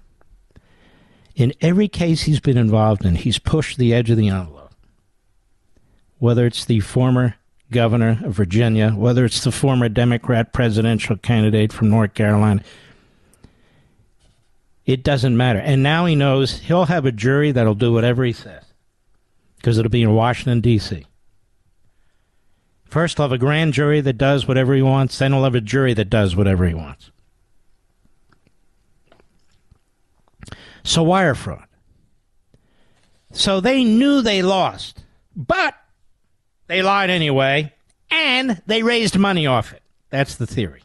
In 1.36 1.54
every 1.62 1.88
case 1.88 2.24
he's 2.24 2.40
been 2.40 2.58
involved 2.58 3.06
in, 3.06 3.16
he's 3.16 3.38
pushed 3.38 3.78
the 3.78 3.94
edge 3.94 4.10
of 4.10 4.18
the 4.18 4.30
envelope. 4.30 4.74
Whether 6.20 6.46
it's 6.46 6.66
the 6.66 6.80
former 6.80 7.36
governor 7.70 8.20
of 8.24 8.34
Virginia, 8.34 8.92
whether 8.92 9.26
it's 9.26 9.44
the 9.44 9.52
former 9.52 9.90
Democrat 9.90 10.54
presidential 10.54 11.18
candidate 11.18 11.74
from 11.74 11.90
North 11.90 12.14
Carolina, 12.14 12.64
it 14.86 15.04
doesn't 15.04 15.36
matter. 15.36 15.60
And 15.60 15.84
now 15.84 16.06
he 16.06 16.16
knows 16.16 16.60
he'll 16.60 16.86
have 16.86 17.06
a 17.06 17.12
jury 17.12 17.52
that'll 17.52 17.76
do 17.76 17.94
whatever 17.94 18.24
he 18.24 18.34
says 18.34 18.73
because 19.64 19.78
it'll 19.78 19.90
be 19.90 20.04
in 20.04 20.14
Washington, 20.14 20.60
D.C. 20.60 21.06
First, 22.84 23.18
he'll 23.18 23.24
have 23.24 23.32
a 23.32 23.38
grand 23.38 23.72
jury 23.72 24.02
that 24.02 24.18
does 24.18 24.46
whatever 24.46 24.76
he 24.76 24.82
wants, 24.82 25.18
then 25.18 25.32
he'll 25.32 25.46
have 25.46 25.56
a 25.56 25.62
jury 25.62 25.94
that 25.94 26.10
does 26.10 26.36
whatever 26.36 26.68
he 26.68 26.74
wants. 26.74 27.12
So, 30.84 31.02
wire 31.02 31.34
fraud. 31.34 31.66
So 33.32 33.62
they 33.62 33.86
knew 33.86 34.22
they 34.22 34.42
lost, 34.42 35.02
but 35.34 35.76
they 36.68 36.82
lied 36.82 37.10
anyway, 37.10 37.74
and 38.12 38.62
they 38.68 38.84
raised 38.84 39.18
money 39.18 39.48
off 39.48 39.72
it. 39.72 39.82
That's 40.10 40.36
the 40.36 40.46
theory. 40.46 40.84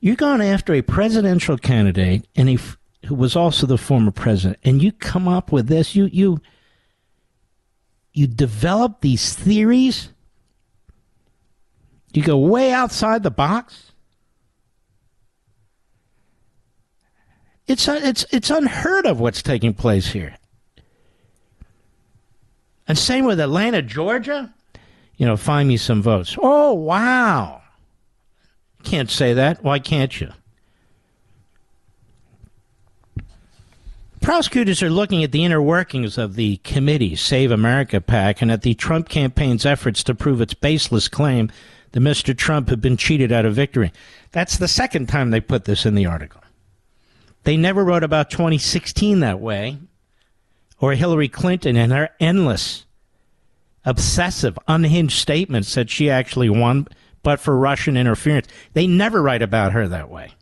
You're 0.00 0.16
going 0.16 0.42
after 0.42 0.74
a 0.74 0.82
presidential 0.82 1.56
candidate, 1.56 2.26
and 2.34 2.48
he 2.48 2.58
who 3.06 3.14
was 3.14 3.36
also 3.36 3.66
the 3.66 3.78
former 3.78 4.10
president, 4.10 4.58
and 4.64 4.82
you 4.82 4.92
come 4.92 5.28
up 5.28 5.52
with 5.52 5.68
this, 5.68 5.94
you 5.94 6.06
you 6.06 6.40
you 8.12 8.26
develop 8.26 9.00
these 9.00 9.34
theories. 9.34 10.08
You 12.12 12.22
go 12.22 12.38
way 12.38 12.72
outside 12.72 13.24
the 13.24 13.30
box. 13.30 13.92
It's 17.66 17.88
uh, 17.88 18.00
it's 18.02 18.24
it's 18.30 18.50
unheard 18.50 19.06
of 19.06 19.20
what's 19.20 19.42
taking 19.42 19.74
place 19.74 20.08
here. 20.08 20.36
And 22.86 22.96
same 22.96 23.24
with 23.24 23.40
Atlanta, 23.40 23.82
Georgia. 23.82 24.54
You 25.16 25.26
know, 25.26 25.36
find 25.36 25.68
me 25.68 25.76
some 25.76 26.02
votes. 26.02 26.36
Oh 26.40 26.72
wow! 26.72 27.62
Can't 28.84 29.10
say 29.10 29.32
that. 29.34 29.64
Why 29.64 29.78
can't 29.78 30.20
you? 30.20 30.30
Prosecutors 34.24 34.82
are 34.82 34.88
looking 34.88 35.22
at 35.22 35.32
the 35.32 35.44
inner 35.44 35.60
workings 35.60 36.16
of 36.16 36.34
the 36.34 36.56
committee, 36.64 37.14
Save 37.14 37.50
America 37.50 38.00
PAC, 38.00 38.40
and 38.40 38.50
at 38.50 38.62
the 38.62 38.72
Trump 38.72 39.06
campaign's 39.06 39.66
efforts 39.66 40.02
to 40.02 40.14
prove 40.14 40.40
its 40.40 40.54
baseless 40.54 41.08
claim 41.08 41.52
that 41.92 42.00
Mr. 42.00 42.34
Trump 42.34 42.70
had 42.70 42.80
been 42.80 42.96
cheated 42.96 43.30
out 43.30 43.44
of 43.44 43.54
victory. 43.54 43.92
That's 44.32 44.56
the 44.56 44.66
second 44.66 45.10
time 45.10 45.30
they 45.30 45.42
put 45.42 45.66
this 45.66 45.84
in 45.84 45.94
the 45.94 46.06
article. 46.06 46.40
They 47.42 47.58
never 47.58 47.84
wrote 47.84 48.02
about 48.02 48.30
2016 48.30 49.20
that 49.20 49.40
way, 49.40 49.76
or 50.80 50.94
Hillary 50.94 51.28
Clinton 51.28 51.76
and 51.76 51.92
her 51.92 52.08
endless, 52.18 52.86
obsessive, 53.84 54.58
unhinged 54.66 55.18
statements 55.18 55.74
that 55.74 55.90
she 55.90 56.08
actually 56.08 56.48
won, 56.48 56.88
but 57.22 57.40
for 57.40 57.58
Russian 57.58 57.98
interference. 57.98 58.48
They 58.72 58.86
never 58.86 59.20
write 59.20 59.42
about 59.42 59.72
her 59.72 59.86
that 59.86 60.08
way. 60.08 60.32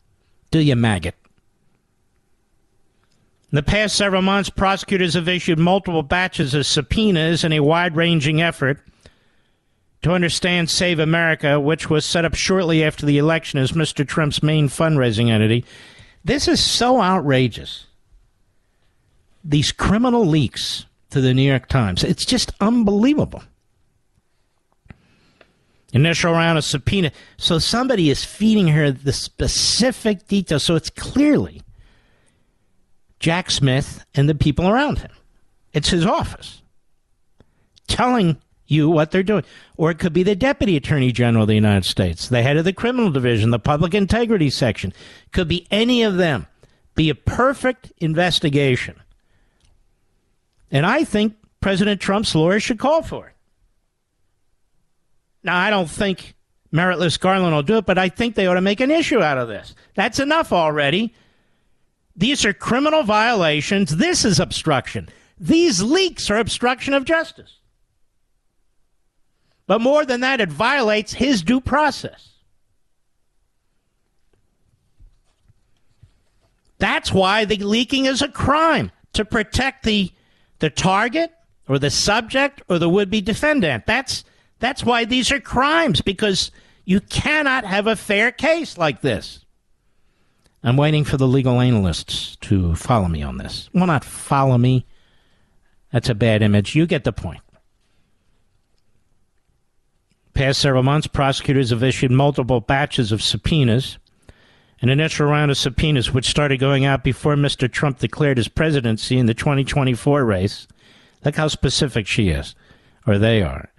Do 0.52 0.60
you, 0.60 0.76
maggot? 0.76 1.16
In 3.52 3.56
the 3.56 3.62
past 3.62 3.96
several 3.96 4.22
months, 4.22 4.48
prosecutors 4.48 5.12
have 5.12 5.28
issued 5.28 5.58
multiple 5.58 6.02
batches 6.02 6.54
of 6.54 6.64
subpoenas 6.64 7.44
in 7.44 7.52
a 7.52 7.60
wide 7.60 7.94
ranging 7.94 8.40
effort 8.40 8.80
to 10.00 10.12
understand 10.12 10.70
Save 10.70 10.98
America, 10.98 11.60
which 11.60 11.90
was 11.90 12.06
set 12.06 12.24
up 12.24 12.34
shortly 12.34 12.82
after 12.82 13.04
the 13.04 13.18
election 13.18 13.60
as 13.60 13.72
Mr. 13.72 14.08
Trump's 14.08 14.42
main 14.42 14.70
fundraising 14.70 15.28
entity. 15.28 15.66
This 16.24 16.48
is 16.48 16.64
so 16.64 17.02
outrageous. 17.02 17.88
These 19.44 19.70
criminal 19.70 20.24
leaks 20.24 20.86
to 21.10 21.20
the 21.20 21.34
New 21.34 21.42
York 21.42 21.68
Times. 21.68 22.02
It's 22.02 22.24
just 22.24 22.52
unbelievable. 22.58 23.42
Initial 25.92 26.32
round 26.32 26.56
of 26.56 26.64
subpoena. 26.64 27.12
So 27.36 27.58
somebody 27.58 28.08
is 28.08 28.24
feeding 28.24 28.68
her 28.68 28.90
the 28.90 29.12
specific 29.12 30.26
details. 30.26 30.62
So 30.62 30.74
it's 30.74 30.88
clearly 30.88 31.60
Jack 33.22 33.52
Smith 33.52 34.04
and 34.14 34.28
the 34.28 34.34
people 34.34 34.68
around 34.68 34.98
him. 34.98 35.12
It's 35.72 35.88
his 35.88 36.04
office 36.04 36.60
telling 37.86 38.36
you 38.66 38.90
what 38.90 39.12
they're 39.12 39.22
doing. 39.22 39.44
Or 39.76 39.92
it 39.92 40.00
could 40.00 40.12
be 40.12 40.24
the 40.24 40.34
Deputy 40.34 40.76
Attorney 40.76 41.12
General 41.12 41.44
of 41.44 41.48
the 41.48 41.54
United 41.54 41.84
States, 41.84 42.28
the 42.28 42.42
head 42.42 42.56
of 42.56 42.64
the 42.64 42.72
criminal 42.72 43.10
division, 43.10 43.50
the 43.50 43.60
public 43.60 43.94
integrity 43.94 44.50
section. 44.50 44.92
Could 45.30 45.46
be 45.46 45.68
any 45.70 46.02
of 46.02 46.16
them. 46.16 46.48
Be 46.96 47.08
a 47.10 47.14
perfect 47.14 47.92
investigation. 47.98 49.00
And 50.72 50.84
I 50.84 51.04
think 51.04 51.36
President 51.60 52.00
Trump's 52.00 52.34
lawyers 52.34 52.64
should 52.64 52.80
call 52.80 53.02
for 53.02 53.28
it. 53.28 53.34
Now, 55.44 55.56
I 55.56 55.70
don't 55.70 55.88
think 55.88 56.34
meritless 56.72 57.20
Garland 57.20 57.54
will 57.54 57.62
do 57.62 57.76
it, 57.76 57.86
but 57.86 57.98
I 57.98 58.08
think 58.08 58.34
they 58.34 58.48
ought 58.48 58.54
to 58.54 58.60
make 58.60 58.80
an 58.80 58.90
issue 58.90 59.22
out 59.22 59.38
of 59.38 59.48
this. 59.48 59.74
That's 59.94 60.18
enough 60.18 60.52
already. 60.52 61.14
These 62.16 62.44
are 62.44 62.52
criminal 62.52 63.02
violations. 63.02 63.96
This 63.96 64.24
is 64.24 64.38
obstruction. 64.38 65.08
These 65.38 65.82
leaks 65.82 66.30
are 66.30 66.36
obstruction 66.36 66.94
of 66.94 67.04
justice. 67.04 67.58
But 69.66 69.80
more 69.80 70.04
than 70.04 70.20
that, 70.20 70.40
it 70.40 70.50
violates 70.50 71.14
his 71.14 71.42
due 71.42 71.60
process. 71.60 72.28
That's 76.78 77.12
why 77.12 77.44
the 77.44 77.56
leaking 77.56 78.06
is 78.06 78.22
a 78.22 78.28
crime 78.28 78.90
to 79.12 79.24
protect 79.24 79.84
the 79.84 80.10
the 80.58 80.70
target 80.70 81.32
or 81.68 81.78
the 81.78 81.90
subject 81.90 82.62
or 82.68 82.78
the 82.78 82.88
would-be 82.88 83.20
defendant. 83.20 83.86
That's 83.86 84.24
that's 84.58 84.84
why 84.84 85.04
these 85.04 85.30
are 85.30 85.40
crimes 85.40 86.00
because 86.00 86.50
you 86.84 87.00
cannot 87.00 87.64
have 87.64 87.86
a 87.86 87.96
fair 87.96 88.32
case 88.32 88.78
like 88.78 89.00
this. 89.00 89.41
I'm 90.64 90.76
waiting 90.76 91.04
for 91.04 91.16
the 91.16 91.26
legal 91.26 91.60
analysts 91.60 92.36
to 92.42 92.74
follow 92.76 93.08
me 93.08 93.22
on 93.22 93.38
this. 93.38 93.68
Well, 93.72 93.86
not 93.86 94.04
follow 94.04 94.58
me. 94.58 94.86
That's 95.92 96.08
a 96.08 96.14
bad 96.14 96.42
image. 96.42 96.74
You 96.74 96.86
get 96.86 97.04
the 97.04 97.12
point. 97.12 97.40
Past 100.34 100.60
several 100.60 100.82
months, 100.82 101.06
prosecutors 101.06 101.70
have 101.70 101.82
issued 101.82 102.10
multiple 102.10 102.60
batches 102.60 103.12
of 103.12 103.22
subpoenas. 103.22 103.98
And 104.80 104.90
an 104.90 104.98
initial 104.98 105.26
round 105.26 105.50
of 105.50 105.58
subpoenas, 105.58 106.12
which 106.12 106.28
started 106.28 106.58
going 106.58 106.84
out 106.84 107.04
before 107.04 107.36
Mr. 107.36 107.70
Trump 107.70 107.98
declared 108.00 108.36
his 108.36 108.48
presidency 108.48 109.16
in 109.16 109.26
the 109.26 109.34
2024 109.34 110.24
race. 110.24 110.66
Look 111.24 111.36
how 111.36 111.46
specific 111.48 112.08
she 112.08 112.30
is, 112.30 112.56
or 113.06 113.18
they 113.18 113.42
are. 113.42 113.71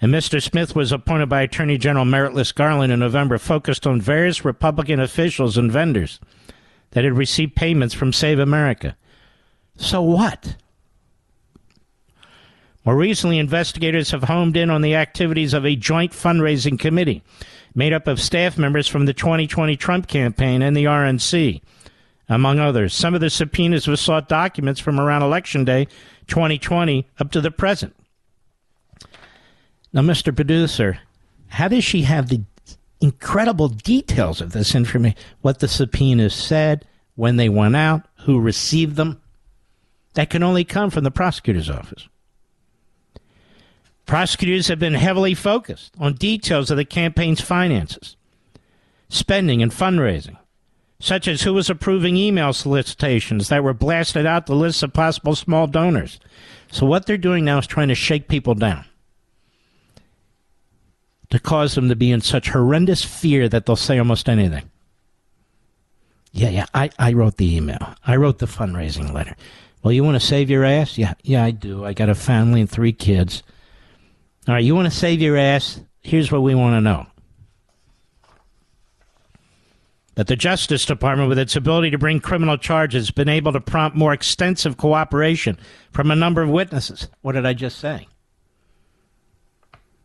And 0.00 0.12
Mr. 0.12 0.40
Smith 0.42 0.76
was 0.76 0.92
appointed 0.92 1.28
by 1.28 1.42
Attorney 1.42 1.76
General 1.76 2.04
Meritless 2.04 2.54
Garland 2.54 2.92
in 2.92 3.00
November, 3.00 3.38
focused 3.38 3.86
on 3.86 4.00
various 4.00 4.44
Republican 4.44 5.00
officials 5.00 5.58
and 5.58 5.72
vendors 5.72 6.20
that 6.92 7.04
had 7.04 7.16
received 7.16 7.56
payments 7.56 7.94
from 7.94 8.12
Save 8.12 8.38
America. 8.38 8.96
So 9.76 10.02
what? 10.02 10.56
More 12.84 12.96
recently, 12.96 13.38
investigators 13.38 14.12
have 14.12 14.24
homed 14.24 14.56
in 14.56 14.70
on 14.70 14.82
the 14.82 14.94
activities 14.94 15.52
of 15.52 15.66
a 15.66 15.76
joint 15.76 16.12
fundraising 16.12 16.78
committee 16.78 17.22
made 17.74 17.92
up 17.92 18.06
of 18.06 18.20
staff 18.20 18.56
members 18.56 18.88
from 18.88 19.06
the 19.06 19.12
2020 19.12 19.76
Trump 19.76 20.06
campaign 20.06 20.62
and 20.62 20.76
the 20.76 20.84
RNC, 20.84 21.60
among 22.28 22.58
others. 22.58 22.94
Some 22.94 23.14
of 23.14 23.20
the 23.20 23.30
subpoenas 23.30 23.86
have 23.86 23.98
sought 23.98 24.28
documents 24.28 24.80
from 24.80 24.98
around 24.98 25.22
Election 25.22 25.64
Day 25.64 25.86
2020 26.28 27.06
up 27.18 27.30
to 27.32 27.40
the 27.40 27.50
present. 27.50 27.94
Now, 29.98 30.04
Mr. 30.04 30.32
Producer, 30.32 31.00
how 31.48 31.66
does 31.66 31.82
she 31.82 32.02
have 32.02 32.28
the 32.28 32.42
incredible 33.00 33.66
details 33.66 34.40
of 34.40 34.52
this 34.52 34.76
information? 34.76 35.18
What 35.40 35.58
the 35.58 35.66
subpoenas 35.66 36.34
said, 36.34 36.86
when 37.16 37.34
they 37.34 37.48
went 37.48 37.74
out, 37.74 38.06
who 38.20 38.38
received 38.38 38.94
them? 38.94 39.20
That 40.14 40.30
can 40.30 40.44
only 40.44 40.62
come 40.62 40.90
from 40.90 41.02
the 41.02 41.10
prosecutor's 41.10 41.68
office. 41.68 42.08
Prosecutors 44.06 44.68
have 44.68 44.78
been 44.78 44.94
heavily 44.94 45.34
focused 45.34 45.94
on 45.98 46.14
details 46.14 46.70
of 46.70 46.76
the 46.76 46.84
campaign's 46.84 47.40
finances, 47.40 48.14
spending, 49.08 49.64
and 49.64 49.72
fundraising, 49.72 50.36
such 51.00 51.26
as 51.26 51.42
who 51.42 51.54
was 51.54 51.68
approving 51.68 52.16
email 52.16 52.52
solicitations 52.52 53.48
that 53.48 53.64
were 53.64 53.74
blasted 53.74 54.26
out 54.26 54.46
the 54.46 54.54
lists 54.54 54.84
of 54.84 54.92
possible 54.92 55.34
small 55.34 55.66
donors. 55.66 56.20
So, 56.70 56.86
what 56.86 57.06
they're 57.06 57.18
doing 57.18 57.44
now 57.44 57.58
is 57.58 57.66
trying 57.66 57.88
to 57.88 57.96
shake 57.96 58.28
people 58.28 58.54
down 58.54 58.84
to 61.30 61.38
cause 61.38 61.74
them 61.74 61.88
to 61.88 61.96
be 61.96 62.10
in 62.10 62.20
such 62.20 62.48
horrendous 62.48 63.04
fear 63.04 63.48
that 63.48 63.66
they'll 63.66 63.76
say 63.76 63.98
almost 63.98 64.28
anything. 64.28 64.70
Yeah, 66.32 66.50
yeah, 66.50 66.66
I, 66.74 66.90
I 66.98 67.12
wrote 67.12 67.36
the 67.36 67.56
email. 67.56 67.94
I 68.06 68.16
wrote 68.16 68.38
the 68.38 68.46
fundraising 68.46 69.12
letter. 69.12 69.34
Well, 69.82 69.92
you 69.92 70.04
want 70.04 70.20
to 70.20 70.26
save 70.26 70.50
your 70.50 70.64
ass? 70.64 70.98
Yeah, 70.98 71.14
yeah, 71.22 71.44
I 71.44 71.50
do. 71.50 71.84
I 71.84 71.92
got 71.92 72.08
a 72.08 72.14
family 72.14 72.60
and 72.60 72.70
three 72.70 72.92
kids. 72.92 73.42
All 74.46 74.54
right, 74.54 74.64
you 74.64 74.74
want 74.74 74.90
to 74.90 74.96
save 74.96 75.20
your 75.20 75.36
ass? 75.36 75.80
Here's 76.00 76.32
what 76.32 76.42
we 76.42 76.54
want 76.54 76.74
to 76.74 76.80
know. 76.80 77.06
That 80.14 80.26
the 80.26 80.36
Justice 80.36 80.84
Department, 80.84 81.28
with 81.28 81.38
its 81.38 81.54
ability 81.54 81.90
to 81.90 81.98
bring 81.98 82.18
criminal 82.18 82.56
charges, 82.56 83.06
has 83.06 83.10
been 83.12 83.28
able 83.28 83.52
to 83.52 83.60
prompt 83.60 83.96
more 83.96 84.12
extensive 84.12 84.76
cooperation 84.76 85.58
from 85.92 86.10
a 86.10 86.16
number 86.16 86.42
of 86.42 86.48
witnesses. 86.48 87.08
What 87.20 87.32
did 87.32 87.46
I 87.46 87.52
just 87.52 87.78
say? 87.78 88.08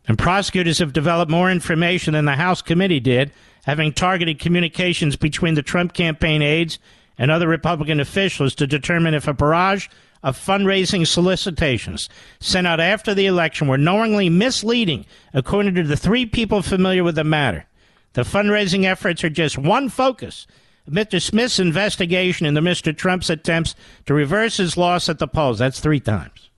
And 0.06 0.18
prosecutors 0.18 0.78
have 0.78 0.92
developed 0.92 1.30
more 1.30 1.50
information 1.50 2.12
than 2.12 2.26
the 2.26 2.32
House 2.32 2.60
committee 2.60 3.00
did, 3.00 3.32
having 3.64 3.92
targeted 3.92 4.38
communications 4.38 5.16
between 5.16 5.54
the 5.54 5.62
Trump 5.62 5.94
campaign 5.94 6.42
aides 6.42 6.78
and 7.16 7.30
other 7.30 7.48
Republican 7.48 8.00
officials 8.00 8.54
to 8.56 8.66
determine 8.66 9.14
if 9.14 9.26
a 9.26 9.32
barrage 9.32 9.88
of 10.22 10.38
fundraising 10.38 11.06
solicitations 11.06 12.08
sent 12.40 12.66
out 12.66 12.80
after 12.80 13.14
the 13.14 13.26
election 13.26 13.68
were 13.68 13.78
knowingly 13.78 14.28
misleading, 14.28 15.04
according 15.32 15.74
to 15.74 15.82
the 15.82 15.96
three 15.96 16.26
people 16.26 16.62
familiar 16.62 17.04
with 17.04 17.14
the 17.14 17.24
matter. 17.24 17.66
The 18.14 18.22
fundraising 18.22 18.84
efforts 18.84 19.22
are 19.24 19.30
just 19.30 19.58
one 19.58 19.88
focus 19.88 20.46
of 20.86 20.94
Mr. 20.94 21.20
Smith's 21.20 21.58
investigation 21.58 22.46
into 22.46 22.60
Mr. 22.60 22.96
Trump's 22.96 23.30
attempts 23.30 23.74
to 24.06 24.14
reverse 24.14 24.56
his 24.56 24.76
loss 24.76 25.08
at 25.08 25.18
the 25.18 25.28
polls. 25.28 25.58
That's 25.58 25.80
three 25.80 26.00
times. 26.00 26.50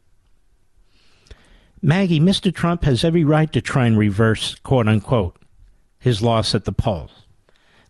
Maggie, 1.87 2.19
Mr. 2.19 2.53
Trump 2.53 2.83
has 2.83 3.05
every 3.05 3.23
right 3.23 3.53
to 3.53 3.61
try 3.61 3.87
and 3.87 3.97
reverse, 3.97 4.57
quote 4.57 4.89
unquote, 4.89 5.37
his 6.01 6.21
loss 6.21 6.53
at 6.53 6.65
the 6.65 6.73
polls. 6.73 7.27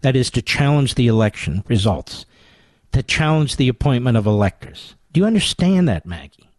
That 0.03 0.15
is 0.15 0.31
to 0.33 0.43
challenge 0.43 0.97
the 0.97 1.07
election 1.07 1.65
results, 1.67 2.27
to 2.93 3.03
challenge 3.03 3.57
the 3.57 3.69
appointment 3.69 4.19
of 4.19 4.27
electors. 4.27 4.97
Do 5.13 5.21
you 5.21 5.27
understand 5.27 5.89
that, 5.89 6.05
Maggie? 6.05 6.51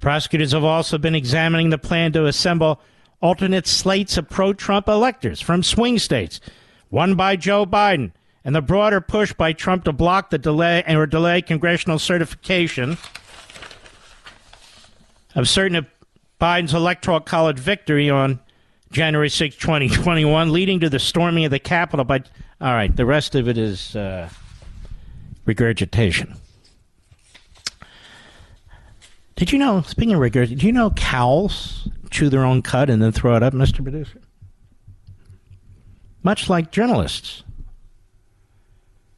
Prosecutors 0.00 0.50
have 0.50 0.64
also 0.64 0.98
been 0.98 1.14
examining 1.14 1.70
the 1.70 1.78
plan 1.78 2.10
to 2.14 2.26
assemble 2.26 2.80
alternate 3.22 3.68
slates 3.68 4.18
of 4.18 4.28
pro 4.28 4.52
Trump 4.52 4.88
electors 4.88 5.40
from 5.40 5.62
swing 5.62 6.00
states, 6.00 6.40
won 6.90 7.14
by 7.14 7.36
Joe 7.36 7.64
Biden, 7.64 8.10
and 8.44 8.56
the 8.56 8.60
broader 8.60 9.00
push 9.00 9.32
by 9.34 9.52
Trump 9.52 9.84
to 9.84 9.92
block 9.92 10.30
the 10.30 10.38
delay 10.38 10.82
or 10.88 11.06
delay 11.06 11.42
congressional 11.42 12.00
certification 12.00 12.98
of 15.34 15.48
certain 15.48 15.76
of 15.76 15.86
Biden's 16.40 16.74
electoral 16.74 17.20
college 17.20 17.58
victory 17.58 18.08
on 18.10 18.40
January 18.90 19.28
6, 19.28 19.56
2021, 19.56 20.52
leading 20.52 20.80
to 20.80 20.88
the 20.88 20.98
storming 20.98 21.44
of 21.44 21.50
the 21.50 21.58
Capitol. 21.58 22.04
But 22.04 22.28
all 22.60 22.72
right, 22.72 22.94
the 22.94 23.06
rest 23.06 23.34
of 23.34 23.48
it 23.48 23.56
is 23.56 23.94
uh, 23.94 24.28
regurgitation. 25.44 26.34
Did 29.36 29.52
you 29.52 29.58
know, 29.58 29.82
speaking 29.82 30.14
of 30.14 30.20
regurgitation, 30.20 30.58
did 30.58 30.66
you 30.66 30.72
know 30.72 30.90
cows 30.90 31.88
chew 32.10 32.28
their 32.28 32.44
own 32.44 32.62
cud 32.62 32.90
and 32.90 33.00
then 33.00 33.12
throw 33.12 33.36
it 33.36 33.42
up, 33.42 33.54
Mr. 33.54 33.82
Producer? 33.82 34.20
Much 36.22 36.50
like 36.50 36.70
journalists, 36.70 37.42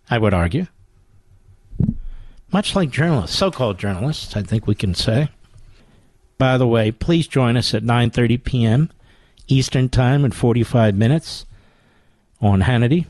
I 0.09 0.19
would 0.19 0.35
argue. 0.35 0.67
Much 2.53 2.77
like 2.77 2.91
journalists, 2.91 3.37
so-called 3.37 3.79
journalists, 3.79 4.37
I 4.37 4.43
think 4.43 4.67
we 4.67 4.75
can 4.75 4.95
say. 4.95 5.31
By 6.43 6.59
the 6.59 6.67
way, 6.67 6.91
please 6.91 7.29
join 7.29 7.57
us 7.57 7.73
at 7.73 7.85
9:30 7.85 8.43
p.m. 8.43 8.91
Eastern 9.47 9.89
Time 9.89 10.25
in 10.25 10.33
45 10.33 10.97
minutes 10.97 11.47
on 12.41 12.63
Hannity, 12.63 13.07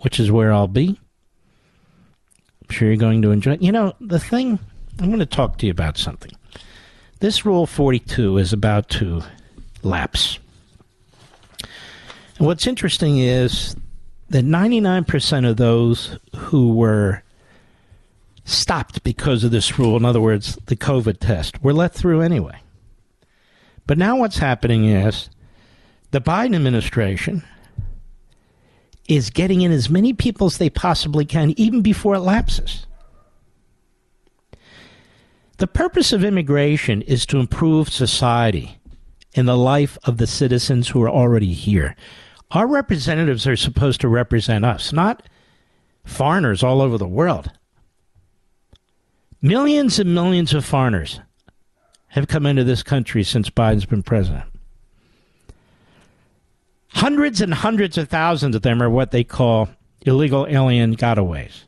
which 0.00 0.20
is 0.20 0.30
where 0.30 0.52
I'll 0.52 0.68
be. 0.68 1.00
I'm 2.60 2.68
sure 2.68 2.88
you're 2.88 2.98
going 2.98 3.22
to 3.22 3.30
enjoy. 3.30 3.52
It. 3.52 3.62
You 3.62 3.72
know, 3.72 3.94
the 4.02 4.18
thing 4.18 4.58
I'm 4.98 5.06
going 5.06 5.18
to 5.18 5.24
talk 5.24 5.56
to 5.56 5.66
you 5.66 5.72
about 5.72 5.96
something. 5.96 6.32
This 7.20 7.46
Rule 7.46 7.64
42 7.64 8.36
is 8.36 8.52
about 8.52 8.90
to 8.90 9.22
lapse. 9.82 10.38
And 12.36 12.46
what's 12.46 12.66
interesting 12.66 13.16
is 13.16 13.76
that 14.28 14.44
99% 14.44 15.48
of 15.48 15.56
those 15.56 16.18
who 16.36 16.74
were 16.74 17.22
stopped 18.48 19.02
because 19.02 19.44
of 19.44 19.50
this 19.50 19.78
rule, 19.78 19.96
in 19.96 20.04
other 20.04 20.20
words, 20.20 20.58
the 20.66 20.76
COVID 20.76 21.18
test, 21.18 21.62
were 21.62 21.72
let 21.72 21.92
through 21.92 22.22
anyway. 22.22 22.60
But 23.86 23.98
now 23.98 24.16
what's 24.16 24.38
happening 24.38 24.86
is 24.86 25.28
the 26.10 26.20
Biden 26.20 26.56
administration 26.56 27.44
is 29.06 29.30
getting 29.30 29.60
in 29.60 29.72
as 29.72 29.90
many 29.90 30.12
people 30.12 30.46
as 30.46 30.58
they 30.58 30.70
possibly 30.70 31.24
can, 31.24 31.54
even 31.56 31.82
before 31.82 32.14
it 32.14 32.20
lapses. 32.20 32.86
The 35.58 35.66
purpose 35.66 36.12
of 36.12 36.24
immigration 36.24 37.02
is 37.02 37.26
to 37.26 37.40
improve 37.40 37.90
society 37.90 38.78
and 39.34 39.48
the 39.48 39.56
life 39.56 39.98
of 40.04 40.18
the 40.18 40.26
citizens 40.26 40.88
who 40.88 41.02
are 41.02 41.10
already 41.10 41.52
here. 41.52 41.96
Our 42.52 42.66
representatives 42.66 43.46
are 43.46 43.56
supposed 43.56 44.00
to 44.02 44.08
represent 44.08 44.64
us, 44.64 44.92
not 44.92 45.28
foreigners 46.04 46.62
all 46.62 46.80
over 46.80 46.96
the 46.96 47.08
world. 47.08 47.50
Millions 49.40 49.98
and 49.98 50.14
millions 50.14 50.52
of 50.52 50.64
foreigners 50.64 51.20
have 52.08 52.26
come 52.26 52.46
into 52.46 52.64
this 52.64 52.82
country 52.82 53.22
since 53.22 53.50
Biden's 53.50 53.86
been 53.86 54.02
president. 54.02 54.44
Hundreds 56.88 57.40
and 57.40 57.54
hundreds 57.54 57.96
of 57.98 58.08
thousands 58.08 58.56
of 58.56 58.62
them 58.62 58.82
are 58.82 58.90
what 58.90 59.10
they 59.10 59.22
call 59.22 59.68
illegal 60.00 60.46
alien 60.48 60.96
gotaways. 60.96 61.64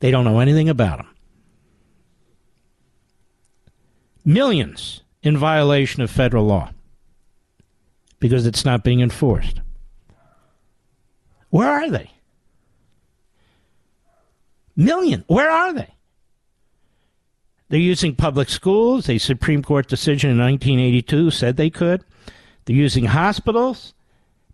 They 0.00 0.10
don't 0.10 0.24
know 0.24 0.40
anything 0.40 0.68
about 0.68 0.98
them. 0.98 1.08
Millions 4.24 5.02
in 5.22 5.38
violation 5.38 6.02
of 6.02 6.10
federal 6.10 6.44
law 6.44 6.70
because 8.20 8.46
it's 8.46 8.64
not 8.64 8.84
being 8.84 9.00
enforced. 9.00 9.60
Where 11.50 11.70
are 11.70 11.88
they? 11.88 12.10
Million. 14.76 15.24
Where 15.28 15.50
are 15.50 15.72
they? 15.72 15.93
They're 17.74 17.80
using 17.80 18.14
public 18.14 18.50
schools. 18.50 19.08
A 19.08 19.18
Supreme 19.18 19.60
Court 19.60 19.88
decision 19.88 20.30
in 20.30 20.38
1982 20.38 21.32
said 21.32 21.56
they 21.56 21.70
could. 21.70 22.04
They're 22.64 22.76
using 22.76 23.06
hospitals 23.06 23.94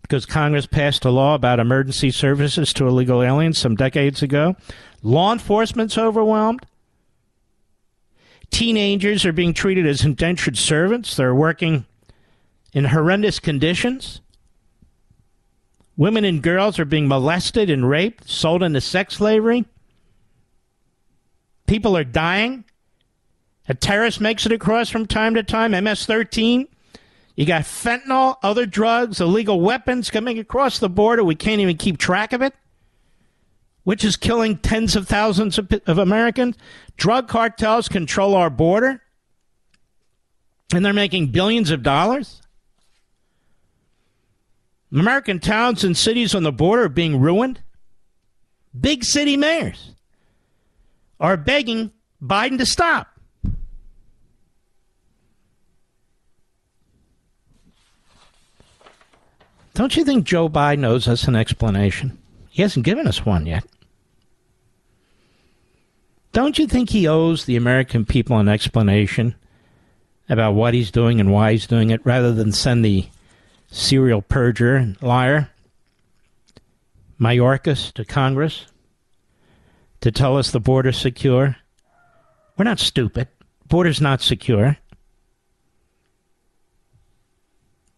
because 0.01 0.25
Congress 0.25 0.65
passed 0.65 1.05
a 1.05 1.11
law 1.11 1.35
about 1.35 1.59
emergency 1.59 2.09
services 2.09 2.73
to 2.73 2.87
illegal 2.87 3.21
aliens 3.21 3.59
some 3.59 3.75
decades 3.75 4.23
ago. 4.23 4.55
Law 5.03 5.33
enforcement's 5.33 5.99
overwhelmed. 5.99 6.65
Teenagers 8.49 9.23
are 9.23 9.31
being 9.31 9.53
treated 9.53 9.85
as 9.85 10.03
indentured 10.03 10.57
servants. 10.57 11.15
They're 11.15 11.35
working 11.35 11.85
in 12.73 12.85
horrendous 12.85 13.39
conditions. 13.39 14.21
Women 15.95 16.25
and 16.25 16.41
girls 16.41 16.79
are 16.79 16.85
being 16.85 17.07
molested 17.07 17.69
and 17.69 17.87
raped, 17.87 18.27
sold 18.27 18.63
into 18.63 18.81
sex 18.81 19.17
slavery. 19.17 19.65
People 21.67 21.95
are 21.95 22.03
dying. 22.03 22.65
A 23.71 23.73
terrorist 23.73 24.19
makes 24.19 24.45
it 24.45 24.51
across 24.51 24.89
from 24.89 25.05
time 25.05 25.35
to 25.35 25.43
time, 25.43 25.71
MS 25.71 26.05
13. 26.05 26.67
You 27.37 27.45
got 27.45 27.61
fentanyl, 27.61 28.35
other 28.43 28.65
drugs, 28.65 29.21
illegal 29.21 29.61
weapons 29.61 30.09
coming 30.09 30.39
across 30.39 30.79
the 30.79 30.89
border. 30.89 31.23
We 31.23 31.35
can't 31.35 31.61
even 31.61 31.77
keep 31.77 31.97
track 31.97 32.33
of 32.33 32.41
it 32.41 32.53
which 33.83 34.03
is 34.03 34.15
killing 34.15 34.57
tens 34.57 34.95
of 34.95 35.07
thousands 35.07 35.57
of, 35.57 35.71
of 35.87 35.97
Americans. 35.97 36.57
Drug 36.97 37.27
cartels 37.27 37.87
control 37.87 38.35
our 38.35 38.49
border, 38.49 39.01
and 40.73 40.85
they're 40.85 40.93
making 40.93 41.27
billions 41.27 41.71
of 41.71 41.83
dollars. 41.83 42.41
American 44.91 45.39
towns 45.39 45.83
and 45.83 45.95
cities 45.95 46.35
on 46.35 46.43
the 46.43 46.51
border 46.51 46.83
are 46.83 46.89
being 46.89 47.19
ruined. 47.19 47.61
Big 48.79 49.03
city 49.03 49.37
mayors 49.37 49.95
are 51.19 51.37
begging 51.37 51.91
Biden 52.21 52.57
to 52.57 52.65
stop. 52.65 53.10
Don't 59.81 59.97
you 59.97 60.05
think 60.05 60.25
Joe 60.25 60.47
Biden 60.47 60.85
owes 60.85 61.07
us 61.07 61.27
an 61.27 61.35
explanation? 61.35 62.15
He 62.51 62.61
hasn't 62.61 62.85
given 62.85 63.07
us 63.07 63.25
one 63.25 63.47
yet. 63.47 63.65
Don't 66.33 66.59
you 66.59 66.67
think 66.67 66.91
he 66.91 67.07
owes 67.07 67.45
the 67.45 67.55
American 67.55 68.05
people 68.05 68.37
an 68.37 68.47
explanation 68.47 69.33
about 70.29 70.53
what 70.53 70.75
he's 70.75 70.91
doing 70.91 71.19
and 71.19 71.33
why 71.33 71.53
he's 71.53 71.65
doing 71.65 71.89
it 71.89 72.05
rather 72.05 72.31
than 72.31 72.51
send 72.51 72.85
the 72.85 73.07
serial 73.71 74.21
perjurer 74.21 74.75
and 74.75 75.01
liar 75.01 75.49
Mayorkas 77.19 77.91
to 77.93 78.05
Congress 78.05 78.67
to 80.01 80.11
tell 80.11 80.37
us 80.37 80.51
the 80.51 80.59
border's 80.59 80.99
secure? 80.99 81.55
We're 82.55 82.65
not 82.65 82.77
stupid. 82.77 83.29
Border's 83.67 83.99
not 83.99 84.21
secure. 84.21 84.77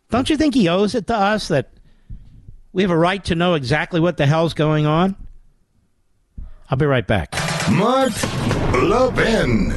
Don't 0.10 0.30
you 0.30 0.38
think 0.38 0.54
he 0.54 0.70
owes 0.70 0.96
it 0.96 1.08
to 1.08 1.16
us 1.18 1.50
that 1.50 1.73
we 2.74 2.82
have 2.82 2.92
a 2.92 2.98
right 2.98 3.24
to 3.26 3.36
know 3.36 3.54
exactly 3.54 4.00
what 4.00 4.18
the 4.18 4.26
hell's 4.26 4.54
going 4.54 4.86
on. 4.86 5.16
I'll 6.70 6.78
be 6.78 6.86
right 6.86 7.06
back. 7.06 7.34
Mark 7.72 8.12
Levin. 8.74 9.72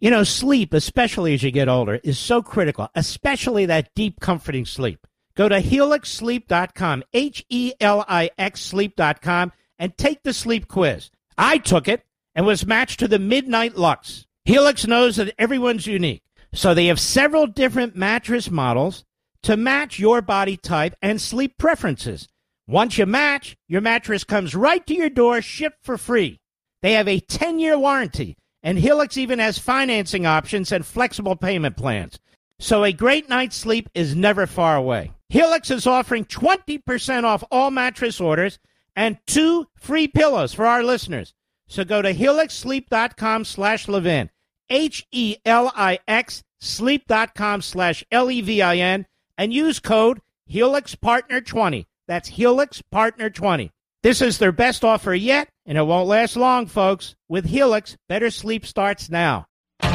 You 0.00 0.10
know, 0.10 0.22
sleep, 0.22 0.74
especially 0.74 1.34
as 1.34 1.42
you 1.42 1.50
get 1.50 1.68
older, 1.68 1.98
is 2.04 2.18
so 2.18 2.40
critical, 2.40 2.88
especially 2.94 3.66
that 3.66 3.92
deep, 3.96 4.20
comforting 4.20 4.64
sleep. 4.64 5.04
Go 5.34 5.48
to 5.48 5.60
helixsleep.com, 5.60 7.04
H 7.12 7.44
E 7.48 7.72
L 7.80 8.04
I 8.08 8.30
X 8.38 8.60
sleep.com, 8.60 9.52
and 9.78 9.96
take 9.96 10.22
the 10.22 10.32
sleep 10.32 10.68
quiz. 10.68 11.10
I 11.36 11.58
took 11.58 11.88
it 11.88 12.04
and 12.34 12.46
was 12.46 12.66
matched 12.66 13.00
to 13.00 13.08
the 13.08 13.18
Midnight 13.18 13.76
Lux. 13.76 14.26
Helix 14.44 14.86
knows 14.86 15.16
that 15.16 15.34
everyone's 15.38 15.86
unique. 15.86 16.22
So 16.52 16.74
they 16.74 16.86
have 16.86 17.00
several 17.00 17.46
different 17.46 17.96
mattress 17.96 18.50
models 18.50 19.04
to 19.42 19.56
match 19.56 19.98
your 19.98 20.22
body 20.22 20.56
type 20.56 20.94
and 21.02 21.20
sleep 21.20 21.58
preferences. 21.58 22.28
Once 22.66 22.98
you 22.98 23.06
match, 23.06 23.56
your 23.66 23.80
mattress 23.80 24.24
comes 24.24 24.54
right 24.54 24.86
to 24.86 24.94
your 24.94 25.10
door, 25.10 25.40
shipped 25.40 25.84
for 25.84 25.96
free. 25.96 26.38
They 26.82 26.92
have 26.92 27.08
a 27.08 27.20
10 27.20 27.58
year 27.58 27.78
warranty, 27.78 28.36
and 28.62 28.78
Helix 28.78 29.16
even 29.16 29.38
has 29.38 29.58
financing 29.58 30.26
options 30.26 30.72
and 30.72 30.84
flexible 30.84 31.36
payment 31.36 31.76
plans. 31.76 32.18
So 32.58 32.84
a 32.84 32.92
great 32.92 33.28
night's 33.28 33.56
sleep 33.56 33.88
is 33.94 34.16
never 34.16 34.46
far 34.46 34.76
away. 34.76 35.12
Helix 35.28 35.70
is 35.70 35.86
offering 35.86 36.24
20% 36.24 37.24
off 37.24 37.44
all 37.50 37.70
mattress 37.70 38.20
orders 38.20 38.58
and 38.96 39.18
two 39.26 39.66
free 39.76 40.08
pillows 40.08 40.52
for 40.54 40.66
our 40.66 40.82
listeners. 40.82 41.34
So 41.68 41.84
go 41.84 42.02
to 42.02 42.12
helixsleep.com 42.12 43.44
slash 43.44 43.86
Levin. 43.88 44.30
H 44.70 45.06
E 45.10 45.36
L 45.44 45.72
I 45.74 45.98
X 46.06 46.42
sleep.com 46.60 47.62
slash 47.62 48.04
L 48.10 48.30
E 48.30 48.40
V 48.40 48.62
I 48.62 48.76
N 48.76 49.06
and 49.36 49.52
use 49.52 49.78
code 49.80 50.20
HelixPartner20. 50.50 51.86
That's 52.06 52.30
HelixPartner20. 52.30 53.70
This 54.02 54.22
is 54.22 54.38
their 54.38 54.52
best 54.52 54.84
offer 54.84 55.12
yet, 55.14 55.48
and 55.66 55.76
it 55.76 55.82
won't 55.82 56.08
last 56.08 56.36
long, 56.36 56.66
folks. 56.66 57.16
With 57.28 57.44
Helix, 57.44 57.96
better 58.08 58.30
sleep 58.30 58.64
starts 58.64 59.10
now. 59.10 59.46
All 59.82 59.90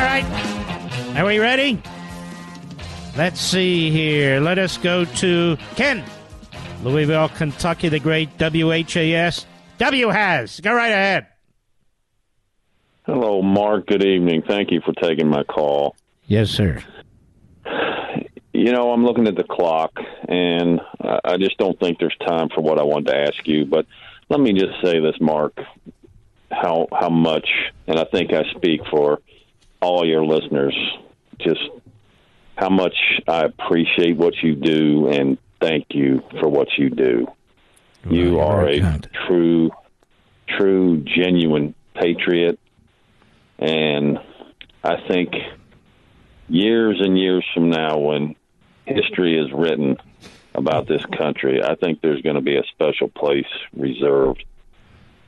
right. 0.00 0.24
Are 1.16 1.26
we 1.26 1.38
ready? 1.38 1.80
Let's 3.16 3.40
see 3.40 3.90
here. 3.90 4.40
Let 4.40 4.58
us 4.58 4.76
go 4.78 5.04
to 5.04 5.56
Ken, 5.76 6.02
Louisville, 6.82 7.28
Kentucky, 7.28 7.88
the 7.88 8.00
great 8.00 8.30
WHAS. 8.40 9.46
WHAS. 9.78 10.60
Go 10.60 10.74
right 10.74 10.92
ahead. 10.92 11.26
Hello, 13.06 13.42
Mark. 13.42 13.86
Good 13.86 14.04
evening. 14.04 14.42
Thank 14.46 14.70
you 14.70 14.80
for 14.80 14.92
taking 14.94 15.28
my 15.28 15.44
call. 15.44 15.94
Yes, 16.26 16.50
sir. 16.50 16.82
You 18.52 18.72
know, 18.72 18.92
I'm 18.92 19.04
looking 19.04 19.26
at 19.26 19.36
the 19.36 19.44
clock, 19.44 19.92
and 20.28 20.80
I 21.00 21.36
just 21.36 21.58
don't 21.58 21.78
think 21.78 21.98
there's 21.98 22.16
time 22.26 22.48
for 22.54 22.62
what 22.62 22.78
I 22.78 22.82
wanted 22.82 23.08
to 23.08 23.16
ask 23.16 23.46
you. 23.46 23.66
But 23.66 23.84
let 24.30 24.40
me 24.40 24.52
just 24.52 24.80
say 24.82 25.00
this, 25.00 25.16
Mark, 25.20 25.58
how 26.50 26.88
how 26.92 27.10
much, 27.10 27.48
and 27.86 27.98
I 27.98 28.04
think 28.04 28.32
I 28.32 28.44
speak 28.56 28.80
for 28.90 29.20
all 29.82 30.06
your 30.06 30.24
listeners, 30.24 30.74
just 31.38 31.60
how 32.56 32.70
much 32.70 32.94
I 33.28 33.40
appreciate 33.44 34.16
what 34.16 34.34
you 34.42 34.54
do, 34.54 35.08
and 35.08 35.36
thank 35.60 35.88
you 35.90 36.22
for 36.40 36.48
what 36.48 36.68
you 36.78 36.88
do. 36.88 37.26
You 38.08 38.40
are 38.40 38.68
a 38.68 39.00
true, 39.26 39.70
true, 40.48 40.98
genuine 40.98 41.74
patriot, 41.94 42.58
and 43.58 44.18
I 44.82 44.96
think 45.08 45.32
years 46.48 47.00
and 47.00 47.18
years 47.18 47.44
from 47.54 47.70
now, 47.70 47.98
when 47.98 48.36
history 48.86 49.38
is 49.38 49.50
written 49.52 49.96
about 50.54 50.86
this 50.86 51.04
country, 51.06 51.62
I 51.62 51.74
think 51.74 52.00
there's 52.00 52.20
going 52.22 52.36
to 52.36 52.42
be 52.42 52.56
a 52.56 52.64
special 52.74 53.08
place 53.08 53.46
reserved 53.74 54.44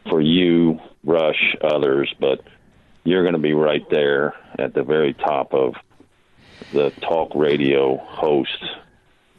for 0.08 0.20
you, 0.20 0.78
Rush, 1.04 1.56
others, 1.62 2.12
but 2.20 2.42
you're 3.04 3.22
going 3.22 3.34
to 3.34 3.40
be 3.40 3.54
right 3.54 3.88
there 3.90 4.34
at 4.58 4.74
the 4.74 4.82
very 4.82 5.14
top 5.14 5.54
of 5.54 5.74
the 6.72 6.90
talk 7.00 7.34
radio 7.34 7.96
host. 7.96 8.64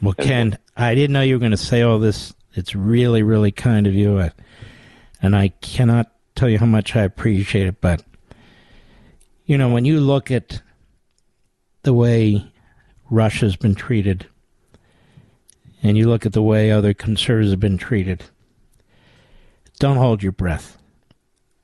Well, 0.00 0.14
Ken, 0.14 0.58
I 0.76 0.94
didn't 0.94 1.12
know 1.12 1.22
you 1.22 1.34
were 1.34 1.40
going 1.40 1.50
to 1.52 1.56
say 1.56 1.82
all 1.82 1.98
this. 1.98 2.32
It's 2.54 2.74
really, 2.74 3.22
really 3.22 3.52
kind 3.52 3.86
of 3.86 3.94
you. 3.94 4.18
uh, 4.18 4.30
And 5.22 5.36
I 5.36 5.48
cannot 5.60 6.10
tell 6.34 6.48
you 6.48 6.58
how 6.58 6.66
much 6.66 6.96
I 6.96 7.02
appreciate 7.02 7.66
it. 7.66 7.80
But, 7.80 8.02
you 9.44 9.58
know, 9.58 9.68
when 9.68 9.84
you 9.84 10.00
look 10.00 10.30
at 10.30 10.62
the 11.82 11.94
way 11.94 12.50
Rush's 13.10 13.56
been 13.56 13.74
treated, 13.74 14.26
and 15.82 15.96
you 15.96 16.08
look 16.08 16.26
at 16.26 16.32
the 16.32 16.42
way 16.42 16.70
other 16.70 16.92
conservatives 16.92 17.52
have 17.52 17.60
been 17.60 17.78
treated, 17.78 18.24
don't 19.78 19.96
hold 19.96 20.22
your 20.22 20.32
breath. 20.32 20.76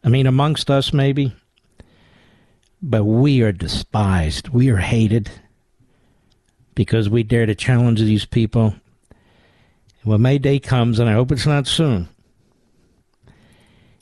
I 0.05 0.09
mean, 0.09 0.27
amongst 0.27 0.71
us, 0.71 0.93
maybe, 0.93 1.35
but 2.81 3.05
we 3.05 3.43
are 3.43 3.53
despised. 3.53 4.51
We 4.51 4.71
are 4.71 4.77
hated 4.77 5.31
because 6.75 7.09
we 7.09 7.23
dare 7.23 7.47
to 7.47 7.55
challenge 7.55 8.01
these 8.01 8.25
people. 8.25 8.75
When 10.05 10.21
May 10.21 10.39
Day 10.39 10.59
comes, 10.59 10.99
and 10.99 11.09
I 11.09 11.15
hope 11.15 11.33
it's 11.33 11.47
not 11.47 11.67
soon, 11.67 12.09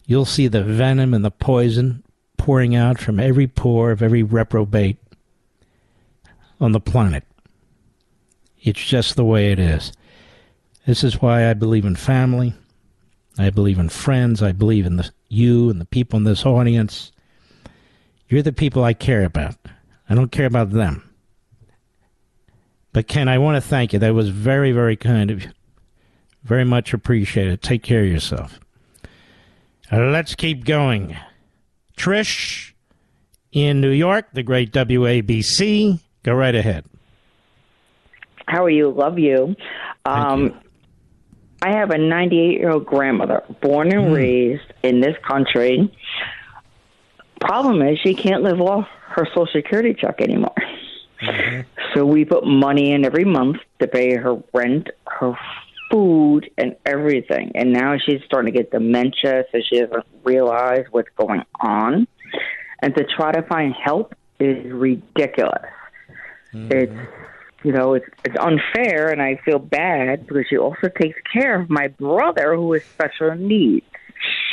you'll 0.05 0.24
see 0.24 0.49
the 0.49 0.65
venom 0.65 1.15
and 1.15 1.24
the 1.24 1.31
poison 1.31 2.03
pouring 2.37 2.74
out 2.74 3.01
from 3.01 3.20
every 3.20 3.47
pore 3.47 3.93
of 3.93 4.03
every 4.03 4.24
reprobate 4.24 4.99
on 6.61 6.73
the 6.73 6.81
planet. 6.81 7.23
It's 8.61 8.85
just 8.85 9.15
the 9.15 9.24
way 9.24 9.53
it 9.53 9.61
is. 9.61 9.93
This 10.87 11.05
is 11.05 11.23
why 11.23 11.49
I 11.49 11.55
believe 11.55 11.85
in 11.85 11.95
family. 11.95 12.53
I 13.39 13.51
believe 13.51 13.79
in 13.79 13.89
friends. 13.89 14.43
I 14.43 14.51
believe 14.51 14.87
in 14.87 14.97
the, 14.97 15.11
you 15.29 15.70
and 15.70 15.81
the 15.81 15.87
people 15.87 16.16
in 16.16 16.24
this 16.24 16.45
audience. 16.45 17.12
You're 18.29 18.43
the 18.43 18.53
people 18.53 18.83
I 18.83 18.93
care 18.93 19.24
about. 19.24 19.55
I 20.11 20.16
don't 20.16 20.33
care 20.33 20.47
about 20.47 20.70
them. 20.70 21.09
But 22.93 23.07
Ken, 23.07 23.29
I 23.29 23.39
want 23.39 23.57
to 23.57 23.66
thank 23.69 23.93
you. 23.93 24.01
That 24.01 24.15
was 24.15 24.31
very, 24.31 24.73
very 24.73 24.97
kind 24.97 25.31
of 25.31 25.45
you. 25.45 25.51
Very 26.44 26.64
much 26.64 26.93
appreciated. 26.93 27.62
Take 27.62 27.82
care 27.82 28.02
of 28.02 28.09
yourself. 28.09 28.59
Uh, 29.90 29.98
let's 30.10 30.35
keep 30.35 30.64
going. 30.64 31.16
Trish 31.97 32.73
in 33.52 33.81
New 33.81 33.90
York, 33.90 34.27
the 34.32 34.43
great 34.43 34.73
WABC. 34.73 36.01
Go 36.23 36.35
right 36.35 36.55
ahead. 36.55 36.85
How 38.47 38.64
are 38.64 38.70
you? 38.70 38.90
Love 38.90 39.19
you. 39.19 39.55
Um, 40.05 40.59
I 41.62 41.73
have 41.77 41.90
a 41.90 41.98
98 41.98 42.59
year 42.59 42.70
old 42.70 42.86
grandmother, 42.86 43.43
born 43.60 43.93
and 43.93 44.12
raised 44.12 44.64
in 44.82 45.01
this 45.01 45.16
country. 45.27 45.94
Problem 47.40 47.82
is, 47.82 47.98
she 48.01 48.14
can't 48.14 48.43
live 48.43 48.60
off 48.60 48.89
her 49.09 49.27
Social 49.27 49.47
Security 49.52 49.94
check 49.94 50.20
anymore. 50.20 50.55
So 51.94 52.05
we 52.05 52.24
put 52.24 52.44
money 52.44 52.93
in 52.93 53.05
every 53.05 53.24
month 53.24 53.59
to 53.78 53.86
pay 53.86 54.16
her 54.16 54.43
rent, 54.52 54.90
her 55.06 55.39
food, 55.93 56.51
and 56.56 56.74
everything. 56.86 57.52
And 57.55 57.73
now 57.73 57.98
she's 57.98 58.23
starting 58.24 58.52
to 58.52 58.59
get 58.59 58.70
dementia, 58.73 59.44
so 59.52 59.59
she 59.69 59.81
doesn't 59.81 60.06
realize 60.24 60.86
what's 60.90 61.10
going 61.16 61.43
on. 61.60 62.09
And 62.81 62.97
to 62.97 63.05
try 63.05 63.31
to 63.31 63.43
find 63.43 63.74
help 63.74 64.14
is 64.40 64.73
ridiculous. 64.73 65.62
Mm-hmm. 66.52 66.73
It's 66.73 67.10
you 67.62 67.73
know, 67.73 67.94
it's 67.94 68.06
it's 68.24 68.35
unfair, 68.40 69.10
and 69.10 69.23
I 69.23 69.36
feel 69.44 69.59
bad 69.59 70.27
because 70.27 70.47
she 70.48 70.56
also 70.56 70.89
takes 70.89 71.19
care 71.32 71.60
of 71.60 71.70
my 71.70 71.89
brother 71.89 72.56
who 72.56 72.73
has 72.73 72.82
special 72.85 73.35
needs, 73.36 73.86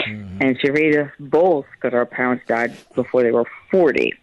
mm-hmm. 0.05 0.41
and 0.41 0.59
she 0.61 0.69
raised 0.69 0.99
us 0.99 1.11
both 1.19 1.65
because 1.73 1.95
our 1.95 2.05
parents 2.05 2.45
died 2.47 2.75
before 2.93 3.23
they 3.23 3.31
were 3.31 3.45
forty. 3.71 4.13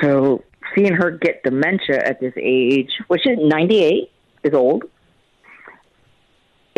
So 0.00 0.44
seeing 0.74 0.92
her 0.92 1.10
get 1.10 1.42
dementia 1.42 2.00
at 2.04 2.20
this 2.20 2.34
age, 2.36 2.90
which 3.08 3.26
is 3.26 3.38
ninety 3.40 3.82
eight, 3.82 4.12
is 4.44 4.54
old. 4.54 4.84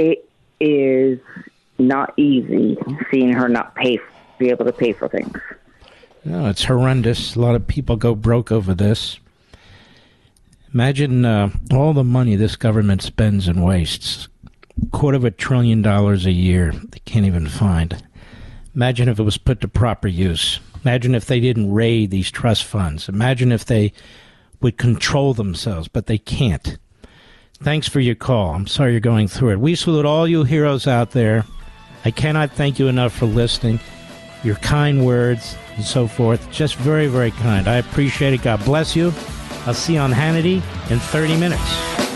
It 0.00 0.30
is 0.60 1.20
not 1.78 2.14
easy 2.16 2.78
seeing 3.10 3.32
her 3.34 3.50
not 3.50 3.74
pay, 3.74 3.98
be 4.38 4.48
able 4.48 4.64
to 4.64 4.72
pay 4.72 4.94
for 4.94 5.08
things. 5.08 5.36
No, 6.24 6.48
it's 6.48 6.64
horrendous. 6.64 7.36
A 7.36 7.40
lot 7.40 7.54
of 7.54 7.66
people 7.66 7.96
go 7.96 8.14
broke 8.14 8.50
over 8.50 8.72
this. 8.72 9.20
Imagine 10.72 11.26
uh, 11.26 11.50
all 11.70 11.92
the 11.92 12.02
money 12.02 12.34
this 12.34 12.56
government 12.56 13.02
spends 13.02 13.46
and 13.46 13.62
wastes. 13.62 14.28
Quarter 14.90 15.18
of 15.18 15.24
a 15.26 15.30
trillion 15.30 15.82
dollars 15.82 16.24
a 16.24 16.32
year 16.32 16.72
they 16.72 17.00
can't 17.00 17.26
even 17.26 17.46
find. 17.46 18.02
Imagine 18.74 19.10
if 19.10 19.18
it 19.18 19.24
was 19.24 19.36
put 19.36 19.60
to 19.60 19.68
proper 19.68 20.08
use. 20.08 20.60
Imagine 20.82 21.14
if 21.14 21.26
they 21.26 21.40
didn't 21.40 21.74
raid 21.74 22.10
these 22.10 22.30
trust 22.30 22.64
funds. 22.64 23.06
Imagine 23.06 23.52
if 23.52 23.66
they 23.66 23.92
would 24.62 24.78
control 24.78 25.34
themselves, 25.34 25.88
but 25.88 26.06
they 26.06 26.16
can't. 26.16 26.78
Thanks 27.62 27.86
for 27.86 28.00
your 28.00 28.14
call. 28.14 28.54
I'm 28.54 28.66
sorry 28.66 28.92
you're 28.92 29.00
going 29.00 29.28
through 29.28 29.50
it. 29.50 29.60
We 29.60 29.74
salute 29.74 30.06
all 30.06 30.26
you 30.26 30.44
heroes 30.44 30.86
out 30.86 31.10
there. 31.10 31.44
I 32.06 32.10
cannot 32.10 32.52
thank 32.52 32.78
you 32.78 32.88
enough 32.88 33.12
for 33.12 33.26
listening, 33.26 33.78
your 34.42 34.54
kind 34.56 35.04
words, 35.04 35.56
and 35.76 35.84
so 35.84 36.06
forth. 36.06 36.50
Just 36.50 36.76
very, 36.76 37.06
very 37.06 37.32
kind. 37.32 37.68
I 37.68 37.76
appreciate 37.76 38.32
it. 38.32 38.40
God 38.42 38.64
bless 38.64 38.96
you. 38.96 39.12
I'll 39.66 39.74
see 39.74 39.92
you 39.94 40.00
on 40.00 40.10
Hannity 40.10 40.62
in 40.90 40.98
30 40.98 41.38
minutes. 41.38 42.09